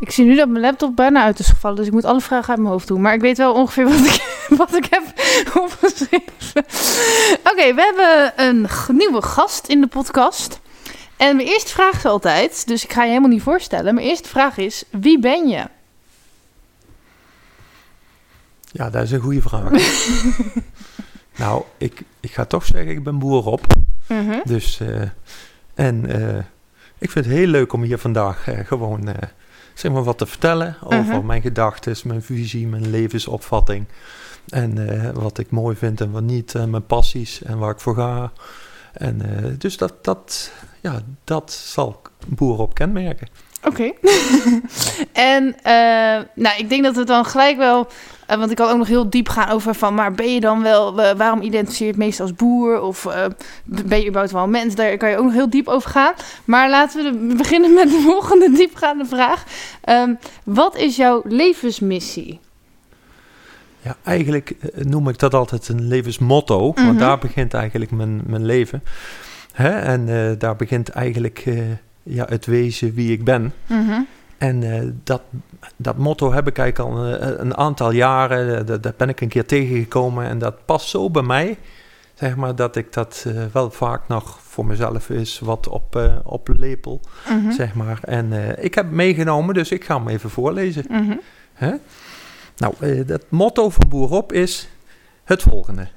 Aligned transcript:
ik 0.00 0.10
zie 0.10 0.24
nu 0.24 0.36
dat 0.36 0.48
mijn 0.48 0.64
laptop 0.64 0.96
bijna 0.96 1.22
uit 1.22 1.38
is 1.38 1.48
gevallen, 1.48 1.76
dus 1.76 1.86
ik 1.86 1.92
moet 1.92 2.04
alle 2.04 2.20
vragen 2.20 2.48
uit 2.48 2.58
mijn 2.58 2.70
hoofd 2.70 2.88
doen. 2.88 3.00
Maar 3.00 3.14
ik 3.14 3.20
weet 3.20 3.38
wel 3.38 3.54
ongeveer 3.54 3.84
wat 3.84 4.06
ik, 4.06 4.46
wat 4.58 4.74
ik 4.74 4.86
heb 4.90 5.02
opgeschreven. 5.64 6.64
Oké, 7.44 7.74
we 7.74 7.92
hebben 7.94 8.32
een 8.46 8.68
nieuwe 8.96 9.22
gast 9.22 9.66
in 9.66 9.80
de 9.80 9.86
podcast. 9.86 10.60
En 11.16 11.36
mijn 11.36 11.48
eerste 11.48 11.72
vraag 11.72 11.94
is 11.94 12.04
altijd, 12.04 12.66
dus 12.66 12.84
ik 12.84 12.92
ga 12.92 13.02
je 13.02 13.08
helemaal 13.08 13.30
niet 13.30 13.42
voorstellen. 13.42 13.94
Mijn 13.94 14.06
eerste 14.06 14.28
vraag 14.28 14.56
is, 14.56 14.84
wie 14.90 15.18
ben 15.18 15.48
je? 15.48 15.66
Ja, 18.72 18.90
dat 18.90 19.02
is 19.02 19.10
een 19.10 19.20
goede 19.20 19.42
vraag. 19.42 19.70
nou, 21.42 21.62
ik, 21.78 22.02
ik 22.20 22.30
ga 22.30 22.44
toch 22.44 22.64
zeggen, 22.64 22.90
ik 22.90 23.02
ben 23.02 23.18
boer 23.18 23.46
op. 23.46 23.66
Mhm. 24.06 24.38
Dus, 24.44 24.80
eh, 24.80 25.02
en 25.74 26.06
eh, 26.06 26.44
ik 26.98 27.10
vind 27.10 27.24
het 27.24 27.34
heel 27.34 27.46
leuk 27.46 27.72
om 27.72 27.82
hier 27.82 27.98
vandaag 27.98 28.48
eh, 28.48 28.66
gewoon, 28.66 29.08
zeg 29.78 29.92
maar, 29.92 30.04
wat 30.04 30.18
te 30.18 30.26
vertellen 30.26 30.76
over 30.84 31.14
Mhm. 31.14 31.26
mijn 31.26 31.42
gedachten, 31.42 31.96
mijn 32.04 32.22
visie, 32.22 32.66
mijn 32.66 32.90
levensopvatting. 32.90 33.84
En 34.48 34.88
eh, 34.88 35.10
wat 35.10 35.38
ik 35.38 35.50
mooi 35.50 35.76
vind 35.76 36.00
en 36.00 36.10
wat 36.10 36.22
niet, 36.22 36.54
en 36.54 36.70
mijn 36.70 36.86
passies 36.86 37.42
en 37.42 37.58
waar 37.58 37.70
ik 37.70 37.80
voor 37.80 37.94
ga. 37.94 38.32
En 38.92 39.20
eh, 39.36 39.50
dus 39.58 39.76
dat, 39.76 40.04
dat, 40.04 40.52
ja, 40.80 41.00
dat 41.24 41.52
zal 41.52 42.02
boer 42.26 42.58
op 42.58 42.74
kenmerken. 42.74 43.28
Oké. 43.64 43.92
en 45.12 45.56
eh, 45.62 46.24
nou, 46.34 46.58
ik 46.58 46.68
denk 46.68 46.84
dat 46.84 46.96
het 46.96 47.06
dan 47.06 47.24
gelijk 47.24 47.56
wel... 47.56 47.86
eh, 48.28 48.38
want 48.38 48.50
ik 48.50 48.56
kan 48.56 48.70
ook 48.70 48.78
nog 48.78 48.86
heel 48.88 49.10
diep 49.10 49.28
gaan 49.28 49.48
over 49.50 49.74
van... 49.74 49.94
maar 49.94 50.12
ben 50.12 50.34
je 50.34 50.40
dan 50.40 50.62
wel... 50.62 50.94
waarom 51.16 51.40
identificeer 51.42 51.86
je 51.86 51.92
het 51.92 52.02
meest 52.02 52.20
als 52.20 52.34
boer? 52.34 52.80
Of 52.80 53.06
eh, 53.06 53.24
ben 53.64 53.98
je 53.98 54.04
überhaupt 54.06 54.32
wel 54.32 54.42
een 54.42 54.50
mens? 54.50 54.74
Daar 54.74 54.96
kan 54.96 55.10
je 55.10 55.16
ook 55.16 55.24
nog 55.24 55.32
heel 55.32 55.50
diep 55.50 55.68
over 55.68 55.90
gaan. 55.90 56.12
Maar 56.44 56.70
laten 56.70 57.04
we 57.04 57.10
de- 57.28 57.34
beginnen 57.34 57.74
met 57.74 57.90
de 57.90 58.00
volgende 58.10 58.50
diepgaande 58.52 59.04
vraag. 59.04 59.44
Ehm, 59.80 60.14
wat 60.44 60.76
is 60.76 60.96
jouw 60.96 61.22
levensmissie? 61.24 62.40
Ja, 63.82 63.96
eigenlijk 64.04 64.50
eh, 64.50 64.84
noem 64.84 65.08
ik 65.08 65.18
dat 65.18 65.34
altijd 65.34 65.68
een 65.68 65.86
levensmotto, 65.88 66.72
Mhm. 66.74 66.86
want 66.86 66.98
daar 66.98 67.18
begint 67.18 67.54
eigenlijk 67.54 67.90
mijn, 67.90 68.22
mijn 68.26 68.44
leven. 68.46 68.82
Hè? 69.52 69.68
En 69.78 70.36
daar 70.38 70.56
begint 70.56 70.88
eigenlijk 70.88 71.44
ja, 72.02 72.26
het 72.28 72.46
wezen 72.46 72.94
wie 72.94 73.12
ik 73.12 73.24
ben. 73.24 73.52
Mhm. 73.66 74.00
En 74.38 74.62
eh, 74.62 74.88
dat, 75.04 75.22
dat 75.76 75.96
motto 75.96 76.32
heb 76.32 76.46
ik 76.46 76.58
eigenlijk 76.58 76.90
al 76.90 77.04
eh, 77.06 77.38
een 77.38 77.56
aantal 77.56 77.90
jaren, 77.90 78.68
eh, 78.68 78.76
dat 78.80 78.96
ben 78.96 79.08
ik 79.08 79.20
een 79.20 79.28
keer 79.28 79.46
tegengekomen 79.46 80.26
en 80.26 80.38
dat 80.38 80.64
past 80.64 80.88
zo 80.88 81.10
bij 81.10 81.22
mij, 81.22 81.58
zeg 82.14 82.36
maar, 82.36 82.56
dat 82.56 82.76
ik 82.76 82.92
dat 82.92 83.26
wel 83.52 83.70
vaak 83.70 84.08
nog 84.08 84.38
voor 84.42 84.66
mezelf 84.66 85.10
is 85.10 85.38
wat 85.38 85.68
op, 85.68 86.20
op 86.24 86.48
lepel, 86.48 87.00
Mhm. 87.28 87.50
zeg 87.50 87.74
maar. 87.74 87.98
En 88.02 88.32
ik 88.64 88.74
heb 88.74 88.84
het 88.84 88.94
meegenomen, 88.94 89.54
dus 89.54 89.70
ik 89.70 89.84
ga 89.84 89.96
hem 89.96 90.08
even 90.08 90.30
voorlezen. 90.30 90.84
Hè? 91.52 91.74
Nou, 92.56 92.74
het 92.86 93.24
motto 93.28 93.70
van 93.70 93.88
Boerop 93.88 94.32
is 94.32 94.68
het 95.24 95.42
volgende. 95.42 95.88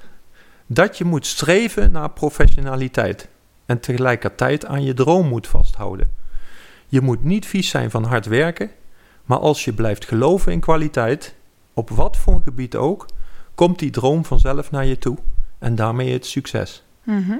Dat 0.66 0.98
je 0.98 1.04
moet 1.04 1.26
streven 1.26 1.92
naar 1.92 2.10
professionaliteit 2.10 3.28
en 3.66 3.80
tegelijkertijd 3.80 4.66
aan 4.66 4.84
je 4.84 4.94
droom 4.94 5.28
moet 5.28 5.46
vasthouden. 5.46 6.10
Je 6.92 7.00
moet 7.00 7.24
niet 7.24 7.46
vies 7.46 7.68
zijn 7.68 7.90
van 7.90 8.04
hard 8.04 8.26
werken, 8.26 8.70
maar 9.24 9.38
als 9.38 9.64
je 9.64 9.72
blijft 9.72 10.04
geloven 10.04 10.52
in 10.52 10.60
kwaliteit, 10.60 11.34
op 11.74 11.90
wat 11.90 12.16
voor 12.16 12.40
gebied 12.44 12.76
ook, 12.76 13.06
komt 13.54 13.78
die 13.78 13.90
droom 13.90 14.24
vanzelf 14.24 14.70
naar 14.70 14.86
je 14.86 14.98
toe 14.98 15.18
en 15.58 15.74
daarmee 15.74 16.12
het 16.12 16.26
succes. 16.26 16.82
Mhm. 17.02 17.36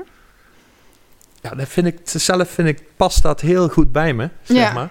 Ja, 1.40 1.50
dat 1.50 1.68
vind 1.68 1.86
ik 1.86 1.98
zelf 2.04 2.50
vind 2.50 2.68
ik 2.68 2.82
past 2.96 3.22
dat 3.22 3.40
heel 3.40 3.68
goed 3.68 3.92
bij 3.92 4.14
me, 4.14 4.28
zeg 4.42 4.56
Ja. 4.56 4.72
maar. 4.72 4.90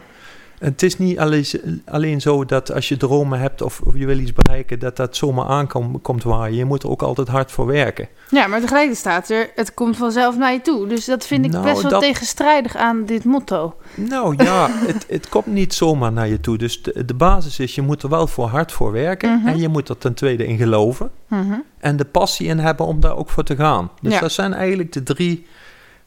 Het 0.61 0.83
is 0.83 0.97
niet 0.97 1.19
alleen, 1.19 1.45
alleen 1.85 2.21
zo 2.21 2.45
dat 2.45 2.71
als 2.73 2.89
je 2.89 2.97
dromen 2.97 3.39
hebt 3.39 3.61
of, 3.61 3.81
of 3.83 3.93
je 3.97 4.05
wil 4.05 4.17
iets 4.19 4.33
bereiken, 4.33 4.79
dat 4.79 4.95
dat 4.97 5.15
zomaar 5.15 5.45
aankomt 5.45 6.01
komt 6.01 6.23
waaien. 6.23 6.55
Je 6.57 6.65
moet 6.65 6.83
er 6.83 6.89
ook 6.89 7.01
altijd 7.01 7.27
hard 7.27 7.51
voor 7.51 7.65
werken. 7.65 8.07
Ja, 8.29 8.47
maar 8.47 8.59
tegelijkertijd 8.61 8.97
staat 8.97 9.29
er... 9.29 9.49
het 9.55 9.73
komt 9.73 9.97
vanzelf 9.97 10.37
naar 10.37 10.53
je 10.53 10.61
toe. 10.61 10.87
Dus 10.87 11.05
dat 11.05 11.25
vind 11.25 11.45
ik 11.45 11.51
Nou, 11.51 11.63
best 11.63 11.81
wel 11.81 11.91
dat- 11.91 12.01
tegenstrijdig 12.01 12.75
aan 12.75 13.05
dit 13.05 13.23
motto. 13.23 13.75
Nou 13.95 14.43
ja, 14.43 14.69
het, 14.87 15.05
het 15.09 15.29
komt 15.29 15.45
niet 15.45 15.73
zomaar 15.73 16.11
naar 16.11 16.27
je 16.27 16.39
toe. 16.39 16.57
Dus 16.57 16.81
de, 16.81 17.05
de 17.05 17.13
basis 17.13 17.59
is, 17.59 17.75
je 17.75 17.81
moet 17.81 18.03
er 18.03 18.09
wel 18.09 18.27
voor 18.27 18.47
hard 18.47 18.71
voor 18.71 18.91
werken. 18.91 19.37
Mhm. 19.39 19.47
En 19.47 19.57
je 19.57 19.67
moet 19.67 19.89
er 19.89 19.97
ten 19.97 20.13
tweede 20.13 20.47
in 20.47 20.57
geloven. 20.57 21.11
Mhm. 21.27 21.53
En 21.79 21.97
de 21.97 22.05
passie 22.05 22.47
in 22.47 22.59
hebben 22.59 22.85
om 22.85 22.99
daar 22.99 23.15
ook 23.17 23.29
voor 23.29 23.43
te 23.43 23.55
gaan. 23.55 23.91
Dus 24.01 24.13
Ja. 24.13 24.19
dat 24.19 24.31
zijn 24.31 24.53
eigenlijk 24.53 24.91
de 24.93 25.03
drie, 25.03 25.45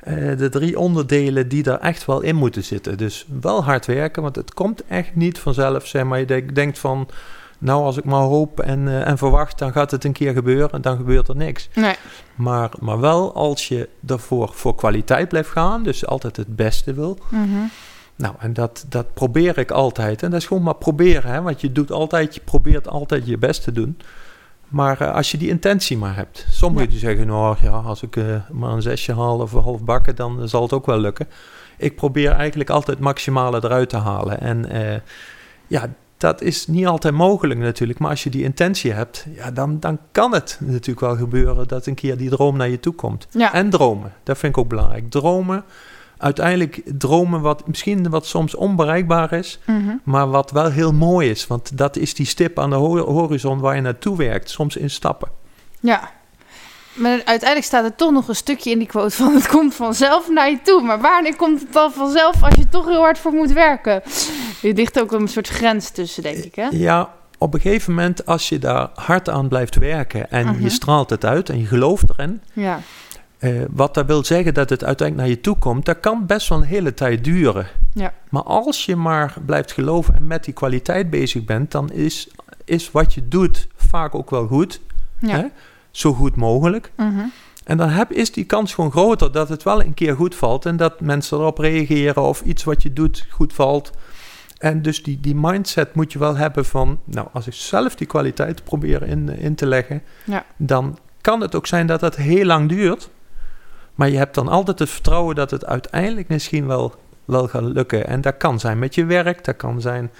eh, 0.04 0.38
de 0.38 0.48
drie 0.48 0.78
onderdelen 0.78 1.48
die 1.48 1.64
er 1.70 1.78
echt 1.78 2.04
wel 2.04 2.20
in 2.20 2.36
moeten 2.36 2.64
zitten. 2.64 2.98
Dus 2.98 3.26
wel 3.40 3.64
hard 3.64 3.86
werken, 3.86 4.22
want 4.22 4.36
het 4.36 4.54
komt 4.54 4.86
echt 4.86 5.14
niet 5.14 5.38
vanzelf. 5.38 5.86
Zeg 5.86 6.04
maar, 6.04 6.18
je 6.18 6.26
denk- 6.26 6.54
denkt 6.54 6.78
van, 6.78 7.08
nou 7.58 7.84
als 7.84 7.96
ik 7.96 8.04
maar 8.04 8.20
hoop 8.20 8.60
en, 8.60 8.88
eh, 8.88 9.08
en 9.08 9.18
verwacht, 9.18 9.58
dan 9.58 9.72
gaat 9.72 9.90
het 9.90 10.04
een 10.04 10.12
keer 10.12 10.32
gebeuren 10.32 10.70
en 10.70 10.80
dan 10.82 10.96
gebeurt 10.96 11.28
er 11.28 11.36
niks. 11.36 11.68
Nee. 11.74 11.94
Maar, 12.34 12.70
maar 12.80 13.00
wel 13.00 13.34
als 13.34 13.68
je 13.68 13.88
ervoor 14.06 14.50
voor 14.52 14.74
kwaliteit 14.74 15.28
blijft 15.28 15.50
gaan, 15.50 15.82
dus 15.82 16.06
altijd 16.06 16.36
het 16.36 16.56
beste 16.56 16.94
wil. 16.94 17.18
Mhm. 17.28 17.58
Nou, 18.16 18.34
en 18.38 18.52
dat, 18.52 18.84
dat 18.88 19.14
probeer 19.14 19.58
ik 19.58 19.70
altijd. 19.70 20.22
En 20.22 20.30
dat 20.30 20.40
is 20.40 20.46
gewoon 20.46 20.62
maar 20.62 20.74
proberen, 20.74 21.30
hè? 21.30 21.42
want 21.42 21.60
je 21.60 21.72
doet 21.72 21.90
altijd, 21.92 22.34
je 22.34 22.40
probeert 22.44 22.88
altijd 22.88 23.26
je 23.26 23.38
best 23.38 23.62
te 23.64 23.72
doen. 23.72 23.98
Maar 24.68 25.00
eh, 25.00 25.14
als 25.14 25.30
je 25.30 25.38
die 25.38 25.48
intentie 25.48 25.96
maar 25.98 26.16
hebt. 26.16 26.46
Sommigen 26.50 26.84
Ja. 26.84 26.90
die 26.90 26.98
zeggen, 26.98 27.26
nou 27.26 27.56
ja, 27.62 27.70
als 27.70 28.02
ik 28.02 28.16
eh, 28.16 28.24
maar 28.52 28.70
een 28.70 28.82
zesje 28.82 29.14
haal 29.14 29.38
of 29.40 29.52
een 29.52 29.62
half 29.62 29.82
bakken, 29.84 30.16
dan 30.16 30.40
eh, 30.42 30.46
zal 30.48 30.62
het 30.62 30.72
ook 30.72 30.86
wel 30.86 30.98
lukken. 30.98 31.28
Ik 31.78 31.96
probeer 31.96 32.30
eigenlijk 32.30 32.70
altijd 32.70 32.96
het 32.96 33.06
maximale 33.06 33.60
eruit 33.64 33.88
te 33.88 33.96
halen. 33.96 34.40
En 34.40 34.66
ja, 35.66 35.88
dat 36.16 36.42
is 36.42 36.66
niet 36.66 36.86
altijd 36.86 37.14
mogelijk 37.14 37.60
natuurlijk. 37.60 37.98
Maar 37.98 38.10
als 38.10 38.22
je 38.22 38.30
die 38.30 38.42
intentie 38.42 38.92
hebt, 38.92 39.26
ja, 39.34 39.50
dan, 39.50 39.80
dan 39.80 39.98
kan 40.12 40.32
het 40.32 40.58
natuurlijk 40.60 41.00
wel 41.00 41.16
gebeuren 41.16 41.68
dat 41.68 41.86
een 41.86 41.94
keer 41.94 42.16
die 42.16 42.30
droom 42.30 42.56
naar 42.56 42.68
je 42.68 42.80
toe 42.80 42.94
komt. 42.94 43.26
Ja. 43.30 43.52
En 43.52 43.70
dromen, 43.70 44.12
dat 44.22 44.38
vind 44.38 44.56
ik 44.56 44.58
ook 44.62 44.68
belangrijk. 44.68 45.10
Dromen, 45.10 45.64
uiteindelijk 46.24 46.80
dromen 46.98 47.40
wat 47.40 47.66
misschien 47.68 48.10
wat 48.10 48.26
soms 48.26 48.54
onbereikbaar 48.54 49.32
is, 49.32 49.58
Mhm. 49.66 49.94
maar 50.04 50.28
wat 50.30 50.50
wel 50.50 50.70
heel 50.70 50.92
mooi 50.92 51.30
is. 51.30 51.46
Want 51.46 51.78
dat 51.78 51.96
is 51.96 52.14
die 52.14 52.26
stip 52.26 52.58
aan 52.58 52.70
de 52.70 52.76
ho- 52.76 53.12
horizon 53.12 53.58
waar 53.60 53.74
je 53.74 53.80
naartoe 53.80 54.16
werkt, 54.16 54.50
soms 54.50 54.76
in 54.76 54.90
stappen. 54.90 55.28
Ja. 55.80 56.10
Maar 56.94 57.10
uiteindelijk 57.24 57.64
staat 57.64 57.84
er 57.84 57.94
toch 57.94 58.12
nog 58.12 58.28
een 58.28 58.34
stukje 58.36 58.70
in 58.70 58.78
die 58.78 58.86
quote 58.86 59.16
van 59.16 59.34
het 59.34 59.48
komt 59.48 59.74
vanzelf 59.74 60.28
naar 60.30 60.50
je 60.50 60.58
toe. 60.62 60.82
Maar 60.82 61.00
wanneer 61.00 61.36
komt 61.36 61.60
het 61.60 61.72
dan 61.72 61.92
vanzelf 61.92 62.42
als 62.42 62.54
je 62.54 62.68
toch 62.68 62.84
heel 62.86 63.00
hard 63.00 63.18
voor 63.18 63.32
moet 63.32 63.52
werken? 63.52 64.02
Er 64.62 64.72
ligt 64.74 65.00
ook 65.00 65.12
een 65.12 65.28
soort 65.28 65.48
grens 65.48 65.90
tussen, 65.90 66.22
denk 66.22 66.36
ik, 66.44 66.54
hè? 66.54 66.68
Ja, 66.70 67.12
op 67.38 67.54
een 67.54 67.60
gegeven 67.60 67.94
moment 67.94 68.26
als 68.26 68.48
je 68.48 68.58
daar 68.58 68.88
hard 68.94 69.28
aan 69.28 69.48
blijft 69.48 69.76
werken 69.76 70.30
en 70.30 70.46
Mhm. 70.46 70.62
je 70.62 70.70
straalt 70.70 71.10
het 71.10 71.24
uit 71.24 71.48
en 71.48 71.58
je 71.58 71.66
gelooft 71.66 72.10
erin. 72.10 72.42
Ja. 72.52 72.80
Eh, 73.38 73.50
wat 73.70 73.94
dat 73.94 74.06
wil 74.06 74.24
zeggen 74.24 74.54
dat 74.54 74.70
het 74.70 74.84
uiteindelijk 74.84 75.28
naar 75.28 75.36
je 75.36 75.42
toe 75.42 75.58
komt, 75.58 75.84
dat 75.84 76.00
kan 76.00 76.26
best 76.26 76.48
wel 76.48 76.58
een 76.58 76.64
hele 76.64 76.94
tijd 76.94 77.24
duren. 77.24 77.66
Ja. 77.92 78.12
Maar 78.30 78.42
als 78.42 78.86
je 78.86 78.96
maar 78.96 79.34
blijft 79.46 79.72
geloven 79.72 80.14
en 80.14 80.26
met 80.26 80.44
die 80.44 80.54
kwaliteit 80.54 81.10
bezig 81.10 81.44
bent, 81.44 81.70
dan 81.70 81.92
is, 81.92 82.28
is 82.64 82.90
wat 82.90 83.14
je 83.14 83.28
doet 83.28 83.68
vaak 83.76 84.14
ook 84.14 84.30
wel 84.30 84.46
goed. 84.46 84.80
Ja. 85.18 85.36
Hè? 85.36 85.44
Zo 85.90 86.12
goed 86.12 86.36
mogelijk. 86.36 86.92
Mhm. 86.96 87.20
En 87.64 87.76
dan 87.76 87.88
heb, 87.88 88.12
is 88.12 88.32
die 88.32 88.44
kans 88.44 88.74
gewoon 88.74 88.90
groter 88.90 89.32
dat 89.32 89.48
het 89.48 89.62
wel 89.62 89.82
een 89.82 89.94
keer 89.94 90.16
goed 90.16 90.34
valt 90.34 90.66
en 90.66 90.76
dat 90.76 91.00
mensen 91.00 91.38
erop 91.38 91.58
reageren 91.58 92.22
of 92.22 92.42
iets 92.42 92.64
wat 92.64 92.82
je 92.82 92.92
doet 92.92 93.26
goed 93.30 93.52
valt. 93.52 93.92
En 94.58 94.82
dus 94.82 95.02
die, 95.02 95.20
die 95.20 95.34
mindset 95.34 95.94
moet 95.94 96.12
je 96.12 96.18
wel 96.18 96.36
hebben 96.36 96.64
van, 96.64 97.00
nou, 97.04 97.28
als 97.32 97.46
ik 97.46 97.52
zelf 97.52 97.94
die 97.94 98.06
kwaliteit 98.06 98.64
probeer 98.64 99.02
in, 99.02 99.28
in 99.28 99.54
te 99.54 99.66
leggen, 99.66 100.02
Ja. 100.24 100.44
dan 100.56 100.98
kan 101.20 101.40
het 101.40 101.54
ook 101.54 101.66
zijn 101.66 101.86
dat 101.86 102.00
het 102.00 102.16
heel 102.16 102.44
lang 102.44 102.68
duurt. 102.68 103.10
Maar 103.94 104.10
je 104.10 104.16
hebt 104.16 104.34
dan 104.34 104.48
altijd 104.48 104.78
het 104.78 104.90
vertrouwen 104.90 105.34
dat 105.34 105.50
het 105.50 105.66
uiteindelijk 105.66 106.28
misschien 106.28 106.66
wel, 106.66 106.94
wel 107.24 107.48
gaat 107.48 107.62
lukken. 107.62 108.06
En 108.06 108.20
dat 108.20 108.36
kan 108.36 108.60
zijn 108.60 108.78
met 108.78 108.94
je 108.94 109.04
werk, 109.04 109.44
dat 109.44 109.56
kan 109.56 109.80
zijn 109.80 110.10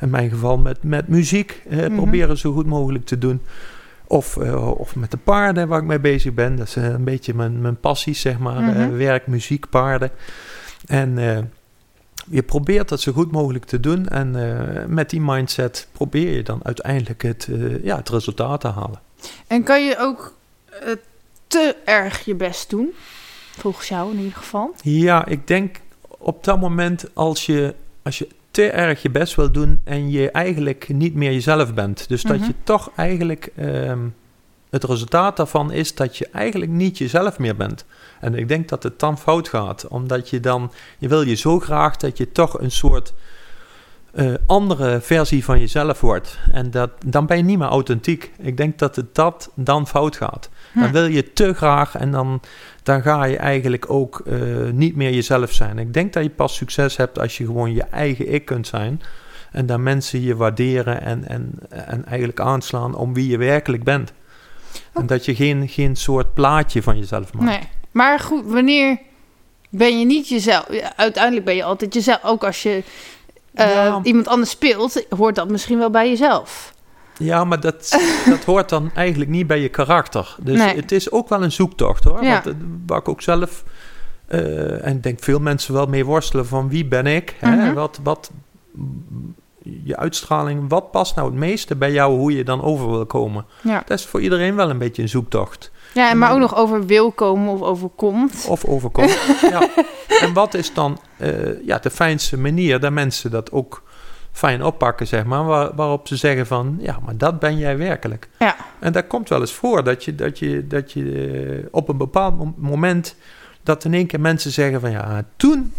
in 0.00 0.10
mijn 0.10 0.30
geval 0.30 0.58
met, 0.58 0.82
met 0.82 1.08
muziek. 1.08 1.62
Eh, 1.68 1.78
Mhm. 1.78 1.94
Proberen 1.94 2.38
zo 2.38 2.52
goed 2.52 2.66
mogelijk 2.66 3.04
te 3.04 3.18
doen. 3.18 3.40
Of, 4.06 4.36
eh, 4.36 4.78
of 4.78 4.96
met 4.96 5.10
de 5.10 5.16
paarden 5.16 5.68
waar 5.68 5.80
ik 5.80 5.86
mee 5.86 6.00
bezig 6.00 6.34
ben. 6.34 6.56
Dat 6.56 6.66
is 6.66 6.76
eh, 6.76 6.84
een 6.84 7.04
beetje 7.04 7.34
mijn, 7.34 7.60
mijn 7.60 7.80
passie, 7.80 8.14
zeg 8.14 8.38
maar. 8.38 8.62
Mhm. 8.62 8.80
Eh, 8.80 8.88
werk, 8.96 9.26
muziek, 9.26 9.68
paarden. 9.68 10.10
En, 10.86 11.18
je 12.26 12.42
probeert 12.42 12.88
dat 12.88 13.00
zo 13.00 13.12
goed 13.12 13.32
mogelijk 13.32 13.64
te 13.64 13.80
doen. 13.80 14.08
En 14.08 14.36
met 14.94 15.10
die 15.10 15.20
mindset 15.20 15.88
probeer 15.92 16.34
je 16.36 16.42
dan 16.42 16.60
uiteindelijk 16.62 17.22
het, 17.22 17.48
ja, 17.82 17.96
het 17.96 18.08
resultaat 18.08 18.60
te 18.60 18.68
halen. 18.68 19.00
En 19.46 19.62
kan 19.62 19.84
je 19.84 19.98
ook 19.98 20.34
te 21.46 21.76
erg 21.84 22.24
je 22.24 22.34
best 22.34 22.70
doen? 22.70 22.94
Volgens 23.58 23.88
jou 23.88 24.12
in 24.12 24.18
ieder 24.18 24.36
geval. 24.36 24.74
Ja, 24.82 25.26
ik 25.26 25.46
denk 25.46 25.76
op 26.18 26.44
dat 26.44 26.60
moment 26.60 27.04
als 27.14 27.46
je, 27.46 27.74
als 28.02 28.18
je 28.18 28.28
te 28.50 28.70
erg 28.70 29.02
je 29.02 29.10
best 29.10 29.34
wil 29.34 29.52
doen 29.52 29.80
en 29.84 30.10
je 30.10 30.30
eigenlijk 30.30 30.88
niet 30.88 31.14
meer 31.14 31.32
jezelf 31.32 31.74
bent. 31.74 32.08
Dus 32.08 32.22
dat 32.22 32.36
Mhm. 32.36 32.46
je 32.46 32.54
toch 32.64 32.90
eigenlijk 32.96 33.50
ehm, 33.56 33.98
het 34.70 34.84
resultaat 34.84 35.36
daarvan 35.36 35.72
is 35.72 35.94
dat 35.94 36.16
je 36.16 36.28
eigenlijk 36.32 36.70
niet 36.70 36.98
jezelf 36.98 37.38
meer 37.38 37.56
bent. 37.56 37.84
En 38.20 38.34
ik 38.34 38.48
denk 38.48 38.68
dat 38.68 38.82
het 38.82 38.98
dan 38.98 39.18
fout 39.18 39.48
gaat, 39.48 39.88
omdat 39.88 40.28
je 40.30 40.40
dan, 40.40 40.72
je 40.98 41.08
wil 41.08 41.22
je 41.22 41.34
zo 41.34 41.58
graag 41.60 41.96
dat 41.96 42.16
je 42.18 42.32
toch 42.32 42.60
een 42.60 42.70
soort 42.70 43.12
eh, 44.10 44.32
andere 44.46 45.00
versie 45.00 45.44
van 45.44 45.58
jezelf 45.60 46.00
wordt. 46.00 46.38
En 46.52 46.70
dat, 46.70 46.90
dan 47.06 47.26
ben 47.26 47.36
je 47.36 47.42
niet 47.42 47.58
meer 47.58 47.68
authentiek. 47.68 48.30
Ik 48.38 48.56
denk 48.56 48.78
dat 48.78 48.96
het 48.96 49.14
dat 49.14 49.50
dan 49.54 49.86
fout 49.86 50.16
gaat. 50.16 50.48
Dan 50.74 50.92
wil 50.92 51.06
je 51.06 51.32
te 51.32 51.54
graag 51.54 51.96
en 51.96 52.10
dan, 52.10 52.40
dan 52.82 53.02
ga 53.02 53.24
je 53.24 53.36
eigenlijk 53.36 53.90
ook 53.90 54.22
eh, 54.26 54.38
niet 54.72 54.96
meer 54.96 55.12
jezelf 55.14 55.52
zijn. 55.52 55.78
Ik 55.78 55.94
denk 55.94 56.12
dat 56.12 56.22
je 56.22 56.30
pas 56.30 56.54
succes 56.56 56.96
hebt 56.96 57.18
als 57.18 57.38
je 57.38 57.44
gewoon 57.44 57.72
je 57.72 57.82
eigen 57.82 58.32
ik 58.32 58.44
kunt 58.44 58.66
zijn. 58.66 59.02
En 59.52 59.66
dat 59.66 59.78
mensen 59.78 60.22
je 60.22 60.36
waarderen 60.36 61.02
en, 61.02 61.28
en, 61.28 61.52
en 61.70 62.04
eigenlijk 62.06 62.40
aanslaan 62.40 62.94
om 62.94 63.14
wie 63.14 63.28
je 63.28 63.38
werkelijk 63.38 63.84
bent. 63.84 64.12
En 64.92 65.06
dat 65.06 65.24
je 65.24 65.34
geen, 65.34 65.68
geen 65.68 65.96
soort 65.96 66.34
plaatje 66.34 66.82
van 66.82 66.98
jezelf 66.98 67.32
maakt. 67.32 67.46
Nee. 67.50 67.68
Maar 67.90 68.18
goed, 68.18 68.44
wanneer 68.46 68.98
ben 69.68 69.98
je 69.98 70.04
niet 70.06 70.28
jezelf? 70.28 70.66
Uiteindelijk 70.96 71.44
ben 71.44 71.56
je 71.56 71.64
altijd 71.64 71.94
jezelf. 71.94 72.20
Ook 72.24 72.44
als 72.44 72.62
je 72.62 72.82
eh, 73.54 73.66
Ja. 73.70 74.00
iemand 74.02 74.28
anders 74.28 74.50
speelt, 74.50 75.04
hoort 75.08 75.34
dat 75.34 75.48
misschien 75.48 75.78
wel 75.78 75.90
bij 75.90 76.08
jezelf. 76.08 76.74
Ja, 77.20 77.44
maar 77.44 77.60
dat, 77.60 77.98
dat 78.28 78.44
hoort 78.44 78.68
dan 78.68 78.90
eigenlijk 78.94 79.30
niet 79.30 79.46
bij 79.46 79.60
je 79.60 79.68
karakter. 79.68 80.36
Dus 80.40 80.58
Nee. 80.58 80.76
het 80.76 80.92
is 80.92 81.10
ook 81.10 81.28
wel 81.28 81.42
een 81.42 81.52
zoektocht 81.52 82.04
hoor. 82.04 82.24
Ja. 82.24 82.30
Want, 82.30 82.46
eh, 82.46 82.52
waar 82.86 82.98
ik 82.98 83.08
ook 83.08 83.22
zelf, 83.22 83.64
eh, 84.26 84.86
en 84.86 84.96
ik 84.96 85.02
denk 85.02 85.22
veel 85.22 85.40
mensen 85.40 85.74
wel 85.74 85.86
mee 85.86 86.04
worstelen 86.04 86.46
van 86.46 86.68
wie 86.68 86.86
ben 86.86 87.06
ik? 87.06 87.36
Hè? 87.38 87.56
Mhm. 87.56 87.74
Wat, 87.74 88.00
wat, 88.02 88.30
je 89.84 89.96
uitstraling, 89.96 90.64
wat 90.68 90.90
past 90.90 91.16
nou 91.16 91.28
het 91.28 91.38
meeste 91.38 91.76
bij 91.76 91.92
jou, 91.92 92.16
hoe 92.18 92.36
je 92.36 92.44
dan 92.44 92.62
over 92.62 92.90
wil 92.90 93.06
komen? 93.06 93.44
Ja. 93.62 93.82
Dat 93.86 93.98
is 93.98 94.06
voor 94.06 94.20
iedereen 94.20 94.54
wel 94.56 94.70
een 94.70 94.78
beetje 94.78 95.02
een 95.02 95.08
zoektocht. 95.08 95.70
Ja, 95.94 96.10
en 96.10 96.18
maar 96.18 96.32
ook 96.32 96.38
nog 96.38 96.56
over 96.56 96.86
wil 96.86 97.12
komen 97.12 97.52
of 97.52 97.62
overkomt. 97.62 98.46
Of 98.48 98.64
overkomt. 98.64 99.18
ja. 99.50 99.68
En 100.20 100.32
wat 100.32 100.54
is 100.54 100.74
dan 100.74 100.98
eh, 101.16 101.66
ja, 101.66 101.78
de 101.78 101.90
fijnste 101.90 102.38
manier 102.38 102.80
dat 102.80 102.92
mensen 102.92 103.30
dat 103.30 103.52
ook 103.52 103.82
fijn 104.32 104.64
oppakken, 104.64 105.06
zeg 105.06 105.24
maar, 105.24 105.44
waar- 105.44 105.74
waarop 105.74 106.08
ze 106.08 106.16
zeggen 106.16 106.46
van, 106.46 106.76
ja, 106.80 106.98
maar 107.04 107.16
dat 107.16 107.38
ben 107.38 107.58
jij 107.58 107.76
werkelijk. 107.76 108.28
Ja. 108.38 108.56
En 108.78 108.92
dat 108.92 109.06
komt 109.06 109.28
wel 109.28 109.40
eens 109.40 109.52
voor 109.52 109.84
dat 109.84 110.04
je, 110.04 110.14
dat 110.14 110.38
je, 110.38 110.66
dat 110.66 110.92
je 110.92 111.26
eh, 111.62 111.66
op 111.70 111.88
een 111.88 111.96
bepaald 111.96 112.36
mo- 112.38 112.54
moment 112.56 113.16
dat 113.62 113.84
in 113.84 113.94
één 113.94 114.06
keer 114.06 114.20
mensen 114.20 114.50
zeggen 114.50 114.80
van 114.80 114.90
ja, 114.90 115.22
toen, 115.36 115.72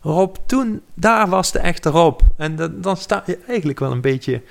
Rob, 0.00 0.36
toen, 0.46 0.82
daar 0.94 1.28
was 1.28 1.52
de 1.52 1.58
echte 1.58 1.90
Rob. 1.90 2.20
En 2.36 2.56
dan, 2.56 2.80
dan 2.80 2.96
sta 2.96 3.22
je 3.26 3.38
eigenlijk 3.48 3.78
wel 3.78 3.92
een 3.92 4.00
beetje, 4.00 4.34
een 4.34 4.42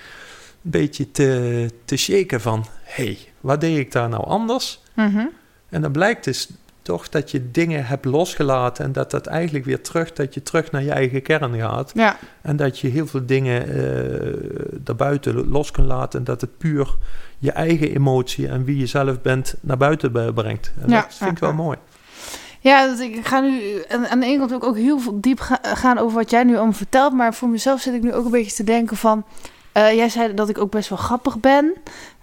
beetje 0.62 1.12
te, 1.12 1.70
te 1.86 1.98
shaken 1.98 2.42
van, 2.42 2.66
hé, 2.84 3.04
hey, 3.04 3.18
wat 3.40 3.62
deed 3.62 3.78
ik 3.78 3.92
daar 3.92 4.10
nou 4.10 4.26
anders? 4.26 4.82
Mhm. 4.94 5.26
En 5.70 5.82
dan 5.82 5.92
blijkt 5.92 6.24
dus 6.24 6.50
toch 6.82 7.10
dat 7.10 7.32
je 7.32 7.52
dingen 7.52 7.86
hebt 7.86 8.06
losgelaten 8.06 8.86
en 8.86 8.92
dat 8.92 9.12
dat 9.12 9.28
eigenlijk 9.28 9.66
weer 9.66 9.82
terug, 9.82 10.14
dat 10.14 10.34
je 10.34 10.44
terug 10.44 10.72
naar 10.72 10.84
je 10.84 10.92
eigen 10.92 11.22
kern 11.22 11.60
gaat. 11.60 11.92
Ja, 11.94 12.18
En 12.42 12.56
dat 12.56 12.80
je 12.80 12.88
heel 12.88 13.08
veel 13.08 13.26
dingen 13.26 13.62
eh 13.68 14.34
daarbuiten 14.72 15.50
los 15.50 15.72
kunt 15.72 15.88
laten. 15.88 16.20
En 16.20 16.26
dat 16.26 16.42
het 16.42 16.58
puur 16.58 16.96
je 17.38 17.52
eigen 17.52 17.96
emotie 17.96 18.48
en 18.48 18.64
wie 18.64 18.78
je 18.78 18.86
zelf 18.86 19.22
bent 19.22 19.56
naar 19.62 19.78
buiten 19.78 20.34
brengt. 20.34 20.72
En 20.82 20.90
Ja, 20.90 21.02
dat 21.02 21.14
vind 21.14 21.32
ik 21.32 21.40
ja, 21.40 21.46
wel 21.46 21.56
ja. 21.56 21.64
mooi. 21.64 21.78
ja 22.60 22.88
dus 22.88 23.00
ik 23.00 23.26
ga 23.28 23.40
nu 23.40 23.62
aan, 24.10 24.20
de 24.20 24.26
ene 24.26 24.38
kant 24.38 24.54
ook, 24.54 24.64
ook 24.64 24.78
heel 24.78 25.00
veel 25.00 25.18
diep 25.22 25.40
ga- 25.40 25.60
gaan 25.64 25.98
over 25.98 26.16
wat 26.18 26.30
jij 26.30 26.44
nu 26.44 26.56
allemaal 26.56 26.74
vertelt. 26.74 27.14
Maar 27.14 27.34
voor 27.34 27.50
mezelf 27.50 27.82
zit 27.82 27.94
ik 27.94 28.02
nu 28.04 28.14
ook 28.14 28.26
een 28.26 28.32
beetje 28.32 28.56
te 28.56 28.64
denken 28.64 28.98
van... 28.98 29.24
eh, 29.72 29.94
jij 29.96 30.10
zei 30.10 30.34
dat 30.34 30.50
ik 30.50 30.58
ook 30.58 30.72
best 30.72 30.90
wel 30.90 30.98
grappig 30.98 31.40
ben. 31.40 31.74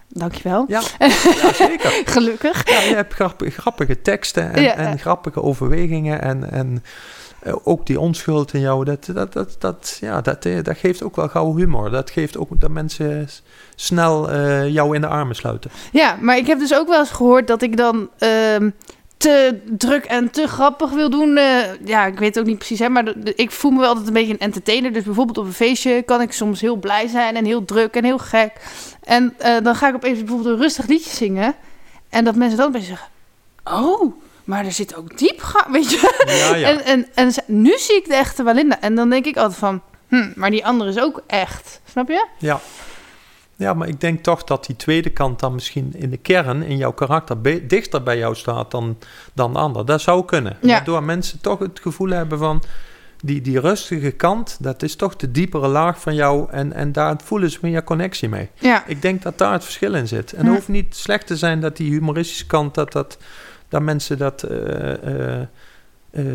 Dankjewel. 0.09 0.65
Ja, 0.67 0.81
ja 0.99 1.53
zeker. 1.53 2.01
Gelukkig. 2.05 2.69
Ja, 2.69 2.81
je 2.81 2.95
hebt 2.95 3.13
grappige, 3.13 3.61
grappige 3.61 4.01
teksten 4.01 4.53
en, 4.53 4.61
Ja. 4.61 4.75
en 4.75 4.99
grappige 4.99 5.41
overwegingen. 5.43 6.21
En, 6.21 6.51
en 6.51 6.83
eh, 7.39 7.55
ook 7.63 7.85
die 7.85 7.99
onschuld 7.99 8.53
in 8.53 8.59
jou, 8.59 8.85
dat, 8.85 9.05
dat, 9.13 9.33
dat, 9.33 9.55
dat, 9.59 9.97
ja, 10.01 10.21
dat, 10.21 10.45
eh, 10.45 10.63
dat 10.63 10.77
geeft 10.77 11.03
ook 11.03 11.15
wel 11.15 11.27
gauw 11.27 11.55
humor. 11.55 11.89
Dat 11.89 12.09
geeft 12.09 12.37
ook 12.37 12.49
dat 12.59 12.69
mensen 12.69 13.27
snel 13.75 14.31
eh, 14.31 14.67
jou 14.67 14.95
in 14.95 15.01
de 15.01 15.07
armen 15.07 15.35
sluiten. 15.35 15.71
Ja, 15.91 16.17
maar 16.21 16.37
ik 16.37 16.47
heb 16.47 16.59
dus 16.59 16.73
ook 16.75 16.87
wel 16.87 16.99
eens 16.99 17.11
gehoord 17.11 17.47
dat 17.47 17.61
ik 17.61 17.77
dan 17.77 18.09
ehm, 18.17 18.69
te 19.19 19.59
druk 19.65 20.05
en 20.05 20.29
te 20.31 20.47
grappig 20.47 20.89
wil 20.89 21.09
doen. 21.09 21.37
Eh, 21.37 21.57
ja, 21.85 22.05
ik 22.05 22.19
weet 22.19 22.35
het 22.35 22.39
ook 22.39 22.49
niet 22.49 22.57
precies, 22.57 22.79
hè, 22.79 22.89
maar 22.89 23.05
de- 23.05 23.19
de- 23.19 23.35
ik 23.35 23.51
voel 23.51 23.71
me 23.71 23.79
wel 23.79 23.87
altijd 23.87 24.07
een 24.07 24.13
beetje 24.13 24.33
een 24.33 24.39
entertainer. 24.39 24.93
Dus 24.93 25.03
bijvoorbeeld 25.03 25.37
op 25.37 25.45
een 25.45 25.53
feestje 25.53 26.01
kan 26.01 26.21
ik 26.21 26.31
soms 26.31 26.61
heel 26.61 26.75
blij 26.75 27.07
zijn 27.07 27.35
en 27.35 27.45
heel 27.45 27.65
druk 27.65 27.95
en 27.95 28.03
heel 28.03 28.17
gek. 28.17 28.51
En 29.03 29.33
eh, 29.37 29.55
dan 29.63 29.75
ga 29.75 29.87
ik 29.87 29.95
opeens 29.95 30.17
bijvoorbeeld 30.19 30.49
een 30.55 30.61
rustig 30.61 30.87
liedje 30.87 31.09
zingen. 31.09 31.55
En 32.09 32.23
dat 32.23 32.35
mensen 32.35 32.57
dan 32.57 32.67
opeens 32.67 32.87
zeggen, 32.87 33.07
oh, 33.63 34.13
maar 34.43 34.65
er 34.65 34.71
zit 34.71 34.95
ook 34.95 35.17
diepgang, 35.17 35.71
weet 35.75 35.91
je. 35.91 36.23
Ja, 36.27 36.55
ja. 36.55 36.67
En, 36.67 36.85
en, 36.85 37.07
en 37.15 37.31
nu 37.45 37.77
zie 37.77 37.95
ik 37.95 38.05
de 38.07 38.15
echte 38.15 38.43
Walinda. 38.43 38.81
En 38.81 38.95
dan 38.95 39.09
denk 39.09 39.25
ik 39.25 39.37
altijd 39.37 39.59
van, 39.59 39.81
hm, 40.07 40.29
maar 40.35 40.49
die 40.51 40.65
andere 40.65 40.89
is 40.89 40.99
ook 40.99 41.21
echt. 41.27 41.81
Snap 41.91 42.07
je? 42.07 42.25
Ja. 42.37 42.59
Ja, 43.59 43.73
maar 43.73 43.87
ik 43.87 44.01
denk 44.01 44.23
toch 44.23 44.43
dat 44.43 44.65
die 44.65 44.75
tweede 44.75 45.09
kant 45.09 45.39
dan 45.39 45.53
misschien 45.53 45.93
in 45.95 46.09
de 46.09 46.17
kern, 46.17 46.63
in 46.63 46.77
jouw 46.77 46.91
karakter, 46.91 47.67
dichter 47.67 48.03
bij 48.03 48.17
jou 48.17 48.35
staat 48.35 48.71
dan, 48.71 48.97
dan 49.33 49.53
de 49.53 49.59
ander. 49.59 49.85
Dat 49.85 50.01
zou 50.01 50.25
kunnen. 50.25 50.57
Ja. 50.61 50.67
Waardoor 50.67 51.03
mensen 51.03 51.41
toch 51.41 51.59
het 51.59 51.79
gevoel 51.79 52.09
hebben 52.09 52.37
van, 52.37 52.63
die, 53.23 53.41
die 53.41 53.59
rustige 53.59 54.11
kant, 54.11 54.57
dat 54.59 54.83
is 54.83 54.95
toch 54.95 55.15
de 55.15 55.31
diepere 55.31 55.67
laag 55.67 56.01
van 56.01 56.15
jou 56.15 56.51
en, 56.51 56.73
en 56.73 56.91
daar 56.91 57.15
voelen 57.23 57.51
ze 57.51 57.57
meer 57.61 57.83
connectie 57.83 58.29
mee. 58.29 58.49
Ja. 58.53 58.83
Ik 58.87 59.01
denk 59.01 59.21
dat 59.21 59.37
daar 59.37 59.53
het 59.53 59.63
verschil 59.63 59.93
in 59.93 60.07
zit. 60.07 60.33
En 60.33 60.45
het 60.45 60.55
hoeft 60.55 60.67
niet 60.67 60.95
slecht 60.95 61.27
te 61.27 61.37
zijn 61.37 61.61
dat 61.61 61.77
die 61.77 61.91
humoristische 61.91 62.47
kant, 62.47 62.75
dat, 62.75 62.91
dat, 62.91 63.17
dat 63.69 63.81
mensen 63.81 64.17
dat 64.17 64.43
eh, 64.43 65.37
eh, 65.37 65.41
eh, 66.11 66.25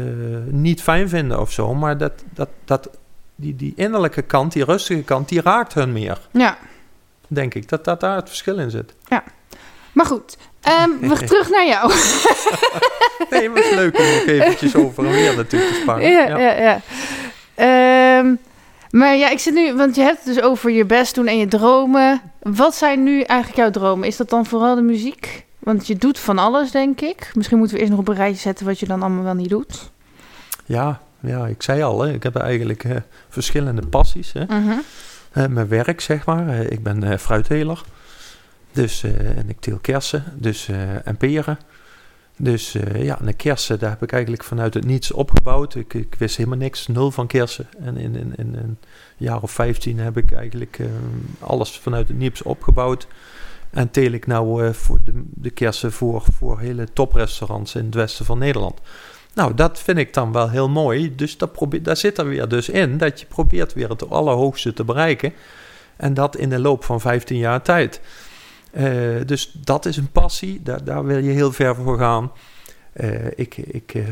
niet 0.47 0.83
fijn 0.83 1.09
vinden 1.09 1.41
of 1.41 1.53
zo. 1.53 1.75
Maar 1.75 1.99
dat, 1.99 2.13
dat, 2.35 2.49
dat 2.65 2.91
die, 3.35 3.57
die 3.57 3.73
innerlijke 3.77 4.23
kant, 4.23 4.53
die 4.53 4.65
rustige 4.65 5.03
kant, 5.03 5.29
die 5.29 5.41
raakt 5.41 5.75
hun 5.75 5.93
meer. 5.93 6.21
Ja. 6.31 6.59
Denk 7.29 7.55
ik, 7.55 7.69
dat, 7.69 7.85
dat 7.85 8.01
daar 8.01 8.17
het 8.17 8.29
verschil 8.29 8.59
in 8.59 8.71
zit. 8.71 8.95
Maar 9.93 10.07
goed, 10.07 10.37
ehm, 10.61 10.91
we 11.09 11.25
terug 11.25 11.51
naar 11.51 11.67
jou. 11.67 11.93
Nee, 13.31 13.49
maar 13.49 13.57
het 13.57 13.67
is 13.67 13.75
leuk 13.75 13.99
om 13.99 14.05
ook 14.05 14.27
eventjes 14.27 14.77
over 14.77 15.07
en 15.07 15.11
weer 15.11 15.37
natuurlijk 15.37 15.73
te 15.73 15.81
sparren. 15.81 16.11
ja, 16.11 16.39
ja, 16.39 16.53
ja. 16.53 16.81
Ehm, 17.55 18.35
maar 18.91 19.17
ja, 19.17 19.31
ik 19.31 19.39
zit 19.39 19.55
nu, 19.55 19.75
want 19.75 19.95
je 19.95 20.03
hebt 20.03 20.25
het 20.25 20.35
dus 20.35 20.45
over 20.45 20.71
je 20.71 20.85
best 20.85 21.15
doen 21.15 21.27
en 21.27 21.39
je 21.39 21.47
dromen. 21.47 22.21
Wat 22.43 22.75
zijn 22.75 23.03
nu 23.03 23.21
eigenlijk 23.21 23.61
jouw 23.61 23.71
dromen? 23.71 24.09
Is 24.09 24.17
dat 24.17 24.31
dan 24.31 24.47
vooral 24.47 24.75
de 24.75 24.83
muziek? 24.83 25.45
Want 25.59 25.87
je 25.87 25.97
doet 25.97 26.19
van 26.19 26.39
alles, 26.39 26.71
denk 26.71 27.01
ik. 27.01 27.31
Misschien 27.35 27.59
moeten 27.59 27.77
we 27.77 27.83
eerst 27.83 27.95
nog 27.95 28.03
op 28.03 28.09
een 28.09 28.17
rijtje 28.17 28.41
zetten 28.41 28.67
wat 28.67 28.81
je 28.81 28.87
dan 28.87 29.03
allemaal 29.03 29.25
wel 29.25 29.35
niet 29.35 29.49
doet. 29.49 29.91
Ja, 30.65 31.01
ja, 31.21 31.47
ik 31.47 31.63
zei 31.63 31.83
al, 31.83 32.03
hè, 32.03 32.13
ik 32.13 32.23
heb 32.23 32.37
eigenlijk 32.37 32.85
eh, 32.85 32.97
verschillende 33.29 33.87
passies. 33.87 34.33
Hè. 34.33 34.45
Mhm. 34.45 34.79
Mijn 35.35 35.69
werk, 35.69 36.01
zeg 36.01 36.27
maar. 36.27 36.49
Eh, 36.49 36.71
ik 36.71 36.83
ben 36.83 37.03
eh 37.03 37.19
fruitteler. 37.19 37.83
Dus, 38.73 39.03
eh, 39.03 39.39
en 39.39 39.49
ik 39.49 39.61
teel 39.61 39.79
kersen 39.79 40.25
dus, 40.37 40.69
eh, 40.69 41.07
en 41.07 41.17
peren. 41.17 41.59
Dus 42.37 42.75
eh, 42.75 43.05
ja, 43.05 43.19
de 43.23 43.33
kersen, 43.33 43.79
daar 43.79 43.91
heb 43.91 44.03
ik 44.03 44.13
eigenlijk 44.13 44.45
vanuit 44.45 44.75
het 44.75 44.85
niets 44.85 45.13
opgebouwd. 45.13 45.75
Ik, 45.75 46.15
wist 46.19 46.37
helemaal 46.37 46.59
niks, 46.59 46.87
nul 46.87 47.11
van 47.11 47.27
kersen. 47.27 47.67
En 47.79 47.97
in, 47.97 48.17
in, 48.17 48.33
in 48.37 48.55
een 48.55 48.79
jaar 49.17 49.43
of 49.43 49.51
15 49.51 49.99
heb 49.99 50.17
ik 50.17 50.33
eigenlijk 50.33 50.79
eh, 50.79 50.87
alles 51.39 51.79
vanuit 51.79 52.09
het 52.09 52.19
niets 52.19 52.43
opgebouwd. 52.43 53.07
En 53.71 53.91
teel 53.91 54.13
ik 54.13 54.27
nou 54.27 54.67
eh, 54.67 54.73
voor 54.73 54.99
de, 55.05 55.25
de 55.35 55.51
kersen 55.51 55.93
voor, 55.93 56.25
voor 56.33 56.61
hele 56.61 56.93
toprestaurants 56.93 57.75
in 57.75 57.85
het 57.85 57.95
westen 57.95 58.25
van 58.25 58.39
Nederland. 58.39 58.81
Nou, 59.35 59.55
dat 59.55 59.79
vind 59.79 59.99
ik 59.99 60.15
dan 60.15 60.33
wel 60.33 60.51
heel 60.51 60.69
mooi. 60.69 61.15
Dus 61.15 61.37
dat 61.39 61.53
probeer, 61.53 61.83
daar 61.83 61.97
zit 61.97 62.19
er 62.19 62.29
weer 62.29 62.49
dus 62.49 62.69
in 62.69 62.99
dat 62.99 63.21
je 63.21 63.27
probeert 63.27 63.73
weer 63.73 63.89
het 63.89 64.11
allerhoogste 64.11 64.73
te 64.73 64.85
bereiken. 64.85 65.33
En 65.97 66.15
dat 66.15 66.37
in 66.37 66.49
de 66.49 66.59
loop 66.59 66.85
van 66.85 67.01
15 67.01 67.37
jaar 67.37 67.63
tijd. 67.63 68.01
Eh, 68.71 68.87
dus 69.27 69.53
dat 69.53 69.87
is 69.87 69.97
een 69.97 70.11
passie, 70.11 70.63
daar, 70.63 70.85
daar 70.85 71.05
wil 71.05 71.19
je 71.19 71.31
heel 71.31 71.53
ver 71.53 71.75
voor 71.75 71.99
gaan. 71.99 72.33
Eh, 72.93 73.27
ik 73.35 73.57
ik 73.57 73.95
eh, 73.95 74.03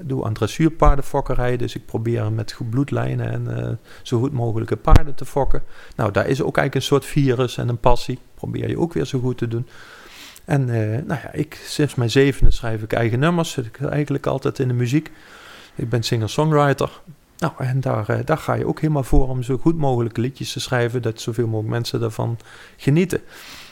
doe 0.00 0.24
aan 0.24 0.32
dressuurpaardenfokkerij, 0.32 1.56
dus 1.56 1.74
ik 1.74 1.86
probeer 1.86 2.32
met 2.32 2.56
bloedlijnen 2.70 3.30
en 3.30 3.80
zo 4.02 4.18
goed 4.18 4.32
mogelijke 4.32 4.76
paarden 4.76 5.14
te 5.14 5.24
fokken. 5.24 5.62
Nou, 5.96 6.12
daar 6.12 6.26
is 6.26 6.42
ook 6.42 6.56
eigenlijk 6.56 6.74
een 6.74 6.82
soort 6.82 7.04
virus 7.04 7.56
en 7.56 7.68
een 7.68 7.80
passie. 7.80 8.18
Probeer 8.34 8.68
je 8.68 8.78
ook 8.78 8.92
weer 8.92 9.04
zo 9.04 9.20
goed 9.20 9.38
te 9.38 9.48
doen. 9.48 9.66
En 10.48 10.68
eh, 10.68 11.02
nou 11.06 11.20
ja, 11.22 11.32
ik, 11.32 11.60
sinds 11.64 11.94
mijn 11.94 12.10
zevende 12.10 12.50
schrijf 12.50 12.82
ik 12.82 12.92
eigen 12.92 13.18
nummers. 13.18 13.50
Zit 13.50 13.66
ik 13.66 13.80
eigenlijk 13.80 14.26
altijd 14.26 14.58
in 14.58 14.68
de 14.68 14.74
muziek. 14.74 15.10
Ik 15.74 15.88
ben 15.88 16.02
singer-songwriter. 16.02 17.00
Nou, 17.38 17.52
en 17.58 17.80
daar, 17.80 18.08
eh, 18.08 18.18
daar 18.24 18.38
ga 18.38 18.54
je 18.54 18.66
ook 18.66 18.80
helemaal 18.80 19.02
voor 19.02 19.28
om 19.28 19.42
zo 19.42 19.58
goed 19.58 19.76
mogelijk 19.76 20.16
liedjes 20.16 20.52
te 20.52 20.60
schrijven, 20.60 21.02
dat 21.02 21.20
zoveel 21.20 21.46
mogelijk 21.46 21.72
mensen 21.72 22.00
daarvan 22.00 22.38
genieten. 22.76 23.20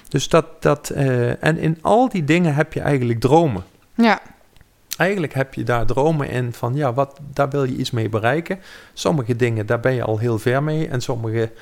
Dus 0.09 0.29
dat, 0.29 0.47
dat 0.63 0.91
eh, 0.91 1.45
en 1.45 1.59
in 1.59 1.79
al 1.81 2.09
die 2.09 2.25
dingen 2.25 2.55
heb 2.55 2.73
je 2.73 2.81
eigenlijk 2.81 3.21
dromen. 3.21 3.65
Ja. 3.95 4.21
Eigenlijk 4.97 5.35
heb 5.35 5.55
je 5.55 5.65
daar 5.65 5.87
dromen 5.87 6.29
in 6.29 6.53
van, 6.53 6.75
ja, 6.75 6.93
wat, 6.93 7.21
daar 7.33 7.49
wil 7.49 7.65
je 7.65 7.77
iets 7.77 7.91
mee 7.91 8.09
bereiken. 8.09 8.59
Sommige 8.93 9.37
dingen, 9.37 9.67
daar 9.67 9.81
ben 9.81 9.95
je 9.95 10.03
al 10.03 10.19
heel 10.19 10.39
ver 10.39 10.63
mee. 10.63 10.89
En 10.89 11.01
sommige, 11.01 11.53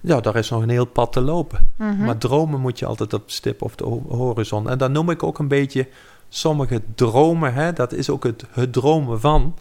ja, 0.00 0.20
daar 0.20 0.36
is 0.36 0.50
nog 0.50 0.62
een 0.62 0.68
heel 0.68 0.84
pad 0.84 1.12
te 1.12 1.20
lopen. 1.20 1.72
Mhm. 1.76 2.04
Maar 2.04 2.18
dromen 2.18 2.60
moet 2.60 2.78
je 2.78 2.86
altijd 2.86 3.12
op 3.14 3.22
stip 3.26 3.62
of 3.62 3.74
de 3.74 3.84
ho- 3.84 4.04
horizon. 4.08 4.70
En 4.70 4.78
dan 4.78 4.92
noem 4.92 5.10
ik 5.10 5.22
ook 5.22 5.38
een 5.38 5.48
beetje 5.48 5.88
sommige 6.28 6.82
dromen, 6.94 7.54
hè, 7.54 7.72
dat 7.72 7.92
is 7.92 8.10
ook 8.10 8.24
het, 8.24 8.44
het 8.50 8.72
dromen 8.72 9.20
van. 9.20 9.54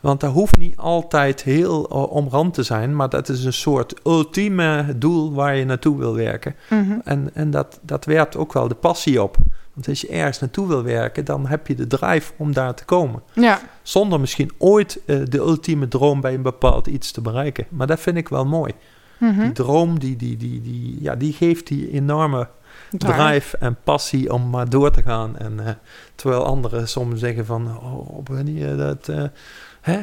Want 0.00 0.20
dat 0.20 0.32
hoeft 0.32 0.56
niet 0.56 0.76
altijd 0.76 1.42
heel 1.42 1.88
uh, 1.92 2.12
omrand 2.12 2.54
te 2.54 2.62
zijn, 2.62 2.96
maar 2.96 3.08
dat 3.08 3.28
is 3.28 3.44
een 3.44 3.52
soort 3.52 3.94
ultieme 4.06 4.94
doel 4.96 5.32
waar 5.32 5.56
je 5.56 5.64
naartoe 5.64 5.98
wil 5.98 6.14
werken. 6.14 6.54
Mhm. 6.70 6.98
En, 7.04 7.30
en 7.34 7.50
dat, 7.50 7.78
dat 7.82 8.04
werpt 8.04 8.36
ook 8.36 8.52
wel 8.52 8.68
de 8.68 8.74
passie 8.74 9.22
op. 9.22 9.36
Want 9.74 9.88
als 9.88 10.00
je 10.00 10.08
ergens 10.08 10.38
naartoe 10.40 10.68
wil 10.68 10.82
werken, 10.82 11.24
dan 11.24 11.46
heb 11.46 11.66
je 11.66 11.74
de 11.74 11.86
drive 11.86 12.32
om 12.36 12.52
daar 12.52 12.74
te 12.74 12.84
komen. 12.84 13.22
Ja. 13.32 13.60
Zonder 13.82 14.20
misschien 14.20 14.50
ooit 14.58 15.00
eh, 15.06 15.18
de 15.28 15.38
ultieme 15.38 15.88
droom 15.88 16.20
bij 16.20 16.34
een 16.34 16.42
bepaald 16.42 16.86
iets 16.86 17.10
te 17.12 17.20
bereiken. 17.20 17.66
Maar 17.68 17.86
dat 17.86 18.00
vind 18.00 18.16
ik 18.16 18.28
wel 18.28 18.44
mooi. 18.46 18.72
Mhm. 19.22 19.40
Die 19.40 19.52
droom, 19.52 19.98
die, 19.98 20.16
die, 20.16 20.36
die, 20.36 20.60
die, 20.62 20.96
ja, 21.00 21.14
die 21.14 21.32
geeft 21.32 21.66
die 21.66 21.90
enorme 21.90 22.48
drive 22.90 23.56
en 23.56 23.76
passie 23.84 24.32
om 24.32 24.50
maar 24.50 24.68
door 24.68 24.90
te 24.90 25.02
gaan. 25.02 25.38
En, 25.38 25.66
eh, 25.66 25.72
terwijl 26.14 26.44
anderen 26.44 26.88
soms 26.88 27.20
zeggen 27.20 27.46
van, 27.46 27.78
oh, 27.82 28.18
wanneer 28.24 28.76
dat 28.76 29.08
eh, 29.08 29.24
hè, 29.80 29.98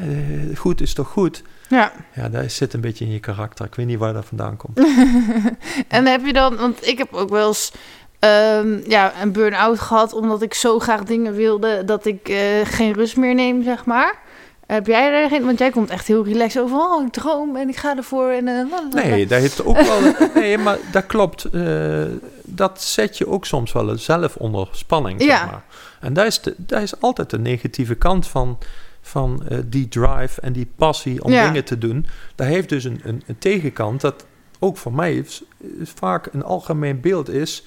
goed 0.56 0.82
is 0.82 0.94
toch 0.94 1.08
goed? 1.08 1.44
Ja. 1.70 1.92
Ja, 2.16 2.30
dat 2.30 2.52
zit 2.52 2.74
een 2.74 2.82
beetje 2.82 3.06
in 3.06 3.12
je 3.12 3.20
karakter. 3.20 3.66
Ik 3.66 3.76
weet 3.76 3.86
niet 3.86 4.00
waar 4.00 4.14
dat 4.14 4.26
vandaan 4.26 4.58
komt. 4.58 4.78
en 5.88 6.06
heb 6.06 6.26
je 6.26 6.34
dan, 6.34 6.56
want 6.56 6.88
ik 6.88 6.98
heb 6.98 7.14
ook 7.14 7.30
wel 7.30 7.48
eens 7.48 7.72
ehm, 8.20 8.80
ja, 8.88 9.22
een 9.22 9.32
burn-out 9.32 9.80
gehad, 9.80 10.14
omdat 10.14 10.42
ik 10.42 10.54
zo 10.54 10.80
graag 10.80 11.04
dingen 11.04 11.34
wilde 11.34 11.86
dat 11.86 12.06
ik 12.06 12.30
eh, 12.30 12.38
geen 12.64 12.94
rust 12.94 13.18
meer 13.18 13.36
neem, 13.36 13.64
zeg 13.64 13.86
maar. 13.86 14.28
Heb 14.70 14.88
jij 14.88 15.14
er 15.24 15.30
geen? 15.30 15.46
Want 15.46 15.60
jij 15.60 15.70
komt 15.72 15.90
echt 15.90 16.08
heel 16.08 16.24
relaxed 16.26 16.62
over. 16.64 16.78
Oh, 16.78 17.06
ik 17.06 17.12
droom 17.12 17.56
en 17.56 17.70
ik 17.70 17.76
ga 17.76 17.98
ervoor. 17.98 18.30
En, 18.30 18.48
eh. 18.48 18.64
Nee, 19.04 19.28
dat 19.28 19.40
heeft 19.40 19.66
ook 19.66 19.82
wel. 19.82 20.00
nee, 20.42 20.58
maar 20.58 20.78
dat 20.92 21.06
klopt. 21.06 21.46
eh, 21.46 22.04
dat 22.44 22.82
zet 22.82 23.18
je 23.18 23.28
ook 23.28 23.46
soms 23.46 23.72
wel 23.72 23.98
zelf 23.98 24.36
onder 24.36 24.68
spanning. 24.72 25.24
Ja. 25.24 25.38
Zeg 25.38 25.46
maar. 25.52 25.64
En 26.00 26.14
dat 26.14 26.26
is, 26.26 26.42
de, 26.42 26.54
dat 26.58 26.82
is 26.82 27.02
altijd 27.02 27.30
de 27.30 27.40
negatieve 27.40 27.96
kant 27.96 28.28
van, 28.28 28.58
van 29.02 29.44
eh, 29.48 29.58
die 29.66 29.88
drive 29.88 30.42
en 30.42 30.54
die 30.54 30.72
passie 30.76 31.24
om 31.24 31.32
Ja. 31.32 31.46
dingen 31.48 31.66
te 31.66 31.78
doen. 31.78 32.06
Dat 32.36 32.48
heeft 32.48 32.70
dus 32.70 32.84
een, 32.84 33.02
een, 33.04 33.24
een 33.28 33.38
tegenkant 33.38 34.02
dat 34.02 34.26
ook 34.60 34.78
voor 34.78 34.94
mij 34.94 35.16
is- 35.16 35.44
is 35.80 35.92
vaak 35.96 36.30
een 36.34 36.44
algemeen 36.44 37.02
beeld 37.02 37.30
is. 37.30 37.66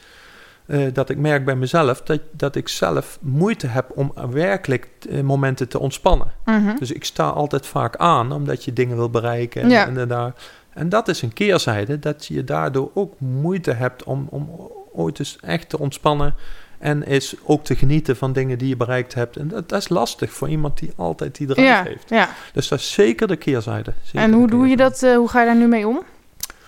Eh, 0.67 0.87
dat 0.93 1.09
ik 1.11 1.17
merk 1.19 1.45
bij 1.45 1.57
mezelf 1.57 2.03
dat, 2.03 2.21
dat 2.31 2.55
ik 2.57 2.69
zelf 2.69 3.19
moeite 3.21 3.67
heb 3.67 3.91
om 3.95 4.13
werkelijk 4.31 4.89
eh, 5.11 5.21
momenten 5.21 5.69
te 5.69 5.79
ontspannen. 5.79 6.33
Mhm. 6.45 6.77
Dus 6.79 6.93
ik 6.93 7.05
sta 7.05 7.29
altijd 7.29 7.67
vaak 7.67 7.97
aan, 7.97 8.33
omdat 8.33 8.65
je 8.65 8.73
dingen 8.73 8.97
wil 8.97 9.11
bereiken. 9.11 9.63
En, 9.63 9.69
Ja. 9.69 9.87
en, 9.87 10.09
daar. 10.09 10.33
en 10.75 10.89
dat 10.89 11.09
is 11.09 11.23
een 11.23 11.33
keerzijde, 11.33 11.99
dat 11.99 12.27
je 12.27 12.45
daardoor 12.45 12.91
ook 12.95 13.15
moeite 13.21 13.73
hebt 13.73 14.05
om, 14.05 14.27
om 14.31 14.49
ooit 14.93 15.19
eens 15.19 15.39
echt 15.41 15.69
te 15.69 15.79
ontspannen. 15.79 16.35
En 16.79 17.07
is 17.07 17.35
ook 17.45 17.65
te 17.65 17.77
genieten 17.77 18.17
van 18.17 18.33
dingen 18.33 18.59
die 18.59 18.69
je 18.69 18.77
bereikt 18.77 19.15
hebt. 19.15 19.37
En 19.37 19.49
dat, 19.49 19.69
dat 19.69 19.79
is 19.81 19.89
lastig 19.89 20.33
voor 20.33 20.49
iemand 20.49 20.79
die 20.79 20.93
altijd 20.97 21.37
die 21.37 21.47
drive 21.47 21.61
ja, 21.69 21.83
heeft. 21.83 22.09
ja. 22.11 22.29
Dus 22.53 22.69
dat 22.69 22.79
is 22.79 22.93
zeker 22.93 23.29
de 23.29 23.37
keerzijde. 23.37 23.93
Zeker 24.03 24.21
En 24.21 24.33
hoe 24.33 24.49
doe 24.49 24.67
je 24.69 24.77
dat? 24.77 25.03
eh, 25.03 25.17
hoe 25.17 25.29
ga 25.29 25.41
je 25.41 25.47
daar 25.47 25.57
nu 25.57 25.67
mee 25.67 25.87
om? 25.89 26.03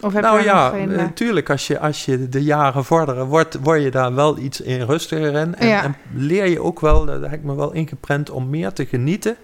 Of 0.04 0.12
heb 0.12 0.22
Nou 0.22 0.38
je 0.38 0.44
ja, 0.44 0.68
geen... 0.70 0.90
eh, 0.90 0.96
natuurlijk, 0.96 1.50
als 1.50 1.66
je, 1.66 1.78
als 1.78 2.04
je 2.04 2.28
de 2.28 2.42
jaren 2.42 2.84
vorderen, 2.84 3.26
wordt, 3.26 3.58
word 3.62 3.82
je 3.82 3.90
daar 3.90 4.14
wel 4.14 4.38
iets 4.38 4.60
in 4.60 4.80
rustiger 4.82 5.34
in. 5.34 5.54
En, 5.54 5.68
Ja. 5.68 5.82
en 5.82 5.96
leer 6.14 6.46
je 6.48 6.60
ook 6.62 6.80
wel, 6.80 7.04
daar 7.06 7.20
heb 7.20 7.32
ik 7.32 7.42
me 7.42 7.54
wel 7.54 7.72
ingeprent, 7.72 8.30
om 8.30 8.50
meer 8.50 8.72
te 8.72 8.86
genieten 8.86 9.36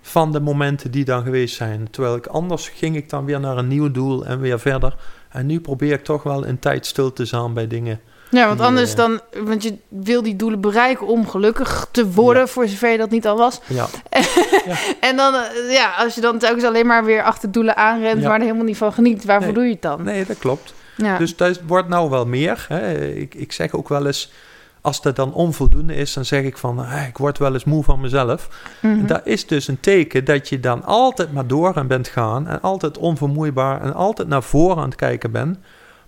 van 0.00 0.32
de 0.32 0.40
momenten 0.40 0.90
die 0.90 1.04
dan 1.04 1.22
geweest 1.22 1.56
zijn. 1.56 1.90
Terwijl 1.90 2.16
ik 2.16 2.26
anders 2.26 2.68
ging 2.68 2.96
ik 2.96 3.10
dan 3.10 3.24
weer 3.24 3.40
naar 3.40 3.56
een 3.56 3.68
nieuw 3.68 3.90
doel 3.90 4.26
en 4.26 4.40
weer 4.40 4.60
verder. 4.60 4.96
En 5.28 5.46
nu 5.46 5.60
probeer 5.60 5.92
ik 5.92 6.04
toch 6.04 6.22
wel 6.22 6.46
een 6.46 6.58
tijd 6.58 6.86
stil 6.86 7.12
te 7.12 7.24
staan 7.26 7.54
bij 7.54 7.66
dingen. 7.66 8.00
Ja, 8.30 8.46
want 8.46 8.60
anders 8.60 8.94
dan... 8.94 9.20
Want 9.44 9.62
je 9.62 9.74
wil 9.88 10.22
die 10.22 10.36
doelen 10.36 10.60
bereiken 10.60 11.06
om 11.06 11.28
gelukkig 11.28 11.86
te 11.90 12.10
worden, 12.10 12.42
Ja. 12.42 12.48
voor 12.48 12.68
zover 12.68 12.90
je 12.90 12.98
dat 12.98 13.10
niet 13.10 13.26
al 13.26 13.36
was. 13.36 13.60
Ja, 13.66 13.86
En 15.00 15.16
dan, 15.16 15.34
eh, 15.34 15.72
ja, 15.72 15.94
als 15.98 16.14
je 16.14 16.20
dan 16.20 16.38
telkens 16.38 16.64
alleen 16.64 16.86
maar 16.86 17.04
weer 17.04 17.22
achter 17.22 17.52
doelen 17.52 17.76
aanrent, 17.76 18.20
Ja. 18.22 18.28
maar 18.28 18.36
er 18.36 18.42
helemaal 18.44 18.64
niet 18.64 18.76
van 18.76 18.92
geniet, 18.92 19.24
waarvoor 19.24 19.44
Nee. 19.46 19.54
doe 19.54 19.64
je 19.64 19.70
het 19.72 19.82
dan? 19.82 20.02
nee, 20.02 20.24
dat 20.26 20.38
klopt. 20.38 20.74
Ja. 20.96 21.18
Dus 21.18 21.36
dat 21.36 21.60
wordt 21.66 21.88
nou 21.88 22.10
wel 22.10 22.26
meer. 22.26 22.64
Hè. 22.68 23.04
Ik, 23.04 23.34
ik 23.34 23.52
zeg 23.52 23.72
ook 23.72 23.88
wel 23.88 24.06
eens, 24.06 24.32
als 24.80 25.02
dat 25.02 25.16
dan 25.16 25.32
onvoldoende 25.32 25.94
is, 25.94 26.12
dan 26.12 26.24
zeg 26.24 26.42
ik 26.42 26.56
van, 26.58 26.78
ah, 26.78 27.06
ik 27.08 27.18
word 27.18 27.38
wel 27.38 27.52
eens 27.52 27.64
moe 27.64 27.84
van 27.84 28.00
mezelf. 28.00 28.48
En 28.82 29.06
dat 29.06 29.20
is 29.24 29.46
dus 29.46 29.68
een 29.68 29.80
teken 29.80 30.24
dat 30.24 30.48
je 30.48 30.60
dan 30.60 30.84
altijd 30.84 31.32
maar 31.32 31.46
door 31.46 31.74
aan 31.74 31.86
bent 31.86 32.08
gaan 32.08 32.46
en 32.48 32.60
altijd 32.60 32.98
onvermoeibaar 32.98 33.80
en 33.82 33.94
altijd 33.94 34.28
naar 34.28 34.42
voren 34.42 34.76
aan 34.76 34.84
het 34.88 34.94
kijken 34.94 35.30
bent. 35.30 35.58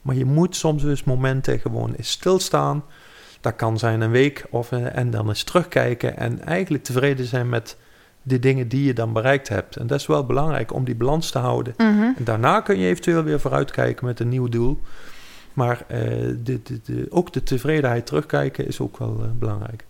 Maar 0.02 0.14
je 0.16 0.24
moet 0.24 0.56
soms 0.56 0.82
dus 0.82 1.04
momenten 1.04 1.58
gewoon 1.58 1.94
eens 1.94 2.10
stilstaan. 2.10 2.84
Dat 3.40 3.56
kan 3.56 3.78
zijn 3.78 4.00
een 4.00 4.10
week 4.10 4.46
of, 4.50 4.72
eh, 4.72 4.96
en 4.96 5.10
dan 5.10 5.28
eens 5.28 5.42
terugkijken 5.42 6.16
en 6.16 6.44
eigenlijk 6.44 6.84
tevreden 6.84 7.26
zijn 7.26 7.48
met 7.48 7.76
de 8.22 8.38
dingen 8.38 8.68
die 8.68 8.84
je 8.84 8.92
dan 8.92 9.12
bereikt 9.12 9.48
hebt. 9.48 9.76
En 9.76 9.86
dat 9.86 10.00
is 10.00 10.06
wel 10.06 10.26
belangrijk 10.26 10.72
om 10.72 10.84
die 10.84 10.94
balans 10.94 11.30
te 11.30 11.38
houden. 11.38 11.74
Mhm. 11.76 11.88
En 12.02 12.24
daarna 12.24 12.60
kun 12.60 12.78
je 12.78 12.86
eventueel 12.86 13.22
weer 13.22 13.40
vooruitkijken 13.40 14.06
met 14.06 14.20
een 14.20 14.28
nieuw 14.28 14.48
doel. 14.48 14.80
Maar 15.54 15.84
eh, 15.86 15.98
de, 16.42 16.60
de, 16.62 16.80
de, 16.84 17.06
ook 17.10 17.32
de 17.32 17.42
tevredenheid 17.42 18.06
terugkijken 18.06 18.66
is 18.66 18.80
ook 18.80 18.98
wel 18.98 19.18
eh, 19.22 19.28
belangrijk. 19.38 19.84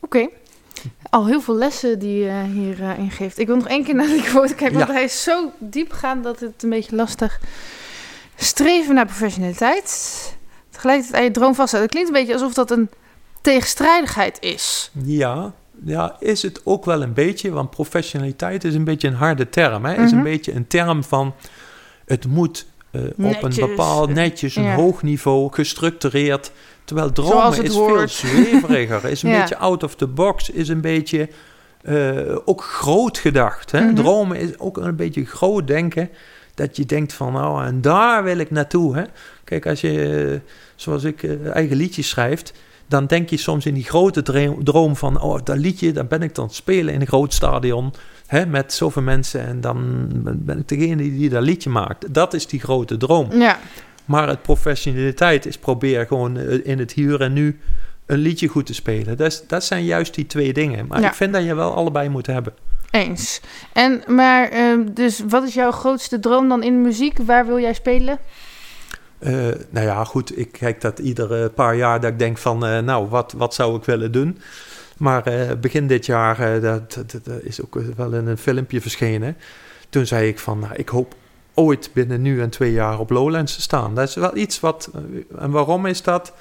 Oké. 0.00 0.28
Al 1.10 1.26
heel 1.26 1.40
veel 1.40 1.54
lessen 1.56 1.98
die 1.98 2.24
je 2.24 2.42
hier 2.52 2.82
eh, 2.82 2.98
in 2.98 3.10
geeft. 3.10 3.38
Ik 3.38 3.46
wil 3.46 3.56
nog 3.56 3.68
één 3.68 3.84
keer 3.84 3.94
naar 3.94 4.06
die 4.06 4.22
quote 4.22 4.54
kijken, 4.54 4.76
want 4.76 4.88
Ja. 4.88 4.94
hij 4.94 5.04
is 5.04 5.22
zo 5.22 5.52
diepgaand 5.58 6.24
dat 6.24 6.40
het 6.40 6.62
een 6.62 6.70
beetje 6.70 6.96
lastig. 6.96 7.40
Streven 8.36 8.94
naar 8.94 9.06
professionaliteit. 9.06 10.34
Tegelijkertijd 10.70 11.16
aan 11.16 11.24
je 11.24 11.30
droom 11.30 11.54
vasthouden. 11.54 11.80
Het 11.80 11.90
klinkt 11.90 12.08
een 12.08 12.26
beetje 12.26 12.32
alsof 12.42 12.54
dat 12.54 12.70
een 12.78 12.90
tegenstrijdigheid 13.40 14.36
is. 14.40 14.90
Ja, 15.04 15.52
ja, 15.84 16.16
is 16.20 16.42
het 16.42 16.60
ook 16.64 16.84
wel 16.84 17.02
een 17.02 17.12
beetje, 17.12 17.50
want 17.50 17.70
professionaliteit 17.70 18.64
is 18.64 18.74
een 18.74 18.84
beetje 18.84 19.08
een 19.08 19.14
harde 19.14 19.48
term. 19.48 19.84
Hè? 19.84 19.92
Is 20.02 20.10
Mhm. 20.10 20.16
een 20.16 20.22
beetje 20.22 20.52
een 20.54 20.66
term 20.66 21.04
van 21.04 21.34
het 22.06 22.26
moet 22.26 22.66
eh, 22.90 23.02
op 23.26 23.42
een 23.42 23.54
bepaald 23.54 24.10
netjes, 24.14 24.56
een 24.56 24.62
Ja. 24.62 24.74
hoog 24.74 25.02
niveau, 25.02 25.52
gestructureerd. 25.52 26.50
Terwijl 26.84 27.12
dromen 27.12 27.62
is 27.62 27.74
veel 27.74 28.08
zweveriger, 28.08 29.04
is 29.04 29.22
een 29.22 29.30
Ja. 29.34 29.40
beetje 29.40 29.56
out 29.56 29.82
of 29.82 29.94
the 29.94 30.06
box, 30.06 30.50
is 30.50 30.68
een 30.68 30.80
beetje 30.80 31.28
eh, 31.82 32.36
ook 32.44 32.62
groot 32.64 33.18
gedacht. 33.18 33.70
Hè? 33.70 33.80
Mhm. 33.84 33.94
Dromen 33.94 34.36
is 34.38 34.58
ook 34.58 34.76
een 34.76 34.96
beetje 34.96 35.24
groot 35.24 35.66
denken. 35.66 36.10
Dat 36.56 36.76
je 36.76 36.86
denkt 36.86 37.12
van, 37.12 37.32
nou, 37.32 37.64
en 37.64 37.80
daar 37.80 38.24
wil 38.24 38.38
ik 38.38 38.50
naartoe. 38.50 38.96
Hè? 38.96 39.02
Kijk, 39.44 39.66
als 39.66 39.80
je, 39.80 40.24
eh, 40.32 40.50
zoals 40.74 41.04
ik, 41.04 41.22
eh, 41.22 41.50
eigen 41.54 41.76
liedjes 41.76 42.08
schrijft, 42.08 42.52
dan 42.88 43.06
denk 43.06 43.30
je 43.30 43.36
soms 43.36 43.66
in 43.66 43.74
die 43.74 43.84
grote 43.84 44.22
droom 44.62 44.96
van, 44.96 45.20
oh, 45.20 45.38
dat 45.44 45.56
liedje, 45.56 45.92
dan 45.92 46.06
ben 46.08 46.22
ik 46.22 46.34
dan 46.34 46.50
spelen 46.50 46.94
in 46.94 47.00
een 47.00 47.06
groot 47.06 47.34
stadion, 47.34 47.92
hè, 48.26 48.46
met 48.46 48.72
zoveel 48.72 49.02
mensen, 49.02 49.46
en 49.46 49.60
dan 49.60 50.08
ben 50.36 50.58
ik 50.58 50.68
degene 50.68 50.96
die, 50.96 51.16
die 51.18 51.28
dat 51.28 51.42
liedje 51.42 51.70
maakt. 51.70 52.14
Dat 52.14 52.34
is 52.34 52.46
die 52.46 52.60
grote 52.60 52.96
droom. 52.96 53.32
Ja, 53.32 53.58
Maar 54.04 54.28
het 54.28 54.42
professionaliteit 54.42 55.46
is 55.46 55.58
probeer 55.58 56.06
gewoon 56.06 56.36
eh, 56.38 56.58
in 56.66 56.78
het 56.78 56.92
hier 56.92 57.20
en 57.20 57.32
nu 57.32 57.60
een 58.06 58.18
liedje 58.18 58.48
goed 58.48 58.66
te 58.66 58.74
spelen. 58.74 59.16
Dat, 59.16 59.26
is, 59.26 59.42
dat 59.46 59.64
zijn 59.64 59.84
juist 59.84 60.14
die 60.14 60.26
twee 60.26 60.52
dingen. 60.52 60.86
Maar 60.86 61.00
Ja. 61.00 61.08
ik 61.08 61.14
vind 61.14 61.32
dat 61.32 61.44
je 61.44 61.54
wel 61.54 61.74
allebei 61.74 62.08
moet 62.08 62.26
hebben. 62.26 62.52
Eens. 62.96 63.40
En, 63.72 64.02
maar, 64.06 64.48
ehm, 64.48 64.84
dus 64.92 65.22
wat 65.28 65.42
is 65.42 65.54
jouw 65.54 65.70
grootste 65.70 66.18
droom 66.18 66.48
dan 66.48 66.62
in 66.62 66.82
muziek? 66.82 67.18
Waar 67.18 67.46
wil 67.46 67.60
jij 67.60 67.74
spelen? 67.74 68.18
Eh, 69.18 69.32
nou 69.70 69.86
ja, 69.86 70.04
goed, 70.04 70.38
ik 70.38 70.52
kijk 70.52 70.80
dat 70.80 70.98
iedere 70.98 71.48
paar 71.48 71.76
jaar 71.76 72.00
dat 72.00 72.10
ik 72.10 72.18
denk 72.18 72.38
van, 72.38 72.66
eh, 72.66 72.78
nou, 72.78 73.08
wat, 73.08 73.32
wat 73.36 73.54
zou 73.54 73.76
ik 73.76 73.84
willen 73.84 74.12
doen? 74.12 74.38
Maar 74.96 75.26
eh, 75.26 75.56
begin 75.60 75.86
dit 75.86 76.06
jaar, 76.06 76.60
dat, 76.60 76.92
dat, 76.92 77.24
dat 77.24 77.42
is 77.42 77.62
ook 77.62 77.78
wel 77.96 78.12
in 78.12 78.26
een 78.26 78.38
filmpje 78.38 78.80
verschenen. 78.80 79.36
Toen 79.88 80.06
zei 80.06 80.28
ik 80.28 80.38
van, 80.38 80.58
nou, 80.58 80.74
ik 80.74 80.88
hoop 80.88 81.14
ooit 81.54 81.90
binnen 81.92 82.22
nu 82.22 82.40
en 82.40 82.50
twee 82.50 82.72
jaar 82.72 82.98
op 82.98 83.10
Lowlands 83.10 83.54
te 83.54 83.60
staan. 83.60 83.94
Dat 83.94 84.08
is 84.08 84.14
wel 84.14 84.36
iets 84.36 84.60
wat, 84.60 84.90
en 85.38 85.50
waarom 85.50 85.86
is 85.86 86.02
dat? 86.02 86.32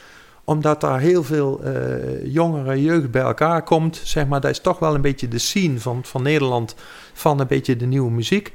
Omdat 0.45 0.81
daar 0.81 0.99
heel 0.99 1.23
veel 1.23 1.61
eh 1.63 2.33
jongere 2.33 2.81
jeugd 2.81 3.11
bij 3.11 3.21
elkaar 3.21 3.63
komt. 3.63 4.01
Zeg 4.03 4.27
maar, 4.27 4.41
dat 4.41 4.51
is 4.51 4.59
toch 4.59 4.79
wel 4.79 4.95
een 4.95 5.01
beetje 5.01 5.27
de 5.27 5.37
scene 5.37 5.79
van, 5.79 5.99
van 6.03 6.23
Nederland, 6.23 6.75
van 7.13 7.39
een 7.39 7.47
beetje 7.47 7.75
de 7.75 7.85
nieuwe 7.85 8.11
muziek. 8.11 8.53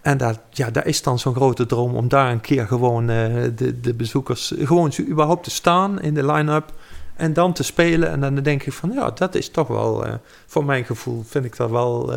En 0.00 0.18
dat, 0.18 0.40
ja, 0.50 0.70
dat 0.70 0.86
is 0.86 1.02
dan 1.02 1.18
zo'n 1.18 1.34
grote 1.34 1.66
droom 1.66 1.94
om 1.94 2.08
daar 2.08 2.30
een 2.30 2.40
keer 2.40 2.66
gewoon 2.66 3.10
eh, 3.10 3.32
de, 3.54 3.80
de 3.80 3.94
bezoekers, 3.94 4.54
gewoon 4.58 4.92
überhaupt 5.00 5.44
te 5.44 5.50
staan 5.50 6.00
in 6.00 6.14
de 6.14 6.26
line-up 6.32 6.72
en 7.16 7.32
dan 7.32 7.52
te 7.52 7.62
spelen. 7.62 8.10
En 8.10 8.20
dan 8.20 8.34
denk 8.34 8.62
ik 8.62 8.72
van, 8.72 8.92
ja, 8.92 9.10
dat 9.10 9.34
is 9.34 9.48
toch 9.48 9.68
wel, 9.68 10.04
eh, 10.06 10.14
voor 10.46 10.64
mijn 10.64 10.84
gevoel 10.84 11.22
vind 11.26 11.44
ik 11.44 11.56
dat 11.56 11.70
wel, 11.70 12.12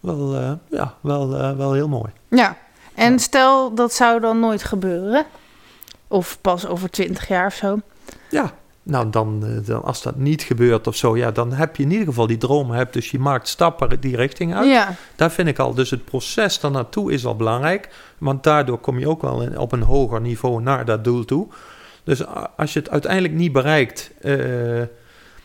wel, 0.00 0.34
ja, 0.70 0.94
wel, 1.00 1.56
wel 1.56 1.72
heel 1.72 1.88
mooi. 1.88 2.12
Ja, 2.28 2.56
en 2.94 3.18
stel 3.18 3.74
dat 3.74 3.92
zou 3.92 4.20
dan 4.20 4.40
nooit 4.40 4.62
gebeuren. 4.62 5.26
Of 6.08 6.38
pas 6.40 6.66
over 6.66 6.90
twintig 6.90 7.28
jaar 7.28 7.46
of 7.46 7.54
zo. 7.54 7.78
Ja, 8.32 8.52
nou 8.82 9.10
dan, 9.10 9.42
eh, 9.46 9.66
dan 9.66 9.82
als 9.82 10.02
dat 10.02 10.16
niet 10.16 10.42
gebeurt 10.42 10.86
of 10.86 10.96
zo, 10.96 11.16
ja, 11.16 11.30
dan 11.30 11.52
heb 11.52 11.76
je 11.76 11.82
in 11.82 11.90
ieder 11.90 12.06
geval 12.06 12.26
die 12.26 12.36
droom 12.36 12.70
hebt. 12.70 12.92
Dus 12.92 13.10
je 13.10 13.18
maakt 13.18 13.48
stappen 13.48 14.00
die 14.00 14.16
richting 14.16 14.54
uit. 14.54 14.68
Ja, 14.68 14.94
Daar 15.16 15.30
vind 15.30 15.48
ik 15.48 15.58
al, 15.58 15.74
dus 15.74 15.90
het 15.90 16.04
proces 16.04 16.60
daarnaartoe 16.60 17.12
is 17.12 17.26
al 17.26 17.36
belangrijk. 17.36 17.88
Want 18.18 18.42
daardoor 18.42 18.78
kom 18.78 18.98
je 18.98 19.08
ook 19.08 19.22
wel 19.22 19.42
in- 19.42 19.58
op 19.58 19.72
een 19.72 19.82
hoger 19.82 20.20
niveau 20.20 20.62
naar 20.62 20.84
dat 20.84 21.04
doel 21.04 21.24
toe. 21.24 21.46
Dus 22.04 22.22
als 22.56 22.72
je 22.72 22.78
het 22.78 22.90
uiteindelijk 22.90 23.34
niet 23.34 23.52
bereikt, 23.52 24.10
eh, 24.20 24.34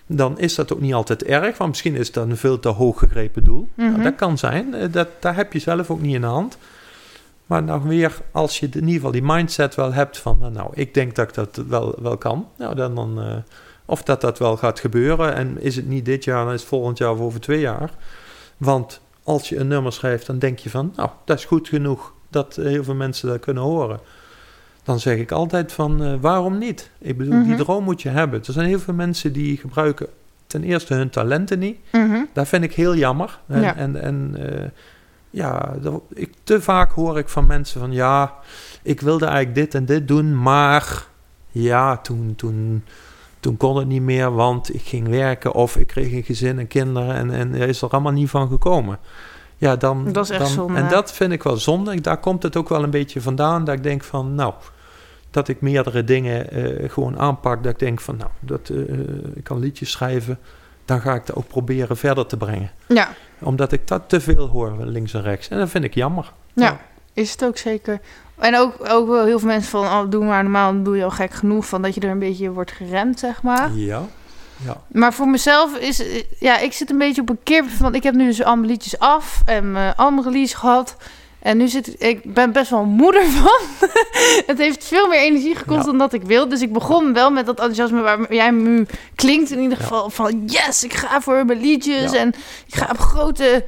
dan 0.08 0.39
is 0.39 0.56
dat 0.56 0.74
ook 0.74 0.79
niet 0.82 0.94
altijd 0.94 1.24
erg. 1.24 1.58
Want 1.58 1.70
misschien 1.70 1.96
is 1.96 2.12
dan 2.12 2.29
een 2.29 2.38
veel 2.38 2.60
te 2.60 2.70
hoog 2.70 3.00
gegrepen 3.00 3.44
doel. 3.44 3.67
Mhm. 3.74 3.89
Nou, 3.91 4.03
dat 4.03 4.15
kan 4.15 4.38
zijn, 4.38 4.74
eh, 4.74 4.88
dat, 4.91 5.08
daar 5.20 5.36
heb 5.36 5.53
je 5.53 5.60
zelf 5.60 5.89
ook 5.91 6.01
niet 6.01 6.15
in 6.15 6.22
de 6.22 6.27
hand. 6.27 6.58
Maar 7.48 7.63
nog 7.63 7.84
weer, 7.84 8.18
als 8.32 8.60
je 8.60 8.66
in 8.66 8.80
ieder 8.80 8.94
geval 8.94 9.12
die 9.12 9.24
mindset 9.24 9.75
wel 9.75 9.94
hebt 9.94 10.18
van... 10.18 10.38
nou, 10.39 10.51
nou, 10.51 10.70
ik 10.74 10.94
denk 10.94 11.16
dat 11.16 11.27
ik 11.27 11.34
dat 11.34 11.63
wel, 11.68 11.96
wel 12.01 12.18
kan. 12.18 12.48
Nou, 12.58 12.75
dan, 12.75 12.96
dan, 12.96 13.22
eh, 13.22 13.36
of 13.86 14.04
dat 14.04 14.22
dat 14.22 14.39
wel 14.39 14.58
gaat 14.58 14.80
gebeuren. 14.80 15.36
En 15.36 15.62
is 15.62 15.75
het 15.75 15.88
niet 15.88 16.06
dit 16.06 16.24
jaar, 16.24 16.44
dan 16.46 16.54
is 16.54 16.60
het 16.60 16.70
volgend 16.70 16.98
jaar 16.98 17.12
of 17.12 17.20
over 17.20 17.39
twee 17.39 17.60
jaar. 17.60 17.92
Want 18.58 19.01
als 19.24 19.50
je 19.50 19.58
een 19.58 19.68
nummer 19.68 19.94
schrijft, 19.94 20.25
dan 20.25 20.39
denk 20.39 20.60
je 20.60 20.70
van... 20.70 20.94
nou, 20.96 21.10
dat 21.25 21.38
is 21.38 21.46
goed 21.46 21.68
genoeg 21.68 22.13
dat 22.30 22.56
heel 22.56 22.84
veel 22.84 22.96
mensen 22.96 23.27
dat 23.30 23.39
kunnen 23.39 23.63
horen. 23.63 24.00
Dan 24.84 25.00
zeg 25.00 25.18
ik 25.18 25.32
altijd 25.32 25.72
van, 25.74 26.04
eh, 26.04 26.13
waarom 26.22 26.58
niet? 26.58 26.89
Ik 27.00 27.18
bedoel, 27.18 27.44
die 27.44 27.54
Mhm. 27.54 27.63
droom 27.63 27.84
moet 27.84 28.01
je 28.01 28.10
hebben. 28.10 28.39
Er 28.46 28.54
zijn 28.54 28.68
heel 28.68 28.80
veel 28.80 28.94
mensen 28.94 29.34
die 29.34 29.58
gebruiken 29.58 30.08
ten 30.48 30.63
eerste 30.63 30.94
hun 30.94 31.10
talenten 31.10 31.60
niet... 31.60 31.77
Mhm. 31.92 32.20
Dat 32.34 32.48
vind 32.48 32.63
ik 32.63 32.74
heel 32.74 32.96
jammer. 32.96 33.39
En, 33.48 33.62
Ja. 33.62 33.75
en, 33.75 34.01
en 34.01 34.36
eh, 34.39 34.66
ja, 35.29 35.75
dat- 35.81 36.01
ik, 36.13 36.34
te 36.43 36.62
vaak 36.62 36.91
hoor 36.91 37.17
ik 37.17 37.29
van 37.29 37.48
mensen 37.48 37.79
van 37.79 37.91
ja, 37.91 38.34
ik 38.84 39.01
wilde 39.01 39.25
eigenlijk 39.25 39.55
dit 39.55 39.75
en 39.75 39.86
dit 39.86 40.07
doen, 40.07 40.41
maar 40.41 41.05
ja, 41.51 41.98
toen, 41.98 42.34
toen, 42.36 42.84
toen 43.39 43.57
kon 43.57 43.77
het 43.77 43.88
niet 43.88 44.01
meer, 44.01 44.31
want 44.34 44.74
ik 44.74 44.81
ging 44.81 45.07
werken 45.07 45.53
of 45.53 45.75
ik 45.77 45.88
kreeg 45.88 46.12
een 46.12 46.24
gezin 46.24 46.60
en 46.60 46.67
kinderen 46.67 47.15
en, 47.15 47.31
en 47.31 47.55
er 47.55 47.67
is 47.67 47.81
er 47.81 47.89
allemaal 47.89 48.12
niet 48.12 48.29
van 48.29 48.48
gekomen. 48.48 49.00
Ja, 49.60 49.75
dan, 49.75 50.12
Dat 50.12 50.24
is 50.24 50.29
echt 50.29 50.39
dan, 50.39 50.50
zonde. 50.50 50.74
En 50.79 50.89
dat 50.89 51.12
vind 51.13 51.31
ik 51.31 51.43
wel 51.43 51.57
zonde. 51.57 52.01
Daar 52.01 52.19
komt 52.19 52.43
het 52.43 52.55
ook 52.55 52.69
wel 52.69 52.84
een 52.84 52.89
beetje 52.89 53.22
vandaan 53.22 53.63
dat 53.63 53.75
ik 53.75 53.84
denk 53.84 54.03
van, 54.03 54.36
nou, 54.36 54.53
dat 55.31 55.48
ik 55.48 55.62
meerdere 55.62 56.03
dingen 56.03 56.51
eh, 56.51 56.89
gewoon 56.89 57.19
aanpak. 57.19 57.63
Dat 57.63 57.72
ik 57.72 57.79
denk 57.79 58.01
van, 58.01 58.17
nou, 58.17 58.29
dat, 58.39 58.69
eh, 58.69 58.77
ik 59.36 59.43
kan 59.43 59.60
liedjes 59.60 59.91
schrijven. 59.91 60.39
Dan 60.86 61.01
ga 61.01 61.13
ik 61.15 61.25
dat 61.25 61.36
ook 61.36 61.48
proberen 61.48 61.98
verder 61.98 62.25
te 62.25 62.38
brengen. 62.38 62.72
ja, 62.88 63.10
Omdat 63.39 63.72
ik 63.72 63.88
dat 63.88 64.01
te 64.08 64.22
veel 64.22 64.48
hoor 64.48 64.75
links 64.86 65.13
en 65.13 65.22
rechts. 65.22 65.48
En 65.48 65.58
dat 65.58 65.70
vind 65.70 65.84
ik 65.84 65.94
jammer. 65.94 66.32
ja, 66.53 66.79
is 67.13 67.32
het 67.32 67.46
ook 67.46 67.58
zeker. 67.58 68.00
En 68.38 68.58
ook, 68.58 68.74
ook 68.89 69.08
wel 69.08 69.25
heel 69.25 69.39
veel 69.39 69.48
mensen 69.48 69.70
van, 69.70 69.86
oh, 69.86 70.10
doe 70.10 70.25
maar 70.25 70.44
normaal, 70.44 70.72
dan 70.72 70.84
doe 70.84 70.98
je 70.98 71.03
al 71.03 71.12
gek 71.12 71.32
genoeg. 71.32 71.65
Van 71.65 71.82
dat 71.82 71.96
je 71.96 72.01
er 72.01 72.10
een 72.10 72.20
beetje 72.20 72.51
wordt 72.51 72.72
geremd, 72.72 73.20
zeg 73.20 73.41
maar. 73.41 73.74
Ja. 73.74 74.06
Ja. 74.65 74.82
Maar 74.88 75.13
voor 75.13 75.27
mezelf 75.27 75.77
is, 75.77 76.00
eh, 76.00 76.24
ja, 76.39 76.60
ik 76.60 76.74
zit 76.74 76.89
een 76.89 76.98
beetje 76.98 77.22
op 77.22 77.29
een 77.29 77.44
keer. 77.44 77.63
Want 77.79 77.96
ik 77.96 78.03
heb 78.03 78.13
nu 78.15 78.25
dus 78.25 78.44
allemaal 78.44 78.65
liedjes 78.65 79.00
af 79.00 79.41
en 79.46 79.72
mijn 79.72 79.96
albumrelease 79.96 80.58
gehad. 80.58 80.96
En 81.39 81.58
nu 81.58 81.67
zit 81.67 81.88
ik, 81.88 81.96
ik 82.00 82.34
ben 82.34 82.51
best 82.51 82.70
wel 82.70 82.84
moeder 82.86 83.25
van. 83.44 83.89
het 84.46 84.58
heeft 84.58 84.86
veel 84.86 85.08
meer 85.08 85.20
energie 85.20 85.56
gekost 85.56 85.79
Ja. 85.79 85.86
dan 85.86 85.98
dat 85.98 86.13
ik 86.13 86.24
wil. 86.24 86.50
Dus 86.50 86.62
ik 86.62 86.74
begon 86.74 87.13
wel 87.13 87.32
met 87.32 87.46
dat 87.46 87.56
enthousiasme 87.60 88.01
waar 88.01 88.34
jij 88.34 88.50
nu 88.51 88.86
klinkt. 89.15 89.51
In 89.51 89.60
ieder 89.60 89.77
Ja. 89.77 89.84
geval 89.84 90.10
van 90.10 90.44
yes, 90.46 90.84
ik 90.84 90.94
ga 90.94 91.22
voor 91.22 91.46
mijn 91.46 91.60
liedjes. 91.62 92.12
Ja. 92.12 92.17
En 92.17 92.27
ik 92.67 92.75
ga 92.75 92.88
op 92.91 93.00
grote 93.00 93.65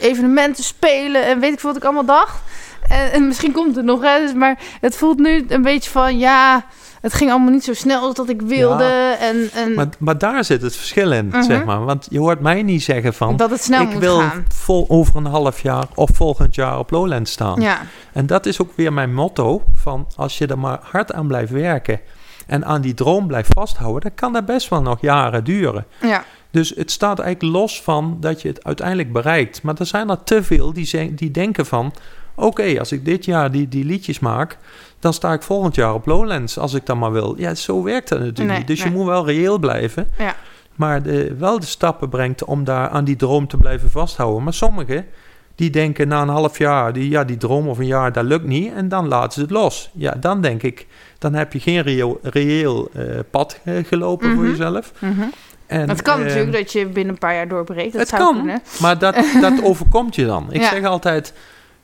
evenementen 0.00 0.64
spelen. 0.64 1.24
En 1.24 1.40
weet 1.40 1.52
ik 1.52 1.60
veel 1.60 1.68
wat 1.68 1.78
ik 1.78 1.84
allemaal 1.84 2.04
dacht. 2.04 2.40
En, 2.88 3.12
en 3.12 3.26
misschien 3.26 3.52
komt 3.52 3.76
het 3.76 3.84
nog, 3.84 4.02
hè. 4.02 4.18
Dus, 4.20 4.32
maar 4.34 4.58
het 4.80 4.96
voelt 4.96 5.18
nu 5.18 5.44
een 5.48 5.62
beetje 5.62 5.90
van 5.90 6.18
ja, 6.18 6.66
het 7.06 7.14
ging 7.14 7.30
allemaal 7.30 7.50
niet 7.52 7.64
zo 7.64 7.74
snel 7.74 8.00
als 8.02 8.14
dat 8.14 8.28
ik 8.28 8.42
wilde. 8.42 9.16
En, 9.20 9.48
en 9.54 9.74
Maar, 9.74 9.86
maar 9.98 10.18
daar 10.18 10.44
zit 10.44 10.62
het 10.62 10.76
verschil 10.76 11.12
in, 11.12 11.26
Mhm. 11.26 11.42
zeg 11.42 11.64
maar. 11.64 11.84
Want 11.84 12.06
je 12.10 12.18
hoort 12.18 12.40
mij 12.40 12.62
niet 12.62 12.82
zeggen 12.82 13.14
van... 13.14 13.36
dat 13.36 13.50
het 13.50 13.62
snel 13.62 13.82
ik 13.82 13.88
moet 13.92 13.98
wil 13.98 14.18
gaan. 14.18 14.44
vol 14.48 14.84
over 14.88 15.16
een 15.16 15.24
half 15.26 15.60
jaar 15.62 15.84
of 15.94 16.10
volgend 16.12 16.54
jaar 16.54 16.78
op 16.78 16.90
Lowland 16.90 17.28
staan. 17.28 17.60
Ja, 17.60 17.78
En 18.12 18.26
dat 18.26 18.46
is 18.46 18.60
ook 18.60 18.70
weer 18.76 18.92
mijn 18.92 19.14
motto 19.14 19.62
van 19.74 20.06
als 20.16 20.38
je 20.38 20.46
er 20.46 20.58
maar 20.58 20.78
hard 20.82 21.12
aan 21.12 21.26
blijft 21.26 21.52
werken 21.52 22.00
en 22.46 22.64
aan 22.64 22.80
die 22.80 22.94
droom 22.94 23.26
blijft 23.26 23.52
vasthouden, 23.54 24.02
dan 24.02 24.14
kan 24.14 24.32
dat 24.32 24.46
best 24.46 24.68
wel 24.68 24.82
nog 24.82 25.00
jaren 25.00 25.44
duren. 25.44 25.86
ja, 26.00 26.24
Dus 26.50 26.72
het 26.76 26.90
staat 26.90 27.18
eigenlijk 27.18 27.56
los 27.56 27.82
van 27.82 28.16
dat 28.20 28.42
je 28.42 28.48
het 28.48 28.64
uiteindelijk 28.64 29.12
bereikt. 29.12 29.62
Maar 29.62 29.74
er 29.78 29.86
zijn 29.86 30.10
er 30.10 30.22
te 30.24 30.42
veel 30.42 30.72
die, 30.72 31.14
die 31.14 31.30
denken 31.30 31.66
van... 31.66 31.92
oké, 32.36 32.78
als 32.78 32.92
ik 32.92 33.04
dit 33.04 33.24
jaar 33.24 33.50
die, 33.50 33.68
die 33.68 33.84
liedjes 33.84 34.18
maak... 34.18 34.58
dan 35.00 35.12
sta 35.14 35.32
ik 35.32 35.42
volgend 35.42 35.74
jaar 35.74 35.94
op 35.94 36.06
Lowlands 36.06 36.58
als 36.58 36.74
ik 36.74 36.86
dat 36.86 36.96
maar 36.96 37.12
wil. 37.12 37.34
Ja, 37.38 37.54
zo 37.54 37.82
werkt 37.82 38.08
dat 38.08 38.18
natuurlijk 38.18 38.48
Nee, 38.48 38.58
niet. 38.58 38.66
Dus 38.66 38.78
nee. 38.78 38.88
je 38.88 38.94
moet 38.94 39.06
wel 39.06 39.26
reëel 39.26 39.58
blijven. 39.58 40.08
Ja. 40.18 40.34
Maar 40.74 41.02
de, 41.02 41.34
wel 41.38 41.60
de 41.60 41.66
stappen 41.66 42.08
brengt 42.08 42.44
om 42.44 42.64
daar 42.64 42.88
aan 42.88 43.04
die 43.04 43.16
droom 43.16 43.46
te 43.48 43.56
blijven 43.56 43.90
vasthouden. 43.90 44.42
Maar 44.44 44.54
sommigen 44.54 45.06
die 45.54 45.70
denken 45.70 46.08
na 46.08 46.22
een 46.22 46.28
half 46.28 46.58
jaar... 46.58 46.92
Die, 46.92 47.08
ja, 47.10 47.24
die 47.24 47.36
droom 47.36 47.68
of 47.68 47.78
een 47.78 47.86
jaar, 47.86 48.12
dat 48.12 48.24
lukt 48.24 48.44
niet. 48.46 48.72
En 48.72 48.88
dan 48.88 49.08
laten 49.08 49.32
ze 49.32 49.40
het 49.40 49.50
los. 49.50 49.90
Ja, 49.92 50.14
dan 50.20 50.40
denk 50.40 50.62
ik... 50.62 50.86
dan 51.18 51.34
heb 51.34 51.52
je 51.52 51.60
geen 51.60 51.80
reëel, 51.82 52.18
reëel 52.22 52.88
eh, 52.92 53.02
pad 53.30 53.60
eh, 53.64 53.74
gelopen 53.84 54.34
voor 54.34 54.42
Mhm. 54.42 54.50
jezelf. 54.50 54.92
mhm. 54.98 55.22
En, 55.66 55.88
het 55.88 56.02
kan 56.02 56.18
eh, 56.20 56.24
natuurlijk 56.26 56.52
dat 56.52 56.72
je 56.72 56.86
binnen 56.86 57.12
een 57.12 57.18
paar 57.18 57.34
jaar 57.34 57.48
doorbreekt. 57.48 57.92
Dat 57.92 58.00
het 58.00 58.08
zou 58.10 58.22
kan, 58.22 58.34
kunnen. 58.36 58.60
maar 58.80 58.98
dat, 58.98 59.16
dat 59.40 59.62
overkomt 59.62 60.14
je 60.14 60.26
dan. 60.26 60.46
Ik 60.52 60.60
Ja. 60.60 60.68
zeg 60.70 60.84
altijd, 60.84 61.32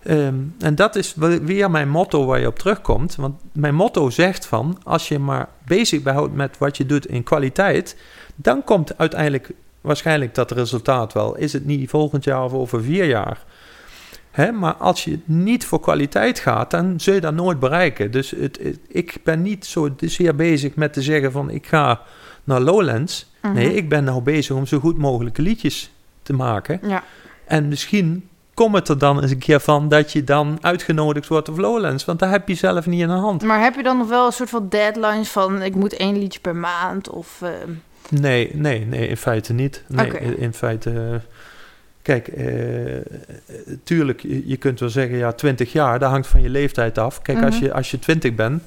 ehm, 0.02 0.34
en 0.58 0.74
dat 0.74 0.96
is 0.96 1.14
weer 1.42 1.70
mijn 1.70 1.88
motto 1.88 2.24
waar 2.24 2.40
je 2.40 2.46
op 2.46 2.58
terugkomt. 2.58 3.14
Want 3.14 3.40
mijn 3.52 3.74
motto 3.74 4.10
zegt 4.10 4.46
van, 4.46 4.78
als 4.84 5.08
je 5.08 5.18
maar 5.18 5.48
bezig 5.64 6.02
behoudt 6.02 6.34
met 6.34 6.58
wat 6.58 6.76
je 6.76 6.86
doet 6.86 7.06
in 7.06 7.22
kwaliteit, 7.22 7.96
dan 8.34 8.64
komt 8.64 8.98
uiteindelijk 8.98 9.50
waarschijnlijk 9.80 10.34
dat 10.34 10.50
resultaat 10.50 11.12
wel. 11.12 11.36
Is 11.36 11.52
het 11.52 11.64
niet 11.66 11.90
volgend 11.90 12.24
jaar 12.24 12.44
of 12.44 12.52
over 12.52 12.82
vier 12.82 13.04
jaar? 13.04 13.44
Hè, 14.30 14.52
maar 14.52 14.74
als 14.74 15.04
je 15.04 15.18
niet 15.24 15.64
voor 15.66 15.80
kwaliteit 15.80 16.38
gaat, 16.38 16.70
dan 16.70 17.00
zul 17.00 17.14
je 17.14 17.20
dat 17.20 17.34
nooit 17.34 17.60
bereiken. 17.60 18.10
Dus 18.10 18.30
het, 18.30 18.58
het- 18.62 18.78
ik 18.88 19.16
ben 19.24 19.42
niet 19.42 19.66
zo 19.66 19.88
zeer 20.00 20.34
bezig 20.34 20.74
met 20.74 20.92
te 20.92 21.02
zeggen 21.02 21.32
van 21.32 21.50
ik 21.50 21.66
ga 21.66 22.00
naar 22.44 22.60
Lowlands. 22.60 23.30
Mhm. 23.42 23.54
Nee, 23.54 23.74
ik 23.74 23.88
ben 23.88 24.04
nou 24.04 24.22
bezig 24.22 24.56
om 24.56 24.66
zo 24.66 24.78
goed 24.78 24.98
mogelijke 24.98 25.42
liedjes 25.42 25.90
te 26.22 26.32
maken. 26.32 26.80
Ja, 26.82 27.02
En 27.44 27.68
misschien 27.68 28.28
komt 28.54 28.74
het 28.74 28.88
er 28.88 28.98
dan 28.98 29.22
eens 29.22 29.30
een 29.30 29.38
keer 29.38 29.60
van 29.60 29.88
dat 29.88 30.12
je 30.12 30.24
dan 30.24 30.58
uitgenodigd 30.60 31.28
wordt 31.28 31.48
op 31.48 31.58
Lowlands. 31.58 32.04
Want 32.04 32.18
daar 32.18 32.30
heb 32.30 32.48
je 32.48 32.54
zelf 32.54 32.86
niet 32.86 33.00
in 33.00 33.06
de 33.08 33.12
hand. 33.12 33.42
maar 33.42 33.60
heb 33.62 33.74
je 33.74 33.82
dan 33.82 33.98
nog 33.98 34.08
wel 34.08 34.26
een 34.26 34.32
soort 34.32 34.50
van 34.50 34.66
deadlines 34.68 35.28
van... 35.28 35.62
ik 35.62 35.74
moet 35.74 35.92
één 35.96 36.18
liedje 36.18 36.40
per 36.40 36.56
maand 36.56 37.10
of... 37.10 37.42
ehm, 37.42 37.70
Nee, 38.08 38.50
nee, 38.54 38.86
nee, 38.86 39.08
in 39.08 39.16
feite 39.16 39.52
niet. 39.52 39.82
Nee, 39.88 40.08
in 40.36 40.52
feite... 40.54 40.90
eh, 40.90 41.14
Kijk, 42.02 42.28
eh, 42.28 42.46
tuurlijk, 43.84 44.20
je, 44.20 44.48
je 44.48 44.56
kunt 44.56 44.80
wel 44.80 44.88
zeggen, 44.88 45.16
ja, 45.16 45.32
20 45.32 45.72
jaar, 45.72 45.98
dat 45.98 46.10
hangt 46.10 46.26
van 46.26 46.42
je 46.42 46.48
leeftijd 46.48 46.98
af. 46.98 47.22
Kijk, 47.22 47.42
als, 47.42 47.54
Mhm. 47.54 47.64
je, 47.64 47.72
als 47.72 47.90
je 47.90 47.98
20 47.98 48.34
bent, 48.34 48.62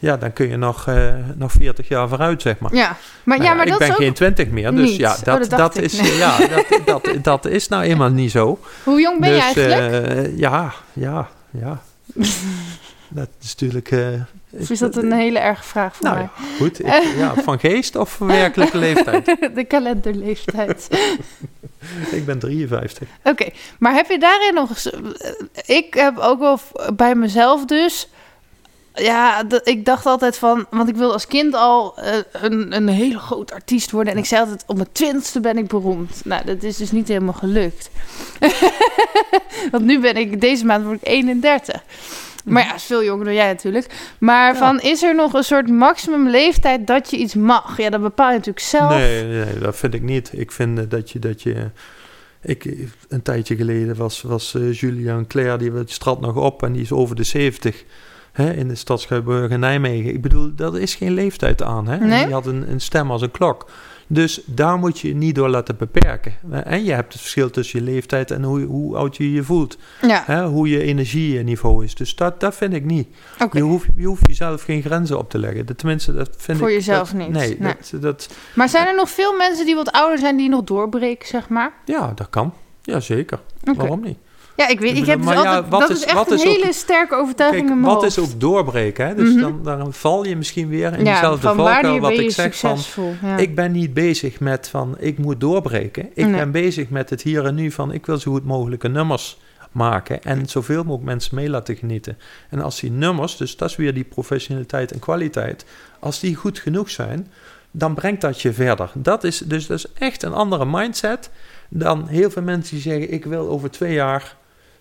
ja, 0.00 0.16
dan 0.16 0.32
kun 0.32 0.48
je 0.48 0.56
nog, 0.56 0.86
eh, 0.86 1.14
nog 1.36 1.52
40 1.52 1.88
jaar 1.88 2.08
vooruit, 2.08 2.42
zeg 2.42 2.58
maar. 2.58 2.74
ja, 2.74 2.96
maar, 3.24 3.38
Nou 3.38 3.48
ja, 3.50 3.54
maar 3.56 3.64
ik 3.64 3.70
dat 3.70 3.78
ben 3.78 3.88
is 3.88 3.94
geen 3.94 4.12
20 4.12 4.48
meer, 4.48 4.70
dus 4.74 4.90
Niet. 4.90 4.96
ja, 4.98 5.12
Oh, 5.18 5.22
dat, 5.24 5.50
dat 5.50 5.76
is, 5.76 6.00
Nee. 6.00 6.16
ja 6.16 6.38
dat, 6.46 6.80
dat, 6.84 7.08
dat 7.22 7.44
is 7.46 7.68
nou 7.68 7.82
eenmaal 7.82 8.10
niet 8.10 8.30
zo. 8.30 8.58
Hoe 8.84 9.00
jong 9.00 9.20
ben 9.20 9.28
je 9.30 9.34
dus, 9.54 9.64
eigenlijk? 9.64 10.04
eh, 10.06 10.38
ja, 10.38 10.72
ja, 10.92 11.28
ja. 11.50 11.80
dat 13.08 13.28
is 13.40 13.54
natuurlijk... 13.56 13.90
eh, 13.90 14.06
of 14.50 14.70
is 14.70 14.78
dat 14.78 14.96
een 14.96 15.12
hele 15.12 15.38
erge 15.38 15.62
vraag 15.62 15.96
voor 15.96 16.06
Nou 16.06 16.18
mij? 16.18 16.28
ja, 16.36 16.56
goed. 16.56 16.80
Ik, 16.80 16.86
ja, 17.16 17.34
van 17.44 17.58
geest 17.58 17.96
of 17.96 18.18
werkelijke 18.18 18.78
leeftijd? 18.78 19.36
De 19.54 19.64
kalenderleeftijd. 19.64 20.88
Ik 22.10 22.26
ben 22.26 22.38
53. 22.38 23.08
Oké, 23.22 23.48
maar 23.78 23.94
heb 23.94 24.08
je 24.10 24.18
daarin 24.18 24.54
nog. 24.54 24.70
Ik 25.66 25.94
heb 25.94 26.18
ook 26.18 26.38
wel 26.40 26.58
bij 26.94 27.14
mezelf 27.14 27.64
dus... 27.64 28.08
Ja, 28.94 29.44
ik 29.64 29.84
dacht 29.84 30.06
altijd 30.06 30.36
van... 30.36 30.66
Want 30.70 30.88
ik 30.88 30.96
wilde 30.96 31.12
als 31.12 31.26
kind 31.26 31.54
al 31.54 31.98
eh, 31.98 32.16
een, 32.32 32.76
een 32.76 32.88
hele 32.88 33.18
groot 33.18 33.52
artiest 33.52 33.90
worden. 33.90 34.12
En 34.12 34.18
ik 34.18 34.24
zei 34.24 34.40
altijd, 34.40 34.64
op 34.66 34.76
mijn 34.76 34.92
twintigste 34.92 35.40
ben 35.40 35.58
ik 35.58 35.66
beroemd. 35.68 36.20
Nou, 36.24 36.44
dat 36.44 36.62
is 36.62 36.76
dus 36.76 36.90
niet 36.90 37.08
helemaal 37.08 37.32
gelukt. 37.32 37.90
want 39.72 39.84
nu 39.84 40.00
ben 40.00 40.16
ik... 40.16 40.40
Deze 40.40 40.64
maand 40.64 40.84
word 40.84 40.96
ik 41.00 41.08
31. 41.08 41.82
Maar 42.44 42.64
ja, 42.64 42.74
is 42.74 42.82
veel 42.82 43.04
jonger 43.04 43.24
dan 43.24 43.34
jij 43.34 43.46
natuurlijk. 43.46 44.14
Maar 44.18 44.52
Ja. 44.52 44.58
van, 44.58 44.80
is 44.80 45.02
er 45.02 45.14
nog 45.14 45.32
een 45.32 45.44
soort 45.44 45.68
maximum 45.68 46.28
leeftijd 46.28 46.86
dat 46.86 47.10
je 47.10 47.16
iets 47.16 47.34
mag? 47.34 47.76
Ja, 47.76 47.90
dat 47.90 48.02
bepaal 48.02 48.28
je 48.28 48.36
natuurlijk 48.36 48.66
zelf. 48.66 48.90
Nee, 48.90 49.24
nee, 49.24 49.58
dat 49.58 49.76
vind 49.76 49.94
ik 49.94 50.02
niet. 50.02 50.30
Ik 50.32 50.52
vind 50.52 50.90
dat 50.90 51.10
je... 51.10 51.18
Dat 51.18 51.42
je 51.42 51.70
ik, 52.42 52.88
een 53.08 53.22
tijdje 53.22 53.56
geleden 53.56 53.96
was, 53.96 54.22
was 54.22 54.54
eh, 54.54 54.72
Julian 54.72 55.26
Claire, 55.26 55.56
die 55.56 55.72
straat 55.84 56.20
nog 56.20 56.36
op 56.36 56.62
en 56.62 56.72
die 56.72 56.82
is 56.82 56.92
over 56.92 57.16
de 57.16 57.22
70. 57.22 57.84
Hè, 58.40 58.52
in 58.52 58.68
de 58.68 58.74
stad 58.74 59.06
in 59.48 59.60
Nijmegen. 59.60 60.14
Ik 60.14 60.22
bedoel, 60.22 60.54
dat 60.54 60.76
is 60.76 60.94
geen 60.94 61.12
leeftijd 61.12 61.62
aan. 61.62 61.88
Hè? 61.88 61.96
Nee. 61.98 62.18
En 62.20 62.24
Die 62.24 62.34
had 62.34 62.46
een, 62.46 62.70
een 62.70 62.80
stem 62.80 63.10
als 63.10 63.22
een 63.22 63.30
klok. 63.30 63.70
Dus 64.12 64.40
daar 64.46 64.78
moet 64.78 64.98
je 64.98 65.08
je 65.08 65.14
niet 65.14 65.34
door 65.34 65.48
laten 65.48 65.76
beperken. 65.76 66.32
En 66.64 66.84
je 66.84 66.92
hebt 66.92 67.12
het 67.12 67.22
verschil 67.22 67.50
tussen 67.50 67.78
je 67.78 67.84
leeftijd 67.84 68.30
en 68.30 68.42
hoe, 68.42 68.60
hoe 68.64 68.96
oud 68.96 69.16
je 69.16 69.32
je 69.32 69.42
voelt. 69.42 69.78
Ja, 70.02 70.22
Hè? 70.26 70.44
Hoe 70.46 70.68
je 70.68 70.82
energieniveau 70.82 71.84
is. 71.84 71.94
Dus 71.94 72.14
dat, 72.16 72.40
dat 72.40 72.54
vind 72.56 72.72
ik 72.74 72.84
niet. 72.84 73.08
Je, 73.52 73.60
hoeft, 73.60 73.86
je 73.96 74.06
hoeft 74.06 74.26
jezelf 74.26 74.62
geen 74.62 74.82
grenzen 74.82 75.18
op 75.18 75.30
te 75.30 75.38
leggen. 75.38 75.66
Dat, 75.66 75.78
tenminste, 75.78 76.12
dat 76.14 76.30
vind 76.36 76.58
Voor 76.58 76.68
ik... 76.68 76.74
jezelf 76.74 77.10
dat- 77.10 77.18
niet. 77.20 77.28
Nee, 77.28 77.56
Nee. 77.58 77.74
Dat, 77.90 78.02
dat, 78.02 78.28
Maar 78.54 78.68
zijn 78.68 78.86
er 78.86 78.94
nog 78.94 79.10
veel 79.10 79.36
mensen 79.36 79.66
die 79.66 79.74
wat 79.74 79.90
ouder 79.92 80.18
zijn 80.18 80.36
die 80.36 80.48
nog 80.48 80.64
doorbreken, 80.64 81.28
zeg 81.28 81.48
maar? 81.48 81.72
ja, 81.84 82.12
dat 82.14 82.30
kan. 82.30 82.54
Jazeker. 82.82 83.38
Oké. 83.64 83.76
Waarom 83.78 84.00
niet? 84.02 84.18
Ja, 84.60 84.68
ik 84.68 84.80
weet, 84.80 84.96
ik 84.96 85.06
heb 85.06 85.16
dus 85.16 85.26
Maar 85.26 85.34
ja, 85.34 85.40
altijd, 85.40 85.68
wat 85.68 85.80
dat 85.80 85.90
is- 85.90 85.96
is 85.96 86.04
echt 86.04 86.30
een 86.30 86.36
is 86.36 86.46
ook- 86.46 86.54
hele 86.56 86.72
sterke 86.72 87.14
overtuiging 87.14 87.62
Kijk, 87.66 87.74
in 87.76 87.80
mijn 87.80 87.94
wat 87.94 88.02
hoofd. 88.02 88.18
is 88.18 88.24
ook 88.24 88.40
doorbreken? 88.40 89.06
Hè? 89.06 89.14
Dus 89.14 89.30
Mhm. 89.32 89.40
dan, 89.40 89.60
dan 89.62 89.92
val 89.92 90.24
je 90.24 90.36
misschien 90.36 90.68
weer 90.68 90.98
in 90.98 91.04
ja, 91.04 91.36
van 91.36 91.54
valkuil 91.56 91.98
wat 92.00 92.10
ik 92.10 92.30
zeg 92.30 92.56
van... 92.56 92.78
ja. 93.22 93.36
Ik 93.36 93.54
ben 93.54 93.72
niet 93.72 93.94
bezig 93.94 94.40
met 94.40 94.68
van 94.68 94.96
ik 94.98 95.18
moet 95.18 95.40
doorbreken. 95.40 96.08
Ik 96.14 96.24
Nee. 96.26 96.34
ben 96.34 96.50
bezig 96.50 96.88
met 96.88 97.10
het 97.10 97.22
hier 97.22 97.44
en 97.44 97.54
nu 97.54 97.70
van 97.70 97.92
ik 97.92 98.06
wil 98.06 98.18
zo 98.18 98.30
goed 98.30 98.44
mogelijke 98.44 98.88
nummers 98.88 99.38
maken 99.72 100.22
en 100.22 100.46
zoveel 100.48 100.82
mogelijk 100.82 101.04
mensen 101.04 101.34
mee 101.34 101.50
laten 101.50 101.76
genieten. 101.76 102.18
En 102.50 102.60
als 102.62 102.80
die 102.80 102.90
nummers, 102.90 103.36
dus 103.36 103.56
dat 103.56 103.70
is 103.70 103.76
weer 103.76 103.94
die 103.94 104.04
professionaliteit 104.04 104.92
en 104.92 104.98
kwaliteit, 104.98 105.64
als 105.98 106.20
die 106.20 106.34
goed 106.34 106.58
genoeg 106.58 106.90
zijn, 106.90 107.28
dan 107.70 107.94
brengt 107.94 108.20
dat 108.20 108.40
je 108.42 108.52
verder. 108.52 108.90
Dat 108.94 109.24
is 109.24 109.38
dus 109.38 109.66
dat 109.66 109.78
is 109.78 109.86
echt 109.98 110.22
een 110.22 110.32
andere 110.32 110.64
mindset 110.66 111.30
dan 111.68 112.06
heel 112.08 112.30
veel 112.30 112.42
mensen 112.42 112.74
die 112.74 112.82
zeggen 112.82 113.12
ik 113.12 113.24
wil 113.24 113.48
over 113.48 113.70
twee 113.70 113.92
jaar 113.92 114.36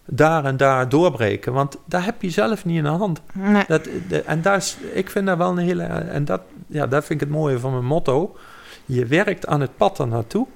daar 0.09 0.45
en 0.45 0.57
daar 0.57 0.89
doorbreken. 0.89 1.53
Want 1.53 1.77
daar 1.85 2.05
heb 2.05 2.21
je 2.21 2.29
zelf 2.29 2.65
niet 2.65 2.77
in 2.77 2.83
de 2.83 2.89
hand. 2.89 3.21
Nee. 3.33 3.63
Dat, 3.67 3.89
de, 4.07 4.21
en 4.21 4.41
daar 4.41 4.55
is, 4.57 4.77
ik 4.93 5.09
vind 5.09 5.25
dat 5.25 5.37
wel 5.37 5.49
een 5.51 5.57
hele. 5.57 5.83
En 5.83 6.25
dat, 6.25 6.41
ja, 6.67 6.87
dat 6.87 7.05
vind 7.05 7.21
ik 7.21 7.27
het 7.27 7.37
mooie 7.37 7.59
van 7.59 7.71
mijn 7.71 7.85
motto. 7.85 8.37
Je 8.85 9.05
werkt 9.05 9.47
aan 9.47 9.61
het 9.61 9.77
pad 9.77 9.99
ernaartoe. 9.99 10.47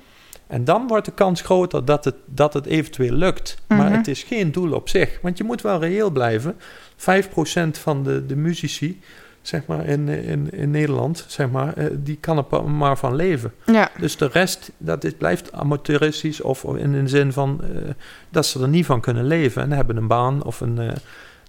En 0.48 0.64
dan 0.64 0.88
wordt 0.88 1.06
de 1.06 1.12
kans 1.12 1.42
groter 1.42 1.86
dat 1.86 2.06
het, 2.06 2.16
dat 2.26 2.54
het 2.54 2.66
eventueel 2.66 3.14
lukt. 3.14 3.58
Maar 3.68 3.78
Mhm. 3.90 3.98
het 3.98 4.08
is 4.08 4.24
geen 4.24 4.52
doel 4.52 4.74
op 4.74 4.90
zich. 4.90 5.20
Want 5.22 5.38
je 5.38 5.44
moet 5.44 5.62
wel 5.62 5.80
reëel 5.80 6.10
blijven. 6.12 6.56
5% 6.96 7.78
van 7.78 8.04
de, 8.04 8.26
de 8.26 8.36
muzici 8.36 9.02
zeg 9.44 9.66
maar, 9.66 9.86
in, 9.86 10.08
in, 10.08 10.52
in 10.52 10.72
Nederland, 10.72 11.26
zeg 11.28 11.50
maar, 11.50 11.74
eh, 11.74 11.86
die 11.94 12.18
kan 12.20 12.46
er 12.52 12.70
maar 12.72 12.98
van 12.98 13.16
leven. 13.16 13.54
Ja, 13.66 13.90
Dus 14.00 14.18
de 14.18 14.28
rest, 14.32 14.72
dat 14.78 15.04
is, 15.04 15.14
blijft 15.14 15.52
amateuristisch 15.54 16.42
of 16.42 16.64
in 16.64 16.92
de 16.92 17.08
zin 17.08 17.32
van 17.34 17.60
eh, 17.64 17.90
dat 18.30 18.46
ze 18.46 18.62
er 18.62 18.68
niet 18.68 18.86
van 18.86 19.02
kunnen 19.02 19.26
leven 19.28 19.62
en 19.62 19.72
hebben 19.72 19.98
een 19.98 20.08
baan 20.08 20.44
of 20.44 20.62
een. 20.62 20.80
eh, 20.80 20.92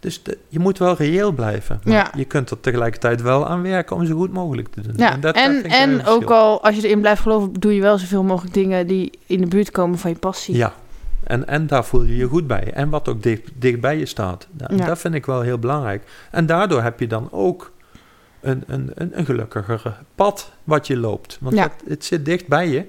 dus 0.01 0.23
de- 0.23 0.39
je 0.49 0.59
moet 0.59 0.79
wel 0.79 0.95
reëel 0.97 1.33
blijven. 1.33 1.81
Maar 1.85 1.95
Ja. 1.95 2.11
je 2.17 2.25
kunt 2.25 2.51
er 2.51 2.61
tegelijkertijd 2.61 3.23
wel 3.23 3.47
aan 3.49 3.63
werken 3.63 3.97
om 3.97 4.07
zo 4.07 4.17
goed 4.17 4.33
mogelijk 4.33 4.69
te 4.69 4.81
doen. 4.81 4.93
ja. 4.97 5.17
dat 5.17 5.35
en, 5.35 5.63
en 5.65 6.07
ook 6.07 6.31
al 6.31 6.63
als 6.65 6.77
je 6.77 6.83
erin 6.87 7.01
blijft 7.01 7.23
geloven, 7.23 7.53
doe 7.53 7.75
je 7.75 7.81
wel 7.81 7.99
zoveel 7.99 8.23
mogelijk 8.23 8.55
dingen 8.55 8.87
die 8.87 9.13
in 9.27 9.41
de 9.41 9.47
buurt 9.47 9.71
komen 9.71 9.99
van 9.99 10.11
je 10.11 10.17
passie. 10.17 10.57
Ja, 10.57 10.73
en, 11.25 11.47
en 11.49 11.67
daar 11.67 11.85
voel 11.85 12.03
je 12.05 12.17
je 12.17 12.27
goed 12.27 12.47
bij. 12.47 12.73
En 12.73 12.89
wat 12.91 13.09
ook 13.09 13.23
dicht, 13.23 13.51
dicht 13.59 13.81
bij 13.81 13.99
je 13.99 14.07
staat. 14.07 14.47
Ja. 14.77 14.87
dat 14.87 14.99
vind 14.99 15.15
ik 15.15 15.27
wel 15.27 15.41
heel 15.41 15.59
belangrijk. 15.59 16.03
En 16.31 16.47
daardoor 16.47 16.83
heb 16.83 17.01
je 17.01 17.07
dan 17.07 17.29
ook 17.31 17.73
een, 18.45 18.63
een, 18.67 18.93
een, 19.19 19.25
gelukkiger 19.27 19.99
pad 20.15 20.53
wat 20.65 20.87
je 20.87 20.97
loopt. 20.97 21.39
Want 21.41 21.55
Ja. 21.55 21.63
dat, 21.63 21.73
het 21.89 22.05
zit 22.05 22.25
dicht 22.25 22.47
bij 22.47 22.69
je. 22.69 22.85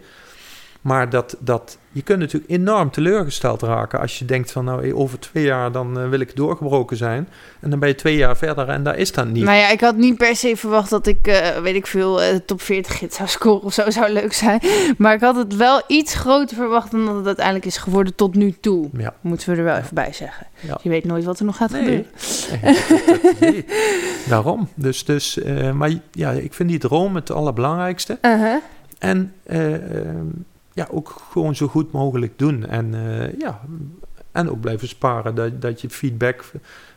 Maar 0.86 1.10
dat, 1.10 1.36
dat, 1.39 1.78
je 1.91 2.02
kunt 2.02 2.19
natuurlijk 2.19 2.52
enorm 2.52 2.91
teleurgesteld 2.91 3.62
raken 3.62 4.00
als 4.00 4.19
je 4.19 4.26
denkt 4.26 4.52
van 4.52 4.65
nou 4.65 4.93
over 4.93 5.19
twee 5.19 5.43
jaar 5.43 5.71
dan 5.71 6.00
eh, 6.00 6.10
wil 6.10 6.19
ik 6.19 6.36
doorgebroken 6.36 6.98
zijn. 6.98 7.28
En 7.60 7.69
dan 7.69 7.80
ben 7.80 7.89
je 7.89 7.95
twee 7.95 8.15
jaar 8.15 8.38
verder 8.38 8.69
en 8.69 8.84
daar 8.84 8.98
is 8.98 9.12
dat 9.12 9.28
niet. 9.28 9.43
Nou 9.43 9.58
ja, 9.58 9.69
ik 9.69 9.82
had 9.82 9.95
niet 9.98 10.17
per 10.17 10.36
se 10.36 10.56
verwacht 10.56 10.89
dat 10.89 11.08
ik, 11.08 11.28
eh, 11.28 11.58
weet 11.58 11.76
ik 11.76 11.88
veel, 11.88 12.21
eh, 12.21 12.36
top 12.36 12.62
40 12.62 13.00
hit 13.00 13.13
zou 13.13 13.30
scoren 13.30 13.63
of 13.63 13.74
zo. 13.74 13.89
Zou 13.89 14.12
leuk 14.12 14.34
zijn. 14.34 14.60
Maar 14.98 15.13
ik 15.13 15.21
had 15.21 15.36
het 15.36 15.56
wel 15.56 15.82
iets 15.88 16.15
groter 16.15 16.56
verwacht 16.56 16.91
dan 16.91 17.06
dat 17.06 17.15
het 17.15 17.26
uiteindelijk 17.26 17.65
is 17.65 17.78
geworden 17.78 18.15
tot 18.15 18.36
nu 18.36 18.52
toe. 18.52 18.89
Ja. 18.98 19.13
Moeten 19.21 19.50
we 19.50 19.58
er 19.58 19.63
wel 19.63 19.78
even 19.78 19.95
bij 19.95 20.13
zeggen. 20.13 20.48
Ja. 20.60 20.78
Je 20.82 20.89
weet 20.89 21.06
nooit 21.06 21.24
wat 21.24 21.39
er 21.39 21.45
nog 21.45 21.58
gaat 21.58 21.71
Nee. 21.71 21.82
gebeuren. 21.82 22.06
Nee, 23.39 23.41
nee. 23.52 23.65
Daarom. 24.30 24.69
Dus, 24.76 25.06
dus, 25.06 25.41
eh, 25.41 25.71
maar 25.71 25.91
ja, 26.12 26.32
ik 26.32 26.54
vind 26.54 26.69
die 26.69 26.80
droom 26.80 27.15
het 27.15 27.32
allerbelangrijkste. 27.32 28.17
Uh-huh. 28.21 28.56
En 29.00 29.34
eh, 29.43 29.74
ehm, 29.74 30.28
ja, 30.76 30.88
ook 30.92 31.22
gewoon 31.32 31.56
zo 31.56 31.68
goed 31.68 31.92
mogelijk 31.92 32.40
doen. 32.40 32.66
En, 32.66 32.94
eh, 32.94 33.40
ja, 33.40 33.60
en 34.32 34.50
ook 34.50 34.60
blijven 34.60 34.88
sparen. 34.88 35.36
Dat, 35.36 35.62
dat 35.62 35.82
je 35.82 35.90
feedback 35.90 36.44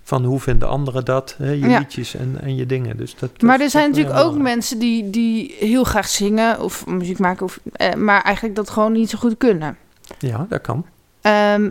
van 0.03 0.25
hoe 0.25 0.41
vinden 0.41 0.69
anderen 0.69 1.05
dat. 1.05 1.35
Hè, 1.39 1.51
je 1.51 1.69
Ja. 1.69 1.79
liedjes 1.79 2.15
en, 2.15 2.37
en 2.41 2.57
je 2.57 2.67
dingen. 2.67 2.97
Dus 2.97 3.17
dat, 3.17 3.31
dat 3.33 3.43
Maar 3.43 3.61
er 3.61 3.71
zijn 3.71 3.89
natuurlijk 3.89 4.17
ook 4.17 4.21
belangrijk. 4.23 4.55
mensen 4.55 4.79
die, 4.79 5.11
die 5.11 5.55
heel 5.59 5.85
graag 5.85 6.09
zingen 6.09 6.61
of 6.61 6.87
muziek 6.87 7.19
maken, 7.19 7.45
of, 7.45 7.61
eh, 7.73 7.95
maar 7.95 8.23
eigenlijk 8.23 8.57
dat 8.57 8.71
gewoon 8.71 8.93
niet 8.93 9.11
zo 9.11 9.19
goed 9.19 9.37
kunnen. 9.39 9.77
Ja, 10.19 10.47
dat 10.49 10.61
kan. 10.61 10.87
Ehm, 11.21 11.71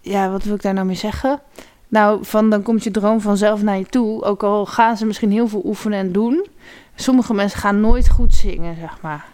ja, 0.00 0.30
wat 0.30 0.44
wil 0.44 0.54
ik 0.54 0.62
daar 0.62 0.74
nou 0.74 0.86
mee 0.86 0.96
zeggen? 0.96 1.40
Nou, 1.88 2.24
van 2.24 2.50
dan 2.50 2.62
komt 2.62 2.84
je 2.84 2.90
droom 2.90 3.20
vanzelf 3.20 3.62
naar 3.62 3.78
je 3.78 3.86
toe. 3.86 4.22
Ook 4.24 4.42
al 4.42 4.66
gaan 4.66 4.96
ze 4.96 5.06
misschien 5.06 5.30
heel 5.30 5.48
veel 5.48 5.62
oefenen 5.64 5.98
en 5.98 6.12
doen. 6.12 6.46
Sommige 6.94 7.34
mensen 7.34 7.58
gaan 7.60 7.80
nooit 7.80 8.08
goed 8.08 8.34
zingen, 8.34 8.76
zeg 8.76 8.98
maar. 9.00 9.24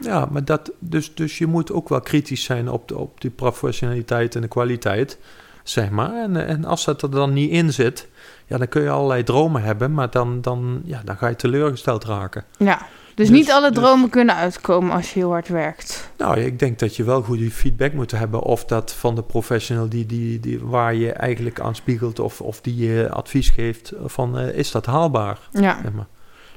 Ja, 0.00 0.28
maar 0.30 0.44
dat, 0.44 0.70
dus, 0.78 1.14
dus 1.14 1.38
je 1.38 1.46
moet 1.46 1.72
ook 1.72 1.88
wel 1.88 2.00
kritisch 2.00 2.44
zijn 2.44 2.68
op, 2.70 2.88
de, 2.88 2.96
op 2.98 3.20
die 3.20 3.30
professionaliteit 3.30 4.34
en 4.34 4.40
de 4.40 4.48
kwaliteit, 4.48 5.18
zeg 5.62 5.90
maar. 5.90 6.14
En, 6.14 6.46
en 6.46 6.64
als 6.64 6.84
dat 6.84 7.02
er 7.02 7.10
dan 7.10 7.32
niet 7.32 7.50
in 7.50 7.72
zit, 7.72 8.08
ja, 8.46 8.58
dan 8.58 8.68
kun 8.68 8.82
je 8.82 8.90
allerlei 8.90 9.22
dromen 9.22 9.62
hebben, 9.62 9.92
maar 9.92 10.10
dan, 10.10 10.40
dan, 10.40 10.82
ja, 10.84 11.00
dan 11.04 11.16
ga 11.16 11.28
je 11.28 11.36
teleurgesteld 11.36 12.04
raken. 12.04 12.44
Ja, 12.58 12.78
dus, 13.14 13.28
Dus- 13.28 13.38
niet 13.38 13.50
alle 13.50 13.70
dus- 13.70 13.78
dromen 13.78 14.10
kunnen 14.10 14.34
uitkomen 14.34 14.92
als 14.92 15.12
je 15.12 15.18
heel 15.18 15.30
hard 15.30 15.48
werkt. 15.48 16.10
Nou, 16.16 16.40
ik 16.40 16.58
denk 16.58 16.78
dat 16.78 16.96
je 16.96 17.04
wel 17.04 17.22
goede 17.22 17.50
feedback 17.50 17.92
moet 17.92 18.10
hebben. 18.10 18.42
Of 18.42 18.64
dat 18.64 18.92
van 18.92 19.14
de 19.14 19.22
professional 19.22 19.88
die, 19.88 20.06
die, 20.06 20.40
die, 20.40 20.60
waar 20.64 20.94
je 20.94 21.12
eigenlijk 21.12 21.60
aan 21.60 21.74
spiegelt 21.74 22.18
of, 22.18 22.40
of 22.40 22.60
die 22.60 22.76
je 22.76 23.10
advies 23.10 23.48
geeft 23.48 23.92
van 24.04 24.38
eh, 24.38 24.54
is 24.54 24.70
dat 24.70 24.86
haalbaar? 24.86 25.38
Ja, 25.52 25.60
Zeg 25.60 25.82
maar. 25.82 25.92
maar 25.92 26.06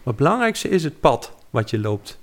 het 0.03 0.15
belangrijkste 0.15 0.69
is 0.69 0.83
het 0.83 0.99
pad 0.99 1.33
wat 1.49 1.69
je 1.69 1.79
loopt. 1.79 2.21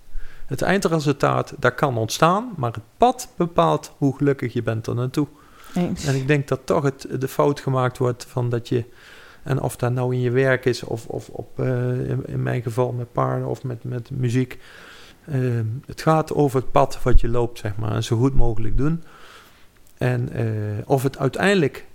Het 0.51 0.63
eindresultaat, 0.63 1.55
dat 1.59 1.75
kan 1.75 1.97
ontstaan, 1.97 2.53
maar 2.57 2.73
het 2.73 2.83
pad 2.97 3.29
bepaalt 3.37 3.93
hoe 3.99 4.17
gelukkig 4.17 4.53
je 4.53 4.63
bent 4.63 4.87
er 4.87 4.95
naartoe. 4.95 5.27
eens. 5.75 6.05
En 6.05 6.15
ik 6.15 6.27
denk 6.27 6.49
dat 6.49 6.61
toch 6.65 6.83
het, 6.83 7.07
de 7.19 7.29
fout 7.29 7.61
gemaakt 7.61 7.99
wordt 7.99 8.25
van 8.25 8.49
dat 8.49 8.69
je, 8.69 8.85
en 9.43 9.61
of 9.61 9.77
dat 9.77 9.93
nou 9.93 10.15
in 10.15 10.21
je 10.21 10.31
werk 10.31 10.65
is 10.65 10.83
of, 10.83 11.07
of 11.07 11.29
op, 11.29 11.61
eh, 11.61 12.09
in, 12.09 12.23
in 12.27 12.43
mijn 12.43 12.63
geval 12.63 12.93
met 12.93 13.13
paarden 13.13 13.49
of 13.49 13.63
met, 13.63 13.85
met 13.85 14.11
muziek. 14.11 14.59
eh, 15.25 15.39
het 15.87 16.03
gaat 16.03 16.35
over 16.35 16.61
het 16.61 16.71
pad 16.71 17.03
wat 17.03 17.21
je 17.21 17.29
loopt, 17.29 17.59
zeg 17.59 17.77
maar, 17.77 17.93
en 17.93 18.05
zo 18.05 18.17
goed 18.17 18.35
mogelijk 18.35 18.77
doen. 18.77 19.03
En 19.99 20.33
eh, 20.33 20.45
of 20.87 21.03
het 21.03 21.19
uiteindelijk, 21.19 21.87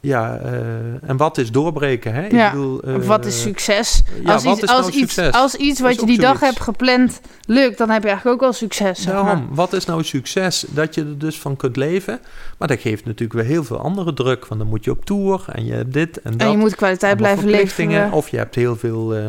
ja, 0.00 0.38
eh, 0.38 1.08
en 1.08 1.16
wat 1.16 1.38
is 1.38 1.50
doorbreken, 1.50 2.14
hè? 2.14 2.26
Ja, 2.26 2.46
Ik 2.46 2.52
bedoel, 2.52 2.80
wat 3.00 3.26
is 3.26 3.36
eh, 3.36 3.42
succes? 3.42 4.02
ja, 4.24 4.32
als 4.32 4.44
wat 4.44 4.54
iets, 4.54 4.62
is 4.62 4.68
als, 4.68 4.86
nou 4.86 4.98
iets, 4.98 5.14
succes? 5.14 5.34
als 5.34 5.54
iets 5.54 5.80
wat 5.80 6.00
je 6.00 6.06
die 6.06 6.18
dag 6.18 6.40
hebt 6.40 6.60
gepland 6.60 7.20
lukt, 7.46 7.78
dan 7.78 7.90
heb 7.90 8.02
je 8.02 8.08
eigenlijk 8.08 8.42
ook 8.42 8.48
al 8.48 8.52
succes. 8.52 9.02
zeg 9.02 9.14
maar. 9.14 9.24
Daarom, 9.24 9.48
wat 9.50 9.72
is 9.72 9.84
nou 9.84 10.04
succes? 10.04 10.64
Dat 10.68 10.94
je 10.94 11.00
er 11.00 11.18
dus 11.18 11.38
van 11.38 11.56
kunt 11.56 11.76
leven. 11.76 12.20
Maar 12.58 12.68
dat 12.68 12.80
geeft 12.80 13.04
natuurlijk 13.04 13.32
weer 13.40 13.48
heel 13.48 13.64
veel 13.64 13.78
andere 13.78 14.12
druk. 14.12 14.46
Want 14.46 14.60
dan 14.60 14.70
moet 14.70 14.84
je 14.84 14.90
op 14.90 15.04
tour 15.04 15.44
en 15.52 15.64
je 15.64 15.72
hebt 15.72 15.92
dit 15.92 16.20
en 16.22 16.30
dat. 16.32 16.40
En 16.40 16.50
je 16.50 16.56
moet 16.56 16.74
kwaliteit 16.74 17.16
blijven 17.16 17.48
leveren. 17.48 18.12
Of 18.12 18.28
je 18.28 18.36
hebt 18.36 18.54
heel 18.54 18.76
veel 18.76 19.14
eh, 19.14 19.24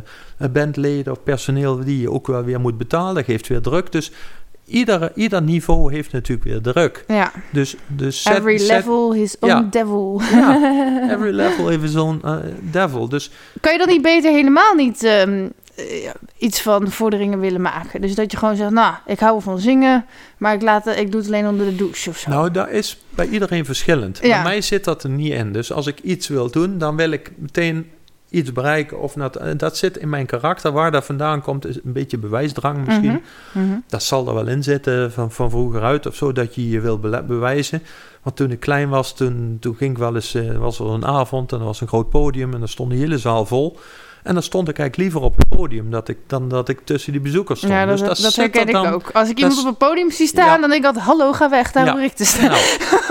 bandleden 0.50 1.14
of 1.14 1.24
personeel 1.24 1.80
die 1.84 2.02
je 2.02 2.12
ook 2.12 2.28
wel 2.28 2.44
weer 2.44 2.60
moet 2.60 2.78
betalen. 2.78 3.16
Dat 3.16 3.26
geeft 3.26 3.48
weer 3.48 3.62
druk. 3.62 3.92
Dus 3.92 4.12
ieder, 4.72 5.12
ieder 5.16 5.42
niveau 5.42 5.94
heeft 5.94 6.12
natuurlijk 6.12 6.48
weer 6.48 6.62
druk. 6.74 7.04
Ja, 7.08 7.32
Dus, 7.52 7.76
dus 7.88 8.22
zet- 8.22 8.38
every 8.38 8.66
level 8.68 9.14
his 9.22 9.36
own 9.40 9.52
Ja. 9.52 9.68
devil. 9.70 10.22
Ja, 10.32 11.10
every 11.12 11.32
level 11.36 11.68
heeft 11.68 11.92
zo'n 11.92 12.22
eh, 12.24 12.36
devil. 12.62 13.10
Dus 13.10 13.32
Kan 13.62 13.72
je 13.72 13.78
dan 13.78 13.88
niet 13.88 14.02
beter 14.02 14.32
helemaal 14.32 14.74
niet 14.76 15.04
ehm, 15.04 15.48
eh, 15.76 15.86
iets 16.38 16.62
van 16.62 16.92
vorderingen 16.92 17.40
willen 17.40 17.62
maken? 17.62 18.02
Dus 18.02 18.16
dat 18.16 18.32
je 18.32 18.38
gewoon 18.38 18.56
zegt, 18.56 18.72
nou, 18.72 18.94
ik 19.06 19.20
hou 19.20 19.42
van 19.42 19.60
zingen, 19.60 20.06
maar 20.38 20.54
ik, 20.54 20.62
laat, 20.62 20.88
ik 20.88 21.12
doe 21.12 21.20
het 21.22 21.30
alleen 21.30 21.48
onder 21.48 21.66
de 21.66 21.76
douche 21.76 22.10
of 22.10 22.18
zo. 22.18 22.30
nou, 22.30 22.52
dat 22.52 22.70
is 22.70 23.04
bij 23.10 23.28
iedereen 23.28 23.66
verschillend. 23.66 24.20
Ja. 24.22 24.30
Bij 24.30 24.44
mij 24.52 24.62
zit 24.62 24.84
dat 24.84 25.04
er 25.04 25.10
niet 25.10 25.34
in. 25.34 25.52
Dus 25.52 25.72
als 25.72 25.88
ik 25.88 26.00
iets 26.00 26.28
wil 26.28 26.52
doen, 26.52 26.78
dan 26.78 26.96
wil 26.96 27.12
ik 27.12 27.32
meteen 27.38 27.90
iets 28.32 28.52
bereiken. 28.52 29.00
Of 29.00 29.14
dat, 29.14 29.36
eh, 29.36 29.52
dat 29.58 29.78
zit 29.78 29.98
in 29.98 30.10
mijn 30.10 30.26
karakter. 30.26 30.72
Waar 30.72 30.92
dat 30.92 31.06
vandaan 31.06 31.42
komt, 31.42 31.66
is 31.66 31.76
een 31.76 31.94
beetje 31.94 32.18
bewijsdrang 32.18 32.86
misschien. 32.86 33.22
Mhm, 33.52 33.66
mhm. 33.66 33.78
Dat 33.88 34.04
zal 34.04 34.28
er 34.28 34.34
wel 34.34 34.48
in 34.48 34.64
zitten 34.64 35.12
van, 35.12 35.32
van 35.32 35.50
vroeger 35.50 35.82
uit 35.82 36.06
of 36.06 36.16
zo, 36.16 36.32
dat 36.32 36.56
je 36.56 36.70
je 36.70 36.80
wil 36.80 37.00
bewijzen. 37.28 37.82
Want 38.22 38.36
toen 38.36 38.52
ik 38.52 38.60
klein 38.60 38.90
was, 38.90 39.14
toen, 39.16 39.58
toen 39.60 39.76
ging 39.76 39.92
ik 39.92 39.98
wel 39.98 40.16
eens, 40.16 40.34
eh, 40.34 40.58
was 40.58 40.80
er 40.80 40.86
een 40.86 41.06
avond 41.06 41.52
en 41.52 41.60
er 41.60 41.66
was 41.66 41.82
een 41.82 41.88
groot 41.88 42.10
podium 42.10 42.54
en 42.54 42.62
er 42.62 42.70
stond 42.70 42.92
de 42.92 42.98
hele 42.98 43.18
zaal 43.18 43.46
vol. 43.46 43.80
En 44.24 44.34
dan 44.34 44.44
stond 44.44 44.70
ik 44.70 44.80
eigenlijk 44.80 45.10
liever 45.12 45.30
op 45.30 45.38
het 45.38 45.50
podium 45.50 45.92
dat 45.92 46.08
ik, 46.08 46.18
dan 46.28 46.50
dat 46.50 46.70
ik 46.70 46.80
tussen 46.84 47.12
die 47.12 47.22
bezoekers 47.22 47.60
stond. 47.60 47.74
Ja, 47.74 47.86
dat, 47.86 47.98
Dus 48.00 48.20
dat, 48.20 48.36
herken 48.36 48.62
er 48.62 48.68
ik 48.68 48.74
dan- 48.74 48.86
ook. 48.88 49.10
Als 49.14 49.30
ik 49.30 49.38
iemand 49.40 49.60
op 49.60 49.66
een 49.66 49.78
podium 49.78 50.12
zie 50.12 50.28
staan, 50.28 50.46
Ja. 50.46 50.58
dan 50.58 50.70
denk 50.70 50.82
ik 50.82 50.86
altijd, 50.88 51.06
hallo, 51.06 51.34
ga 51.34 51.50
weg, 51.50 51.72
daar 51.72 51.86
Ja. 51.86 51.92
hoor 51.92 52.02
ik 52.02 52.14
te 52.14 52.26
staan. 52.26 52.50
Nou, 52.50 52.62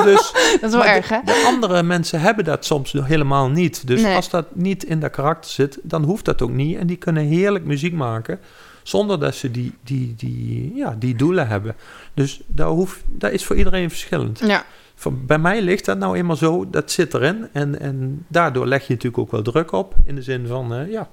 dus, 0.10 0.32
dat 0.60 0.70
is 0.70 0.76
wel 0.76 0.84
erg, 0.84 1.08
hè? 1.08 1.18
de, 1.24 1.32
de 1.32 1.42
andere 1.46 1.82
mensen 1.82 2.20
hebben 2.20 2.44
dat 2.44 2.64
soms 2.64 2.92
helemaal 2.92 3.48
niet. 3.48 3.86
Dus 3.86 4.02
Nee. 4.02 4.14
als 4.14 4.30
dat 4.30 4.46
niet 4.54 4.84
in 4.84 5.00
dat 5.00 5.10
karakter 5.10 5.50
zit, 5.50 5.78
dan 5.82 6.04
hoeft 6.04 6.24
dat 6.24 6.42
ook 6.42 6.50
niet. 6.52 6.78
En 6.78 6.86
die 6.86 6.96
kunnen 6.96 7.24
heerlijk 7.24 7.64
muziek 7.64 7.92
maken 7.94 8.38
zonder 8.82 9.20
dat 9.20 9.34
ze 9.34 9.50
die, 9.50 9.72
die, 9.84 10.14
die, 10.16 10.72
ja, 10.74 10.96
die 10.98 11.14
doelen 11.16 11.48
hebben. 11.48 11.76
Dus 12.14 12.40
dat, 12.46 12.68
hoeft, 12.68 13.00
dat 13.06 13.30
is 13.32 13.44
voor 13.44 13.56
iedereen 13.56 13.90
verschillend. 13.90 14.38
Ja, 14.46 14.64
Bij 15.12 15.38
mij 15.38 15.62
ligt 15.62 15.84
dat 15.84 15.98
nou 15.98 16.16
eenmaal 16.16 16.36
zo, 16.36 16.70
dat 16.70 16.90
zit 16.90 17.14
erin. 17.14 17.48
En, 17.52 17.80
en 17.80 18.24
daardoor 18.28 18.66
leg 18.66 18.86
je 18.86 18.92
natuurlijk 18.92 19.22
ook 19.22 19.30
wel 19.30 19.42
druk 19.42 19.72
op. 19.72 19.94
In 20.04 20.14
de 20.14 20.22
zin 20.22 20.46
van, 20.46 20.74
eh, 20.74 20.90
ja, 20.90 21.08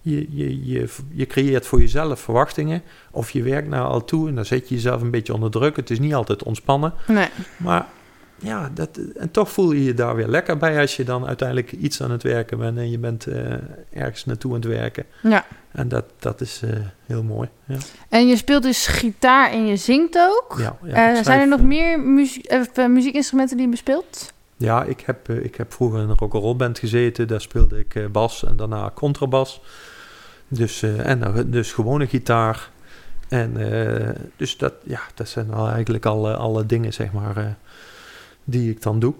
je, 0.00 0.26
je, 0.36 0.66
je, 0.66 0.88
je 1.12 1.26
creëert 1.26 1.66
voor 1.66 1.80
jezelf 1.80 2.20
verwachtingen. 2.20 2.82
Of 3.10 3.30
je 3.30 3.42
werkt 3.42 3.68
naar 3.68 3.84
al 3.84 4.04
toe 4.04 4.28
en 4.28 4.34
dan 4.34 4.44
zet 4.44 4.68
je 4.68 4.74
jezelf 4.74 5.02
een 5.02 5.10
beetje 5.10 5.34
onder 5.34 5.50
druk. 5.50 5.76
Het 5.76 5.90
is 5.90 5.98
niet 5.98 6.14
altijd 6.14 6.42
ontspannen. 6.42 6.92
nee. 7.06 7.28
Maar 7.56 7.86
ja, 8.40 8.70
dat, 8.74 8.98
en 9.16 9.30
toch 9.30 9.50
voel 9.50 9.72
je 9.72 9.84
je 9.84 9.94
daar 9.94 10.14
weer 10.14 10.28
lekker 10.28 10.56
bij 10.56 10.80
als 10.80 10.96
je 10.96 11.04
dan 11.04 11.26
uiteindelijk 11.26 11.72
iets 11.72 12.02
aan 12.02 12.10
het 12.10 12.22
werken 12.22 12.58
bent. 12.58 12.78
En 12.78 12.90
je 12.90 12.98
bent 12.98 13.26
eh, 13.26 13.52
ergens 13.92 14.24
naartoe 14.24 14.54
aan 14.54 14.60
het 14.60 14.68
werken. 14.68 15.04
Ja. 15.22 15.46
En 15.72 15.88
dat, 15.88 16.04
dat 16.18 16.40
is 16.40 16.60
eh, 16.64 16.70
heel 17.06 17.22
mooi. 17.22 17.48
Ja, 17.64 17.76
En 18.08 18.28
je 18.28 18.36
speelt 18.36 18.62
dus 18.62 18.86
gitaar 18.86 19.50
en 19.50 19.66
je 19.66 19.76
zingt 19.76 20.18
ook. 20.18 20.56
ja, 20.58 20.76
ja, 20.82 21.16
Eh, 21.16 21.22
zijn 21.24 21.40
er 21.40 21.48
nog 21.48 21.62
meer 21.62 22.00
muziek, 22.00 22.52
muziekinstrumenten 22.88 23.56
die 23.56 23.64
je 23.64 23.70
bespeelt? 23.70 24.32
Ja, 24.56 24.84
ik 24.84 25.00
heb, 25.00 25.28
ik 25.28 25.54
heb 25.54 25.72
vroeger 25.72 26.00
in 26.00 26.08
een 26.08 26.16
rock'n'roll 26.16 26.56
band 26.56 26.78
gezeten. 26.78 27.28
Daar 27.28 27.40
speelde 27.40 27.78
ik 27.78 28.12
bas 28.12 28.44
en 28.44 28.56
daarna 28.56 28.90
contrabas. 28.94 29.60
Dus, 30.48 30.82
en 30.82 31.46
dus 31.46 31.72
gewone 31.72 32.06
gitaar. 32.06 32.70
En 33.28 33.56
dus 34.36 34.56
dat, 34.56 34.72
ja, 34.84 35.00
dat 35.14 35.28
zijn 35.28 35.52
al 35.52 35.68
eigenlijk 35.68 36.06
alle, 36.06 36.36
alle 36.36 36.66
dingen, 36.66 36.92
zeg 36.92 37.12
maar, 37.12 37.56
die 38.44 38.70
ik 38.70 38.82
dan 38.82 38.98
doe. 38.98 39.14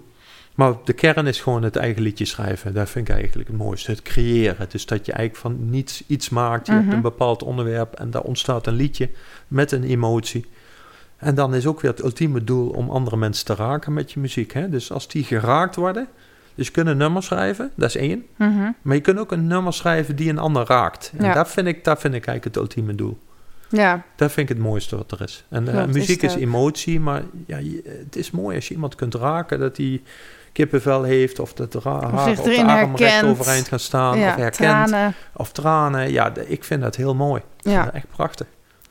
Maar 0.55 0.73
de 0.83 0.93
kern 0.93 1.27
is 1.27 1.41
gewoon 1.41 1.63
het 1.63 1.75
eigen 1.75 2.01
liedje 2.01 2.25
schrijven. 2.25 2.73
Dat 2.73 2.89
vind 2.89 3.07
ik 3.09 3.15
eigenlijk 3.15 3.49
het 3.49 3.57
mooiste. 3.57 3.91
Het 3.91 4.01
creëren. 4.01 4.65
Dus 4.69 4.85
dat 4.85 5.05
je 5.05 5.11
eigenlijk 5.11 5.41
van 5.47 5.69
niets 5.69 6.03
iets 6.07 6.29
maakt. 6.29 6.67
Je 6.67 6.73
hebt 6.73 6.85
Mhm. 6.85 6.95
een 6.95 7.01
bepaald 7.01 7.43
onderwerp 7.43 7.93
en 7.93 8.11
daar 8.11 8.21
ontstaat 8.21 8.67
een 8.67 8.73
liedje 8.73 9.09
met 9.47 9.71
een 9.71 9.83
emotie. 9.83 10.45
En 11.17 11.35
dan 11.35 11.55
is 11.55 11.65
ook 11.65 11.81
weer 11.81 11.91
het 11.91 12.03
ultieme 12.03 12.43
doel 12.43 12.69
om 12.69 12.89
andere 12.89 13.17
mensen 13.17 13.45
te 13.45 13.55
raken 13.55 13.93
met 13.93 14.11
je 14.11 14.19
muziek. 14.19 14.53
Hè? 14.53 14.69
Dus 14.69 14.91
als 14.91 15.07
die 15.07 15.23
geraakt 15.23 15.75
worden, 15.75 16.07
dus 16.55 16.65
je 16.65 16.71
kunt 16.71 16.87
een 16.87 16.97
nummer 16.97 17.23
schrijven, 17.23 17.71
dat 17.75 17.89
is 17.89 17.95
één. 17.95 18.25
Mhm. 18.35 18.69
Maar 18.81 18.95
je 18.95 19.01
kunt 19.01 19.19
ook 19.19 19.31
een 19.31 19.47
nummer 19.47 19.73
schrijven 19.73 20.15
die 20.15 20.29
een 20.29 20.37
ander 20.39 20.65
raakt. 20.67 21.11
En 21.17 21.25
Ja. 21.25 21.33
dat, 21.33 21.49
vind 21.51 21.67
ik, 21.67 21.83
dat 21.83 21.99
vind 21.99 22.13
ik 22.13 22.25
eigenlijk 22.25 22.55
het 22.55 22.63
ultieme 22.63 22.95
doel. 22.95 23.17
Ja, 23.71 24.03
Dat 24.15 24.31
vind 24.31 24.49
ik 24.49 24.55
het 24.55 24.65
mooiste 24.65 24.97
wat 24.97 25.11
er 25.11 25.21
is. 25.21 25.45
En 25.49 25.67
eh, 25.67 25.73
Klopt, 25.73 25.93
muziek 25.93 26.21
is 26.21 26.35
emotie, 26.35 26.99
maar 26.99 27.23
ja, 27.47 27.57
het 27.83 28.15
is 28.15 28.31
mooi 28.31 28.55
als 28.55 28.67
je 28.67 28.73
iemand 28.73 28.95
kunt 28.95 29.15
raken, 29.15 29.59
dat 29.59 29.77
hij 29.77 30.01
kippenvel 30.51 31.03
heeft, 31.03 31.39
of 31.39 31.53
dat 31.53 31.75
Of 31.75 31.83
haar 31.83 32.29
zich 32.29 32.39
op 32.39 32.45
de 32.45 32.65
arm 32.65 32.95
recht 32.95 33.23
overeind 33.23 33.67
gaan 33.67 33.79
staan, 33.79 34.17
ja 34.17 34.29
of 34.29 34.35
herkent, 34.35 34.87
tranen. 34.87 35.13
of 35.33 35.51
tranen. 35.51 36.11
Ja, 36.11 36.33
ik 36.35 36.63
vind 36.63 36.81
dat 36.81 36.95
heel 36.95 37.15
mooi. 37.15 37.41
Ja. 37.57 37.83
dat 37.85 37.93
echt 37.93 38.07
prachtig. 38.15 38.47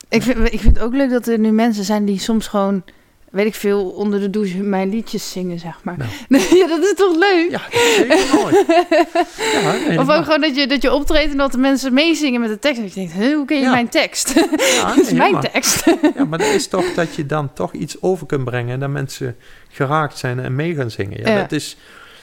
Ik 0.09 0.23
vind, 0.23 0.53
ik 0.53 0.59
vind 0.59 0.75
het 0.75 0.85
ook 0.85 0.93
leuk 0.93 1.09
dat 1.09 1.27
er 1.27 1.39
nu 1.39 1.51
mensen 1.51 1.83
zijn 1.83 2.05
die 2.05 2.19
soms 2.19 2.47
gewoon, 2.47 2.83
weet 3.31 3.45
ik 3.45 3.55
veel, 3.55 3.83
onder 3.89 4.19
de 4.19 4.29
douche 4.29 4.57
mijn 4.57 4.89
liedjes 4.89 5.31
zingen, 5.31 5.59
zeg 5.59 5.79
maar. 5.83 5.97
Nou. 6.27 6.43
ja, 6.59 6.67
dat 6.67 6.79
is 6.83 6.93
toch 6.95 7.15
leuk? 7.17 7.47
Ja, 7.51 7.61
dat 7.71 7.73
is 7.81 7.95
zeker 7.95 8.35
mooi. 8.41 8.55
Ja, 9.95 10.01
Of 10.01 10.09
ook 10.09 10.23
gewoon 10.23 10.41
dat 10.41 10.55
je, 10.55 10.67
dat 10.67 10.81
je 10.81 10.93
optreedt 10.93 11.31
en 11.31 11.37
dat 11.37 11.51
de 11.51 11.57
mensen 11.57 11.93
meezingen 11.93 12.39
met 12.41 12.49
de 12.49 12.59
tekst. 12.59 12.77
En 12.77 12.83
dat 12.83 12.93
je 12.93 12.99
denkt, 12.99 13.13
hoe 13.33 13.45
ken 13.45 13.57
je 13.57 13.63
Ja. 13.63 13.71
mijn 13.71 13.89
tekst? 13.89 14.33
ja, 14.57 14.87
dat 14.95 15.05
is 15.05 15.11
mijn 15.13 15.39
tekst. 15.39 15.85
Ja, 16.15 16.25
maar 16.25 16.39
dat 16.39 16.47
is 16.47 16.67
toch 16.67 16.93
dat 16.93 17.15
je 17.15 17.25
dan 17.25 17.53
toch 17.53 17.73
iets 17.73 18.01
over 18.01 18.25
kunt 18.27 18.43
brengen 18.43 18.73
en 18.73 18.79
dat 18.79 18.89
mensen 18.89 19.35
geraakt 19.69 20.17
zijn 20.17 20.39
en 20.39 20.55
mee 20.55 20.75
gaan 20.75 20.91
zingen. 20.91 21.19
Ja. 21.19 21.41
Dat, 21.41 21.51
is, 21.51 21.77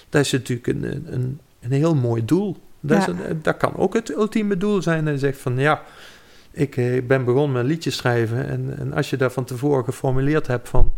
dat 0.08 0.20
is 0.24 0.32
natuurlijk 0.32 0.66
een, 0.66 0.84
een, 1.06 1.38
een 1.60 1.72
heel 1.72 1.94
mooi 1.94 2.24
doel. 2.24 2.56
Dat, 2.80 2.98
is 2.98 3.06
een- 3.06 3.40
dat 3.42 3.56
kan 3.56 3.76
ook 3.76 3.94
het 3.94 4.10
ultieme 4.10 4.56
doel 4.56 4.82
zijn. 4.82 5.04
Dat 5.04 5.12
je 5.14 5.18
zegt 5.20 5.40
van 5.40 5.58
ja, 5.58 5.82
ik 6.58 6.76
eh, 6.76 7.02
ben 7.02 7.24
begonnen 7.24 7.52
met 7.52 7.66
liedjes 7.66 7.96
schrijven. 7.96 8.48
En, 8.48 8.74
en 8.78 8.92
als 8.92 9.10
je 9.10 9.16
daar 9.16 9.32
van 9.32 9.44
tevoren 9.44 9.84
geformuleerd 9.84 10.46
hebt 10.46 10.68
van, 10.68 10.92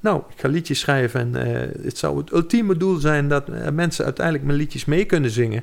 nou, 0.00 0.22
ik 0.34 0.40
ga 0.40 0.48
liedjes 0.48 0.80
schrijven. 0.80 1.20
En 1.20 1.46
eh, 1.46 1.84
het 1.84 1.98
zou 1.98 2.18
het 2.18 2.32
ultieme 2.32 2.76
doel 2.76 2.96
zijn 2.96 3.28
dat 3.28 3.48
eh, 3.48 3.70
mensen 3.70 4.04
uiteindelijk 4.04 4.44
mijn 4.44 4.58
liedjes 4.58 4.84
mee 4.84 5.04
kunnen 5.04 5.30
zingen. 5.30 5.62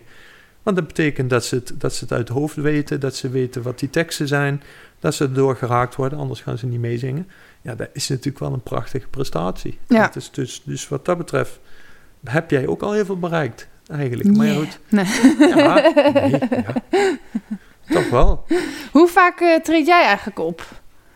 Want 0.63 0.77
dat 0.77 0.87
betekent 0.87 1.29
dat 1.29 1.45
ze, 1.45 1.55
het, 1.55 1.73
dat 1.77 1.93
ze 1.93 2.03
het 2.03 2.13
uit 2.13 2.27
het 2.27 2.37
hoofd 2.37 2.55
weten, 2.55 2.99
dat 2.99 3.15
ze 3.15 3.29
weten 3.29 3.61
wat 3.61 3.79
die 3.79 3.89
teksten 3.89 4.27
zijn, 4.27 4.61
dat 4.99 5.15
ze 5.15 5.23
erdoor 5.23 5.55
geraakt 5.55 5.95
worden, 5.95 6.19
anders 6.19 6.41
gaan 6.41 6.57
ze 6.57 6.65
niet 6.65 6.79
meezingen. 6.79 7.27
Ja, 7.61 7.75
dat 7.75 7.89
is 7.93 8.07
natuurlijk 8.07 8.39
wel 8.39 8.53
een 8.53 8.63
prachtige 8.63 9.07
prestatie. 9.07 9.77
Ja. 9.87 10.01
Dat 10.05 10.15
is 10.15 10.31
dus, 10.31 10.61
dus 10.65 10.87
wat 10.87 11.05
dat 11.05 11.17
betreft 11.17 11.59
heb 12.23 12.49
jij 12.49 12.67
ook 12.67 12.81
al 12.81 12.93
heel 12.93 13.05
veel 13.05 13.19
bereikt, 13.19 13.67
eigenlijk. 13.87 14.37
Maar 14.37 14.45
Yeah. 14.47 14.57
goed. 14.57 14.79
Nee. 14.89 15.05
Ja, 15.49 15.91
nee, 16.13 16.29
ja. 16.29 16.73
Toch 17.89 18.09
wel. 18.09 18.45
Hoe 18.91 19.07
vaak 19.07 19.39
eh, 19.39 19.55
treed 19.61 19.85
jij 19.85 20.03
eigenlijk 20.05 20.39
op? 20.39 20.65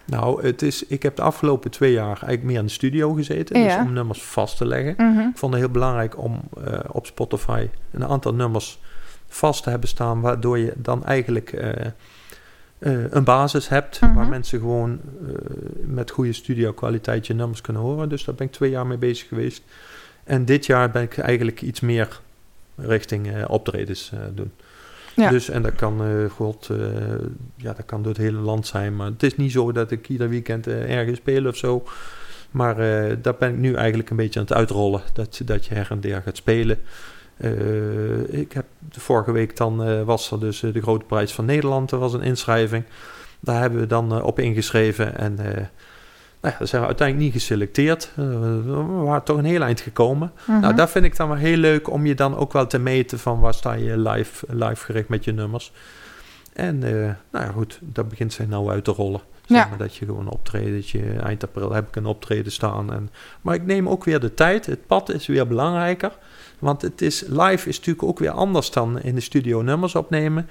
Nou, 0.06 0.46
het 0.46 0.62
is, 0.62 0.86
ik 0.86 1.04
heb 1.04 1.16
de 1.16 1.22
afgelopen 1.22 1.72
twee 1.72 1.92
jaar 1.92 2.06
eigenlijk 2.08 2.44
meer 2.44 2.58
in 2.58 2.66
de 2.66 2.72
studio 2.72 3.14
gezeten. 3.14 3.60
Ja. 3.60 3.78
Dus 3.78 3.86
om 3.88 3.94
nummers 3.94 4.24
vast 4.24 4.58
te 4.58 4.66
leggen. 4.66 4.94
Mhm. 4.98 5.20
Ik 5.20 5.38
vond 5.38 5.54
het 5.54 5.62
heel 5.62 5.72
belangrijk 5.72 6.18
om 6.18 6.42
eh, 6.66 6.80
op 6.92 7.06
Spotify 7.06 7.68
een 7.92 8.06
aantal 8.06 8.34
nummers 8.34 8.80
vast 9.28 9.64
te 9.64 9.70
hebben 9.70 9.90
staan, 9.90 10.22
waardoor 10.22 10.58
je 10.58 10.74
dan 10.76 11.06
eigenlijk 11.06 11.52
eh, 11.54 11.92
een 13.10 13.24
basis 13.24 13.68
hebt 13.68 14.02
Mhm. 14.02 14.14
waar 14.14 14.28
mensen 14.28 14.60
gewoon 14.60 15.00
met 15.86 16.12
goede 16.12 16.34
studio 16.34 16.72
kwaliteit 16.72 17.28
je 17.28 17.34
nummers 17.34 17.62
kunnen 17.62 17.82
horen. 17.82 18.10
Dus 18.10 18.24
daar 18.24 18.36
ben 18.36 18.48
ik 18.48 18.54
twee 18.54 18.70
jaar 18.70 18.88
mee 18.88 18.98
bezig 18.98 19.28
geweest. 19.28 19.64
En 20.24 20.46
dit 20.46 20.66
jaar 20.66 20.92
ben 20.92 21.02
ik 21.02 21.18
eigenlijk 21.18 21.62
iets 21.62 21.80
meer 21.80 22.20
richting 22.76 23.46
optredens 23.46 24.12
doen. 24.34 24.52
Dus, 25.16 25.50
en 25.50 25.62
dat 25.62 25.76
kan, 25.76 26.04
eh, 26.04 26.30
God, 26.32 26.70
eh, 26.70 26.78
ja, 27.56 27.74
dat 27.74 27.86
kan 27.86 28.02
door 28.02 28.12
het 28.12 28.22
hele 28.22 28.40
land 28.40 28.68
zijn. 28.68 28.96
Maar 28.96 29.08
het 29.08 29.24
is 29.24 29.36
niet 29.36 29.52
zo 29.52 29.72
dat 29.72 29.92
ik 29.92 30.10
ieder 30.10 30.30
weekend 30.30 30.68
eh, 30.68 30.98
ergens 30.98 31.18
speel 31.18 31.48
of 31.48 31.56
zo. 31.56 31.84
Maar 32.52 32.76
daar 33.22 33.36
ben 33.40 33.50
ik 33.50 33.58
nu 33.58 33.74
eigenlijk 33.74 34.10
een 34.10 34.16
beetje 34.16 34.40
aan 34.40 34.46
het 34.46 34.56
uitrollen. 34.56 35.02
Dat, 35.14 35.42
dat 35.46 35.66
je 35.66 35.74
her 35.74 35.88
en 35.90 36.00
der 36.00 36.22
gaat 36.22 36.38
spelen. 36.38 36.78
Ik 38.28 38.52
heb 38.52 38.66
de 38.92 39.00
vorige 39.00 39.32
week 39.32 39.58
dan 39.58 40.06
was 40.06 40.32
er 40.32 40.40
dus 40.40 40.60
de 40.60 40.82
Grote 40.82 41.06
Prijs 41.06 41.34
van 41.34 41.46
Nederland. 41.46 41.92
Er 41.92 41.98
was 41.98 42.14
een 42.14 42.22
inschrijving. 42.22 42.84
Daar 43.40 43.62
hebben 43.62 43.80
we 43.80 43.88
dan 43.88 44.24
op 44.24 44.40
ingeschreven. 44.40 45.18
En 45.18 45.38
nou 46.42 46.56
ja, 46.60 46.66
zijn 46.66 46.82
we 46.82 46.88
uiteindelijk 46.88 47.28
niet 47.28 47.42
geselecteerd. 47.42 48.12
Eh, 48.16 48.26
we 48.66 48.84
waren 48.84 49.24
toch 49.24 49.38
een 49.38 49.46
heel 49.46 49.62
eind 49.62 49.82
gekomen. 49.82 50.32
Mhm. 50.48 50.60
Nou, 50.60 50.76
dat 50.76 50.90
vind 50.90 51.06
ik 51.06 51.16
dan 51.16 51.28
wel 51.28 51.38
heel 51.38 51.58
leuk 51.58 51.90
om 51.90 52.06
je 52.06 52.16
dan 52.16 52.38
ook 52.38 52.54
wel 52.54 52.68
te 52.68 52.80
meten 52.80 53.20
van 53.20 53.40
waar 53.40 53.54
sta 53.54 53.74
je 53.74 53.98
live, 53.98 54.46
live 54.50 54.86
gericht 54.86 55.10
met 55.10 55.24
je 55.24 55.34
nummers. 55.34 55.72
En 56.54 56.84
eh, 56.84 56.92
nou 57.32 57.46
ja, 57.46 57.52
goed, 57.52 57.80
dat 57.82 58.10
begint 58.10 58.34
zich 58.34 58.48
nou 58.48 58.70
uit 58.70 58.84
te 58.84 58.92
rollen. 58.92 59.22
Zeg 59.46 59.58
Ja. 59.58 59.68
maar 59.68 59.78
dat 59.78 59.96
je 59.96 60.06
gewoon 60.06 60.30
optreedt. 60.30 60.90
Je, 60.90 61.14
eind 61.24 61.44
april 61.44 61.74
heb 61.74 61.88
ik 61.88 61.96
een 61.96 62.06
optreden 62.06 62.52
staan. 62.52 62.94
En, 62.94 63.10
maar 63.42 63.56
ik 63.56 63.66
neem 63.66 63.90
ook 63.90 64.04
weer 64.04 64.20
de 64.20 64.34
tijd. 64.34 64.66
Het 64.66 64.88
pad 64.88 65.14
is 65.14 65.28
weer 65.28 65.48
belangrijker. 65.48 66.18
Want 66.60 66.82
het 66.82 67.02
is, 67.02 67.24
live 67.28 67.70
is 67.70 67.78
natuurlijk 67.78 68.04
ook 68.04 68.20
weer 68.20 68.32
anders 68.32 68.72
dan 68.72 69.02
in 69.02 69.16
de 69.16 69.22
studio 69.22 69.62
nummers 69.62 69.96
opnemen. 69.96 70.50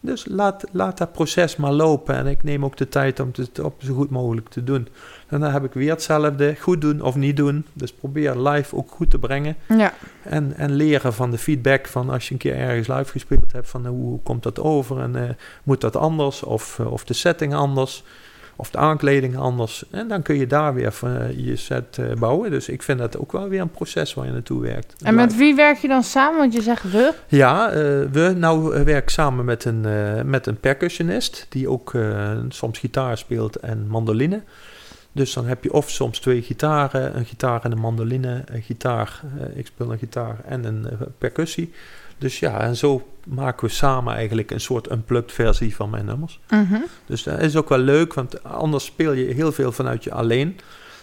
Dus 0.00 0.26
laat, 0.28 0.64
laat 0.72 0.98
dat 0.98 1.12
proces 1.12 1.56
maar 1.56 1.72
lopen. 1.72 2.14
En 2.14 2.26
ik 2.26 2.42
neem 2.42 2.64
ook 2.64 2.76
de 2.76 2.88
tijd 2.88 3.20
om 3.20 3.30
het 3.32 3.60
op 3.60 3.74
zo 3.82 3.94
goed 3.94 4.10
mogelijk 4.10 4.48
te 4.48 4.64
doen. 4.64 4.88
En 5.28 5.40
dan 5.40 5.52
heb 5.52 5.64
ik 5.64 5.72
weer 5.72 5.90
hetzelfde. 5.90 6.56
Goed 6.60 6.80
doen 6.80 7.00
of 7.00 7.14
niet 7.14 7.36
doen. 7.36 7.66
Dus 7.72 7.92
probeer 7.92 8.36
live 8.36 8.76
ook 8.76 8.90
goed 8.90 9.10
te 9.10 9.18
brengen. 9.18 9.56
Ja, 9.68 9.92
En, 10.22 10.56
en 10.56 10.72
leren 10.72 11.12
van 11.12 11.30
de 11.30 11.38
feedback 11.38 11.86
van 11.86 12.10
als 12.10 12.26
je 12.26 12.32
een 12.32 12.38
keer 12.38 12.56
ergens 12.56 12.88
live 12.88 13.10
gespeeld 13.10 13.52
hebt. 13.52 13.68
Van 13.68 13.84
eh, 13.84 13.90
hoe 13.90 14.20
komt 14.22 14.42
dat 14.42 14.60
over 14.60 15.00
en 15.00 15.16
eh, 15.16 15.34
moet 15.62 15.80
dat 15.80 15.96
anders? 15.96 16.42
Of, 16.42 16.78
eh, 16.78 16.92
of 16.92 17.04
de 17.04 17.14
setting 17.14 17.54
anders? 17.54 18.04
Of 18.60 18.70
de 18.70 18.78
aankleding 18.78 19.36
anders? 19.36 19.84
En 19.90 20.08
dan 20.08 20.22
kun 20.22 20.36
je 20.36 20.46
daar 20.46 20.74
weer 20.74 20.92
van, 20.92 21.16
eh, 21.16 21.46
je 21.46 21.56
set 21.56 21.98
eh, 21.98 22.12
bouwen. 22.12 22.50
Dus 22.50 22.68
ik 22.68 22.82
vind 22.82 22.98
dat 22.98 23.18
ook 23.18 23.32
wel 23.32 23.48
weer 23.48 23.60
een 23.60 23.70
proces 23.70 24.14
waar 24.14 24.26
je 24.26 24.32
naartoe 24.32 24.62
werkt. 24.62 24.94
en 25.02 25.14
met 25.14 25.36
wie 25.36 25.54
werk 25.54 25.78
je 25.78 25.88
dan 25.88 26.02
samen? 26.02 26.38
Want 26.38 26.52
je 26.52 26.62
zegt 26.62 26.90
we. 26.90 27.14
Ja, 27.28 27.70
eh, 27.70 27.76
we 28.12 28.34
nou 28.36 28.84
werk 28.84 29.02
ik 29.02 29.10
samen 29.10 29.44
met 29.44 29.64
een, 29.64 29.86
met 30.30 30.46
een 30.46 30.60
percussionist 30.60 31.46
die 31.48 31.68
ook 31.68 31.96
soms 32.48 32.78
gitaar 32.78 33.18
speelt 33.18 33.56
en 33.56 33.86
mandoline. 33.86 34.42
Dus 35.12 35.32
dan 35.32 35.46
heb 35.46 35.64
je 35.64 35.72
of 35.72 35.90
soms 35.90 36.18
twee 36.18 36.42
gitaren, 36.42 37.16
een 37.16 37.24
gitaar 37.24 37.64
en 37.64 37.72
een 37.72 37.78
mandoline, 37.78 38.42
een 38.44 38.62
gitaar, 38.62 39.20
ik 39.54 39.66
speel 39.66 39.92
een 39.92 39.98
gitaar 39.98 40.36
en 40.44 40.64
een 40.64 40.86
percussie. 41.18 41.72
Dus 42.18 42.38
ja, 42.38 42.60
en 42.60 42.76
zo 42.76 43.08
maken 43.26 43.66
we 43.66 43.72
samen 43.72 44.14
eigenlijk 44.14 44.50
een 44.50 44.60
soort 44.60 44.90
unplugged 44.90 45.32
versie 45.32 45.74
van 45.74 45.90
mijn 45.90 46.04
nummers. 46.04 46.40
Mhm. 46.50 46.80
Dus 47.06 47.22
dat 47.22 47.40
is 47.40 47.56
ook 47.56 47.68
wel 47.68 47.78
leuk, 47.78 48.14
want 48.14 48.42
anders 48.44 48.84
speel 48.84 49.12
je 49.12 49.34
heel 49.34 49.52
veel 49.52 49.72
vanuit 49.72 50.04
je 50.04 50.12
alleen. 50.12 50.58